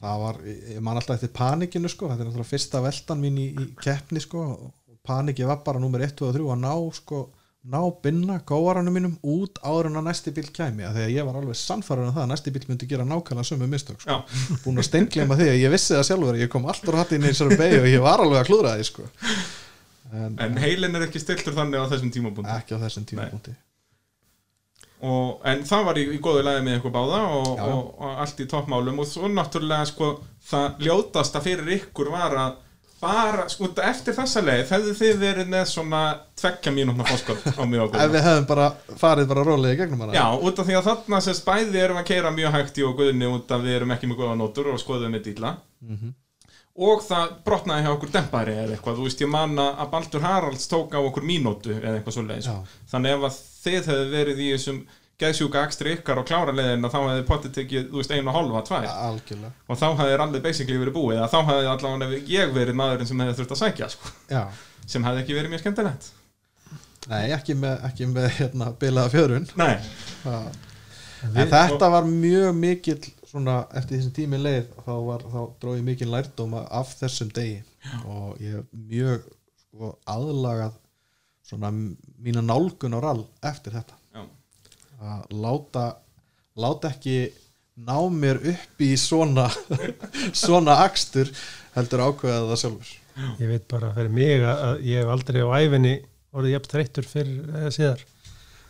það 0.00 0.22
var, 0.24 0.38
ég 0.46 0.80
man 0.84 1.00
alltaf 1.00 1.18
eftir 1.18 1.32
panikinu 1.36 1.90
sko, 1.92 2.08
þetta 2.08 2.24
er 2.24 2.30
náttúrulega 2.30 2.52
fyrsta 2.54 2.80
veltan 2.84 3.20
mín 3.20 3.36
í, 3.40 3.50
í 3.52 3.66
keppni 3.82 4.22
sko, 4.22 4.46
og 4.54 4.96
paniki 5.06 5.46
var 5.48 5.60
bara 5.66 5.82
nummer 5.82 6.02
1, 6.04 6.16
2 6.20 6.30
og 6.30 6.34
3 6.38 6.48
að 6.54 6.62
ná 6.62 6.72
sko, 6.96 7.20
ná 7.70 7.80
binna 8.00 8.38
góaranum 8.48 8.94
mínum 8.96 9.16
út 9.20 9.60
áður 9.60 9.90
en 9.90 10.00
að 10.00 10.06
næsti 10.08 10.32
bíl 10.32 10.46
kæmi. 10.48 10.86
Að 10.88 10.96
þegar 10.96 11.10
ég 11.12 11.26
var 11.28 11.38
alveg 11.42 11.58
sannfæður 11.60 12.06
um 12.06 12.14
það 12.14 12.24
að 12.24 12.30
næsti 12.32 12.52
bíl 12.54 12.62
myndi 12.70 12.88
gera 12.88 13.04
nákvæmlega 13.04 13.50
sömu 13.50 13.68
mistök 13.68 14.00
sko. 14.00 14.16
búin 14.64 14.80
að 14.80 14.88
steinglema 14.88 15.36
því 15.36 15.48
að 15.52 15.60
ég 15.60 15.74
vissi 15.74 15.96
það 15.96 16.06
sjálfur 16.08 16.40
ég 16.40 16.52
kom 16.52 16.68
alltaf 16.72 17.00
hatt 17.02 17.12
inn 17.16 17.26
í 17.26 17.34
þessari 17.34 17.60
beig 17.60 17.76
og 17.82 17.90
ég 17.90 18.04
var 18.06 18.24
alveg 18.24 18.40
að 18.40 18.48
klúra 18.48 18.76
því 18.78 18.86
sko. 18.88 19.08
en, 20.10 20.38
en 20.40 20.56
heilin 20.64 20.96
er 20.96 21.04
ekki 21.10 21.20
stiltur 21.20 21.58
þannig 21.58 21.84
á 21.84 21.90
þessum 21.92 22.14
tímabúndi 22.14 22.56
ekki 22.56 22.80
á 22.80 22.82
þessum 22.86 23.04
tímapunkti 23.12 23.52
og, 25.02 25.40
En 25.44 25.62
það 25.64 25.84
var 25.90 25.98
í, 26.00 26.06
í 26.16 26.18
góðu 26.22 26.42
lagi 26.44 26.64
með 26.66 26.78
ykkur 26.80 26.92
báða 26.94 27.20
og, 27.36 27.52
og, 27.60 27.94
og 28.00 28.18
allt 28.24 28.40
í 28.40 28.46
toppmálum. 28.50 28.98
Og 29.00 29.06
svo 29.08 29.28
náttúrulega 29.32 29.86
sko 29.88 30.10
það 30.50 30.82
ljótasta 30.86 31.40
fyrir 31.44 31.70
ykkur 31.78 32.10
var 32.12 32.36
að 32.36 32.58
bara, 33.00 33.46
sko, 33.48 33.70
eftir 33.80 34.12
þessa 34.12 34.42
leið 34.44 34.72
hefðu 34.74 34.90
þið 34.98 35.20
verið 35.22 35.46
með 35.54 35.62
svona 35.70 36.00
tveggja 36.36 36.72
mínútna 36.76 37.06
fórskot 37.08 37.46
á 37.56 37.64
mjög 37.64 37.84
okkur 37.86 38.02
ef 38.04 38.10
við 38.12 38.26
hefðum 38.26 38.48
bara 38.50 38.66
farið 39.00 39.30
bara 39.30 39.44
rólega 39.48 39.72
í 39.72 39.78
gegnum 39.80 40.02
hana. 40.04 40.12
Já, 40.18 40.26
út 40.36 40.60
af 40.60 40.68
því 40.68 40.76
að 40.76 40.88
þarna 40.90 41.20
sérst 41.24 41.46
bæði 41.48 41.80
erum 41.80 42.00
að 42.02 42.08
keira 42.10 42.32
mjög 42.36 42.52
hægt 42.58 42.80
í 42.82 42.84
og 42.84 42.98
guðni 43.00 43.30
út 43.32 43.54
af 43.56 43.64
við 43.64 43.78
erum 43.78 43.94
ekki 43.96 44.10
með 44.10 44.20
góða 44.20 44.34
nótur 44.42 44.68
og 44.74 44.82
skoðum 44.84 45.16
með 45.16 45.24
dýla 45.30 45.54
Mhm. 45.80 46.12
og 46.80 47.00
það 47.08 47.32
brotnaði 47.48 47.86
hjá 47.86 47.90
okkur 47.94 48.12
dempari 48.14 48.52
eða 48.60 48.74
eitthvað, 48.76 48.98
þú 49.00 49.06
veist 49.08 49.22
ég 49.24 49.30
manna 49.32 49.64
að 49.80 49.88
Baldur 49.94 50.22
Haralds 50.24 50.68
tók 50.70 50.92
á 50.92 51.00
okkur 51.00 51.24
mínútu 51.26 51.72
eða 51.80 51.96
eitthvað 52.02 52.14
svo 52.18 52.26
leið 52.28 52.50
þannig 52.92 53.16
ef 53.16 53.24
að 53.30 53.38
þið 53.64 53.78
hefðu 53.80 54.08
verið 54.14 54.42
í 54.44 54.48
þessum 54.54 54.80
geðsjúka 55.20 55.64
ekstri 55.68 55.92
ykkar 55.98 56.22
og 56.22 56.28
klára 56.28 56.54
leiðin 56.56 56.86
að 56.88 56.94
þá 56.94 57.00
hefði 57.00 57.24
potið 57.28 57.52
tekið, 57.58 57.88
þú 57.90 58.00
veist, 58.00 58.14
einu 58.14 58.30
og 58.30 58.36
hálfa, 58.38 58.62
tvær. 58.70 58.86
Algjörlega. 59.08 59.50
Og 59.68 59.80
þá 59.80 59.86
hefði 59.98 60.16
allir 60.24 60.44
basically 60.46 60.80
verið 60.80 60.96
búið 60.96 61.20
þá 61.28 61.38
hefði 61.50 61.68
allavega 61.74 62.22
ég 62.30 62.54
verið 62.56 62.78
maðurinn 62.80 63.10
sem 63.10 63.20
hefði 63.20 63.36
þurft 63.40 63.54
að 63.56 63.60
sækja 63.60 63.90
sko, 63.92 64.14
já, 64.32 64.42
sem 64.88 65.04
hefði 65.04 65.22
ekki 65.24 65.36
verið 65.36 65.52
mjög 65.52 65.62
skemmtilegt. 65.64 66.10
Nei, 67.10 67.22
ekki 67.34 67.56
með, 67.58 67.84
ekki 67.90 68.08
með 68.10 68.28
hérna, 68.38 68.72
bilaða 68.80 69.12
fjörun. 69.12 69.48
En 71.20 71.50
þetta 71.52 71.88
var 71.92 72.08
mjög 72.08 72.54
mikill 72.56 73.00
svona, 73.28 73.62
eftir 73.76 73.96
því 73.98 74.02
sem 74.06 74.14
tími 74.16 74.40
leið 74.40 74.70
þá, 74.86 74.94
þá 75.28 75.40
dróð 75.60 75.78
ég 75.78 75.86
mikil 75.86 76.08
lærdóma 76.12 76.64
af 76.80 76.94
þessum 76.96 77.32
degi. 77.36 77.60
Og 78.08 78.40
ég 78.40 78.56
hef 78.56 78.68
mjög 78.72 79.26
sko, 79.66 79.92
aðlagað 80.08 80.78
svona 81.50 81.72
mína 81.74 82.44
nálgun 82.46 82.94
á 82.94 83.00
rall 83.02 83.24
eftir 83.50 83.74
þetta 83.74 83.98
já, 84.14 84.24
að 85.02 85.36
láta 85.42 85.84
láta 86.60 86.94
ekki 86.94 87.18
ná 87.80 87.98
mér 88.12 88.40
upp 88.54 88.82
í 88.84 88.94
svona 89.00 89.48
svona 90.44 90.80
akstur 90.86 91.30
heldur 91.74 92.06
ákveða 92.08 92.48
það 92.52 92.62
sjálfur 92.64 92.96
Ég 93.40 93.50
veit 93.50 93.66
bara 93.70 93.90
fyrir 93.96 94.12
mig 94.14 94.40
að, 94.44 94.62
að 94.68 94.86
ég 94.88 95.02
hef 95.02 95.10
aldrei 95.12 95.42
á 95.44 95.48
æfinni 95.60 95.92
orðið 96.30 96.54
jafn 96.54 96.72
þreyttur 96.72 97.08
fyrir 97.10 97.52
eða 97.58 97.74
síðar. 97.74 98.02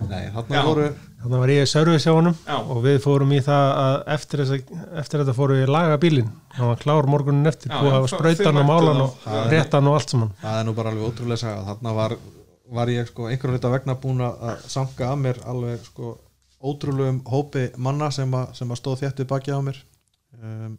Nei, 0.09 0.31
voru 0.65 0.87
Þannig 1.21 1.43
var 1.43 1.51
ég 1.53 1.67
í 1.67 1.69
service 1.69 2.09
hjá 2.09 2.15
honum 2.17 2.37
Já. 2.47 2.55
og 2.57 2.79
við 2.87 2.95
fórum 3.05 3.33
í 3.37 3.41
það 3.45 3.67
að 3.83 3.97
eftir, 4.15 4.41
þessa, 4.41 4.79
eftir 5.03 5.21
þetta 5.21 5.35
fórum 5.37 5.59
við 5.59 5.67
að 5.67 5.73
laga 5.75 5.99
bílinn. 6.01 6.31
Það 6.55 6.71
var 6.71 6.79
klár 6.81 7.09
morgunin 7.13 7.51
eftir, 7.51 7.75
búið 7.75 7.97
að 7.99 8.07
sprautan 8.15 8.61
og 8.63 8.69
málan 8.71 9.03
og 9.05 9.27
réttan 9.53 9.91
og 9.91 9.99
allt 9.99 10.15
saman. 10.15 10.31
það 10.41 10.61
er 10.63 10.67
nú 10.71 10.75
bara 10.79 10.95
alveg 10.95 11.11
ótrúlega 11.11 11.43
saga 11.43 11.67
þarna 11.69 11.93
var, 11.99 12.17
var 12.71 12.91
ég 12.93 13.09
sko 13.11 13.27
einhverjum 13.29 13.57
hluta 13.57 13.71
vegna 13.73 13.97
búin 13.99 14.21
að 14.25 14.67
sanga 14.71 15.09
að 15.13 15.23
mér 15.25 15.41
alveg 15.51 15.83
sko 15.89 16.13
ótrúlegum 16.61 17.23
hópi 17.33 17.65
manna 17.81 18.11
sem, 18.15 18.31
a, 18.37 18.45
sem 18.55 18.71
að 18.71 18.79
stóð 18.83 19.01
þéttið 19.05 19.29
baki 19.33 19.55
á 19.57 19.61
mér. 19.65 19.79
Um, 20.41 20.77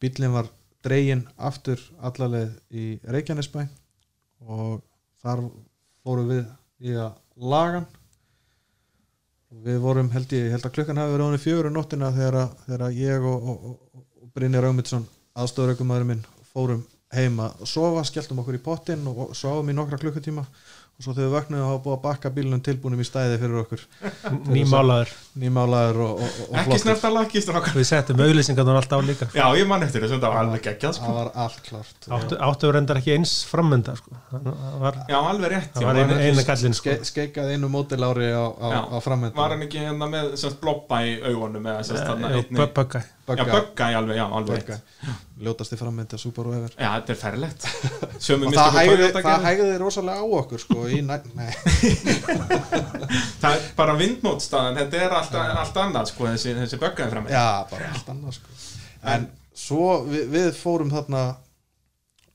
bílinn 0.00 0.32
var 0.32 0.46
dregin 0.86 1.24
aftur 1.36 1.80
allaleg 2.06 2.52
í 2.70 2.84
Reykjanesbæ 3.04 3.64
og 4.46 4.78
þar 5.22 5.42
fórum 6.06 6.28
við 6.30 6.44
í 6.86 6.94
að 6.94 7.16
lagan 7.36 7.86
og 9.50 9.62
við 9.64 9.78
vorum 9.82 10.10
held 10.12 10.32
ég, 10.36 10.50
held 10.52 10.66
að 10.68 10.74
klukkan 10.76 11.00
hafi 11.00 11.14
verið 11.16 11.26
ánum 11.30 11.42
fjögur 11.42 11.68
um 11.70 11.76
nóttina 11.78 12.10
þegar, 12.14 12.36
að- 12.44 12.54
þegar 12.66 12.84
að 12.88 12.98
ég 13.02 13.26
og, 13.32 13.48
og, 13.52 13.66
og, 13.72 14.04
og 14.22 14.30
Brynjar 14.36 14.66
Ögmundsson 14.68 15.06
aðstofuraukumæður 15.38 16.08
minn 16.10 16.24
fórum 16.52 16.82
heima 17.14 17.46
að 17.56 17.70
sofa, 17.70 18.02
skelltum 18.04 18.42
okkur 18.42 18.58
í 18.58 18.62
pottin 18.64 19.06
og, 19.08 19.22
og 19.26 19.36
sváum 19.38 19.70
í 19.72 19.76
nokkra 19.76 19.98
klukkutíma 20.02 20.44
og 20.98 21.04
svo 21.06 21.12
þegar 21.14 21.28
við 21.28 21.34
vöknum 21.36 21.60
og 21.62 21.66
hafa 21.70 21.80
búið 21.84 21.94
að 21.94 22.00
bakka 22.02 22.30
bílunum 22.34 22.60
tilbúinum 22.66 22.98
í 22.98 23.04
stæði 23.06 23.36
fyrir 23.38 23.58
okkur 23.60 23.82
Nýmálaður. 24.56 25.12
nýmálaður 25.38 25.98
og, 26.02 26.22
og, 26.24 26.24
og 26.48 26.56
ekki 26.58 26.64
flottur. 26.64 26.80
snerta 26.82 27.10
lakist 27.14 27.52
Við 27.78 27.86
settum 27.86 28.22
auðlýsingarnar 28.24 28.78
alltaf 28.80 28.98
á 28.98 29.02
líka. 29.06 29.28
Já, 29.30 29.44
ég 29.60 29.68
man 29.70 29.84
eftir 29.86 30.02
þessu, 30.02 30.16
þetta 30.16 30.32
var 30.32 30.40
alveg 30.42 30.64
geggjað 30.66 30.96
sko. 30.98 31.06
það 31.06 31.18
var 31.20 31.30
allt 31.44 31.60
klart 31.68 32.08
Áttu, 32.18 32.40
áttu 32.48 32.72
reyndar 32.74 32.98
ekki 32.98 33.14
eins 33.14 33.36
frammynda, 33.46 33.94
sko. 34.00 34.18
Það 34.32 34.50
var, 34.82 34.98
Já, 35.12 35.18
alveg 35.20 35.54
rétt 35.54 35.78
það 35.78 35.86
var 35.86 36.00
eina, 36.02 36.18
ekki- 36.18 36.32
eina 36.32 36.46
gallin, 36.50 36.76
sko. 36.80 36.96
Ske, 36.98 37.08
skeikað 37.12 37.54
einu 37.54 37.70
mótilári 37.76 38.32
á, 38.34 38.44
á, 38.58 38.68
á 38.90 38.96
framhendu 39.04 39.38
Var 39.38 39.54
hann 39.54 39.64
ekki 39.68 39.84
hérna 39.86 40.10
með 40.10 40.34
semst, 40.42 40.58
blobba 40.64 41.04
í 41.06 41.14
augunum 41.30 41.70
Böggæ. 42.74 43.04
Í 43.28 43.94
alveg, 43.94 44.16
já, 44.18 44.26
alveg 44.26 44.70
ljótasti 45.42 45.78
framhendu 45.78 46.16
að 46.16 46.22
Subaru 46.22 46.54
efer 46.56 46.74
Já, 46.74 46.88
þetta 46.96 47.12
er 47.14 47.18
ferlegt. 47.20 47.66
Og 48.18 48.56
það 48.56 48.78
hægði, 48.78 49.08
það 49.16 49.44
hægði 49.46 49.68
rosalega 49.82 50.24
á 50.24 50.26
okkur 50.40 50.62
sko, 50.62 50.86
í 50.90 51.00
næ, 51.06 51.14
nei, 51.38 51.50
Það 53.42 53.52
er 53.52 53.68
bara 53.78 53.94
vindmótstaðan, 54.00 54.80
þetta 54.80 55.02
er 55.04 55.16
allt, 55.20 55.38
allt 55.62 55.80
annað 55.84 56.10
sko, 56.12 56.26
þessi, 56.32 56.54
þessi 56.58 56.80
böggaði 56.82 57.14
fram 57.14 57.30
já, 57.30 57.44
bara 57.70 57.92
allt 57.94 58.10
annað 58.14 58.38
sko. 58.40 58.58
en 59.14 59.28
svo 59.58 59.86
við, 60.08 60.24
við 60.34 60.50
fórum 60.58 60.90
þarna 60.94 61.22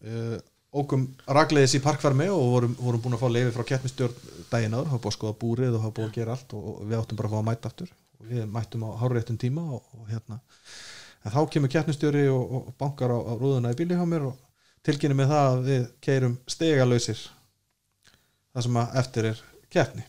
uh, 0.08 0.38
ókum 0.74 1.06
ragleiðis 1.40 1.78
í 1.78 1.84
parkvarmi 1.84 2.30
og 2.34 2.48
vorum, 2.56 2.78
vorum 2.80 3.04
búin 3.04 3.18
að 3.18 3.26
fá 3.26 3.28
leiði 3.30 3.52
frá 3.56 3.68
keppnistjórn 3.74 4.32
daginn 4.50 4.74
áður, 4.78 4.94
hafa 4.94 5.04
búið 5.04 5.12
að 5.12 5.18
skoða 5.18 5.38
búrið 5.44 5.78
og 5.78 5.86
hafa 5.86 5.98
búið 6.00 6.10
að 6.10 6.18
gera 6.18 6.38
allt 6.38 6.56
og, 6.58 6.72
við 6.88 6.98
áttum 7.00 7.20
bara 7.20 7.30
að 7.30 7.36
fá 7.36 7.40
að 7.42 7.48
mæta 7.50 7.70
aftur. 7.72 7.94
Og 8.20 8.32
við 8.32 8.50
mættum 8.54 8.86
á 8.88 8.90
háréttum 9.02 9.38
tíma 9.42 9.64
og, 9.76 9.86
og 9.98 10.10
hérna 10.10 10.40
en 11.24 11.34
þá 11.34 11.40
kemur 11.54 11.72
keppnistjóri 11.72 12.26
og, 12.32 12.56
og 12.58 12.74
bankar 12.80 13.14
á, 13.16 13.20
á 13.20 13.34
rúðuna 13.40 13.72
í 13.74 13.78
bíli 13.80 13.98
hjá 13.98 14.04
mér 14.10 14.28
og 14.30 14.40
tilkynni 14.84 15.18
með 15.18 15.32
það 15.32 15.48
að 15.52 15.64
við 15.70 15.86
keirum 16.04 16.36
stegalausir 16.52 17.22
það 18.54 18.66
sem 18.68 18.80
að 18.82 18.98
eftir 19.02 19.30
er 19.32 19.42
keppni. 19.74 20.06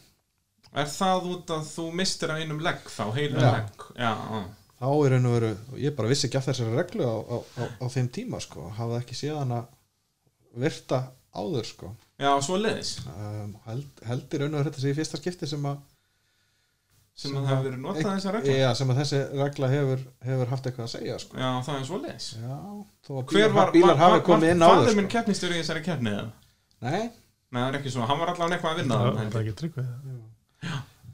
Er 0.75 0.91
það 0.91 1.29
út 1.31 1.53
að 1.55 1.67
þú 1.71 1.87
mistir 1.95 2.33
af 2.35 2.43
einum 2.43 2.63
legg 2.65 2.89
þá, 2.91 3.05
heilum 3.15 3.41
Já. 3.45 3.51
legg? 3.55 3.85
Já, 3.95 4.11
já. 4.11 4.41
þá 4.81 4.89
er 4.91 5.15
og 5.21 5.35
veru, 5.37 5.51
ég 5.79 5.95
bara 5.95 6.11
vissi 6.11 6.27
ekki 6.29 6.41
af 6.41 6.49
þessari 6.49 6.75
reglu 6.75 7.07
á, 7.07 7.15
á, 7.15 7.37
á, 7.39 7.65
á 7.79 7.87
þeim 7.95 8.11
tíma 8.17 8.41
sko, 8.43 8.67
hafði 8.75 8.99
ekki 8.99 9.19
séð 9.21 9.39
hana 9.39 9.61
virta 10.59 11.05
áður 11.35 11.69
sko. 11.71 11.93
Já 12.19 12.31
svo 12.43 12.59
leiðis 12.59 12.97
um, 13.11 13.55
held, 13.69 14.03
heldur 14.07 14.45
raun 14.45 14.55
og 14.55 14.61
veru 14.61 14.71
þetta 14.73 14.83
sé 14.83 14.93
í 14.93 14.99
fyrsta 14.99 15.19
skipti 15.23 15.49
sem 15.51 15.65
að 15.71 15.81
sem 17.15 17.35
að 17.39 17.45
það 17.45 17.51
hefur 17.53 17.67
verið 17.69 17.83
notað 17.85 18.07
þessa 18.11 18.33
regla 18.35 18.55
ja, 18.59 18.71
sem 18.75 18.89
að 18.91 18.97
þessi 19.01 19.19
regla 19.39 19.69
hefur, 19.71 20.01
hefur 20.29 20.49
haft 20.55 20.65
eitthvað 20.71 20.87
að 20.89 20.93
segja 20.97 21.19
sko. 21.23 21.37
Já, 21.39 21.51
það 21.69 21.77
er 21.81 21.85
svo 21.91 21.99
leiðis 22.03 22.29
já, 22.35 22.57
þó 23.07 23.11
að 23.15 23.21
Hver 23.21 23.37
bílar, 23.39 23.53
var, 23.59 23.73
bílar 23.77 24.01
hafi 24.01 24.23
komið 24.27 24.55
inn 24.55 24.65
áður 24.67 24.81
faður 24.81 24.99
minn 24.99 25.07
sko. 25.09 25.13
keppnistjóri 25.15 25.55
í 25.55 25.61
þessari 25.63 25.85
keppni 25.87 26.15
eða? 26.15 26.25
nei, 26.89 27.03
Nei, 27.55 27.61
það 27.63 27.69
er 27.71 27.77
ekki 27.79 27.93
svo, 27.95 28.07
hann 28.11 28.19
var 28.19 28.33
allavega 28.33 28.57
eitthvað 28.59 28.73
að 28.73 28.81
vinna 28.83 28.97
Það 28.99 29.35
var 29.37 29.45
ekki 29.45 29.57
tryggvið. 29.61 29.91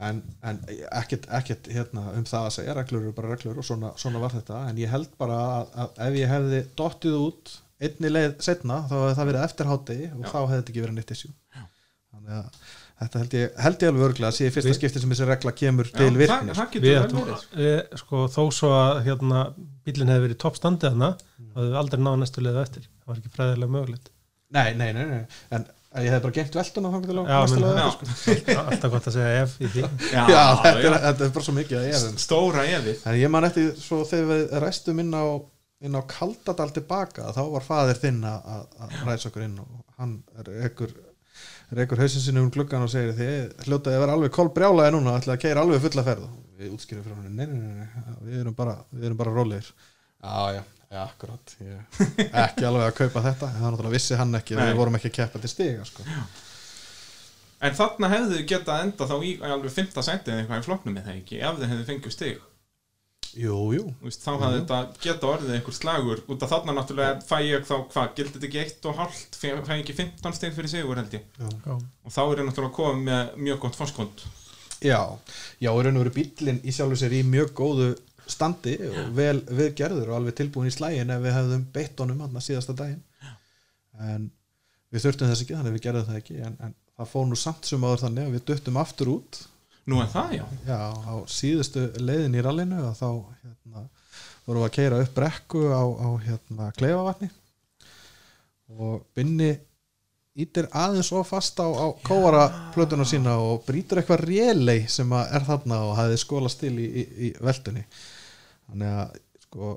en, 0.08 0.20
en 0.48 0.60
ekkert, 1.02 1.26
ekkert 1.36 1.66
hérna, 1.74 2.04
um 2.16 2.24
það 2.30 2.46
að 2.48 2.54
segja 2.56 2.76
reglur 2.78 3.02
eru 3.04 3.12
bara 3.18 3.34
reglur 3.34 3.58
og 3.60 3.66
svona, 3.68 3.90
svona 4.00 4.22
var 4.22 4.32
þetta 4.32 4.62
en 4.70 4.78
ég 4.80 4.88
held 4.94 5.10
bara 5.20 5.36
að, 5.58 5.74
að 5.84 6.00
ef 6.06 6.16
ég 6.22 6.32
hefði 6.32 6.60
dottið 6.80 7.18
út 7.20 7.52
einni 7.84 8.12
leið 8.14 8.38
setna 8.44 8.78
þá 8.88 8.94
hefði 9.02 9.18
það 9.18 9.28
verið 9.34 9.44
eftirhátti 9.50 9.98
og 10.14 10.24
Já. 10.24 10.30
þá 10.32 10.38
hefði 10.40 10.56
þetta 10.62 10.72
ekki 10.72 10.84
verið 10.86 10.96
nýtt 11.02 11.12
issue 11.18 11.34
þannig 11.60 12.38
að 12.40 12.62
þetta 13.00 13.22
held 13.22 13.34
ég, 13.36 13.56
held 13.64 13.82
ég 13.84 13.90
alveg 13.92 14.06
örglega 14.08 14.28
að 14.30 14.36
sé 14.36 14.46
í 14.48 14.52
fyrsta 14.54 14.76
skipti 14.76 15.02
sem 15.02 15.12
þessi 15.14 15.26
regla 15.28 15.52
kemur 15.56 15.88
Já, 15.88 15.96
til 15.96 16.06
það, 16.10 16.20
virkni 16.20 16.56
það 16.58 16.76
Við 16.76 16.86
getur 16.86 16.86
vel 16.86 17.24
verið 17.24 17.58
við, 17.64 17.98
sko, 18.02 18.22
þó 18.34 18.40
svo 18.54 18.70
að 18.76 19.02
hérna, 19.08 19.42
bílinn 19.86 20.12
hefði 20.12 20.24
verið 20.26 20.36
í 20.36 20.40
toppstandi 20.44 20.88
þarna, 20.88 21.10
þá 21.40 21.58
hefði 21.58 21.68
við 21.68 21.82
aldrei 21.82 22.00
náða 22.04 22.22
næstu 22.22 22.44
leiðu 22.44 22.62
eftir. 22.64 22.88
Það 22.90 23.12
var 23.12 23.20
ekki 23.20 23.36
fræðilega 23.36 23.76
mögulegt. 23.76 24.10
nei, 24.50 24.66
nei, 24.76 24.90
nei, 24.96 25.04
nei, 25.08 25.22
en 25.56 25.68
ég 26.04 26.12
hefði 26.12 26.24
bara 26.26 26.36
gengt 26.36 26.58
veltuna 26.60 26.90
þannig 26.94 27.10
til 27.10 27.22
eftir, 27.24 28.10
sko. 28.16 28.58
Alltaf 28.70 28.92
gott 28.92 29.08
að 29.10 29.16
segja 29.16 29.44
ef 29.44 29.54
í 29.58 29.70
því. 29.72 29.86
já, 30.14 30.20
já, 30.20 30.42
þetta, 30.60 30.74
já. 30.76 30.90
er, 30.90 30.98
þetta 31.06 31.26
er 31.26 31.32
bara 31.38 31.46
svo 31.48 31.56
mikið 31.56 31.78
að 31.80 31.88
ég 31.88 31.96
er 31.96 32.20
Stóra 32.20 32.66
efið 32.68 33.08
en 33.10 33.18
ég 33.18 33.32
man 33.32 33.48
eftir 33.48 33.72
svo 33.80 34.02
þegar 34.06 34.30
við 34.30 34.44
restum 34.66 35.02
inn 35.02 35.16
á 35.16 35.24
inn 35.80 35.96
á 35.96 36.02
Kaldadal 36.04 36.68
tilbaka 36.76 37.30
þá 37.32 37.40
var 37.54 37.64
faðir 37.64 38.00
þinn 38.02 38.20
að 38.28 38.50
að 38.84 38.96
ræsa 39.08 39.30
okkur 39.30 39.46
inn 39.46 39.56
og 39.62 39.78
hann 39.96 40.18
rekur 40.44 40.92
rekur 40.92 41.09
hausin 41.70 42.24
sinni 42.24 42.42
um 42.42 42.50
gluggan 42.50 42.82
og 42.82 42.90
segir 42.90 43.14
þið 43.14 43.66
hljótaði 43.66 43.96
að 43.96 44.04
vera 44.04 44.16
alveg 44.18 44.34
kolbrjálaði 44.34 44.94
núna 44.96 45.16
ætlaði 45.20 45.36
að 45.36 45.42
keira 45.44 45.64
alveg 45.64 45.84
fulla 45.84 46.04
ferð 46.06 46.26
við 46.60 46.74
útskýrum 46.74 47.06
fyrir 47.06 47.16
hann 47.20 47.36
nei, 47.36 47.46
nei, 47.46 47.60
nei, 47.62 47.86
nei, 47.86 48.18
við 48.26 48.42
erum 48.42 48.56
bara, 48.58 48.76
við 48.90 49.08
erum 49.08 49.20
bara 49.20 49.34
rólegir 49.36 49.70
já, 49.70 50.56
já, 50.56 50.62
já, 50.90 51.00
akkurat 51.06 51.54
ég, 51.62 52.04
ekki 52.44 52.68
alveg 52.68 52.86
að 52.88 52.96
kaupa 52.98 53.24
þetta 53.28 53.48
en 53.48 53.58
það 53.60 53.66
náttúrulega 53.68 53.96
vissi 53.96 54.18
hann 54.20 54.40
ekki, 54.40 54.58
Nei. 54.58 54.66
við 54.68 54.80
vorum 54.82 54.98
ekki 54.98 55.12
að 55.12 55.16
keppa 55.20 55.40
til 55.40 55.52
stiga 55.52 55.86
sko. 55.88 56.06
En 57.60 57.74
þarna 57.76 58.08
hefðu 58.08 58.42
getað 58.48 58.84
enda 58.86 59.08
þá 59.08 59.16
í 59.20 59.32
alveg 59.44 59.74
fymta 59.74 60.04
sætið 60.04 60.34
eða 60.34 60.42
eitthvað 60.42 60.62
í 60.62 60.66
flokknum 60.68 60.96
með 60.96 61.08
það 61.08 61.18
ekki 61.20 61.40
ef 61.44 61.58
þið 61.60 61.72
hefðu 61.72 61.88
fengið 61.90 62.14
stig 62.16 62.44
jú, 63.38 63.56
jú, 63.76 63.84
Þú 64.00 64.08
veist, 64.08 64.24
þá 64.24 64.30
hafði 64.32 64.58
þetta 64.58 64.80
geta 65.04 65.30
orðið 65.30 65.54
einhver 65.56 65.76
slagur. 65.76 66.22
Út 66.30 66.44
af 66.44 66.52
þarna 66.52 66.74
náttúrulega 66.76 67.20
fæ 67.26 67.36
ég 67.46 67.64
þá 67.68 67.74
hvað, 67.92 68.12
gildi 68.18 68.34
þetta 68.36 68.48
ekki 68.50 68.62
eitt 68.64 68.88
og 68.90 68.98
hálft? 68.98 69.38
Fæ 69.38 69.48
ekki 69.76 69.96
15 70.00 70.36
stig 70.38 70.54
fyrir 70.56 70.72
sigur 70.72 71.00
held 71.00 71.16
ég? 71.16 71.26
Já. 71.38 71.48
Já. 71.66 71.74
og 71.78 72.14
þá 72.16 72.20
er 72.24 72.42
ég 72.42 72.48
náttúrulega 72.48 72.76
komið 72.80 73.02
með 73.10 73.34
mjög 73.48 73.62
gott 73.64 73.78
fórskond 73.80 74.24
Já, 74.80 75.00
já, 75.60 75.68
í 75.68 75.82
raun 75.84 75.98
og 75.98 76.04
veru 76.06 76.14
bílinn 76.16 76.62
í 76.64 76.72
sjálfu 76.72 76.96
sér 76.96 77.12
í 77.18 77.20
mjög 77.28 77.50
góðu 77.58 77.88
standi 78.30 78.78
og 78.88 79.10
vel 79.16 79.42
viðgerður 79.44 80.12
og 80.12 80.20
alveg 80.20 80.38
tilbúin 80.38 80.70
í 80.70 80.72
slægin 80.72 81.12
ef 81.12 81.20
við 81.20 81.36
hefðum 81.36 81.64
beitt 81.74 82.00
honum 82.00 82.22
hann 82.24 82.44
síðasta 82.44 82.76
daginn. 82.78 83.02
En 84.00 84.30
við 84.90 85.04
þurftum 85.04 85.30
þess 85.30 85.44
ekki 85.44 85.56
þannig 85.58 85.72
að 85.72 85.76
við 85.76 85.84
gerðum 85.86 86.06
það 86.08 86.20
ekki 86.22 86.38
en, 86.46 86.56
en 86.64 86.76
það 86.96 87.10
fór 87.12 87.28
nú 87.28 87.38
samt 87.38 87.68
sem 87.68 87.84
áður 87.84 88.04
þannig 88.06 88.28
að 88.28 88.36
við 88.36 88.46
duttum 88.50 88.80
aftur 88.80 89.12
út 89.18 89.40
Nú 89.90 89.98
er 90.04 90.10
það, 90.12 90.36
já. 90.38 90.44
Já, 90.68 90.80
á 90.94 91.14
síðustu 91.30 91.86
leiðin 91.98 92.36
í 92.38 92.44
rallinu 92.46 92.82
og 92.86 92.94
þá 92.98 93.08
hérna, 93.42 93.86
vorum 94.46 94.62
við 94.62 94.68
að 94.68 94.76
keira 94.76 95.00
upp 95.02 95.16
brekku 95.16 95.64
á, 95.66 95.82
á 95.82 96.08
hérna, 96.26 96.70
kleifavatni 96.78 97.30
og 98.78 99.02
binni 99.18 99.50
ítir 100.40 100.68
aðeins 100.70 101.10
of 101.16 101.28
fast 101.28 101.58
á, 101.58 101.66
á 101.66 101.86
kóara 102.06 102.44
plötuna 102.74 103.06
sína 103.08 103.34
og 103.42 103.64
brýtur 103.66 104.00
eitthvað 104.00 104.24
rélei 104.28 104.84
sem 104.88 105.10
er 105.18 105.46
þarna 105.46 105.80
og 105.88 105.96
hafði 105.98 106.20
skólast 106.22 106.62
til 106.62 106.76
í, 106.78 106.86
í, 106.86 107.04
í 107.26 107.30
veldunni 107.42 107.82
þannig 108.70 108.96
að 109.02 109.18
sko 109.46 109.72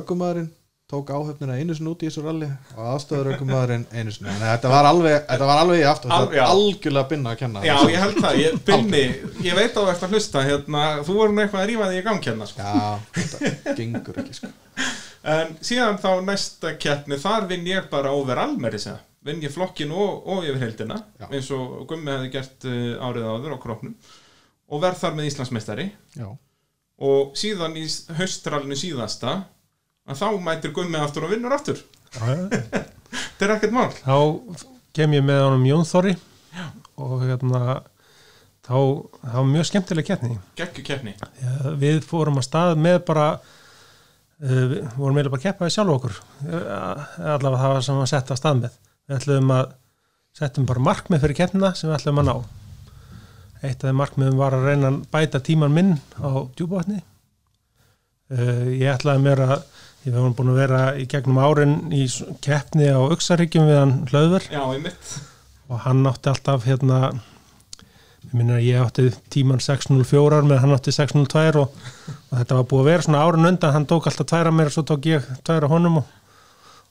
ökumæðurinn 0.00 0.50
tók 0.92 1.10
áhöfnina 1.16 1.56
einu 1.58 1.74
sinni 1.76 1.90
út 1.92 2.02
í 2.04 2.08
þessu 2.10 2.22
ralli 2.26 2.48
og 2.76 2.88
aðstöðuraukumæðurinn 2.92 3.84
einu 3.96 4.12
sinni 4.14 4.28
Þannig 4.30 4.46
að 4.48 4.52
þetta 4.56 4.72
var 4.74 4.88
alveg, 4.92 5.14
þetta 5.30 5.48
var 5.50 5.62
alveg 5.64 5.80
í 5.82 5.86
aftur 5.88 6.14
Al- 6.16 6.42
algjörlega 6.46 7.08
binna 7.12 7.32
að 7.32 7.38
kenna 7.42 7.62
Já, 7.66 7.74
ég 7.92 8.02
held 8.04 8.18
það, 8.22 8.40
ég, 8.42 8.58
Binni, 8.68 9.04
ég 9.48 9.56
veit 9.58 9.70
að 9.72 9.78
þú 9.80 9.86
ert 9.94 10.04
að 10.08 10.16
hlusta 10.16 10.42
hérna, 10.46 10.82
þú 11.06 11.16
voru 11.20 11.36
nú 11.36 11.44
eitthvað 11.46 11.64
að 11.64 11.70
rífa 11.72 11.88
því 11.92 12.00
í 12.02 12.04
gang 12.10 12.26
hérna 12.28 12.48
sko. 12.50 12.66
Já, 12.66 12.92
þetta 13.16 13.74
gengur 13.80 14.20
ekki 14.24 14.36
sko 14.42 14.52
En 15.22 15.52
síðan 15.62 15.98
þá 16.02 16.08
næsta 16.26 16.72
keppni, 16.82 17.16
þar 17.22 17.44
vinn 17.50 17.66
ég 17.70 17.84
bara 17.92 18.10
over 18.18 18.40
almeri 18.42 18.80
segja. 18.82 18.98
Vinn 19.22 19.38
ég 19.44 19.52
flokkin 19.54 19.92
og, 19.94 20.24
og 20.26 20.42
yfir 20.48 20.58
heildina, 20.64 20.96
Já. 21.20 21.28
eins 21.30 21.50
og 21.54 21.84
Gummi 21.86 22.10
hefði 22.10 22.30
gert 22.34 22.66
uh, 22.66 23.04
árið 23.06 23.28
áður 23.30 23.54
á 23.54 23.58
króknum. 23.62 23.92
Og 24.72 24.82
verð 24.82 24.98
þar 25.04 25.14
með 25.14 25.28
Íslandsmeistari. 25.30 25.84
Já, 26.18 26.26
Og 27.06 27.30
síðan 27.38 27.78
í 27.78 27.84
haustralinu 28.18 28.74
síðasta, 28.78 29.36
að 30.08 30.18
þá 30.22 30.28
mætir 30.42 30.74
Gummi 30.74 31.00
aftur 31.00 31.26
og 31.26 31.32
vinnur 31.34 31.54
aftur. 31.54 31.80
Þetta 33.12 33.46
er 33.46 33.54
ekkert 33.56 33.74
mál. 33.74 33.88
þá 34.02 34.62
kem 34.96 35.16
ég 35.16 35.24
með 35.24 35.40
honum 35.46 35.66
Jón 35.66 35.88
Þorri 35.88 36.12
og 37.00 37.24
hérna 37.24 37.60
þá, 38.62 38.76
þá 39.24 39.34
var 39.34 39.48
mjög 39.48 39.68
skemmtileg 39.68 40.08
keppni 40.08 40.36
Gekku 40.58 40.84
keppni. 40.86 41.14
Við 41.80 42.02
fórum 42.06 42.40
að 42.40 42.48
stað 42.48 42.80
með 42.80 42.98
bara 43.08 43.26
uh, 43.36 44.64
við 44.72 44.80
vorum 44.96 45.16
meðlega 45.16 45.34
bara 45.34 45.42
að 45.42 45.46
keppa 45.48 45.68
við 45.68 45.76
sjálf 45.76 45.94
okkur 45.96 46.18
uh, 46.18 47.06
allavega 47.34 47.62
það 47.62 47.74
var 47.74 47.86
sem 47.88 48.02
að 48.02 48.10
setja 48.12 48.36
að 48.36 48.42
stað 48.42 48.58
með 48.60 48.80
við 49.02 49.16
ætlum 49.18 49.54
að 49.56 49.72
setjum 50.38 50.68
bara 50.68 50.84
markmið 50.88 51.24
fyrir 51.24 51.40
keppnina 51.42 51.72
sem 51.76 51.90
við 51.90 51.98
ætlum 51.98 52.22
að 52.22 52.28
ná 52.28 52.34
eitt 53.62 53.78
af 53.78 53.88
þeim 53.88 54.00
markmiðum 54.00 54.40
var 54.40 54.56
að 54.56 54.68
reyna 54.68 54.90
að 54.90 55.00
bæta 55.12 55.42
tíman 55.44 55.74
minn 55.74 55.92
á 56.18 56.30
djúbáttni 56.58 57.00
uh, 57.00 58.66
ég 58.72 58.88
ætlaði 58.92 59.24
mér 59.26 59.44
að 59.46 59.56
ég 60.02 60.14
hef 60.16 60.32
búin 60.38 60.50
að 60.52 60.58
vera 60.58 60.80
í 60.98 61.04
gegnum 61.10 61.38
árin 61.42 61.74
í 61.94 62.06
keppni 62.42 62.88
á 62.90 62.98
Uxaríkjum 63.14 63.68
við 63.68 63.78
hann 63.78 63.92
hlöður 64.10 64.48
Já, 64.50 64.62
ég 64.74 64.82
mitt. 64.82 65.12
og 65.70 65.84
hann 65.84 66.02
átti 66.10 66.32
alltaf 66.32 66.64
hérna 66.66 66.98
ég 67.12 68.32
minna 68.38 68.56
að 68.58 68.66
ég 68.66 68.80
átti 68.82 69.06
tíman 69.34 69.62
604 69.62 70.40
með 70.48 70.60
hann 70.64 70.74
átti 70.74 70.94
602 70.94 71.62
og, 71.62 71.76
og 72.30 72.34
þetta 72.40 72.58
var 72.58 72.66
búið 72.72 72.82
að 72.82 72.90
vera 72.90 73.06
svona 73.06 73.22
árun 73.26 73.48
undan. 73.52 73.74
Hann 73.76 73.86
tók 73.90 74.08
alltaf 74.10 74.28
tværa 74.30 74.52
mér 74.54 74.70
og 74.70 74.76
svo 74.76 74.84
tók 74.90 75.08
ég 75.10 75.26
tværa 75.46 75.70
honum 75.70 76.00
og, 76.02 76.10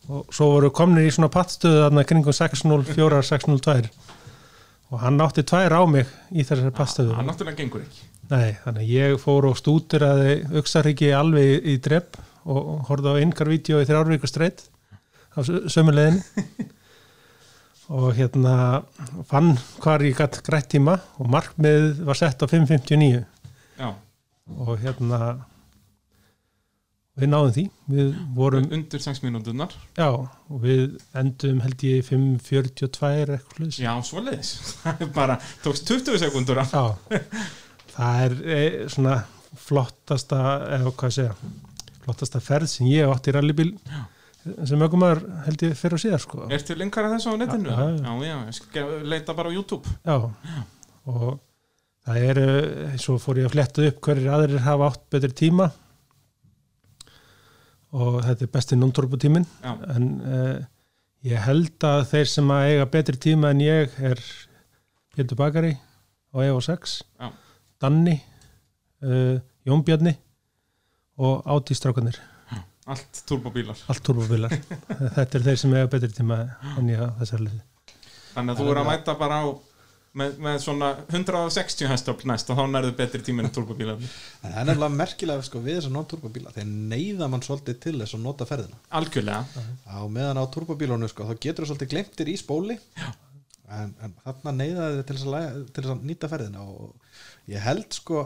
og 0.08 0.32
svo 0.36 0.50
voru 0.56 0.72
komnir 0.76 1.08
í 1.10 1.14
svona 1.16 1.32
pattstöðu 1.34 1.86
þarna 1.88 2.06
kringum 2.08 2.36
604 2.36 3.22
602 3.32 3.92
og 4.92 5.00
hann 5.04 5.20
átti 5.24 5.44
tværa 5.48 5.80
á 5.80 5.86
mig 5.88 6.08
í 6.32 6.44
þessari 6.44 6.74
pattstöðu. 6.76 7.16
Hann 7.16 7.28
náttúrulega 7.32 7.60
gengur 7.64 7.84
ekki. 7.86 8.08
Nei, 8.32 8.52
þannig 8.64 8.92
ég 8.92 9.18
fór 9.20 9.48
og 9.50 9.58
stútur 9.60 10.04
að 10.08 10.22
Uxaríki 10.62 11.10
alveg 11.16 11.66
í 11.68 11.78
drepp 11.84 12.20
og 12.46 12.86
horfði 12.90 13.16
á 13.16 13.22
yngar 13.24 13.52
vídeo 13.52 13.82
í 13.82 13.88
þrjárvíku 13.90 14.30
streitt 14.30 14.66
á 15.36 15.40
sömuleginni 15.44 16.22
og 17.98 18.14
hérna 18.18 18.56
fann 19.30 19.54
hvar 19.84 20.04
ég 20.06 20.18
gætt 20.18 20.42
grætt 20.48 20.72
tíma 20.74 20.98
og 21.20 21.30
markmið 21.32 22.04
var 22.08 22.20
sett 22.20 22.42
á 22.44 22.48
5.59 22.48 23.24
Já, 23.82 23.90
og 24.58 24.76
hérna 24.82 25.22
við 27.22 27.30
náðum 27.32 27.54
því. 27.56 27.64
Við 27.92 28.12
vorum, 28.38 28.68
undir 28.74 29.02
6 29.04 29.22
mínúndunar. 29.26 29.74
já, 29.98 30.08
og 30.10 30.62
við 30.64 30.96
endum 31.18 31.60
held 31.66 31.84
ég 31.86 32.00
í 32.00 32.06
5.42 32.08 33.36
eitthvað 33.36 33.80
Já, 33.82 33.92
svoleiðis. 34.08 34.54
Það 34.84 35.04
er 35.06 35.12
bara, 35.16 35.38
tókst 35.64 35.90
20 35.92 36.22
sekundur 36.24 36.62
Já, 36.62 36.86
það 37.92 38.24
er 38.26 38.38
e, 38.42 38.62
svona 38.92 39.18
flottasta, 39.60 40.40
eða 40.80 40.94
hvað 40.96 41.16
segja, 41.18 41.34
flottasta 42.04 42.42
ferð 42.44 42.70
sem 42.72 42.90
ég 42.92 43.10
átt 43.10 43.30
í 43.30 43.36
rallybíl 43.36 43.72
sem 44.66 44.82
ökumar 44.82 45.22
held 45.46 45.64
ég 45.68 45.78
fyrir 45.78 45.98
og 45.98 46.02
síðar 46.02 46.22
sko. 46.24 46.48
Er 46.50 46.64
til 46.66 46.78
linkar 46.80 47.06
að 47.06 47.18
þessu 47.18 47.34
á 47.34 47.36
netinu? 47.38 47.70
Já, 47.70 47.78
já, 47.78 47.90
já. 47.94 48.02
já, 48.02 48.26
já 48.26 48.38
ég 48.48 48.58
skal 48.58 48.94
leita 49.12 49.36
bara 49.38 49.52
á 49.52 49.54
YouTube 49.54 49.96
Já, 50.02 50.16
og 51.12 51.40
það 52.08 52.26
er, 52.32 52.42
eh, 52.42 52.98
svo 53.02 53.18
fór 53.22 53.42
ég 53.42 53.50
að 53.50 53.56
fletta 53.56 53.86
upp 53.92 54.02
hverjir 54.08 54.34
aðrir 54.34 54.66
hafa 54.66 54.90
átt 54.90 55.04
betri 55.14 55.34
tíma 55.44 55.70
og 57.92 58.22
þetta 58.26 58.48
er 58.48 58.54
besti 58.56 58.80
non-turbo 58.80 59.20
tímin 59.22 59.46
Já, 59.62 59.76
en 59.94 60.10
uh, 60.24 60.58
ég 61.28 61.46
held 61.46 61.86
að 61.86 62.06
þeir 62.14 62.34
sem 62.34 62.54
að 62.56 62.68
eiga 62.72 62.90
betri 62.96 63.22
tíma 63.28 63.52
en 63.54 63.64
ég 63.66 63.94
er 64.02 64.26
Pétur 65.12 65.38
Bakari 65.38 65.76
á 66.32 66.38
EO6 66.48 66.98
Já. 67.20 67.30
Danni 67.84 68.18
uh, 69.04 69.38
Jón 69.68 69.86
Bjarni 69.86 70.16
og 71.18 71.42
Átistrákanir 71.46 72.20
allt 72.92 73.24
turbobílar 73.28 73.82
allt 73.88 74.04
turbóbílar. 74.06 74.54
Þetta 75.18 75.38
er 75.38 75.50
þeir 75.50 75.60
sem 75.64 75.76
eiga 75.76 75.90
betri 75.92 76.14
tíma 76.16 76.40
en 76.78 76.90
ég 76.92 77.02
á 77.02 77.10
þessar 77.22 77.44
liði. 77.46 77.62
Þannig 78.32 78.54
að 78.54 78.62
þú 78.62 78.72
er 78.72 78.80
að 78.82 78.90
mæta 78.90 79.16
bara 79.20 79.42
á 79.44 79.46
með, 80.18 80.36
með 80.44 80.58
svona 80.66 80.90
160 81.08 81.88
hestöfl 81.92 82.28
næst 82.32 82.52
og 82.52 82.60
þá 82.60 82.64
nærðu 82.74 82.94
betri 83.00 83.22
tíminn 83.24 83.48
en 83.48 83.54
turbobílar 83.56 84.00
En 84.02 84.08
það 84.44 84.58
er 84.60 84.68
nefnilega 84.68 84.98
merkilega 84.98 85.46
sko, 85.48 85.62
við 85.64 85.80
þessar 85.80 85.96
non-turbobíla 85.96 86.54
þeir 86.56 86.70
neyða 86.92 87.30
mann 87.32 87.46
svolítið 87.46 87.80
til 87.86 87.96
þess 88.00 88.18
að 88.18 88.26
nota 88.26 88.48
ferðina. 88.50 88.82
Algjörlega. 89.00 89.66
Á 89.88 90.00
meðan 90.12 90.42
á 90.42 90.46
turbobílunum 90.56 91.12
sko, 91.12 91.28
þá 91.30 91.36
getur 91.46 91.68
þú 91.68 91.72
svolítið 91.72 91.94
glemtir 91.94 92.32
í 92.32 92.38
spóli. 92.40 92.78
En, 93.72 93.94
en 94.04 94.16
þarna 94.26 94.56
neyða 94.58 94.90
þið 94.98 95.06
til 95.08 95.16
þess, 95.16 95.28
að, 95.32 95.62
þess 95.78 95.94
að 95.94 96.08
nýta 96.10 96.30
ferðina 96.32 96.66
og 96.68 97.52
ég 97.52 97.64
held 97.64 97.96
sko 97.96 98.26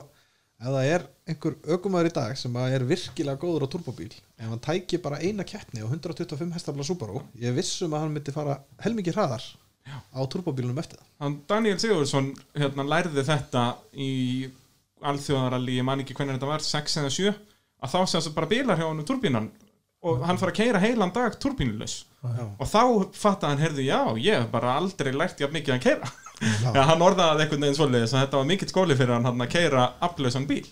ef 0.62 0.72
það 0.72 0.90
er 0.94 1.06
einhver 1.30 1.56
ökumæður 1.76 2.10
í 2.10 2.14
dag 2.16 2.38
sem 2.40 2.56
er 2.62 2.86
virkilega 2.88 3.42
góður 3.42 3.66
á 3.68 3.74
turbobíl 3.74 4.12
ef 4.14 4.48
hann 4.48 4.62
tæki 4.64 5.00
bara 5.04 5.20
eina 5.20 5.44
keppni 5.48 5.84
á 5.84 5.88
125 5.88 6.56
hestafla 6.56 6.86
Subaru, 6.88 7.22
ég 7.42 7.52
er 7.52 7.58
viss 7.58 7.82
um 7.86 7.96
að 7.96 8.06
hann 8.06 8.16
myndi 8.16 8.36
fara 8.36 8.60
helmingi 8.86 9.14
hraðar 9.16 9.44
á 9.86 10.20
turbobílunum 10.32 10.80
eftir 10.82 11.02
það. 11.02 11.36
Daniel 11.50 11.82
Sigurðsson 11.82 12.32
hérna 12.56 12.88
lærði 12.88 13.26
þetta 13.28 13.66
í 13.94 14.12
alþjóðaralli, 15.06 15.78
ég 15.78 15.86
man 15.86 16.02
ekki 16.02 16.16
hvernig 16.18 16.40
þetta 16.40 16.50
var 16.50 16.66
6 16.66 16.98
eða 17.02 17.14
7, 17.14 17.36
að 17.86 17.94
þá 17.94 18.00
sagt 18.16 18.36
bara 18.38 18.50
bílar 18.50 18.80
hjá 18.80 18.88
hann 18.88 19.04
um 19.04 19.08
turbínan 19.08 19.52
og 20.06 20.24
hann 20.26 20.40
fara 20.42 20.54
að 20.54 20.60
keira 20.60 20.82
heilan 20.82 21.14
dag 21.14 21.36
turbínulaus. 21.42 22.06
Já. 22.26 22.46
og 22.58 22.70
þá 22.70 22.82
fattaði 23.14 23.52
hann, 23.52 23.62
heyrðu, 23.62 23.84
já, 23.86 24.00
ég 24.18 24.40
hef 24.40 24.48
bara 24.54 24.78
aldrei 24.80 25.12
lært 25.14 25.42
jafn 25.42 25.54
mikið 25.60 25.76
að 25.76 25.84
keira 25.84 26.10
Já. 26.46 26.82
Hann 26.90 27.04
orðaði 27.06 27.46
einhvern 27.46 27.66
veginn 27.66 27.78
svoleiðis 27.78 28.14
að 28.14 28.26
þetta 28.26 28.40
var 28.42 28.50
mikill 28.50 28.72
skóli 28.72 28.98
fyrir 28.98 29.16
hann 29.16 29.28
hann 29.30 29.46
að 29.46 29.54
keira 29.56 29.86
aflausan 30.06 30.48
bíl. 30.50 30.66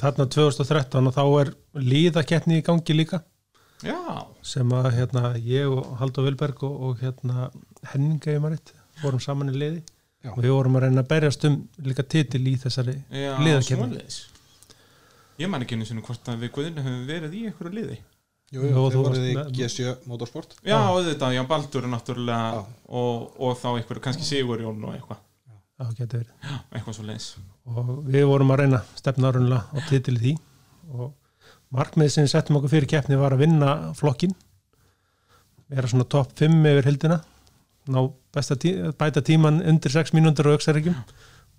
Þarna 0.00 0.26
2013 0.34 1.10
og 1.10 1.14
þá 1.16 1.22
er 1.40 1.52
líðakeppni 1.80 2.58
í 2.60 2.64
gangi 2.66 2.96
líka. 2.96 3.22
Já, 3.80 3.96
sem 4.44 4.72
að 4.76 4.90
hérna, 4.98 5.30
ég 5.40 5.70
og 5.72 5.94
Haldur 6.00 6.26
Vilberg 6.26 6.66
og, 6.68 6.74
og 6.88 7.00
hérna, 7.00 7.48
Henning 7.94 8.20
Eimaritt 8.28 8.74
vorum 9.00 9.22
saman 9.24 9.52
í 9.52 9.56
liði. 9.56 9.80
Já. 10.20 10.34
og 10.34 10.42
við 10.44 10.52
vorum 10.52 10.74
að 10.76 10.82
reyna 10.84 11.00
að 11.00 11.08
berjast 11.14 11.44
um 11.48 11.54
líka 11.80 12.04
titil 12.04 12.42
í 12.44 12.52
þessari 12.60 12.98
svoleiðis. 13.64 14.18
Ég 15.40 15.48
man 15.48 15.64
ekki 15.64 15.78
einu 15.78 15.86
sinni 15.88 16.04
hvort 16.04 16.28
að 16.28 16.42
við 16.44 16.50
guðinu 16.58 16.84
höfum 16.84 17.06
verið 17.08 17.36
í 17.38 17.46
einhverju 17.48 17.72
liði 17.78 17.96
Jú, 18.50 18.64
Jú, 18.66 18.84
þeir 18.90 18.98
voruð 19.04 19.26
í 19.30 19.34
með- 19.36 19.50
G7 19.54 20.06
Motorsport. 20.10 20.56
Já, 20.66 20.74
auðvitað, 20.90 21.34
já, 21.36 21.42
Baldur 21.46 21.84
er 21.86 21.92
náttúrulega 21.92 22.64
og, 22.88 23.28
og 23.38 23.52
þá 23.60 23.68
einhverju, 23.76 24.02
kannski 24.02 24.26
Sigurjón 24.26 24.80
og 24.88 24.94
eitthvað, 24.96 25.20
Já, 25.80 25.84
getur 26.00 26.24
verið. 26.24 26.56
eitthvað 26.74 26.96
svo 26.98 27.04
leiðis 27.06 27.28
og 27.70 27.90
við 28.10 28.24
vorum 28.26 28.50
að 28.50 28.58
reyna 28.64 28.80
stefna 28.98 29.30
árunlega 29.30 29.62
á 29.70 29.78
titil 29.88 30.16
í 30.18 30.20
því 30.24 30.32
og 30.98 31.12
markmið 31.72 32.10
sem 32.10 32.24
við 32.26 32.32
settum 32.34 32.58
okkur 32.58 32.72
fyrir 32.74 32.88
keppni 32.90 33.16
var 33.20 33.36
að 33.36 33.44
vinna 33.44 33.70
flokkin 33.94 34.34
vera 35.70 35.86
svona 35.92 36.08
topp 36.10 36.32
5 36.42 36.58
yfir 36.72 36.88
hildina 36.90 37.20
ná 37.86 38.00
besta 38.34 38.56
tí 38.60 38.74
bæta 38.98 39.22
tíman 39.22 39.62
undir 39.62 39.94
6 39.94 40.12
mínútur 40.18 40.50
á 40.50 40.58
auksaríkjum 40.58 40.98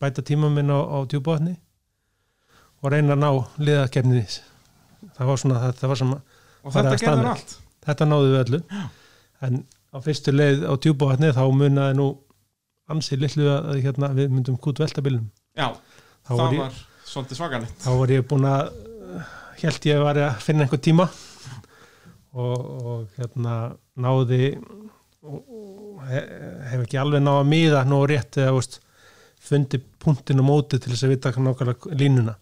bæta 0.03 0.21
tíman 0.27 0.53
minn 0.53 0.69
á, 0.69 0.77
á 0.83 0.97
djúbóðni 1.07 1.55
og 2.83 2.91
reyna 2.91 3.15
að 3.15 3.23
ná 3.23 3.31
liðakeppni 3.63 4.25
það 5.15 5.25
var 5.31 5.37
svona 5.41 5.63
þetta 5.69 5.87
var 5.87 6.01
sem 6.03 6.13
og 6.63 6.75
þetta 6.75 6.97
gerður 7.01 7.31
allt. 7.33 7.55
Þetta 7.81 8.07
náðu 8.09 8.29
við 8.31 8.41
öllu. 8.43 8.61
En 9.41 9.63
á 9.91 9.97
fyrstu 10.05 10.33
leið 10.35 10.67
á 10.69 10.73
djúbóðni 10.77 11.33
þá 11.35 11.43
munaði 11.57 11.97
nú 11.97 12.07
ansið 12.91 13.25
litlu 13.25 13.49
að 13.53 13.81
hérna, 13.85 14.11
við 14.15 14.31
myndum 14.35 14.59
kút 14.61 14.81
veltabilnum. 14.83 15.27
Já, 15.57 15.71
þá 16.27 16.31
það 16.31 16.41
var 16.43 16.55
ég 16.55 16.63
var 16.65 16.79
svolítið 17.07 17.39
svakalegt. 17.39 17.83
Þá 17.83 17.91
var 18.01 18.13
ég 18.13 18.27
búin 18.27 18.47
að 18.49 18.71
held 19.61 19.87
ég 19.89 20.01
var 20.01 20.19
að 20.19 20.39
finna 20.43 20.65
einhver 20.65 20.81
tíma. 20.83 21.07
Og, 22.31 22.53
og 22.55 23.17
hérna 23.17 23.55
náði 23.99 24.53
og, 24.55 25.41
og 25.41 26.05
he, 26.07 26.21
hef 26.71 26.85
ekki 26.85 26.99
alveg 27.01 27.23
náða 27.25 27.43
miða 27.49 27.81
nógu 27.83 28.07
rétt 28.13 28.39
eða 28.39 28.53
veist, 28.55 28.77
fundi 29.41 29.81
punktin 30.01 30.39
og 30.39 30.47
móti 30.47 30.79
til 30.79 30.93
þess 30.93 31.07
að 31.07 31.13
vita 31.15 31.33
nákvæmlega 31.35 31.97
línuna. 31.99 32.37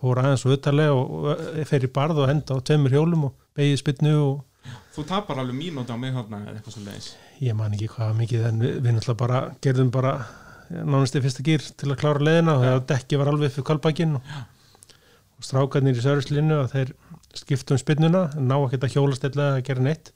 Fór 0.00 0.22
aðeins 0.22 0.46
og 0.48 0.54
uttalega 0.56 0.96
og, 0.96 1.28
fer 1.68 1.84
í 1.84 1.92
barð 1.92 2.22
og 2.22 2.30
henda 2.30 2.56
á 2.56 2.64
tveimur 2.64 2.94
hjólum 2.96 3.28
og 3.28 3.36
beigið 3.56 3.82
spytnu 3.82 4.14
og 4.20 4.38
Þú 4.94 5.04
tapar 5.08 5.38
alveg 5.40 5.56
mínúti 5.56 5.94
á 5.94 5.96
mig 5.96 6.12
þarna 6.12 6.42
eða 6.44 6.58
eitthvað 6.58 6.74
svo 6.76 6.84
leiðis 6.84 7.10
ég 7.40 7.56
man 7.56 7.74
ekki 7.74 7.88
hvað 7.94 8.16
mikið 8.18 8.46
en 8.50 8.60
við, 8.60 8.76
við 8.84 8.96
náttúrulega 8.96 9.20
bara 9.22 9.40
gerðum 9.64 9.92
bara 9.94 10.14
nánast 10.70 11.16
í 11.18 11.22
fyrsta 11.24 11.44
gýr 11.46 11.64
til 11.80 11.90
að 11.90 11.98
klára 12.02 12.22
leiðina 12.22 12.56
og 12.58 12.64
Já. 12.64 12.70
það 12.70 12.86
dekki 12.92 13.20
var 13.20 13.30
alveg 13.32 13.54
fyrir 13.54 13.66
kolbækin 13.70 14.16
og, 14.18 14.34
og 15.38 15.46
strákarnir 15.46 15.98
í 15.98 16.04
sörðslinu 16.04 16.58
og 16.60 16.70
þeir 16.74 16.92
skiptum 17.40 17.78
spinnuna, 17.80 18.28
ná 18.38 18.56
ekki 18.58 18.80
að 18.82 18.96
hjólastilla 18.96 19.52
að 19.56 19.64
gera 19.68 19.84
neitt. 19.86 20.12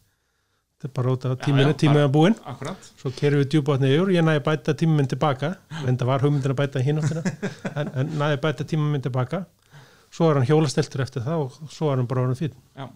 Þetta 0.75 0.89
er 0.91 0.95
bara 0.99 1.13
út 1.15 1.27
af 1.29 1.35
tíminu, 1.45 1.71
já, 1.71 1.79
tíminu 1.81 2.03
að 2.03 2.15
búinn. 2.15 2.39
akkurat. 2.51 2.89
Svo 3.01 3.13
kerum 3.15 3.41
við 3.41 3.51
djúbátnið 3.55 3.95
yfir, 3.97 4.15
ég 4.17 4.27
næði 4.27 4.43
bæta 4.49 4.75
tímuminn 4.79 5.11
tilbaka 5.11 5.53
en 5.85 5.99
það 5.99 6.11
var 6.11 6.25
hugmyndin 6.27 6.55
að 6.55 6.59
bæta 6.61 6.83
hináttina 6.85 7.23
en, 7.81 7.93
en 8.03 8.15
næði 8.21 8.41
bæta 8.43 8.67
tímuminn 8.69 9.05
tilbaka 9.07 9.45
svo 10.15 10.29
er 10.31 10.39
hann 10.39 10.49
hjólasteltur 10.49 11.03
eftir 11.07 11.25
það 11.25 11.47
og 11.47 11.73
svo 11.73 11.91
er 11.91 12.03
hann 12.03 12.11
bara 12.11 12.27
orðin 12.27 12.53
Já. 12.53 12.91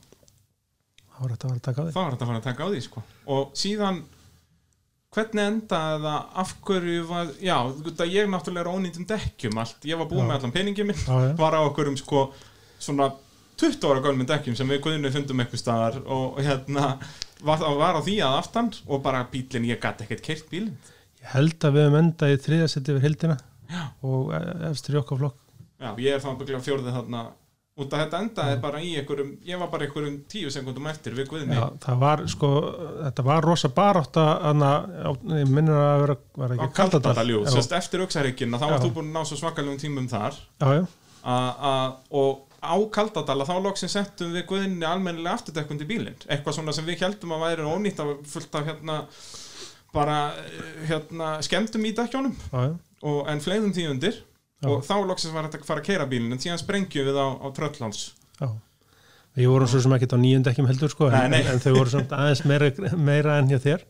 Þá 1.19 1.24
er 1.27 1.35
þetta 1.35 1.49
að 1.49 1.89
að 1.89 1.99
að 2.09 2.28
fara 2.28 2.39
að 2.39 2.47
taka 2.47 2.65
á 2.65 2.69
því 2.70 2.85
sko. 2.86 3.03
og 3.35 3.53
síðan 3.59 4.03
hvernig 5.15 5.45
endaði 5.45 6.03
það? 6.05 6.27
Af 6.43 6.53
hverju 6.69 7.07
var, 7.09 7.31
já, 7.40 7.57
að 7.65 8.12
ég 8.12 8.28
náttúrulega 8.28 8.65
er 8.65 8.70
ónýttum 8.74 9.07
dekkjum 9.09 9.62
allt, 9.62 9.89
ég 9.89 10.01
var 10.01 10.11
búinn 10.11 10.27
Já. 10.27 10.28
með 10.28 10.36
allan 10.39 10.55
peningin 10.55 10.90
minn. 10.90 11.01
Já, 11.01 11.32
var 11.39 11.57
á 11.57 11.61
okkur 11.65 11.90
um 11.93 11.97
sko 11.99 12.27
svona 12.78 13.09
20 13.59 13.89
ára 13.89 14.05
gölmum 14.05 14.28
dekkjum 14.28 14.57
sem 14.59 14.69
við 14.70 14.82
guðinu 14.85 15.11
fundum 15.15 15.43
eitthvað 15.43 15.62
staðar 15.65 15.99
og 16.05 16.39
hérna 16.45 16.93
var, 17.43 17.65
var 17.81 17.99
á 17.99 18.01
því 18.05 18.20
að 18.23 18.36
aftan 18.39 18.70
og 18.86 19.03
bara 19.03 19.24
bílinn, 19.32 19.66
ég 19.73 19.81
gæti 19.82 20.07
ekkert 20.07 20.24
keirt 20.28 20.53
bílinn. 20.53 20.77
Ég 21.19 21.32
held 21.35 21.66
að 21.66 21.74
við 21.74 21.89
höfum 21.89 22.01
endað 22.03 22.35
í 22.35 22.40
þriðasetti 22.45 22.95
yfir 22.95 23.09
hildina 23.09 23.39
og 24.07 24.31
efstur 24.70 24.99
í 24.99 25.01
okkar 25.01 25.23
flokk. 25.24 25.40
Já, 25.78 25.90
ég 26.03 26.15
er 26.15 26.23
þá 26.23 26.31
bygglega 26.36 26.65
fjórðið 26.66 26.97
þarna 26.99 27.24
út 27.79 27.93
að 27.95 28.01
þetta 28.03 28.21
endaði 28.25 28.57
bara 28.63 28.81
í 28.83 28.91
einhverjum 28.99 29.31
ég 29.47 29.61
var 29.61 29.71
bara 29.73 29.87
einhverjum 29.87 30.17
tíu 30.31 30.51
sekundum 30.51 30.89
eftir 30.91 31.15
við 31.19 31.29
guðinu 31.31 31.55
Já, 31.59 31.65
það 31.85 32.01
var 32.03 32.25
sko, 32.33 32.51
þetta 33.05 33.25
var 33.29 33.47
rosa 33.47 33.71
barátt 33.77 34.19
að, 34.19 34.49
ég 35.39 35.53
minnur 35.53 35.79
að 35.79 36.03
vera, 36.05 36.19
var 36.43 36.57
ekki 36.57 36.69
sérst 37.55 37.77
eftir 37.79 38.05
auksaríkina 38.05 38.61
þá 38.61 38.67
Já. 38.67 38.73
varst 38.75 38.87
þú 38.89 38.93
búin 38.99 39.11
að 39.13 39.17
ná 39.19 39.31
svo 39.31 39.41
svakalugum 39.41 39.81
tímum 39.83 40.11
þar. 40.11 40.39
Já, 40.59 40.69
já, 40.81 40.85
a- 41.23 41.57
a- 41.71 41.97
og 42.11 42.45
á 42.59 42.75
Kaldadala 42.91 43.47
þá 43.47 43.55
loksin 43.63 43.91
settum 43.93 44.33
við 44.35 44.47
guðinni 44.51 44.87
almennilega 44.87 45.37
afturdekkundi 45.39 45.87
bílinn. 45.87 46.19
Eitthvað 46.27 46.59
svona 46.59 46.75
sem 46.75 46.87
við 46.87 47.05
heldum 47.07 47.37
að 47.37 47.45
væri 47.47 47.69
ónýtt 47.71 48.03
af 48.03 48.15
fullt 48.27 48.59
af 48.59 48.67
hérna 48.67 48.97
bara 49.95 50.17
eh, 50.37 50.89
hérna 50.91 51.37
skemmtum 51.45 51.87
í 51.87 51.95
já. 51.95 52.75
og, 53.03 53.29
en 53.31 53.41
fleiðum 53.41 53.73
því 53.73 53.87
undir 53.93 54.19
Já. 54.59 54.69
og 54.73 54.81
þá 54.83 54.95
loksins 55.07 55.35
var 55.35 55.47
þetta 55.47 55.61
að 55.63 55.69
fara 55.69 55.83
að 55.85 55.87
keira 55.87 56.07
bílinn 56.11 56.35
en 56.35 56.41
síðan 56.43 56.59
sprengjum 56.59 57.07
við 57.07 57.19
á, 57.21 57.27
á 57.39 57.47
Tröllháls 57.55 58.01
já. 58.41 58.49
Við 59.39 59.47
vorum 59.53 59.71
svo 59.71 59.81
sem 59.85 59.93
ekkert 59.95 60.17
á 60.17 60.19
nýjum 60.19 60.43
dekkjum 60.49 60.67
heldur 60.67 60.91
sko, 60.91 61.11
en, 61.13 61.31
Nei, 61.31 61.45
nei. 61.45 61.53
en 61.53 61.61
þau 61.63 61.73
voru 61.77 61.93
samt 61.93 62.11
aðeins 62.17 62.43
meira, 62.49 62.71
meira 62.99 63.37
enn 63.39 63.53
hjá 63.53 63.61
þér. 63.63 63.85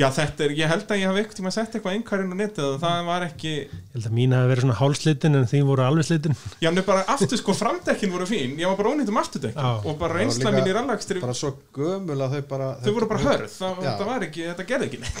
Já 0.00 0.06
þetta 0.10 0.44
er, 0.44 0.50
ég 0.58 0.66
held 0.70 0.88
að 0.90 0.98
ég 1.00 1.06
hafi 1.10 1.20
ekkert 1.22 1.36
tíma 1.38 1.50
setja 1.54 1.78
eitthvað 1.78 1.94
einhverjum 1.96 2.32
á 2.34 2.36
netið 2.40 2.64
og 2.66 2.76
það 2.82 2.98
var 3.06 3.22
ekki 3.28 3.52
Ég 3.60 3.68
held 3.94 4.06
að 4.08 4.14
mín 4.16 4.32
hafi 4.34 4.48
verið 4.50 4.62
svona 4.64 4.78
hálslitin 4.80 5.34
en 5.38 5.46
þín 5.50 5.64
voru 5.68 5.82
alveg 5.86 6.04
slitin. 6.08 6.34
já, 6.60 6.68
nefnir 6.70 6.86
bara 6.88 7.02
aftur 7.14 7.38
sko 7.40 7.52
framdekkin 7.54 8.10
voru 8.12 8.26
fín. 8.26 8.50
Ég 8.58 8.66
var 8.70 8.76
bara 8.80 8.90
ónýtt 8.94 9.10
um 9.12 9.20
afturdekkin 9.22 9.62
Já. 9.62 9.70
og 9.86 9.94
bara 10.00 10.12
reynsla 10.18 10.50
mín 10.56 10.66
í 10.66 10.74
rallakstri 10.74 11.18
bara 11.22 11.34
svo 11.38 11.50
gömul 11.76 12.18
að 12.18 12.30
þau 12.34 12.42
bara 12.50 12.68
þau 12.82 12.92
voru 12.98 13.06
bara 13.14 13.22
hörð, 13.24 13.50
það, 13.54 13.72
Já. 13.86 13.90
það 14.00 14.06
var 14.10 14.20
ekki, 14.26 14.42
þetta 14.50 14.64
gerði 14.72 14.86
ekki 14.90 15.00
neitt. 15.04 15.20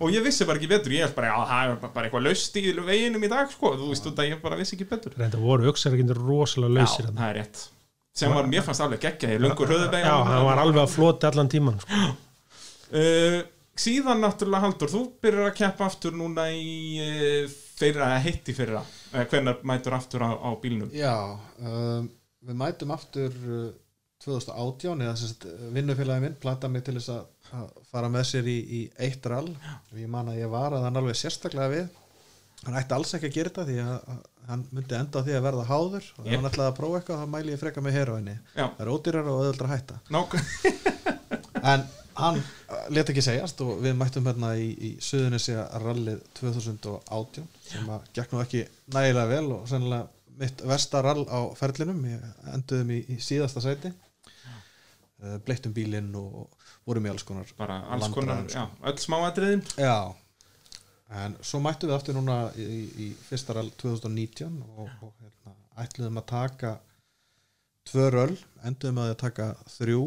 Og 0.00 0.06
ég 0.14 0.22
vissi 0.26 0.42
bara 0.48 0.58
ekki 0.58 0.70
betur, 0.74 0.90
ég 0.94 1.02
held 1.06 1.14
bara, 1.14 1.26
já, 1.30 1.38
það 1.52 1.62
er 1.70 1.74
bara 1.94 2.04
eitthvað 2.08 2.26
laust 2.28 2.54
í 2.58 2.60
veginum 2.90 3.24
í 3.24 3.28
dag, 3.30 3.46
sko, 3.54 3.68
þú 3.78 3.86
veist, 3.92 4.06
að 4.10 4.28
ég 4.30 4.38
bara 4.42 4.56
vissi 4.58 4.74
ekki 4.76 4.88
betur. 4.90 5.12
Reynda 5.18 5.38
voru 5.38 5.62
auksarreikindur 5.70 6.18
rosalega 6.18 6.72
lausir. 6.82 7.06
uh, 13.74 13.80
síðan 13.84 14.22
náttúrulega 14.24 14.64
Haldur, 14.68 14.92
þú 14.94 15.02
byrjar 15.24 15.50
að 15.50 15.56
keppa 15.60 15.88
aftur 15.90 16.14
núna 16.18 16.48
í 16.54 16.98
uh, 17.02 17.54
fyrra, 17.78 18.12
eða 18.14 18.24
heitti 18.28 18.54
fyrra 18.56 18.82
uh, 18.86 19.24
hvenær 19.30 19.62
mætur 19.66 19.96
aftur 19.98 20.22
á, 20.26 20.30
á 20.38 20.50
bílnum? 20.62 20.90
Já, 20.94 21.14
um, 21.60 22.06
við 22.44 22.60
mætum 22.60 22.94
aftur 22.94 23.34
uh, 23.48 23.72
2018 24.24 25.02
eða 25.04 25.16
sem 25.20 25.28
sagt 25.34 25.42
vinnufélagi 25.74 26.22
minn 26.24 26.36
planta 26.40 26.68
mig 26.72 26.84
til 26.86 26.94
þess 26.96 27.10
að, 27.12 27.26
fara 27.90 28.08
með 28.08 28.22
sér 28.30 28.46
í, 28.48 28.54
í 28.56 28.78
eitt 29.04 29.26
rall. 29.28 29.50
Ég 29.98 30.08
man 30.10 30.30
að 30.32 30.38
ég 30.40 30.48
var 30.50 30.72
að 30.74 30.86
hann 30.86 30.96
alveg 30.96 31.18
sérstaklega 31.20 31.68
við. 31.74 31.90
Hann 32.64 32.78
ætti 32.80 32.96
alls 32.96 33.12
ekki 33.18 33.28
að 33.28 33.34
gera 33.36 33.50
þetta 33.52 33.64
því 33.68 33.76
að, 33.84 34.22
hann 34.48 34.62
myndi 34.72 34.96
enda 34.96 35.20
á 35.20 35.24
því 35.26 35.34
að 35.36 35.44
verða 35.44 35.66
háður. 35.68 36.06
Og 36.16 36.22
ef 36.24 36.30
Yep. 36.30 36.38
hann 36.38 36.48
ætlaði 36.48 36.70
að 36.70 36.78
prófa 36.78 37.00
eitthvað 37.02 37.20
þá 37.20 37.28
mæli 37.34 37.52
ég 37.52 37.60
freka 37.60 37.84
með 37.84 37.96
heroinni 37.98 38.34
já, 38.38 38.64
það 38.64 38.80
er 38.86 38.92
ódýrar 38.94 39.28
og 39.34 39.42
öðvöldra 39.44 39.68
að 39.68 39.74
hætta. 39.74 40.00
En 41.74 41.84
hann 42.18 42.40
let 42.94 43.10
ekki 43.10 43.22
segjast 43.24 43.60
og 43.64 43.78
við 43.84 43.96
mættum 43.98 44.26
hérna 44.28 44.54
í, 44.60 44.70
í 44.72 44.90
Suðunisja 45.02 45.66
rallið 45.82 46.20
2018 46.38 47.46
sem 47.66 47.90
að 47.90 48.10
gekk 48.16 48.34
nú 48.34 48.42
ekki 48.44 48.64
nægilega 48.94 49.30
vel 49.30 49.56
og 49.56 49.68
sennilega 49.70 50.08
mitt 50.38 50.64
versta 50.66 51.02
rall 51.04 51.24
á 51.30 51.40
ferlinum 51.58 52.02
ég 52.08 52.22
enduðum 52.54 52.92
í, 52.94 53.00
í 53.14 53.20
síðasta 53.22 53.62
sæti 53.62 53.90
uh, 53.92 55.38
bleittum 55.46 55.74
bílinn 55.74 56.10
og 56.18 56.48
vorum 56.86 57.06
í 57.06 57.12
alls 57.12 57.26
konar 57.26 57.50
bara 57.58 57.80
alls 57.94 58.10
konar, 58.14 58.44
sko. 58.48 58.58
já, 58.58 58.64
öll 58.90 59.02
smáatriðin 59.04 59.62
Já, 59.78 60.14
en 61.24 61.36
svo 61.42 61.60
mættum 61.64 61.90
við 61.90 61.98
aftur 61.98 62.18
núna 62.18 62.38
í, 62.58 62.82
í 63.06 63.12
fyrsta 63.28 63.56
rall 63.56 63.70
2019 63.80 64.58
og, 64.74 64.90
og 65.06 65.14
hérna, 65.20 65.54
ætluðum 65.84 66.20
að 66.22 66.28
taka 66.32 66.74
tvö 67.88 68.10
röll, 68.14 68.36
enduðum 68.64 69.02
að 69.04 69.16
taka 69.20 69.50
þrjú 69.76 70.02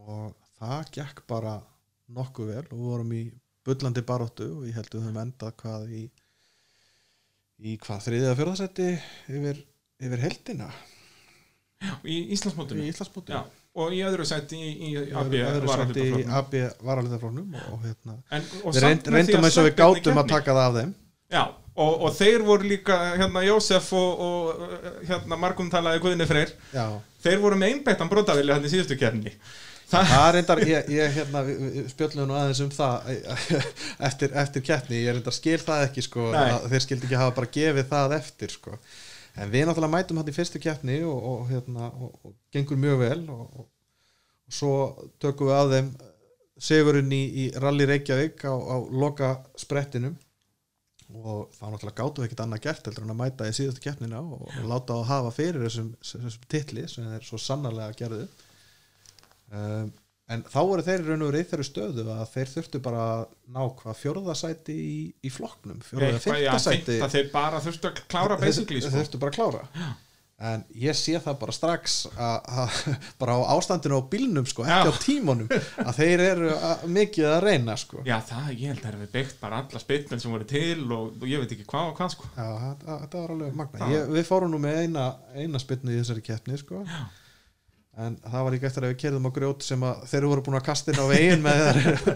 og 0.00 0.39
það 0.60 0.94
gekk 0.96 1.22
bara 1.30 1.58
nokkuð 2.14 2.52
vel. 2.54 2.64
Og 2.70 2.76
við 2.76 2.88
vorum 2.92 3.14
í 3.16 3.22
bullandi 3.66 4.04
baróttu 4.06 4.48
og 4.58 4.66
ég 4.68 4.76
held 4.78 4.92
við 4.94 5.06
höfum 5.06 5.22
endað 5.24 5.56
hvað 5.60 5.94
í 5.94 6.04
í 7.60 7.76
hvað 7.80 8.06
þriðið 8.06 8.30
að 8.30 8.38
fjörðasetti 8.38 8.88
yfir, 9.36 9.58
yfir 10.00 10.22
heldina 10.24 10.68
í 12.04 12.16
Íslandsmótinu. 12.34 12.84
Í 12.84 12.92
Íslandsbúti 12.92 13.34
já, 13.34 13.40
og 13.80 13.94
í 13.94 14.00
öðru 14.04 14.26
sæti 14.28 14.58
í, 14.58 14.70
í 14.90 14.92
AB 15.12 16.56
varalítaflóknum 16.84 17.56
og 17.70 17.84
hérna 17.84 18.16
En, 18.32 18.46
og 18.64 18.74
við 18.74 18.84
reynd, 18.84 19.10
reyndum 19.14 19.46
eins 19.46 19.58
og 19.60 19.68
við 19.68 19.74
Sveppi 19.74 19.82
gátum 19.82 20.20
að 20.22 20.32
taka 20.34 20.56
það 20.56 20.62
af 20.64 20.78
þeim. 20.78 20.94
Já, 21.30 21.42
og, 21.84 21.94
og 21.94 22.16
þeir 22.18 22.44
voru 22.48 22.70
líka 22.72 22.98
hérna 23.20 23.44
Jósef 23.46 23.92
og, 23.96 24.24
og 24.26 25.04
hérna 25.08 25.40
Markum 25.40 25.70
talaði 25.72 26.02
Guðni 26.04 26.28
Freyr. 26.28 26.54
Já, 26.74 26.86
þeir 27.24 27.42
voru 27.44 27.60
með 27.60 27.74
einbeittan 27.74 28.12
brotavili 28.12 28.56
hann 28.56 28.66
í 28.66 28.72
síðustu 28.72 28.98
kefni 29.00 29.36
það 29.90 30.24
er 30.26 30.34
reyndar, 30.36 30.62
ég, 30.68 30.90
ég 30.94 31.16
hérna, 31.18 31.42
spjöllum 31.90 32.28
nú 32.30 32.36
aðeins 32.38 32.62
um 32.64 32.72
það 32.74 33.10
eftir, 34.08 34.34
eftir 34.42 34.64
keppni, 34.66 35.02
ég 35.04 35.16
reyndar 35.16 35.36
skil 35.36 35.58
það 35.62 35.86
ekki 35.88 36.04
sko, 36.06 36.30
þeir 36.70 36.84
skildi 36.86 37.08
ekki 37.08 37.20
hafa 37.20 37.36
bara 37.40 37.52
gefið 37.58 37.90
það 37.90 38.16
eftir 38.20 38.54
sko, 38.54 38.78
en 39.36 39.52
við 39.52 39.66
náttúrulega 39.66 39.94
mætum 39.96 40.20
hann 40.20 40.30
í 40.30 40.36
fyrstu 40.36 40.62
keppni 40.62 41.00
og, 41.08 41.18
og, 41.32 41.44
hérna, 41.50 41.90
og, 41.90 42.16
og 42.24 42.36
gengur 42.54 42.80
mjög 42.80 43.02
vel 43.04 43.20
og, 43.34 43.44
og, 43.62 43.68
og 44.46 44.58
svo 44.60 44.72
tökum 45.22 45.50
við 45.50 45.58
að 45.58 45.76
þeim 45.76 45.92
sigurinn 46.60 47.14
í, 47.16 47.22
í 47.44 47.46
Rally 47.56 47.86
Reykjavík 47.88 48.44
á, 48.44 48.52
á 48.52 48.76
loka 48.92 49.36
sprettinum 49.58 50.18
og 51.10 51.48
þá 51.56 51.64
náttúrulega 51.72 51.96
gátum 51.98 52.22
við 52.22 52.28
ekkert 52.28 52.44
annað 52.44 52.62
gert 52.66 52.86
heldur 52.86 53.06
en 53.06 53.14
að 53.14 53.18
mæta 53.18 53.48
í 53.48 53.54
síðustu 53.56 53.82
keppnina 53.82 54.20
og, 54.22 54.44
og 54.46 54.68
láta 54.70 54.94
á 54.94 54.98
að 55.00 55.08
hafa 55.08 55.32
fyrir 55.34 55.64
þessum, 55.64 55.88
þessum 56.04 56.46
titli 56.52 56.84
sem 56.90 57.08
þeir 57.10 57.26
svo 57.26 57.40
sannarlega 57.40 57.96
gerðu 57.98 58.28
um, 59.54 59.90
en 60.30 60.44
þá 60.46 60.60
voru 60.62 60.84
þeir 60.86 61.06
raun 61.08 61.24
og 61.26 61.32
verið 61.32 61.42
í 61.42 61.48
þeirri 61.50 61.66
stöðu 61.66 62.04
að 62.14 62.28
þeir 62.34 62.52
þurftu 62.54 62.82
bara 62.84 63.06
ná 63.50 63.62
hvað 63.80 63.98
fjórðasæti 64.02 64.76
í, 64.76 65.00
í 65.26 65.32
flokknum 65.34 65.80
já, 65.82 66.54
fínt 66.62 66.92
að 67.00 67.16
þeir 67.16 67.32
bara 67.32 67.62
þurftu 67.64 67.90
að 67.90 68.04
klára 68.06 68.38
basically 68.40 68.78
þeir 68.78 68.90
sko. 68.90 68.96
þurftu 69.00 69.22
bara 69.24 69.34
að 69.34 69.40
klára 69.40 69.90
en 70.40 70.62
ég 70.80 70.96
sé 70.96 71.18
það 71.20 71.36
bara 71.42 71.52
strax 71.52 71.96
að, 72.16 72.76
bara 73.20 73.36
á 73.36 73.40
ástandinu 73.52 74.00
á 74.00 74.02
bílnum 74.08 74.46
sko, 74.48 74.64
ekki 74.64 74.88
Já. 74.88 74.96
á 74.96 75.02
tímunum 75.04 75.50
að 75.84 75.98
þeir 75.98 76.24
eru 76.24 76.52
að, 76.54 76.84
mikið 76.96 77.28
að 77.28 77.40
reyna 77.44 77.76
sko. 77.80 78.00
Já, 78.08 78.16
það, 78.30 78.46
ég 78.54 78.72
held 78.72 78.80
að 78.80 78.86
það 78.86 79.04
er 79.04 79.12
byggt 79.18 79.40
bara 79.42 79.60
alla 79.60 79.82
spilnum 79.82 80.22
sem 80.22 80.32
voru 80.32 80.48
til 80.48 80.86
og, 80.86 81.10
og 81.20 81.26
ég 81.28 81.42
veit 81.44 81.54
ekki 81.56 81.68
hvað 81.68 81.90
og 81.92 82.00
hvað 82.00 82.14
sko 82.16 82.30
Já, 82.32 82.46
þetta, 82.64 82.98
þetta 83.04 83.24
var 83.24 83.34
alveg 83.36 83.58
magna 83.60 83.80
Já. 83.82 83.92
ég, 83.98 84.12
við 84.16 84.28
fórum 84.30 84.54
nú 84.54 84.62
með 84.64 84.80
eina, 84.86 85.06
eina 85.36 85.60
spilnu 85.60 85.92
í 85.92 86.00
þessari 86.00 86.24
keppni 86.30 86.60
sko. 86.62 86.84
En 87.98 88.18
það 88.22 88.44
var 88.46 88.54
líka 88.54 88.68
eftir 88.70 88.86
að 88.86 88.92
við 88.92 89.00
kerðum 89.02 89.26
á 89.26 89.36
grjót 89.38 89.64
sem 89.66 89.86
að 89.86 90.04
þeir 90.12 90.26
voru 90.30 90.44
búin 90.46 90.58
að 90.60 90.66
kasta 90.68 90.92
inn 90.92 91.00
á 91.02 91.06
veginn 91.10 91.42
með 91.42 91.62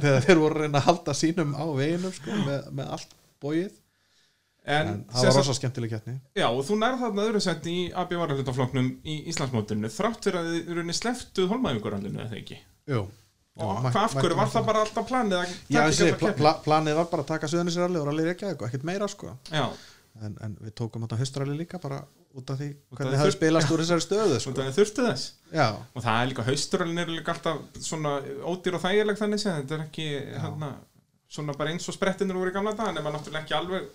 þeir, 0.04 0.20
þeir 0.28 0.42
voru 0.42 0.60
reyna 0.62 0.78
að 0.80 0.86
halda 0.90 1.16
sínum 1.18 1.56
á 1.58 1.64
veginnum 1.74 2.14
sko, 2.14 2.36
með, 2.44 2.68
með 2.70 2.92
allt 2.98 3.16
bóið 3.42 3.72
En, 4.64 4.86
en 4.88 5.00
það 5.12 5.26
var 5.28 5.34
rosa 5.36 5.54
skemmtileg 5.58 5.90
keppni 5.92 6.14
Já, 6.40 6.46
og 6.48 6.62
þú 6.64 6.78
nærð 6.80 7.02
þarna 7.02 7.24
öðru 7.26 7.40
sett 7.44 7.66
í 7.68 7.74
AB 8.00 8.14
varalutaflokknum 8.16 8.86
í 9.04 9.18
Íslandsmótinu 9.28 9.90
þrátt 9.92 10.24
fyrir 10.24 10.38
að 10.40 10.48
þið 10.54 10.70
eru 10.72 10.94
sleftuð 10.96 11.50
holmaðingurallinu 11.50 12.22
eða 12.24 12.38
ekki 12.38 12.56
Jú. 12.88 13.02
Og 13.54 13.84
af 13.86 14.14
hverju, 14.16 14.34
var 14.34 14.48
það 14.50 14.64
bara 14.66 14.80
alltaf 14.82 15.04
planið 15.06 15.36
að 15.38 15.50
Já, 15.70 15.82
pla, 15.84 16.06
keppni? 16.08 16.30
pla, 16.40 16.52
planið 16.64 16.96
var 16.98 17.10
bara 17.12 17.22
að 17.22 17.28
taka 17.28 17.50
Suðanisralli 17.52 18.00
og 18.00 18.08
ralli 18.08 18.24
Reykjavík 18.26 18.64
og 18.64 18.66
ekkert 18.66 18.86
meira 18.88 19.06
sko. 19.12 19.30
Já, 19.46 19.68
en, 20.22 20.36
en 20.46 20.54
við 20.62 20.74
tókum 20.78 21.02
þetta 21.06 21.18
haustralli 21.20 21.56
líka 21.58 21.80
bara 21.82 22.02
út 22.34 22.50
af 22.50 22.58
því 22.60 22.68
hvernig 22.98 23.18
það 23.20 23.32
spilast 23.34 23.72
úr 23.74 23.82
þessari 23.82 24.04
stöðu 24.04 24.38
sko. 24.42 24.54
það 24.58 24.68
er 24.70 24.74
og 25.94 26.02
það 26.06 26.20
er 26.22 26.30
líka 26.32 26.46
hausturallin 26.48 27.02
eru 27.04 27.16
líka 27.18 27.34
alltaf 27.34 27.82
svona 27.82 28.14
ódýr 28.52 28.78
og 28.78 28.82
þægileg 28.84 29.20
þannig 29.20 29.42
sem 29.44 29.60
þetta 29.60 29.78
er 29.78 29.84
ekki 29.88 30.08
hérna, 30.38 30.72
svona 31.34 31.54
bara 31.58 31.70
eins 31.74 31.88
og 31.90 31.94
sprettinur 31.98 32.38
voru 32.42 32.50
í 32.50 32.56
gamla 32.56 32.74
dag 32.78 32.90
nema 32.96 33.14
náttúrulega 33.14 33.44
ekki 33.46 33.58
alveg 33.58 33.86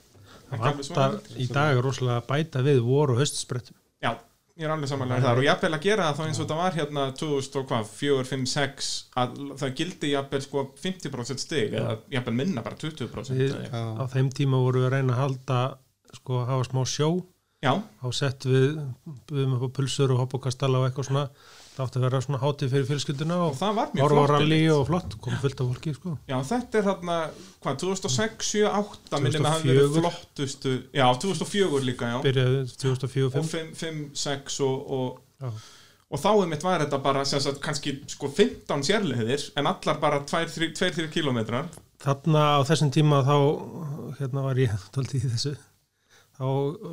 Það 0.49 0.55
ekki 0.55 0.69
alveg 0.71 0.87
vantar 0.89 1.19
svona 1.19 1.43
í 1.43 1.47
dag 1.53 1.83
rosalega 1.85 2.17
að 2.23 2.27
bæta 2.31 2.61
við 2.65 2.79
voru 2.81 3.13
og 3.13 3.19
höstsprettum. 3.21 3.75
Já, 4.01 4.11
ég 4.57 4.65
er 4.65 4.71
alveg 4.73 4.89
samanlega 4.89 5.21
þar 5.27 5.41
og 5.41 5.45
jafnvel 5.45 5.75
að 5.77 5.83
gera 5.85 6.07
það 6.07 6.17
þá 6.17 6.23
eins 6.25 6.39
og 6.39 6.45
þetta 6.47 6.57
var 6.59 6.77
hérna 6.79 7.03
2000 7.19 7.59
og 7.61 7.67
hvað, 7.69 7.91
4, 7.99 8.23
5, 8.31 8.47
6 8.55 8.89
að 9.23 9.35
það 9.61 9.75
gildi 9.77 10.09
jafnvel 10.15 10.41
sko 10.47 10.63
50% 10.81 11.43
stig 11.45 11.75
eða 11.77 11.93
jafnvel 12.15 12.33
minna 12.39 12.63
bara 12.65 12.79
20% 12.81 13.37
Við- 13.37 13.53
eða- 13.53 13.69
Já. 13.69 13.83
á 14.01 14.03
þeim 14.15 14.31
tíma 14.39 14.63
voru 14.65 14.81
við 14.81 14.89
að 14.89 14.95
reyna 14.97 15.13
að 15.13 15.21
halda 15.21 15.59
sko 16.17 16.43
hafa 16.49 16.65
smá 16.69 16.81
sjó. 16.89 17.09
Já, 17.59 17.73
þá 17.99 18.07
sett 18.15 18.45
við 18.47 18.77
buðum 19.27 19.57
upp 19.57 19.63
á 19.67 19.75
pulsur 19.75 20.13
og 20.15 20.21
hopp 20.21 20.37
og 20.37 20.45
kastala 20.45 20.79
og 20.79 20.85
eitthvað 20.87 21.09
svona. 21.09 21.23
Það 21.73 21.81
átti 21.85 21.99
að 21.99 22.05
vera 22.05 22.19
svona 22.23 22.39
hátíð 22.39 22.71
fyrir 22.73 22.85
fjölskylduna 22.87 23.35
og 23.39 23.49
og 23.49 23.57
það 23.59 23.73
var 23.75 23.89
mjög 23.95 24.03
horfa 24.05 24.21
á 24.23 24.39
einmitt. 24.39 24.71
og 24.75 24.85
flott, 24.87 25.15
kom 25.23 25.35
fullt 25.39 25.59
af 25.63 25.67
fólki 25.73 25.93
sko. 25.95 26.13
Já, 26.27 26.37
þetta 26.49 26.79
er 26.79 26.87
hérna, 26.87 27.17
hvað, 27.63 27.77
2006, 27.83 28.49
7, 28.51 28.63
8 28.79 29.21
minnum 29.23 29.47
að 29.47 29.53
hafa 29.53 29.63
2004. 29.63 29.75
verið 29.75 29.99
flottustu 29.99 30.73
Já, 30.95 31.05
2004 31.23 31.83
líka, 31.87 32.09
já. 32.13 32.17
Byrjaði 32.23 32.61
og 32.63 32.73
2004-05 32.83 33.51
5, 33.51 33.69
5 33.83 34.01
6 34.23 34.59
og, 34.67 34.91
og, 34.99 35.61
og 36.09 36.23
þá 36.23 36.29
einmitt 36.33 36.63
var 36.67 36.83
þetta 36.83 37.01
bara 37.03 37.25
sagt 37.27 37.61
kannski 37.63 37.95
sko 38.11 38.31
15 38.31 38.87
sérleðir 38.87 39.47
en 39.59 39.67
allar 39.71 39.99
bara 40.03 40.23
2-3 40.27 41.07
kilometrar 41.13 41.67
þarna 42.03 42.43
á 42.55 42.59
þessum 42.67 42.91
tíma 42.95 43.19
þá 43.27 43.35
hérna 44.19 44.43
var 44.47 44.59
ég 44.59 44.71
tóltið 44.95 45.27
í 45.27 45.31
þessu 45.35 45.55
þá 46.39 46.45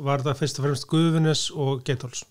var 0.07 0.23
það 0.27 0.39
fyrst 0.41 0.59
og 0.61 0.65
fremst 0.67 0.87
Guðunis 0.91 1.45
og 1.55 1.83
Geithols 1.87 2.25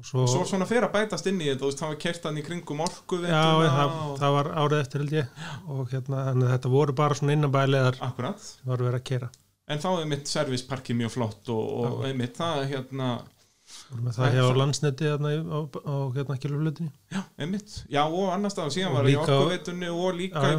og 0.00 0.06
svo, 0.08 0.22
og 0.24 0.28
svo 0.32 0.44
svona 0.48 0.64
fyrir 0.64 0.86
að 0.86 0.94
bætast 0.94 1.26
inn 1.28 1.40
í 1.44 1.50
þetta, 1.50 1.68
það 1.76 1.90
var 1.90 1.96
kert 2.00 2.22
hann 2.24 2.38
í 2.40 2.44
kringum 2.46 2.78
orku 2.80 3.18
já, 3.20 3.40
það, 3.66 3.90
það 4.22 4.30
var 4.38 4.48
árið 4.62 4.78
eftir 4.80 5.02
held 5.02 5.12
ég. 5.18 5.42
Og 5.74 5.90
hérna, 5.92 6.22
þetta 6.54 6.70
voru 6.72 6.94
bara 6.96 7.18
svona 7.18 7.34
Akkurat, 8.06 8.40
sem 8.40 8.70
var 8.72 8.80
verið 8.86 8.96
að 9.02 9.04
kera 9.10 9.28
en 9.70 9.82
þá 9.82 9.90
er 10.00 10.08
mitt 10.14 10.26
servisparki 10.32 10.96
mjög 10.98 11.12
flott 11.18 11.50
og, 11.52 11.68
og 11.84 12.00
einmitt 12.08 12.32
það 12.40 12.62
hérna, 12.72 13.10
það 13.68 14.08
Það 14.16 14.24
er 14.30 14.32
hjá 14.38 14.46
svo- 14.46 14.56
landsneti 14.62 15.10
hérna, 15.10 15.34
á, 15.36 15.58
á 15.68 15.94
hérna 16.16 16.38
kiloflutinni 16.42 16.90
já, 17.12 17.20
einmitt. 17.44 17.76
Já, 17.92 18.00
og 18.08 18.32
annars 18.34 18.56
staðar 18.56 18.72
síðan 18.78 18.90
Og 18.90 18.96
var 18.96 19.04
það 19.04 19.10
í 19.10 19.12
líka 19.12 19.28
á- 19.28 19.36
orkuveitunni 19.36 19.92
og 19.92 20.16
líka 20.18 20.40
Já, 20.40 20.48
í 20.48 20.56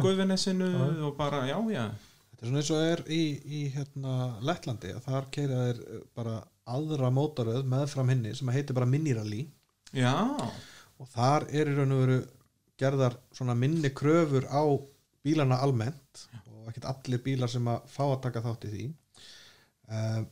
Já. 0.70 0.86
og 1.10 1.18
bara, 1.18 1.42
já, 1.50 1.58
já 1.74 1.84
Þetta 2.42 2.48
er 2.48 2.50
svona 2.50 2.62
eins 2.62 2.70
og 2.74 2.84
er 2.90 3.00
í, 3.14 3.22
í 3.46 3.58
hérna, 3.70 4.12
Lettlandi 4.42 4.88
að 4.96 5.04
þar 5.04 5.26
keira 5.30 5.58
þeir 5.68 5.82
eh, 5.86 6.00
bara 6.18 6.32
aðra 6.74 7.10
mótaröð 7.14 7.68
meðfram 7.70 8.10
henni 8.10 8.32
sem 8.34 8.50
heitir 8.50 8.74
bara 8.74 8.88
minirally 8.90 9.44
Já, 9.94 10.14
og 10.98 11.10
þar 11.12 11.46
er 11.54 11.70
í 11.70 11.76
raun 11.76 11.94
og 11.94 12.02
veru 12.02 12.18
gerðar 12.82 13.14
svona 13.30 13.54
minni 13.54 13.92
kröfur 13.94 14.48
á 14.50 14.64
bílana 15.22 15.60
almennt 15.62 16.24
og 16.50 16.70
ekkert 16.72 16.88
allir 16.90 17.22
bílar 17.22 17.50
sem 17.52 17.66
að 17.70 17.86
fá 17.92 18.04
að 18.08 18.20
taka 18.26 18.42
þátt 18.42 18.66
í 18.66 18.72
því. 18.72 18.86
Um, 19.92 20.26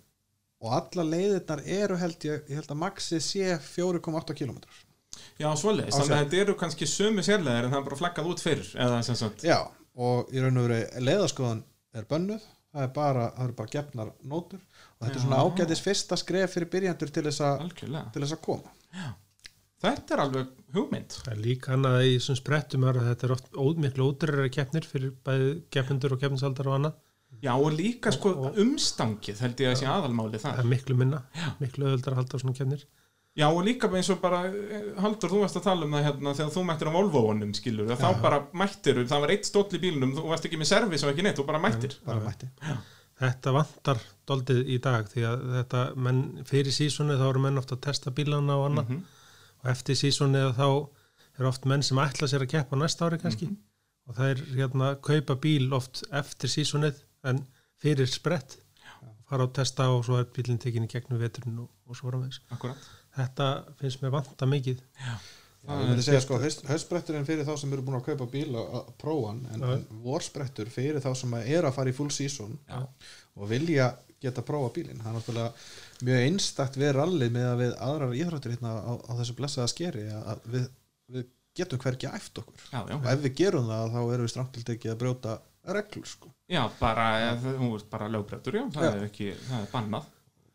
og 0.61 0.77
alla 0.81 1.07
leiðirnar 1.07 1.63
eru 1.79 1.99
held 2.01 2.27
ég, 2.27 2.47
ég 2.51 2.59
held 2.59 2.73
að 2.75 2.81
maxið 2.83 3.23
sé 3.25 3.51
4,8 3.71 4.37
km 4.41 4.59
já, 5.39 5.49
svoleiðis. 5.57 5.95
Á 5.95 5.99
Þannig 6.01 6.17
að 6.17 6.23
þetta 6.25 6.41
eru 6.43 6.57
kannski 6.61 6.89
sömu 6.91 7.25
sérleðir 7.27 7.69
en 7.69 7.75
það 7.75 7.81
er 7.81 7.89
bara 7.89 8.01
flaggað 8.03 8.31
út 8.33 8.43
fyrir 8.45 8.73
eða 8.75 9.03
sem 9.07 9.19
sagt? 9.19 9.45
Já, 9.47 9.61
og 10.01 10.33
í 10.35 10.43
raun 10.43 10.61
og 10.61 10.69
veru 10.69 11.05
leiðaskoðan 11.07 11.63
er 11.95 12.05
bönnuð 12.11 12.45
það 12.71 12.83
er 12.87 12.93
bara, 12.95 13.25
það 13.35 13.45
eru 13.49 13.57
bara 13.59 13.73
gefnar 13.75 14.13
nótur 14.31 14.61
og 14.61 15.01
þetta 15.07 15.17
er 15.17 15.25
svona 15.25 15.41
Já. 15.41 15.49
ágætis 15.51 15.83
fyrsta 15.83 16.17
skref 16.21 16.53
fyrir 16.55 16.71
byrjandur 16.71 17.11
til 17.11 17.25
þess 17.27 17.41
að, 17.43 17.65
Algjörlega. 17.67 18.13
til 18.15 18.23
þess 18.23 18.37
að 18.37 18.43
koma. 18.47 18.75
Þetta 19.81 20.13
er 20.15 20.21
alveg 20.27 20.49
hugmynd. 20.77 21.15
Það 21.25 21.31
er 21.33 21.39
líka 21.41 21.71
hann 21.73 21.87
að 21.89 22.03
í 22.05 22.17
þessum 22.19 22.37
sprettum 22.37 22.83
er 22.85 22.99
að 23.01 23.07
þetta 23.11 23.27
er 23.27 23.33
oft 23.33 23.47
óð, 23.57 23.79
miklu 23.81 24.09
ódreirari 24.11 24.51
keppnir 24.53 24.85
fyrir 24.87 25.15
bæði 25.25 25.49
keppindur 25.73 26.13
og 26.15 26.21
keppninsaldar 26.21 26.69
og 26.69 26.77
annað. 26.77 26.99
Já, 27.41 27.55
og 27.57 27.73
líka 27.73 28.13
sko 28.13 28.35
Og- 28.37 28.59
umstangið 28.61 29.39
held 29.41 29.63
ég 29.65 29.71
að 29.73 29.79
sé 29.81 29.87
aðalmáli 29.89 30.37
það 30.43 30.53
það 30.59 30.59
er 30.65 30.69
miklu 30.75 30.97
minna, 31.01 31.23
miklu 31.63 31.87
öðuldar 31.89 32.13
að 32.13 32.21
halda 32.21 32.41
svona 32.43 32.57
keppnir 32.59 32.85
Já, 33.41 33.47
og 33.49 33.63
líka 33.65 33.89
eins 33.97 34.11
og 34.13 34.19
bara 34.21 34.43
eh, 34.51 34.89
Haldur, 35.01 35.31
þú 35.33 35.39
varst 35.41 35.57
að 35.57 35.67
tala 35.67 35.87
um 35.87 35.95
það 35.97 36.07
hérna 36.07 36.33
þegar 36.37 36.55
þú 36.55 36.65
mættir 36.69 36.91
á 36.91 36.97
Volvo-unum, 36.97 37.53
skilur 37.57 37.93
þá 37.97 38.09
bara 38.21 38.41
mættir, 38.61 39.01
það 39.09 39.23
var 39.25 39.33
eitt 39.35 39.49
stóll 39.49 39.69
í 39.79 39.81
bílunum 39.81 40.13
þú 40.19 40.25
varst 40.29 40.49
ekki 40.49 40.61
með 40.61 40.71
servis 40.75 41.05
og 41.07 41.13
ekki 41.15 41.25
neitt, 41.25 41.39
þú 41.41 41.47
bara 41.49 41.63
mættir. 41.63 41.97
Bara 42.05 42.25
mætti. 42.27 42.51
Þetta 43.21 43.53
vantar 43.53 43.99
doldið 44.29 44.61
í 44.73 44.77
dag 44.81 45.09
því 45.13 45.25
að 45.29 45.43
þetta, 45.57 45.81
menn, 46.07 46.21
fyrir 46.49 46.73
sísoni 46.73 47.17
þá 47.21 47.27
eru 47.31 47.43
menn 47.47 47.61
ofta 47.61 47.77
að 47.77 47.83
testa 47.89 48.13
bílana 48.17 48.57
og 48.61 48.69
annað. 48.71 48.95
Mhm. 48.95 49.03
og 49.61 49.67
eftir 49.75 49.99
sísoni 50.01 50.45
þá 50.57 50.69
er 51.41 51.49
oft 51.49 51.67
menn 51.69 51.83
sem 51.85 51.99
ætla 52.01 52.29
sér 52.29 52.47
að 52.47 52.53
keppa 52.55 52.77
næsta 52.77 53.09
ári 53.09 53.19
kannski. 53.21 53.47
Mhm. 53.51 53.57
og 54.09 54.17
það 54.17 54.31
er 54.31 54.41
hérna 54.57 54.95
kaupa 55.01 55.37
bíl 55.37 55.73
oft 55.77 56.03
eftir 56.13 56.49
sísonið 56.49 57.03
en 57.25 57.47
fyrir 57.81 58.09
sprett. 58.09 58.57
Fara 59.29 59.47
á 59.47 59.49
testa 59.53 59.89
og 59.93 60.05
svo 60.05 60.17
er 60.19 60.25
bílinn 60.25 60.59
tekin 60.59 60.85
í 60.85 60.91
gegnum 60.91 61.21
veturinn 61.21 61.61
og, 61.61 61.69
og 61.87 61.97
svo 61.97 62.11
framvegis. 62.11 62.41
Þetta 63.17 63.51
finnst 63.81 64.03
mér 64.05 64.15
vanta 64.15 64.47
mikið. 64.49 64.83
Já, 65.01 65.15
Það 65.61 65.91
er 65.93 65.99
segja 66.05 66.21
sko, 66.25 66.39
haustspretturinn 66.71 67.27
fyrir 67.29 67.45
þá 67.45 67.53
sem 67.61 67.73
eru 67.75 67.83
búin 67.85 67.99
að 67.99 68.07
kaupa 68.07 68.27
bíl 68.33 68.55
og 68.57 68.77
að 68.79 68.87
prófa 69.03 69.33
hann, 69.33 69.41
en, 69.53 69.65
en 69.75 69.83
vorsprettur 70.05 70.71
fyrir 70.73 71.03
þá 71.05 71.11
sem 71.21 71.35
eru 71.43 71.69
að 71.69 71.75
fara 71.77 71.93
í 71.93 71.97
full 71.97 72.09
season 72.15 72.55
Já. 72.65 72.79
og 73.37 73.51
vilja 73.51 73.91
geta 74.25 74.45
prófa 74.47 74.71
bílinn 74.79 75.03
það 75.03 75.11
er 75.11 75.19
náttúrulega 75.19 76.07
mjög 76.09 76.25
einstakt 76.31 76.79
við 76.81 76.95
rallið 76.97 77.35
með 77.37 77.49
að 77.51 77.61
við 77.61 77.75
aðrar 77.91 78.17
íþróttir 78.23 78.55
hérna 78.57 78.73
á, 78.73 78.93
á 79.05 79.13
þessu 79.21 79.37
blessaða 79.37 79.73
skeri 79.75 80.07
að 80.17 80.49
við, 80.55 80.65
við 81.13 81.29
getum 81.61 81.83
hvergi 81.85 82.09
æft 82.09 82.41
okkur 82.41 82.65
Já, 82.65 82.81
já, 82.81 82.97
og 82.97 83.11
ef 83.13 83.23
við 83.27 83.37
gerum 83.43 83.69
það 83.69 83.93
þá 83.93 84.01
erum 84.01 84.25
við 84.25 84.33
strangt 84.33 84.53
til 84.57 84.65
tekið 84.71 84.95
að 84.95 85.01
brjóta 85.05 85.37
reglur 85.77 86.09
sko. 86.09 86.33
já 86.49 86.63
bara, 86.81 87.07
bara 87.93 88.09
lögbrettur, 88.09 88.57
já, 88.57 88.65
það 88.73 88.89
Já. 88.89 88.93
er 88.97 89.07
ekki 89.11 89.31
það 89.45 89.61
er 89.61 89.71
bannað 89.77 90.09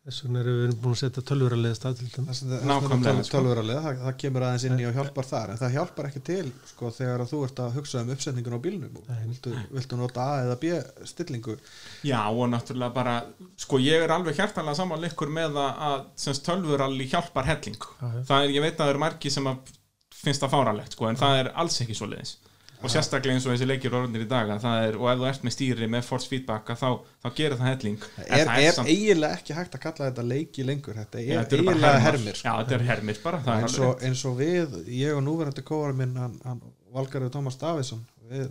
Þess 0.06 0.22
vegna 0.22 0.38
erum 0.44 0.58
við 0.60 0.74
búin 0.78 0.92
að 0.94 0.98
setja 1.00 1.22
tölvurarlega 1.26 1.74
stað 1.74 1.96
til 1.98 2.08
þess 2.12 2.42
að 2.44 2.66
Nákvæmlega, 2.68 3.14
það, 3.16 3.24
sko. 3.26 3.40
það, 3.66 3.86
það 4.04 4.12
kemur 4.22 4.44
aðeins 4.46 4.66
inn 4.68 4.78
í 4.78 4.86
og 4.86 4.94
hjálpar 4.94 5.26
þar 5.26 5.50
en 5.50 5.58
það 5.58 5.74
hjálpar 5.74 6.08
ekki 6.10 6.22
til 6.28 6.52
sko, 6.70 6.90
þegar 6.94 7.24
að 7.24 7.32
þú 7.32 7.40
ert 7.48 7.62
að 7.64 7.74
hugsa 7.80 8.02
um 8.04 8.12
uppsetningun 8.14 8.54
á 8.54 8.60
bílnum. 8.68 9.00
Og 9.00 9.10
viltu, 9.24 9.56
viltu 9.74 9.98
nota 9.98 10.28
A 10.30 10.38
eða 10.44 10.58
B 10.62 10.78
stillingu? 11.10 11.58
Já, 12.06 12.20
og 12.22 12.46
náttúrulega 12.54 12.94
bara, 13.00 13.16
sko, 13.66 13.82
ég 13.82 14.06
er 14.06 14.14
alveg 14.14 14.38
hjartanlega 14.38 14.78
saman 14.78 15.10
ykkur 15.10 15.34
með 15.40 15.58
að, 15.64 15.84
að 15.90 15.98
semst 16.22 16.46
tölvuralli 16.46 17.10
hjálpar 17.10 17.50
helling. 17.50 17.90
Það 17.98 18.36
er, 18.38 18.54
ég 18.54 18.62
veit 18.62 18.76
að 18.76 18.84
það 18.84 18.94
eru 18.94 19.06
margi 19.08 19.34
sem 19.34 19.50
að 19.50 19.74
finnst 20.22 20.46
það 20.46 20.54
fáralegt, 20.54 20.94
sko, 20.94 21.10
en 21.10 21.18
það 21.18 21.40
er 21.42 21.56
alls 21.58 21.82
ekki 21.82 21.98
svo 21.98 22.14
leiðis 22.14 22.38
og 22.86 22.92
sérstaklega 22.94 23.36
eins 23.36 23.46
og 23.48 23.52
þessi 23.54 23.66
leikir 23.68 23.94
orðinir 23.98 24.24
í 24.24 24.28
dag 24.30 24.50
er, 24.54 24.96
og 24.96 25.08
ef 25.12 25.18
þú 25.20 25.26
ert 25.30 25.46
með 25.46 25.54
stýri 25.56 25.88
með 25.92 26.06
force 26.08 26.30
feedback 26.30 26.72
þá, 26.78 26.86
þá 27.22 27.28
gerir 27.38 27.56
það 27.60 27.70
helling. 27.72 27.98
Er, 28.26 28.44
það 28.48 28.62
er 28.66 28.76
samt- 28.78 28.90
eiginlega 28.92 29.40
ekki 29.40 29.56
hægt 29.58 29.76
að 29.78 29.82
kalla 29.86 30.08
þetta 30.10 30.26
leiki 30.30 30.66
lengur 30.66 31.00
þetta 31.00 31.22
er 31.22 31.42
þetta 31.42 31.58
eru 31.58 31.66
bara 31.66 31.76
eiginlega 31.76 32.04
hermir 32.06 32.38
sko. 32.40 32.46
Já, 32.48 32.54
þetta 32.62 32.78
er 32.78 32.86
hermir 32.90 33.20
bara, 33.24 33.42
er 33.46 33.66
eins, 33.66 33.78
og, 33.88 34.06
eins 34.08 34.24
og 34.30 34.38
við, 34.40 34.78
ég 35.00 35.18
og 35.18 35.24
núverandi 35.26 35.66
kóara 35.66 35.96
minn 35.98 36.14
hann, 36.20 36.38
hann 36.46 36.62
Valgarður 36.96 37.34
Tómas 37.34 37.58
Davidsson 37.60 38.06
við 38.30 38.46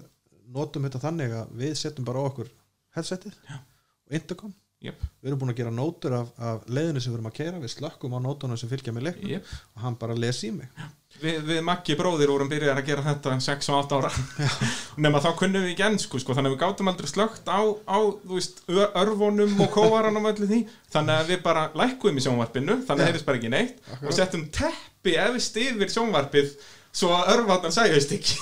notum 0.55 0.85
þetta 0.85 1.01
þannig 1.07 1.33
að 1.39 1.55
við 1.63 1.73
setjum 1.79 2.05
bara 2.07 2.25
okkur 2.29 2.51
headsetið 2.95 3.33
og 3.55 4.19
intercom 4.19 4.53
Jep, 4.85 5.07
við 5.21 5.31
erum 5.31 5.41
búin 5.41 5.53
að 5.53 5.61
gera 5.61 5.73
nótur 5.73 6.13
af, 6.19 6.29
af 6.37 6.67
leiðinu 6.69 7.01
sem 7.01 7.13
við 7.13 7.17
erum 7.19 7.31
að 7.31 7.39
keira 7.39 7.61
við 7.63 7.73
slökkum 7.73 8.13
á 8.13 8.19
nótunum 8.21 8.59
sem 8.59 8.69
fylgja 8.69 8.93
með 8.93 9.09
leiknum 9.09 9.33
jep. 9.35 9.49
og 9.73 9.85
hann 9.85 9.97
bara 10.01 10.17
les 10.17 10.43
í 10.45 10.51
mig. 10.53 10.69
Við, 11.15 11.37
við 11.47 11.61
Maggi 11.63 11.95
bróðir 11.95 12.31
vorum 12.33 12.49
byrjar 12.51 12.75
að 12.75 12.89
gera 12.89 13.03
þetta 13.05 13.35
6 13.45 13.69
og 13.71 13.77
8 13.85 13.99
ára. 14.01 14.09
Nema 15.05 15.21
þá 15.23 15.29
kunnum 15.39 15.63
við 15.63 15.71
ekki 15.71 15.85
ennsku 15.87 16.19
sko, 16.19 16.35
þannig 16.35 16.51
að 16.51 16.55
við 16.57 16.63
gátum 16.65 16.91
aldrei 16.91 17.07
slögt 17.07 17.47
á, 17.47 17.59
á 17.87 17.99
veist, 18.27 18.59
örvunum 18.67 19.55
og 19.63 19.71
kóvaranum 19.71 20.27
og 20.27 20.33
öllu 20.33 20.49
því. 20.49 20.61
Þannig 20.91 21.21
að 21.21 21.31
við 21.31 21.39
bara 21.45 21.69
lækkuðum 21.71 22.19
í 22.19 22.25
sjónvarpinu 22.25 22.77
þannig 22.81 22.97
að 22.97 23.05
Já. 23.05 23.09
heyrðist 23.09 23.29
bara 23.29 23.39
ekki 23.39 23.53
neitt. 23.53 23.79
Akkurat. 23.85 24.09
og 24.11 24.17
settum 24.19 24.43
teppi 24.59 25.15
efst 25.23 25.61
yfir 25.63 25.95
sjónvarpið 25.95 26.51
svo 26.95 27.11
að 27.15 27.31
örvarnar 27.35 27.73
sæðist 27.75 28.15
ekki 28.15 28.37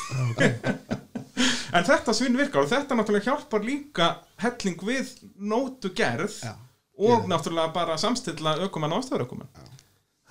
en 1.75 1.87
þetta 1.87 2.13
svinn 2.15 2.37
virkar 2.37 2.65
og 2.65 2.71
þetta 2.71 2.97
náttúrulega 2.97 3.31
hjálpar 3.31 3.65
líka 3.65 4.09
helling 4.43 4.83
við 4.85 5.13
nótu 5.41 5.91
gerð 5.97 6.35
Já. 6.43 6.53
og 6.99 7.23
Já. 7.23 7.29
náttúrulega 7.33 7.73
bara 7.75 7.97
samstilla 8.01 8.57
ökumann 8.67 8.93
og 8.93 9.03
ástæðurökumann 9.03 9.49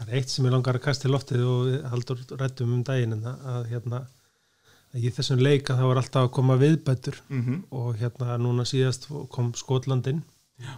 Það 0.03 0.09
er 0.09 0.19
eitt 0.19 0.33
sem 0.33 0.47
ég 0.49 0.55
langar 0.55 0.75
að 0.79 0.85
kasta 0.87 1.07
í 1.07 1.13
loftið 1.13 1.43
og 1.47 1.67
haldur 1.93 2.23
rættum 2.41 2.73
um 2.75 2.83
daginn 2.87 3.15
en 3.15 3.27
það 3.27 3.51
að 3.53 3.67
hérna 3.71 4.01
í 4.99 5.11
þessum 5.15 5.41
leika 5.41 5.77
það 5.79 5.89
var 5.91 6.01
alltaf 6.03 6.27
að 6.27 6.33
koma 6.39 6.57
viðbætur 6.61 7.19
mm 7.33 7.61
og 7.73 8.01
hérna 8.01 8.39
núna 8.41 8.67
síðast 8.69 9.07
kom 9.33 9.53
Skotlandin 9.57 10.23
Já. 10.63 10.75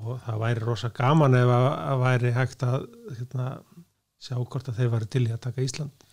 og 0.00 0.20
það 0.24 0.40
væri 0.44 0.64
rosa 0.64 0.90
gaman 0.94 1.36
ef 1.38 1.52
að, 1.52 1.68
væri 2.04 2.32
hægt 2.36 2.64
að 2.66 2.86
hérna, 3.18 3.48
sjá 4.22 4.36
hvort 4.40 4.70
að 4.70 4.80
þeir 4.80 4.92
væri 4.94 5.10
til 5.12 5.24
í 5.28 5.34
að 5.34 5.42
taka 5.48 5.64
Ísland 5.66 6.03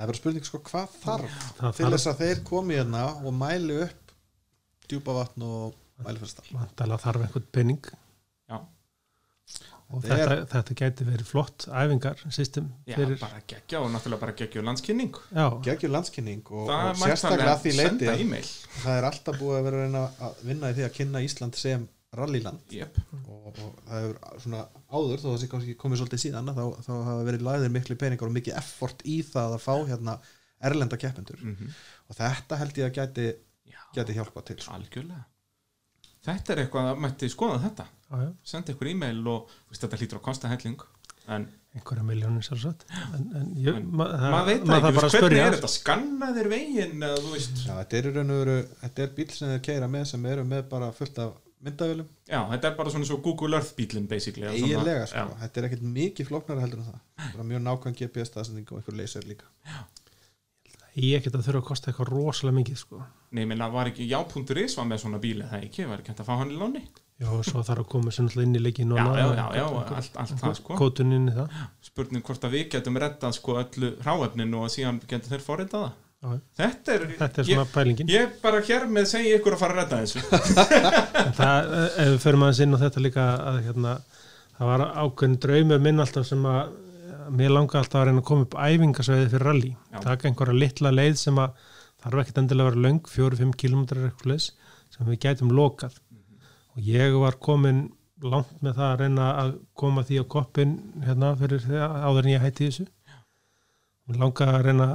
það 0.00 0.06
er 0.06 0.10
bara 0.12 0.20
spurning 0.22 0.46
sko 0.48 0.58
hvað 0.64 0.92
þarf 1.02 1.38
það 1.58 1.74
til 1.76 1.88
þess 1.92 2.08
að 2.08 2.20
þeir 2.24 2.38
komi 2.48 2.76
hérna 2.78 3.02
og 3.20 3.34
mæli 3.36 3.74
upp 3.84 4.14
djúpavatn 4.88 5.44
og 5.44 5.74
mælifærstal 6.06 6.46
vantalega 6.54 7.02
þarf 7.02 7.26
einhvern 7.26 7.50
penning 7.52 7.90
Já. 8.48 8.56
og 9.90 10.06
Þetta 10.06 10.16
þetta, 10.16 10.46
þetta 10.54 10.76
gæti 10.80 11.06
verið 11.10 11.28
flott 11.28 11.68
æfingar 11.68 12.24
system 12.32 12.72
Já, 12.88 12.96
fyrir 12.96 13.20
bara 13.20 13.44
geggja 13.52 13.84
og 13.84 13.92
náttúrulega 13.92 14.24
bara 14.24 14.36
geggja 14.40 14.64
landskynning. 14.64 15.20
Já, 15.36 15.46
geggjur 15.68 15.92
landskynning 15.98 16.42
og, 16.48 16.72
og 16.72 17.00
sérstaklega 17.02 17.56
að 17.58 17.64
því 17.66 17.76
leiti 17.76 18.44
það 18.80 18.92
er 18.96 19.08
alltaf 19.10 19.40
búið 19.42 19.58
að 19.58 19.66
vera 19.68 19.80
að 19.82 19.84
reyna 19.84 20.04
að 20.30 20.44
vinna 20.48 20.72
í 20.72 20.78
því 20.78 20.88
að 20.88 20.94
kynna 20.96 21.24
Ísland 21.28 21.60
sem 21.60 21.88
rallyland. 22.18 22.60
Jep, 22.74 22.96
og, 23.28 23.48
og 23.62 23.80
það 23.86 24.00
hefur 24.04 24.40
svona 24.44 24.62
áður 24.90 25.20
þó 25.22 25.26
það 25.30 25.38
sé 25.44 25.48
kannski 25.52 25.74
komið 25.78 26.00
svolítið 26.00 26.22
síðan 26.24 26.50
þá, 26.56 26.62
þá 26.86 26.92
hafa 27.06 27.26
verið 27.28 27.44
lagðir 27.46 27.74
miklu 27.76 27.96
peningar 28.00 28.30
og 28.30 28.34
mikið 28.34 28.56
effort 28.58 29.04
í 29.06 29.20
það 29.30 29.54
að 29.56 29.64
fá 29.66 29.74
hérna 29.92 30.16
erlenda 30.70 30.98
keppendur. 31.00 31.38
Mhm, 31.44 31.70
og 32.10 32.18
þetta 32.18 32.58
held 32.60 32.80
ég 32.82 32.88
að 32.90 32.96
gæti, 32.98 33.28
gæti 33.96 34.16
hjálpa 34.18 34.42
til 34.50 34.58
sko. 34.60 34.74
algjörlega. 34.76 35.24
Þetta 36.26 36.52
er 36.52 36.58
eitthvað 36.66 36.88
að 36.90 36.98
mætti 37.00 37.28
skoða 37.32 37.60
þetta. 37.62 37.86
Já, 38.10 38.16
já, 38.26 38.30
Sendi 38.44 38.74
ykkur 38.74 38.90
e-mail 38.90 39.22
og 39.30 39.52
veist, 39.70 39.80
þetta 39.86 39.96
hlýtur 40.02 40.18
á 40.20 40.26
kosta 40.26 40.50
helling 40.50 40.82
En 41.30 41.44
einhverja 41.76 42.02
miljónir 42.02 42.42
sjálfsagt. 42.42 42.82
En, 43.14 43.24
en 43.38 43.50
En 43.70 43.84
ma 43.94 44.06
það- 44.10 44.32
maður 44.34 44.46
veit 44.50 44.62
það 44.64 44.66
maður 44.66 44.88
ekki, 44.88 44.90
að 44.90 45.00
hvernig 45.00 45.14
spyrja. 45.14 45.44
er 45.46 45.54
þetta? 45.54 45.68
Skanna 45.76 46.28
þeir 46.34 46.48
veginn 46.50 47.04
þú 47.06 47.30
veist 47.36 47.60
Já, 47.62 47.72
þetta 47.78 47.98
er 48.00 48.08
í 48.08 48.12
raun 48.16 48.32
og 48.34 48.40
veru 48.40 48.56
þetta 48.82 49.04
er 49.04 49.12
bíl 49.20 49.28
sem 49.36 49.48
þeir 49.52 49.62
keira 49.68 49.88
með 49.92 50.04
sem 50.10 50.26
eru 50.26 50.44
með 50.44 50.64
bara 50.72 50.88
fullt 50.96 51.18
af 51.22 51.36
myndavölum 51.64 52.08
Já, 52.30 52.40
þetta 52.52 52.68
er 52.70 52.76
bara 52.78 52.92
svona 52.94 53.08
svo 53.08 53.18
Google 53.24 53.58
Earth 53.58 53.74
bílinn 53.78 54.08
basically 54.10 54.48
eiginlega 54.48 55.06
sko, 55.10 55.24
Já. 55.28 55.40
þetta 55.44 55.60
er 55.60 55.68
ekkert 55.68 55.86
mikið 55.96 56.30
flóknara 56.30 56.64
heldur 56.64 56.82
en 56.82 56.90
það. 56.90 57.00
Bara 57.34 57.48
mjög 57.52 57.64
nákvæm 57.66 57.96
GPS 58.00 58.32
staðsending 58.32 58.70
og 58.72 58.80
einhver 58.80 58.96
laser 59.00 59.26
líka. 59.28 59.50
Ég 61.00 61.22
get 61.22 61.36
að 61.36 61.44
þurfa 61.46 61.60
að 61.62 61.68
kosta 61.68 61.90
eitthvað 61.90 62.10
rosalega 62.10 62.56
mikið 62.56 62.80
sko. 62.80 63.04
Nei, 63.36 63.44
menna, 63.46 63.68
var 63.70 63.92
ekki 63.92 64.08
já.is 64.10 64.74
var 64.76 64.88
með 64.90 65.04
svona 65.04 65.20
bíl 65.22 65.38
eða 65.44 65.60
ekki, 65.62 65.86
var 65.86 66.02
ekki 66.02 66.10
hægt 66.10 66.24
að 66.24 66.30
fá 66.32 66.34
hann 66.40 66.50
í 66.50 66.58
láni 66.58 66.82
já, 67.20 67.28
og 67.30 67.44
svo 67.46 67.62
þarf 67.62 67.84
að 67.84 67.90
koma 67.92 68.10
sér 68.10 68.26
náttúrulega 68.26 68.48
inn 68.48 68.58
í 68.58 68.62
leikin 68.64 68.94
Já, 68.96 69.04
já, 69.04 69.26
já, 69.36 69.44
já, 69.60 69.66
allt, 70.00 70.16
allt 70.18 70.40
það 70.40 70.54
sko. 70.58 70.78
Kótun 70.80 71.14
inn 71.14 71.30
í 71.30 71.34
það. 71.36 71.58
Spurning 71.86 72.24
hvort 72.26 72.46
að 72.48 72.56
við 72.56 72.64
getum 72.74 72.98
reddað 73.04 73.36
sko 73.36 73.58
öllu 73.60 73.92
hráefninu 74.02 74.64
og 74.64 74.72
síðan 74.74 74.98
getum 75.04 75.30
þeir 75.30 75.44
forrita 75.44 75.84
það. 75.84 75.92
Já. 75.92 76.09
Þetta 76.20 76.92
er, 76.92 77.04
þetta 77.16 77.40
er 77.40 77.46
svona 77.48 77.62
ég, 77.64 77.70
pælingin. 77.72 78.10
ég 78.12 78.32
bara 78.42 78.58
hér 78.60 78.82
með 78.92 79.06
segi 79.08 79.30
ykkur 79.38 79.54
að 79.56 79.62
fara 79.62 79.72
að 79.72 79.78
redda 79.80 80.00
þessu. 80.02 80.20
Það, 81.38 81.70
eh, 81.78 81.86
ef 82.02 82.10
við 82.10 82.18
förum 82.26 82.42
aðeins 82.44 82.60
inn 82.60 82.76
á 82.76 82.82
þetta 82.82 83.02
líka 83.06 83.24
að 83.40 83.60
hérna, 83.64 83.94
það 84.58 84.70
var 84.70 84.84
ákveðin 85.00 85.36
draumur 85.46 85.80
minn 85.86 86.04
alltaf 86.04 86.26
sem 86.28 86.44
að 86.50 86.74
mér 87.38 87.54
langa 87.54 87.80
alltaf 87.80 88.02
að 88.02 88.04
reyna 88.10 88.20
að 88.20 88.26
koma 88.28 88.44
upp 88.44 88.56
æfingasvæði 88.58 89.30
fyrir 89.32 89.46
rally, 89.48 89.70
taka 90.02 90.28
einhverja 90.28 90.58
litla 90.58 90.92
leið 90.92 91.16
sem 91.22 91.40
að 91.40 91.64
þarf 92.04 92.22
ekkert 92.22 92.42
endilega 92.42 92.66
að 92.66 92.70
vera 92.74 92.84
löng 92.84 93.00
4-5 93.14 93.56
km 93.62 94.36
sem 94.90 95.08
við 95.08 95.20
gætum 95.24 95.54
lokað. 95.56 95.96
Og 96.74 96.84
ég 96.84 97.16
var 97.22 97.40
komin 97.40 97.86
langt 98.20 98.60
með 98.60 98.76
það 98.76 98.90
að 98.90 99.00
reyna 99.04 99.32
að 99.40 99.56
koma 99.78 100.04
því 100.04 100.20
á 100.20 100.24
koppin 100.36 100.76
hérna 101.06 101.32
fyrir 101.40 101.64
þegar 101.64 101.96
áður 102.04 102.26
en 102.26 102.32
ég 102.34 102.44
hætti 102.44 102.68
þessu. 102.68 102.86
Mér 104.10 104.20
langa 104.26 104.52
að 104.52 104.64
reyna 104.68 104.88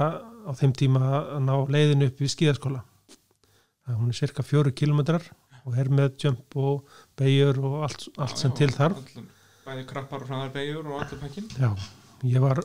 á 0.46 0.50
þeim 0.54 0.72
tíma 0.78 1.02
að 1.18 1.40
ná 1.44 1.54
leiðinu 1.74 2.10
upp 2.10 2.22
í 2.22 2.30
skíðaskóla 2.30 2.84
það 3.86 4.00
hún 4.00 4.10
er 4.10 4.18
cirka 4.18 4.44
4 4.46 4.72
km 4.76 5.02
og 5.66 5.78
er 5.78 5.90
með 5.90 6.12
jump 6.22 6.58
og 6.62 6.98
beigur 7.18 7.58
og 7.66 7.78
allt, 7.88 8.06
allt 8.22 8.38
sem 8.38 8.52
til 8.56 8.70
þarf. 8.74 9.00
Allum, 9.02 9.30
Bæði 9.66 9.86
krappar 9.88 10.22
og 10.22 10.30
hraðar 10.30 10.52
beigur 10.54 10.90
og 10.92 11.00
allir 11.02 11.18
pakkin 11.22 11.48
Já, 11.58 11.72
ég 12.22 12.42
var 12.44 12.60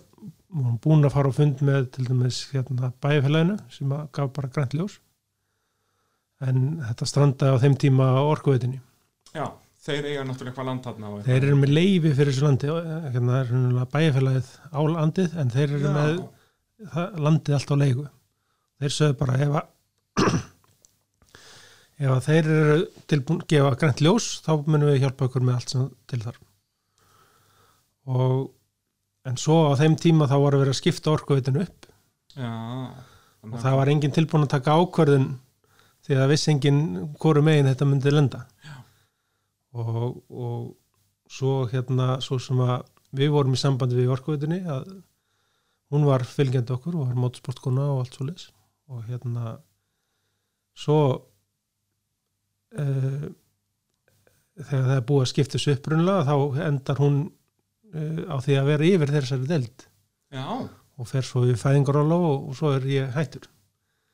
búin 0.83 1.07
að 1.07 1.15
fara 1.15 1.31
á 1.33 1.37
fund 1.37 1.63
með 1.65 1.87
til 1.95 2.05
dæmis 2.09 2.43
hérna, 2.51 2.91
bæfélaginu 3.01 3.57
sem 3.73 3.95
gaf 4.13 4.29
bara 4.35 4.51
grænt 4.53 4.75
ljós. 4.77 4.99
En 6.41 6.81
þetta 6.83 7.07
strandaði 7.09 7.57
á 7.57 7.61
þeim 7.63 7.77
tíma 7.81 8.11
á 8.17 8.21
orkuveitinni. 8.21 8.81
Já, 9.33 9.47
þeir 9.81 10.07
eiga 10.11 10.27
náttúrulega 10.27 10.51
eitthvað 10.51 10.69
land 10.69 10.85
þarna 10.85 11.11
Þeir 11.25 11.39
eru 11.47 11.57
með 11.57 11.73
leifi 11.77 12.13
fyrir 12.17 12.33
þessu 12.33 12.45
landi 12.45 12.69
eh, 12.73 13.09
hérna 13.15 13.41
er 13.41 13.91
bæfélagið 13.95 14.53
á 14.73 14.81
landið 14.93 15.35
en 15.41 15.53
þeir 15.53 15.67
eru 15.69 15.89
Já. 15.89 15.95
með 15.97 16.21
landið 17.25 17.57
allt 17.57 17.73
á 17.73 17.75
leigu. 17.81 18.07
Þeir 18.81 18.95
sögðu 18.95 19.19
bara 19.19 19.37
ef 19.45 19.57
að 19.59 19.67
ef 22.01 22.13
að 22.15 22.23
þeir 22.27 22.49
eru 22.55 22.79
tilbúin 23.11 23.43
að 23.43 23.51
gefa 23.53 23.75
grænt 23.83 24.01
ljós 24.01 24.31
þá 24.45 24.51
munum 24.65 24.89
við 24.89 25.03
hjálpa 25.03 25.29
ykkur 25.29 25.45
með 25.45 25.59
allt 25.59 25.75
sem 25.75 25.85
til 26.09 26.21
þar. 26.23 26.41
Og 28.11 28.49
en 29.27 29.37
svo 29.37 29.61
á 29.69 29.77
þeim 29.79 29.95
tíma 30.01 30.27
þá 30.29 30.37
að 30.39 30.57
vera 30.57 30.73
að 30.73 30.79
skipta 30.79 31.13
orkuveitinu 31.13 31.63
upp 31.65 31.87
Já, 32.31 32.51
og 33.43 33.57
það 33.61 33.77
var 33.77 33.91
enginn 33.91 34.15
tilbúin 34.15 34.45
að 34.47 34.53
taka 34.55 34.77
ákvörðun 34.79 35.27
því 36.05 36.17
að 36.17 36.31
vissi 36.31 36.51
enginn 36.53 36.81
hvoru 37.21 37.43
megin 37.45 37.69
þetta 37.69 37.87
myndi 37.89 38.13
lenda 38.13 38.45
og, 39.77 40.17
og 40.31 41.31
svo 41.31 41.61
hérna 41.71 42.15
svo 42.23 42.39
sem 42.41 42.59
að 42.65 42.87
við 43.19 43.33
vorum 43.35 43.55
í 43.55 43.59
sambandi 43.59 43.99
við 43.99 44.13
orkuveitunni 44.15 44.61
að 44.65 44.87
hún 45.91 46.07
var 46.07 46.25
fylgjandi 46.27 46.73
okkur 46.75 46.97
og 46.97 47.09
var 47.09 47.19
mótsportkona 47.19 47.89
og 47.93 48.03
allt 48.03 48.17
svo 48.17 48.27
leis 48.29 48.47
og 48.91 49.03
hérna 49.07 49.57
svo 50.77 50.97
uh, 52.79 53.29
þegar 54.61 54.85
það 54.89 54.97
er 54.97 55.07
búið 55.07 55.23
að 55.23 55.31
skipta 55.31 55.57
þessu 55.57 55.75
upprunlega 55.77 56.27
þá 56.27 56.35
endar 56.67 57.01
hún 57.01 57.17
uh, 57.27 58.21
á 58.27 58.35
því 58.43 58.59
að 58.59 58.69
vera 58.71 58.91
yfir 58.91 59.15
þessari 59.15 59.49
deild. 59.49 59.87
Já, 60.31 60.45
og 61.01 61.09
fer 61.09 61.25
svo 61.27 61.43
í 61.49 61.57
fæðingaróla 61.59 62.19
og, 62.29 62.47
og 62.51 62.57
svo 62.59 62.75
er 62.77 62.87
ég 62.89 63.11
hættur. 63.15 63.47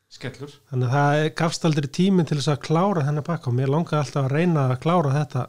Skellur. 0.07 0.53
Þannig 0.71 0.87
að 0.87 0.95
það 0.95 1.29
gafst 1.41 1.65
aldrei 1.67 1.89
tíminn 1.91 2.27
til 2.27 2.37
þess 2.39 2.53
að 2.53 2.61
klára 2.63 3.03
þennan 3.03 3.27
pakka 3.27 3.51
og 3.51 3.57
mér 3.57 3.73
langaði 3.73 3.99
alltaf 3.99 4.27
að 4.29 4.35
reyna 4.37 4.67
að 4.69 4.79
klára 4.85 5.11
þetta. 5.17 5.43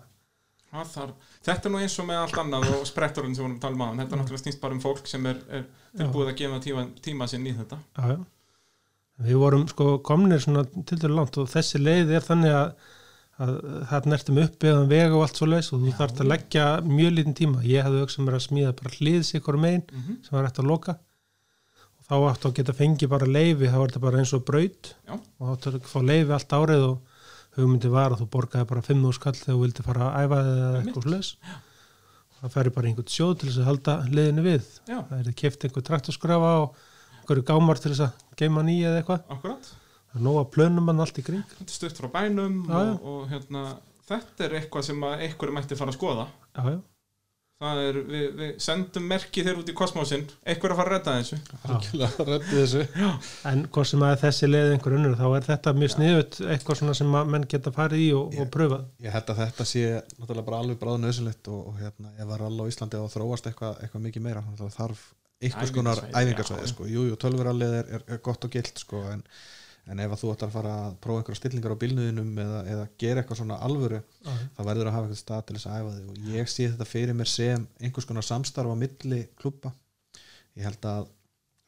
Það 0.72 0.88
þarf, 0.94 1.27
þetta 1.46 1.68
er 1.68 1.72
nú 1.74 1.80
eins 1.82 1.96
og 2.00 2.08
með 2.08 2.20
allt 2.22 2.40
annað 2.42 2.68
og 2.76 2.84
spretturinn 2.88 3.36
sem 3.36 3.44
við 3.44 3.48
vorum 3.48 3.56
að 3.58 3.64
tala 3.64 3.76
um 3.76 3.82
á 3.84 3.88
þetta 4.00 4.14
er 4.14 4.20
náttúrulega 4.22 4.44
snýst 4.44 4.60
bara 4.62 4.76
um 4.76 4.82
fólk 4.82 5.08
sem 5.10 5.26
er, 5.30 5.40
er 5.48 5.64
tilbúið 5.96 6.32
að 6.32 6.38
gefa 6.42 6.60
tíma, 6.64 6.84
tíma 7.04 7.28
sinn 7.30 7.48
í 7.48 7.54
þetta. 7.56 7.80
Já, 7.96 8.12
já. 8.12 8.18
við 9.28 9.40
vorum 9.42 9.66
sko 9.70 9.88
komnir 10.06 10.44
til 10.44 11.00
dælu 11.00 11.18
langt 11.18 11.40
og 11.40 11.50
þessi 11.52 11.82
leið 11.82 12.14
er 12.18 12.26
þannig 12.26 12.56
að, 12.58 12.94
að 13.44 13.58
það 13.90 14.08
nertum 14.14 14.40
upp 14.44 14.68
eða 14.70 14.86
vega 14.92 15.18
og 15.18 15.26
allt 15.26 15.42
svo 15.42 15.50
leis 15.50 15.72
og 15.72 15.84
þú 15.84 15.96
þarft 16.00 16.22
að 16.24 16.32
leggja 16.34 16.70
mjög 16.86 17.12
lítinn 17.16 17.38
tíma. 17.42 17.66
Ég 17.66 17.86
hefði 17.86 18.06
auksum 18.06 18.28
mér 18.28 18.38
að 18.38 18.46
smíða 18.48 18.78
bara 18.80 18.96
hliðs 18.96 19.34
ykkur 19.38 19.60
megin 19.60 19.84
mm 19.84 20.00
-hmm. 20.00 20.24
sem 20.26 20.38
var 20.38 20.50
eftir 20.50 20.64
að 20.64 20.72
loka. 20.72 20.98
Og 21.98 22.08
þá 22.08 22.16
áttu 22.32 22.48
að 22.48 22.56
geta 22.58 22.78
fengið 22.80 23.14
bara 23.14 23.26
leifi 23.26 23.70
þá 23.70 23.78
var 23.78 23.88
þetta 23.88 24.06
bara 24.06 24.18
eins 24.18 24.34
og 24.34 24.44
braut. 24.44 24.94
Já. 25.06 25.14
og 25.38 25.54
áttu 25.54 25.70
að 25.70 25.86
fá 25.86 26.00
leifi 26.02 26.32
allt 26.32 26.52
árið 26.52 26.84
og 26.90 27.07
hugmyndi 27.62 27.90
var 27.92 28.14
að 28.14 28.22
þú 28.22 28.28
borgaði 28.34 28.68
bara 28.70 28.84
5.000 28.86 29.16
skall 29.18 29.34
þegar 29.38 29.54
þú 29.56 29.62
vildi 29.64 29.86
fara 29.86 30.06
að 30.08 30.20
æfa 30.24 30.38
eða 30.44 30.70
eitthvað 30.82 31.08
slags 31.08 31.32
það 32.38 32.54
færi 32.54 32.72
bara 32.74 32.90
einhvern 32.90 33.10
sjóð 33.10 33.34
til 33.40 33.48
þess 33.48 33.60
að 33.62 33.68
halda 33.68 33.94
leiðinu 34.12 34.44
við. 34.44 34.66
Já, 34.86 34.98
það 35.08 35.18
er 35.18 35.36
keft 35.40 35.64
einhver 35.66 35.86
traktorskrafa 35.88 36.52
og 36.62 36.76
einhverju 37.18 37.46
gámar 37.48 37.80
til 37.82 37.92
þess 37.92 38.04
að 38.06 38.36
geima 38.38 38.62
í 38.70 38.76
eða 38.86 39.00
eitthvað. 39.00 39.24
Akkurat 39.34 39.70
það 40.08 40.20
er 40.20 40.24
nóg 40.24 40.38
að 40.40 40.52
plönum 40.54 40.90
hann 40.90 41.02
allt 41.04 41.18
í 41.20 41.24
kring. 41.26 41.56
Þetta 41.58 41.72
er 41.74 41.78
stutt 41.78 41.98
frá 42.00 42.08
bænum 42.14 42.60
og, 42.68 42.92
og 43.12 43.24
hérna, 43.32 43.64
þetta 44.08 44.46
er 44.46 44.56
eitthvað 44.62 44.86
sem 44.88 45.04
einhverju 45.08 45.56
mætti 45.56 45.78
fara 45.78 45.92
að 45.92 45.98
skoða. 45.98 46.28
Já, 46.54 46.62
Það 47.58 47.80
er, 47.82 47.96
við, 48.06 48.26
við 48.38 48.50
sendum 48.62 49.06
merki 49.10 49.42
þeir 49.42 49.56
út 49.58 49.70
í 49.70 49.74
kosmósin. 49.74 50.20
Einhver 50.46 50.74
að 50.74 50.78
fara 50.78 50.92
að 50.92 50.94
redda 50.94 51.14
þessu. 51.16 51.38
Algjörlega 51.66 52.26
rætti 52.28 52.52
þessu. 52.54 52.82
En 53.50 53.64
hvort 53.74 53.90
sem 53.90 54.04
að 54.06 54.14
þessi 54.22 54.50
leið 54.52 54.74
einhver 54.76 54.96
unnur 55.00 55.16
þá 55.18 55.26
er 55.26 55.48
þetta 55.48 55.74
mjög 55.74 55.94
sniðut 55.96 56.38
eitthvað 56.54 56.80
svona 56.82 56.94
sem 57.00 57.18
að 57.18 57.32
menn 57.34 57.48
geta 57.50 57.74
farið 57.74 58.04
í 58.04 58.08
og, 58.14 58.38
og 58.38 58.52
pröfað. 58.54 58.86
ég 59.02 59.16
held 59.16 59.32
að 59.34 59.42
þetta 59.42 59.68
sé 59.72 59.84
náttúrulega 59.98 60.48
bara 60.52 60.62
alveg 60.62 60.78
bráð 60.84 61.00
nöðsynlegt 61.02 61.50
og, 61.50 61.64
og 61.72 61.82
hérna, 61.82 62.14
ef 62.14 62.30
að 62.30 62.42
rall 62.44 62.62
á 62.62 62.70
Íslandi 62.70 63.00
að 63.02 63.10
þróast 63.16 63.50
eitthvað, 63.50 63.82
eitthvað 63.82 64.06
mikið 64.06 64.28
meira 64.28 64.44
þarf 64.78 65.08
einhvers 65.38 65.72
konar 65.74 66.00
Æfingasvæði, 66.02 66.28
æfingarsvæði 66.28 66.64
já. 66.66 66.72
sko. 66.72 66.86
jú, 66.90 67.04
jú, 67.08 67.18
tölvurallið 67.22 67.74
er, 67.78 67.90
er, 67.98 68.04
er 68.14 68.20
gott 68.26 68.46
og 68.46 68.54
gilt 68.54 68.82
sko, 68.82 69.02
en, 69.12 69.22
en 69.88 70.02
ef 70.04 70.14
að 70.14 70.22
þú 70.22 70.30
ætlar 70.34 70.50
að 70.50 70.56
fara 70.58 70.72
að 70.84 70.96
prófa 71.04 71.22
einhverja 71.22 71.40
stillingar 71.40 71.74
á 71.74 71.82
bílnuðinum 71.82 72.40
eða, 72.44 72.62
eða 72.74 72.86
gera 73.00 73.22
eitthvað 73.22 73.40
svona 73.40 73.58
alvöru 73.64 74.00
Já, 74.02 74.30
já. 74.30 74.46
það 74.58 74.70
verður 74.70 74.90
að 74.90 74.96
hafa 74.96 75.08
eitthvað 75.08 75.20
stað 75.22 75.44
til 75.48 75.56
þess 75.58 75.68
að 75.68 75.78
æfa 75.78 75.92
þig. 75.96 76.08
Og 76.08 76.32
ég 76.36 76.50
sé 76.52 76.66
þetta 76.68 76.88
fyrir 76.88 77.18
mér 77.18 77.30
sem 77.32 77.68
einhvers 77.80 78.08
konar 78.08 78.26
samstarf 78.28 78.74
á 78.74 78.76
milli 78.82 79.20
klubba 79.40 79.72
ég 80.58 80.66
held 80.66 80.88
að 80.90 81.06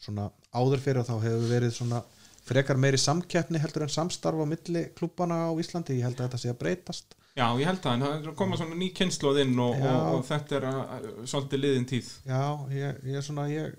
svona 0.00 0.30
áður 0.56 0.82
fyrir 0.82 1.06
þá 1.06 1.14
hefur 1.22 1.46
verið 1.50 1.74
svona 1.76 2.02
frekar 2.50 2.78
meiri 2.80 2.98
samkeppni 2.98 3.60
heldur 3.62 3.86
en 3.86 3.92
samstarf 3.92 4.40
á 4.42 4.46
milli 4.48 4.86
klubbana 4.98 5.46
á 5.46 5.52
Íslandi. 5.60 6.00
Ég 6.00 6.08
held 6.08 6.18
að 6.18 6.28
þetta 6.30 6.40
sé 6.42 6.52
að 6.52 6.60
breytast. 6.62 7.14
Já, 7.38 7.46
ég 7.60 7.68
held 7.68 7.84
en 7.86 8.02
það 8.02 8.14
er 8.16 8.30
að 8.32 8.38
koma 8.40 8.58
svona 8.58 8.78
ný 8.80 8.88
kynnslóð 8.96 9.44
inn 9.44 9.54
og, 9.62 9.76
og, 9.78 10.00
og 10.16 10.24
þetta 10.26 10.56
er 10.58 10.66
að, 10.70 10.80
að, 10.96 11.06
svolítið 11.30 11.62
liðin 11.62 11.86
tíð. 11.92 12.08
Já, 12.26 12.42
ég, 12.74 12.98
ég, 13.12 13.22
svona, 13.24 13.46
ég 13.52 13.76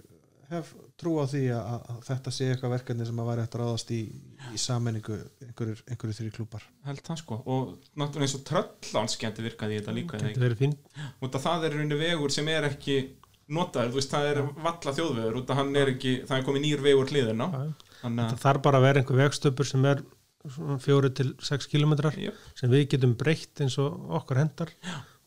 hef 0.51 0.73
trú 0.99 1.15
á 1.17 1.25
því 1.31 1.43
að, 1.55 1.85
að 1.93 2.01
þetta 2.09 2.33
sé 2.35 2.49
eitthvað 2.51 2.75
verkefni 2.75 3.07
sem 3.07 3.21
að 3.23 3.29
væri 3.31 3.45
eftir 3.45 3.63
ráðast 3.63 3.93
í, 3.95 4.01
í 4.51 4.61
sammenningu 4.61 5.17
einhverjur, 5.47 5.81
einhverjur 5.87 6.17
þrý 6.19 6.33
klubbar 6.35 6.67
held 6.87 7.01
það 7.07 7.21
sko, 7.23 7.39
og 7.45 7.73
náttúrulega 7.95 8.27
eins 8.27 8.37
og 8.37 8.45
tröllánskendi 8.51 9.47
virkaði 9.47 9.77
í 9.77 9.81
þetta 9.81 9.97
líka 9.97 10.21
út 11.21 11.39
af 11.39 11.45
það 11.47 11.67
er 11.67 11.77
rauninni 11.77 11.99
vegur 12.01 12.35
sem 12.35 12.51
er 12.51 12.69
ekki 12.69 12.99
notaður, 13.51 13.91
þú 13.91 13.99
veist, 13.99 14.13
það 14.13 14.29
er 14.29 14.41
valla 14.63 14.95
þjóðvegur. 14.97 15.37
Út 15.41 15.51
af 15.51 15.59
hann 15.59 15.71
er 15.75 15.91
ekki, 15.93 16.13
það 16.27 16.37
er 16.37 16.45
komið 16.47 16.65
nýr 16.65 16.83
vegur 16.85 17.11
Já, 17.51 17.63
já. 17.67 17.95
þannig 18.01 18.23
það 18.23 18.35
að, 18.35 18.43
þarf 18.45 18.65
bara 18.67 18.79
að 18.79 18.85
vera 18.87 19.01
einhver 19.01 19.19
vegstöpur 19.21 19.67
sem 19.67 19.87
er 19.91 20.03
svona 20.41 20.77
fjóri 20.81 21.11
til 21.13 21.27
6 21.45 21.67
kilometrar 21.69 22.15
sem 22.57 22.71
við 22.71 22.87
getum 22.95 23.17
breytt 23.19 23.61
eins 23.61 23.77
og 23.81 24.13
okkur 24.21 24.39
hendar 24.41 24.71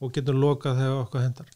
og 0.02 0.14
getum 0.14 0.40
lokað 0.42 0.80
þegar 0.80 1.02
okkur 1.04 1.22
hendar 1.22 1.52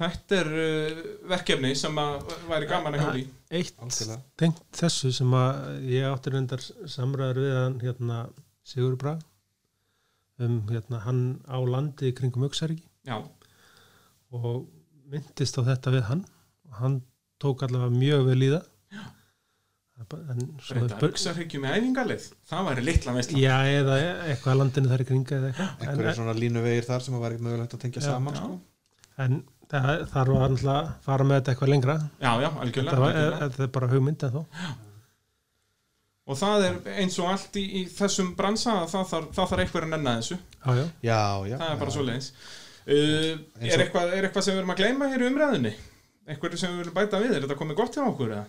þetta 0.00 0.38
er 0.40 0.52
uh, 0.64 1.00
verkefni 1.30 1.72
sem 1.78 2.00
að 2.02 2.34
væri 2.50 2.70
gaman 2.70 2.96
að 2.98 3.04
hjóli 3.06 3.24
eitt 3.60 3.80
Algjörlega. 3.84 4.20
tengt 4.40 4.62
þessu 4.80 5.12
sem 5.14 5.34
að 5.36 5.90
ég 5.92 6.08
átti 6.10 6.34
reyndar 6.34 6.64
samræður 6.88 7.42
við 7.44 7.58
hann 7.58 7.80
hérna 7.84 8.20
Sigur 8.70 8.96
Braga 9.00 9.26
um 10.40 10.60
hérna, 10.70 11.00
hann 11.04 11.22
á 11.44 11.58
landi 11.60 12.10
í 12.10 12.16
kringum 12.16 12.48
Já, 12.48 13.16
og 14.32 14.66
myndist 15.10 15.58
á 15.58 15.62
þetta 15.66 15.92
við 15.94 16.04
hann. 16.08 16.24
Og 16.70 16.76
hann 16.80 16.98
tók 17.42 17.64
allavega 17.66 17.96
mjög 17.96 18.26
vel 18.28 18.44
í 18.46 18.50
það. 18.52 18.68
En 20.10 20.38
svo 20.64 20.76
er 20.76 20.80
breyta 20.80 20.96
spur- 20.96 21.10
Uxarhyggju 21.12 21.58
með 21.60 21.74
æfingarlið 21.76 22.26
Það 22.48 22.68
væri 22.70 22.84
litla 22.86 23.12
veistla 23.12 23.40
já, 23.42 23.56
eða 23.68 23.96
eitthvað 24.30 24.52
að 24.54 24.58
landinu 24.62 24.90
þar 24.90 25.02
í 25.04 25.06
kringa 25.10 25.34
eða 25.36 25.50
eitthvað. 25.50 25.68
En, 25.74 25.90
einhverjir 25.90 26.16
svona 26.16 26.34
línuvegir 26.38 26.86
þar 26.88 27.04
sem 27.04 27.18
var 27.20 27.34
ekki 27.36 27.44
mögulegt 27.44 27.76
að 27.76 27.82
tengja 27.84 28.00
Já. 28.00 28.06
saman 28.06 28.38
Já. 28.38 28.40
sko. 28.40 28.56
en 29.26 29.36
það 29.70 30.04
þarf 30.12 30.34
að 30.36 30.40
náttúrulega 30.44 30.92
fara 31.06 31.26
með 31.26 31.36
þetta 31.40 31.52
eitthvað 31.54 31.72
lengra 31.74 31.96
Já, 32.20 32.30
já, 32.44 32.48
algjörlega, 32.50 32.90
þetta, 32.90 33.02
var, 33.02 33.10
algjörlega. 33.10 33.40
þetta 33.44 33.66
er 33.66 33.74
bara 33.76 33.90
hugmynd 33.94 34.24
en 34.28 34.34
þó 34.36 34.40
Og 36.30 36.38
það 36.38 36.64
er 36.68 36.74
eins 37.02 37.16
og 37.18 37.28
allt 37.32 37.56
í, 37.58 37.62
í 37.80 37.84
þessum 37.90 38.34
bransa 38.38 38.74
að 38.84 38.90
það 38.92 39.06
þarf, 39.12 39.30
það 39.34 39.48
þarf 39.52 39.62
eitthvað 39.64 39.86
að 39.86 39.92
nenna 39.94 40.16
þessu 40.20 40.36
já, 40.36 40.74
já. 40.78 40.84
já, 41.02 41.20
já, 41.50 41.56
Það 41.56 41.70
er 41.72 41.80
bara 41.80 41.90
já. 41.90 41.94
svo 41.96 42.06
leiðis 42.06 42.28
uh, 42.30 43.32
er, 43.66 43.84
eitthvað, 43.84 44.14
er 44.14 44.28
eitthvað 44.28 44.46
sem 44.46 44.54
við 44.54 44.62
erum 44.62 44.74
að 44.74 44.82
gleyma 44.82 45.08
hér 45.10 45.24
í 45.24 45.30
umræðinni? 45.30 45.72
Eitthvað 46.30 46.56
sem 46.60 46.74
við 46.74 46.82
viljum 46.84 46.98
bæta 47.00 47.22
við? 47.22 47.34
Er 47.34 47.46
þetta 47.46 47.58
komið 47.58 47.80
gott 47.80 47.98
hjá 47.98 48.04
okkur? 48.06 48.34
Eða? 48.36 48.46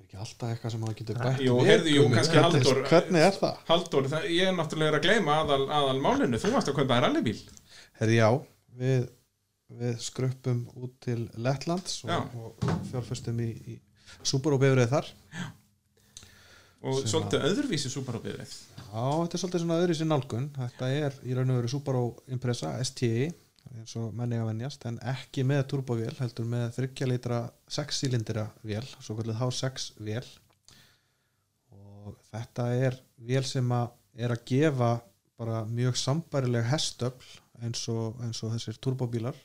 er 0.00 0.06
ekki 0.10 0.20
alltaf 0.24 0.50
eitthvað 0.54 0.72
sem 0.74 0.80
maður 0.82 0.98
getur 1.02 1.18
Jú, 1.20 1.22
bætt 1.26 1.44
jú, 1.44 1.56
heyrðu, 1.68 1.92
jú, 1.94 2.04
kannski 2.14 2.40
Halldór- 2.40 2.82
hvernig 2.88 3.26
er 3.26 3.36
það? 3.38 3.58
Halldór, 3.68 4.08
það, 4.10 4.24
ég 4.34 4.48
er 4.48 4.56
náttúrulega 4.56 4.98
að 4.98 5.04
gleyma 5.06 5.36
aðal, 5.44 5.62
aðal 5.68 6.00
málinu 6.02 6.40
Þú 6.40 6.52
varst 6.54 6.70
að 6.72 6.78
kaupa 6.80 6.96
þér 6.96 7.04
rallybíl 7.06 7.36
Herri, 8.00 8.16
já, 8.16 8.28
við, 8.80 9.04
við 9.78 10.00
skruppum 10.02 10.64
út 10.80 10.96
til 11.04 11.24
Lettlands 11.38 12.00
Já. 12.02 12.18
og, 12.18 12.56
og 12.64 12.84
fjárfestum 12.90 13.40
í, 13.44 13.50
í 13.74 13.78
Subaru-bifrið 14.26 14.90
þar. 14.90 15.10
Og 16.80 16.96
Sem 17.02 17.12
svolítið 17.12 17.44
öðruvísi 17.50 17.90
súparóbyrðið 17.92 18.52
Já, 18.90 19.04
þetta 19.04 19.36
er 19.36 19.42
svolítið 19.42 19.62
svona 19.62 19.78
öðru 19.82 19.96
sér 19.98 20.08
nálgun. 20.08 20.48
Þetta 20.56 20.90
er 20.96 21.16
í 21.28 21.36
raun 21.36 21.52
og 21.52 21.60
veru 21.60 21.70
Subaru 21.70 22.04
Impreza 22.32 22.72
STI 22.88 23.28
eins 23.76 23.92
og 24.00 24.14
menni 24.16 24.38
að 24.40 24.48
venjast 24.50 24.86
en 24.88 24.98
ekki 25.12 25.44
með 25.46 25.66
turbovél 25.70 26.14
heldur 26.18 26.48
með 26.48 26.72
30 26.78 27.10
litra 27.10 27.40
6 27.70 28.00
cylindra 28.02 28.46
vél 28.66 28.86
svo 28.96 29.14
kallið 29.18 29.38
H6 29.38 29.90
vél 30.00 30.24
og 31.76 32.16
þetta 32.32 32.66
er 32.88 32.98
vél 33.28 33.44
sem 33.46 33.70
að 33.76 33.92
er 34.18 34.34
að 34.34 34.44
gefa 34.50 34.90
bara 35.40 35.62
mjög 35.68 36.00
sambærileg 36.00 36.66
hestöfl 36.72 37.38
eins 37.62 37.84
og, 37.92 38.18
eins 38.24 38.40
og 38.42 38.56
þessir 38.56 38.80
turbóbílar 38.82 39.38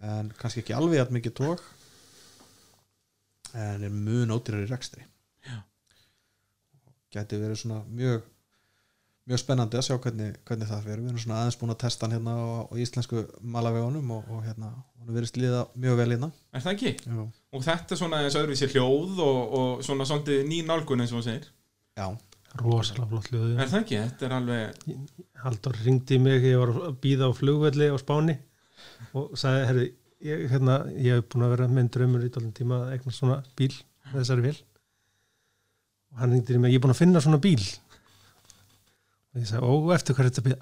en 0.00 0.32
kannski 0.40 0.62
ekki 0.64 0.76
alveg 0.76 1.02
að 1.04 1.14
mikið 1.16 1.36
tók 1.42 1.64
en 3.54 3.84
er 3.86 3.94
mun 3.94 4.30
ódýrar 4.34 4.64
í 4.64 4.68
rekstri. 4.70 5.04
Gæti 7.10 7.40
verið 7.40 7.58
svona 7.64 7.80
mjög 7.90 8.22
mjög 9.30 9.40
spennandi 9.42 9.78
að 9.78 9.84
sjá 9.86 9.96
hvernig, 10.02 10.38
hvernig 10.46 10.68
það 10.70 10.86
fyrir 10.86 11.02
við 11.02 11.10
erum 11.10 11.22
svona 11.22 11.40
aðeins 11.40 11.58
búin 11.60 11.72
að 11.74 11.80
testa 11.84 12.06
hann 12.06 12.14
hérna 12.16 12.32
á, 12.34 12.46
á 12.66 12.74
íslensku 12.82 13.22
malavegunum 13.42 14.10
og, 14.16 14.30
og 14.32 14.40
hérna 14.46 14.70
hann 14.72 15.14
verið 15.14 15.30
sliða 15.30 15.60
mjög 15.74 16.00
vel 16.00 16.08
hérna. 16.14 16.30
Er 16.54 16.64
það 16.64 16.74
ekki? 16.76 16.92
já, 17.04 17.20
Og 17.50 17.64
þetta 17.66 17.94
er 17.94 18.00
svona 18.00 18.22
eins 18.24 18.38
öðruvísi 18.38 18.70
hljóð 18.72 19.22
og, 19.26 19.54
og 19.60 19.84
svona 19.86 20.06
svolítið 20.08 20.42
ný 20.50 20.60
nálgun 20.66 21.04
eins 21.04 21.14
og 21.14 21.20
þú 21.20 21.26
segir. 21.28 21.48
Já, 21.98 22.06
rosalega 22.62 23.10
flott 23.10 23.30
hljóðu 23.30 23.56
Er 23.58 23.70
það 23.70 23.80
ekki? 23.84 23.98
Þetta 24.06 24.26
er 24.26 24.36
alveg 24.38 24.94
Haldur 25.44 25.80
ringdi 25.84 26.20
mig, 26.22 26.46
ég 26.46 26.58
var 26.62 26.74
að 26.90 26.96
býða 27.02 27.30
á 27.30 27.32
flugvelli 27.34 27.90
á 27.90 27.96
Spáni 28.00 28.38
og 29.16 29.36
sagði, 29.38 29.62
herri, 29.68 29.86
ég, 30.26 30.42
hérna, 30.52 30.80
ég 30.96 31.18
hef 31.18 31.28
búin 31.32 31.46
að 31.46 31.54
vera 31.56 31.68
með 31.70 31.92
drömmur 31.96 32.26
í 32.26 32.32
dálum 32.32 32.52
tíma 32.56 32.82
að 32.84 32.96
egna 32.96 33.14
svona 33.16 33.38
bíl 33.58 33.72
með 34.10 34.18
þessari 34.18 34.46
vél. 34.48 34.58
Og 36.10 36.22
hann 36.22 36.34
ringdi 36.34 36.56
í 36.56 36.60
mig, 36.60 36.74
ég 36.74 36.80
er 36.80 36.84
búin 36.84 36.94
að 36.96 37.02
finna 37.02 37.22
svona 37.24 37.40
bíl. 37.42 37.64
Og 39.30 39.42
ég 39.42 39.46
sagði, 39.50 39.62
ó, 39.62 39.72
eftir 39.94 40.16
hvað 40.16 40.26
er 40.26 40.32
þetta 40.32 40.46
býða 40.48 40.60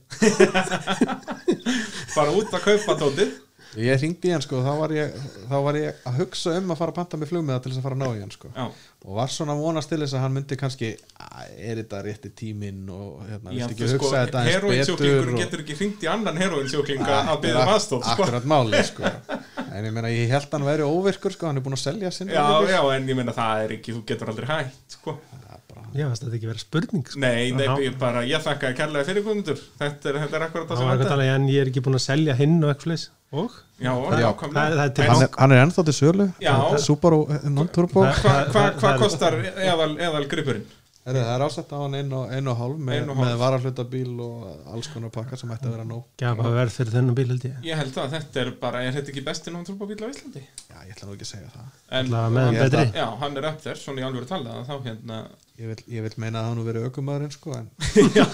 bara 2.19 2.35
út 2.36 2.53
að 2.53 2.65
kaupa 2.66 2.99
tótið 3.01 3.31
ég 3.77 3.99
hringdi 4.01 4.31
í 4.31 4.32
hann 4.32 4.43
sko 4.45 4.62
þá 4.65 4.70
var 4.81 4.93
ég, 4.97 5.16
þá 5.51 5.57
var 5.66 5.77
ég 5.77 5.99
að 6.09 6.20
hugsa 6.23 6.55
um 6.57 6.70
að 6.73 6.78
fara 6.81 6.93
að 6.95 6.99
panta 6.99 7.19
með 7.20 7.31
flugmiða 7.32 7.59
til 7.65 7.73
þess 7.73 7.81
að 7.82 7.86
fara 7.89 7.99
að 7.99 8.03
ná 8.03 8.09
í 8.16 8.23
hann 8.23 8.32
sko 8.32 8.49
Já, 8.55 8.65
og 9.05 9.19
var 9.19 9.32
svona 9.35 9.55
að 9.55 9.61
vonast 9.66 9.93
til 9.93 9.99
þess 10.03 10.16
að 10.16 10.23
hann 10.24 10.35
myndi 10.39 10.59
kannski 10.59 10.89
"Æ, 10.97 11.43
er 11.69 11.81
þetta 11.82 12.01
rétti 12.07 12.31
tíminn 12.40 12.89
og 12.89 13.20
hérna, 13.28 13.53
Já 13.53 13.66
viltu 13.69 13.77
ekki 13.77 13.90
sko, 13.93 13.99
hugsa 14.09 14.23
þetta 14.24 14.43
eins 14.45 14.55
heroinsjóklingur 14.57 15.20
betur 15.20 15.35
og... 15.35 15.40
getur 15.43 15.65
ekki 15.65 15.77
hringt 15.82 16.07
í 16.07 16.11
annan 16.15 16.40
heroinsjókling 16.43 17.05
Nei, 17.05 17.12
að 17.19 17.43
byggja 17.45 17.62
um 17.66 17.73
aðstóð 17.74 18.07
sko. 18.09 18.15
akkurat 18.16 18.49
máli 18.55 18.82
sko 18.89 19.12
en 19.69 19.85
ég 19.85 19.93
meina 19.99 20.15
ég 20.15 20.32
held 20.32 20.57
hann 20.57 20.65
væri 20.70 20.89
óvirkur 20.89 21.36
sko 21.36 21.51
hann 21.51 21.61
er 21.61 21.66
búin 21.69 21.77
að 21.77 21.85
selja 21.85 22.11
sinni 22.15 22.32
Já, 22.32 22.47
já, 22.73 22.81
en 22.97 23.09
ég 23.12 23.20
meina 23.20 23.36
það 23.36 23.66
er 23.66 23.77
ekki, 23.78 23.95
þú 23.99 24.03
getur 24.09 24.32
aldrei 24.32 24.49
hægt 24.49 24.97
sko. 24.99 25.19
ég 25.95 26.09
veist 26.09 26.24
þetta 26.24 26.36
ekki 26.36 26.49
vera 26.51 26.61
spurning 26.61 27.05
sko. 27.09 27.20
Nei, 27.23 27.53
nei, 27.57 27.65
Já. 27.69 27.77
ég 27.86 27.95
bara, 28.01 28.20
ég 28.28 28.43
þakka 28.45 28.73
kærlega 28.77 29.07
fyrir 29.09 29.24
guðmundur 29.24 29.61
Þetta 29.78 30.11
er, 30.11 30.19
þetta 30.24 30.36
er 30.36 30.45
akkurat 30.49 30.66
það 30.66 30.74
það 30.74 30.82
sem 30.82 30.89
var 30.89 30.93
eitthvað 30.93 31.05
þetta 31.07 31.15
talað, 31.15 31.31
en 31.39 31.47
ég 31.49 31.62
er 31.62 31.70
ekki 31.70 31.85
búin 31.86 31.97
að 31.97 32.05
selja 32.05 32.35
hinn 32.36 32.59
og 32.61 32.73
eitthvað 32.74 32.89
fleis 32.90 33.07
og 33.33 33.51
Já, 33.81 33.93
Já. 34.19 34.33
Það- 34.35 34.79
er 34.85 34.89
til 34.89 35.05
En 35.05 35.11
hann 35.11 35.23
er, 35.23 35.29
hann 35.39 35.53
er 35.53 35.61
ennþá 35.67 35.85
til 35.85 35.95
sölu. 35.95 36.33
Subaru 36.79 37.27
non-turbo 37.45 38.05
Það- 38.05 38.51
Hvað 38.81 38.99
kostar 38.99 39.33
eðal, 39.55 39.97
eðal 39.99 40.27
gripurinn? 40.29 40.65
Heru, 41.09 41.21
það 41.25 41.31
er 41.39 41.45
ásett 41.47 41.71
á 41.73 41.79
hann 41.81 41.95
einu 41.97 42.17
og, 42.19 42.33
einu 42.37 42.51
og 42.53 42.59
hálf 42.61 42.81
með, 42.85 43.11
með 43.17 43.35
varahlutabíl 43.41 44.11
og 44.21 44.71
alls 44.75 44.91
konar 44.93 45.13
pakka 45.15 45.39
sem 45.41 45.53
ætti 45.55 45.69
að 45.71 45.75
vera 45.79 45.87
nóg. 45.89 46.03
Gefa 46.21 46.53
verð 46.59 46.75
fyrir 46.77 46.93
þennan 46.99 47.17
bíl 47.17 47.27
held 47.33 47.47
ég. 47.49 47.59
Ég 47.65 47.81
held 47.81 47.97
að 48.03 48.15
þetta 48.19 48.43
er 48.45 48.51
bara, 48.61 48.83
er 48.85 48.93
þetta 48.99 49.13
ekki 49.15 49.25
besti 49.25 49.55
náttúrubabíl 49.55 50.03
á 50.05 50.09
Íslandi? 50.13 50.45
já 50.69 50.79
ég 50.85 50.93
ætla 50.95 51.09
nú 51.09 51.17
ekki 51.17 51.25
að 51.27 51.31
segja 51.33 51.51
það. 51.55 51.69
En, 51.99 52.13
betri. 52.59 52.83
að- 52.85 52.99
Já, 53.01 53.07
hann 53.25 53.37
er 53.41 53.49
upp 53.49 53.63
þér, 53.65 53.81
svona 53.81 54.03
í 54.03 54.07
alveg 54.11 54.29
talað 54.29 54.61
þá 54.69 54.75
hérna, 54.85 55.19
ég 55.59 55.67
vil, 55.73 55.79
ég 55.97 56.05
vil 56.07 56.13
meina 56.23 56.43
að 56.45 56.55
nú 56.59 56.65
verið 56.69 56.85
aukumæðurinn 56.89 57.33
sko 57.35 57.55
en 57.57 57.71
já, 58.19 58.25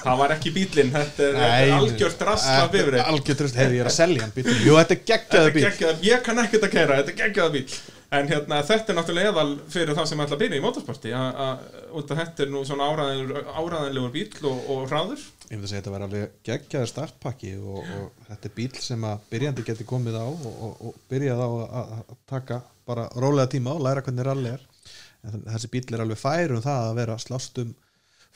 það 0.00 0.20
var 0.22 0.32
ekki 0.36 0.52
bílinn 0.54 0.92
þetta 0.94 1.26
er, 1.26 1.40
er 1.44 1.72
algjört 1.76 2.22
rassla 2.30 2.68
bifrið 2.72 3.02
algjört 3.04 3.42
röst, 3.44 3.58
hefur 3.60 3.74
ég 3.76 3.82
er 3.84 3.90
að 3.90 3.96
selja 3.98 4.22
hann 4.24 4.32
bíl 4.38 4.46
jú 4.64 4.78
þetta 4.78 4.96
er 4.96 5.02
geggjaði 5.10 5.52
bíl 5.58 5.66
ég 6.08 6.22
kann 6.24 6.40
ekkert 6.46 6.64
að 6.70 6.72
kæra, 6.78 7.00
þetta 7.02 7.12
er 7.12 7.18
geggjaða 7.20 7.52
bíl 7.58 7.66
en 8.10 8.30
hérna, 8.30 8.58
þetta 8.66 8.92
er 8.92 8.96
náttúrulega 8.98 9.30
eðal 9.30 9.50
fyrir 9.70 9.94
þá 9.94 10.00
sem 10.10 10.22
ætla 10.24 10.36
að 10.36 10.42
byrja 10.42 10.58
í 10.58 10.64
motorsporti 10.64 11.12
af 11.14 11.66
þetta 12.08 12.44
er 12.44 12.50
nú 12.50 12.62
svona 12.66 12.88
áræðanlegur, 12.90 14.10
bíl 14.14 14.48
og, 14.50 14.64
og 14.74 14.86
hraður. 14.90 15.26
Ég 15.50 15.58
myndi 15.58 15.66
að 15.66 15.72
segja 15.72 15.82
þetta 15.82 15.94
var 15.94 16.06
alveg 16.06 16.32
geggjaði 16.46 16.90
startpakki 16.90 17.52
og, 17.58 17.78
og 17.84 18.24
þetta 18.30 18.50
er 18.50 18.56
bíl 18.56 18.72
sem 18.82 19.06
að 19.06 19.28
byrjandi 19.30 19.66
geti 19.66 19.86
komið 19.88 20.18
á 20.18 20.26
og, 20.26 20.48
og, 20.50 20.80
og 20.88 20.98
byrjað 21.10 21.44
á 21.44 21.48
að, 21.50 21.94
að 21.98 22.16
taka 22.34 22.60
bara 22.90 23.06
rólega 23.14 23.52
tíma 23.54 23.76
og 23.76 23.84
læra 23.86 24.02
hvernig 24.06 24.26
rally 24.26 24.56
er. 24.56 24.66
En 25.26 25.44
þessi 25.46 25.70
bíl 25.70 25.86
er 25.94 26.02
alveg 26.02 26.18
fær 26.18 26.56
um 26.56 26.64
það 26.64 26.88
að 26.88 26.98
vera 27.02 27.18
slást 27.22 27.62
um 27.62 27.70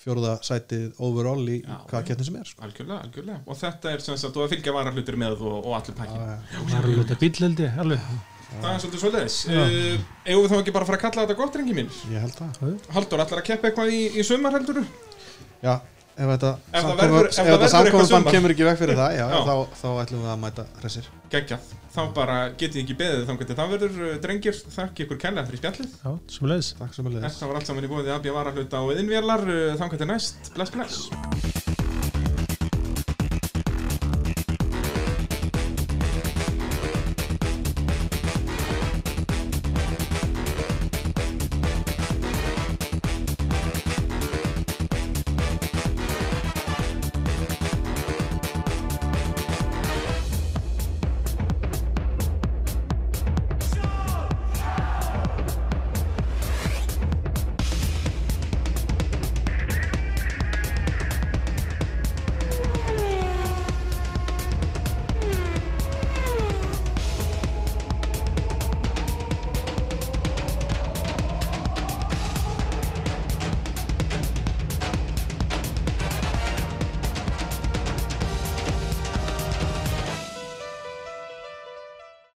fjórða 0.05 0.35
sætið 0.45 0.99
overall 1.07 1.47
í 1.49 1.61
Já, 1.63 1.79
hvaða 1.89 2.05
kettin 2.11 2.27
sem 2.29 2.37
er 2.37 2.49
sko. 2.51 2.65
algjörlega, 2.67 3.01
algjörlega. 3.07 3.41
Og 3.47 3.59
þetta 3.59 3.93
er 3.95 4.03
sem 4.05 4.19
sagt, 4.21 4.37
og 4.37 4.45
að 4.45 4.57
fylgja 4.57 4.75
varahlutur 4.75 5.17
með 5.23 5.45
og, 5.47 5.59
og 5.63 5.77
allir 5.79 5.97
pakki 5.97 6.19
Já, 6.19 6.35
já. 6.35 6.61
það 6.61 6.79
alveg 6.83 7.03
þetta 7.05 7.21
bíl 7.23 7.35
held 7.47 7.63
ég 7.65 7.83
alveg 7.85 8.34
það 8.61 8.71
er 8.75 8.83
svolítið 8.83 9.03
svoleiðis. 9.03 9.39
Uh, 9.49 10.05
eigum 10.27 10.45
við 10.45 10.53
þá 10.53 10.59
ekki 10.61 10.75
bara 10.77 10.87
að 10.87 10.91
fara 10.91 10.99
að 10.99 11.05
kalla 11.07 11.25
þetta 11.25 11.39
gott 11.41 11.59
rengi 11.61 11.75
mín 11.79 11.91
ég 12.13 12.23
held 12.25 12.39
það. 12.39 12.61
Haldur, 12.95 13.25
ætlar 13.25 13.43
að 13.43 13.49
keppa 13.51 13.71
eitthvað 13.71 13.93
í, 13.95 14.01
í 14.15 14.27
sumar 14.27 14.57
heldur 14.59 14.81
já, 15.65 15.75
ef 16.15 16.33
þetta 16.35 16.53
sumar. 18.11 18.31
kemur 18.37 18.55
ekki 18.55 18.69
veg 18.69 18.81
fyrir 18.83 19.01
það 19.01 19.17
já, 19.19 19.25
Já. 19.25 19.41
Þá, 19.49 19.55
þá 19.81 19.89
ætlum 20.05 20.23
við 20.27 20.31
að 20.35 20.41
mæta 20.45 20.67
hressir. 20.83 21.11
Geggjað, 21.35 21.75
þá 21.97 22.01
bara 22.21 22.39
getið 22.61 22.83
ekki 22.85 22.99
beðið 23.03 23.27
þá 23.27 23.35
getið 23.43 23.61
það 23.63 23.75
verður 23.75 24.01
uh, 24.05 24.15
drengir. 24.29 24.63
Þakki 24.77 25.07
ykkur 25.09 25.23
kærlega 25.25 25.49
fyrir 25.51 25.65
spjallið. 25.65 25.99
Já, 26.05 26.15
leiðis 26.53 26.73
Þetta 26.79 27.51
var 27.51 27.61
allt 27.61 27.73
saman 27.73 27.89
í 27.89 27.93
búið 27.95 28.15
að 28.15 28.25
bjöða 28.29 28.39
varahluta 28.41 28.85
og 28.85 28.95
yðinvélar, 28.95 29.47
þá 29.81 29.87
getið 29.97 30.11
næst, 30.15 30.55
bless 30.55 30.75
bless 30.77 31.64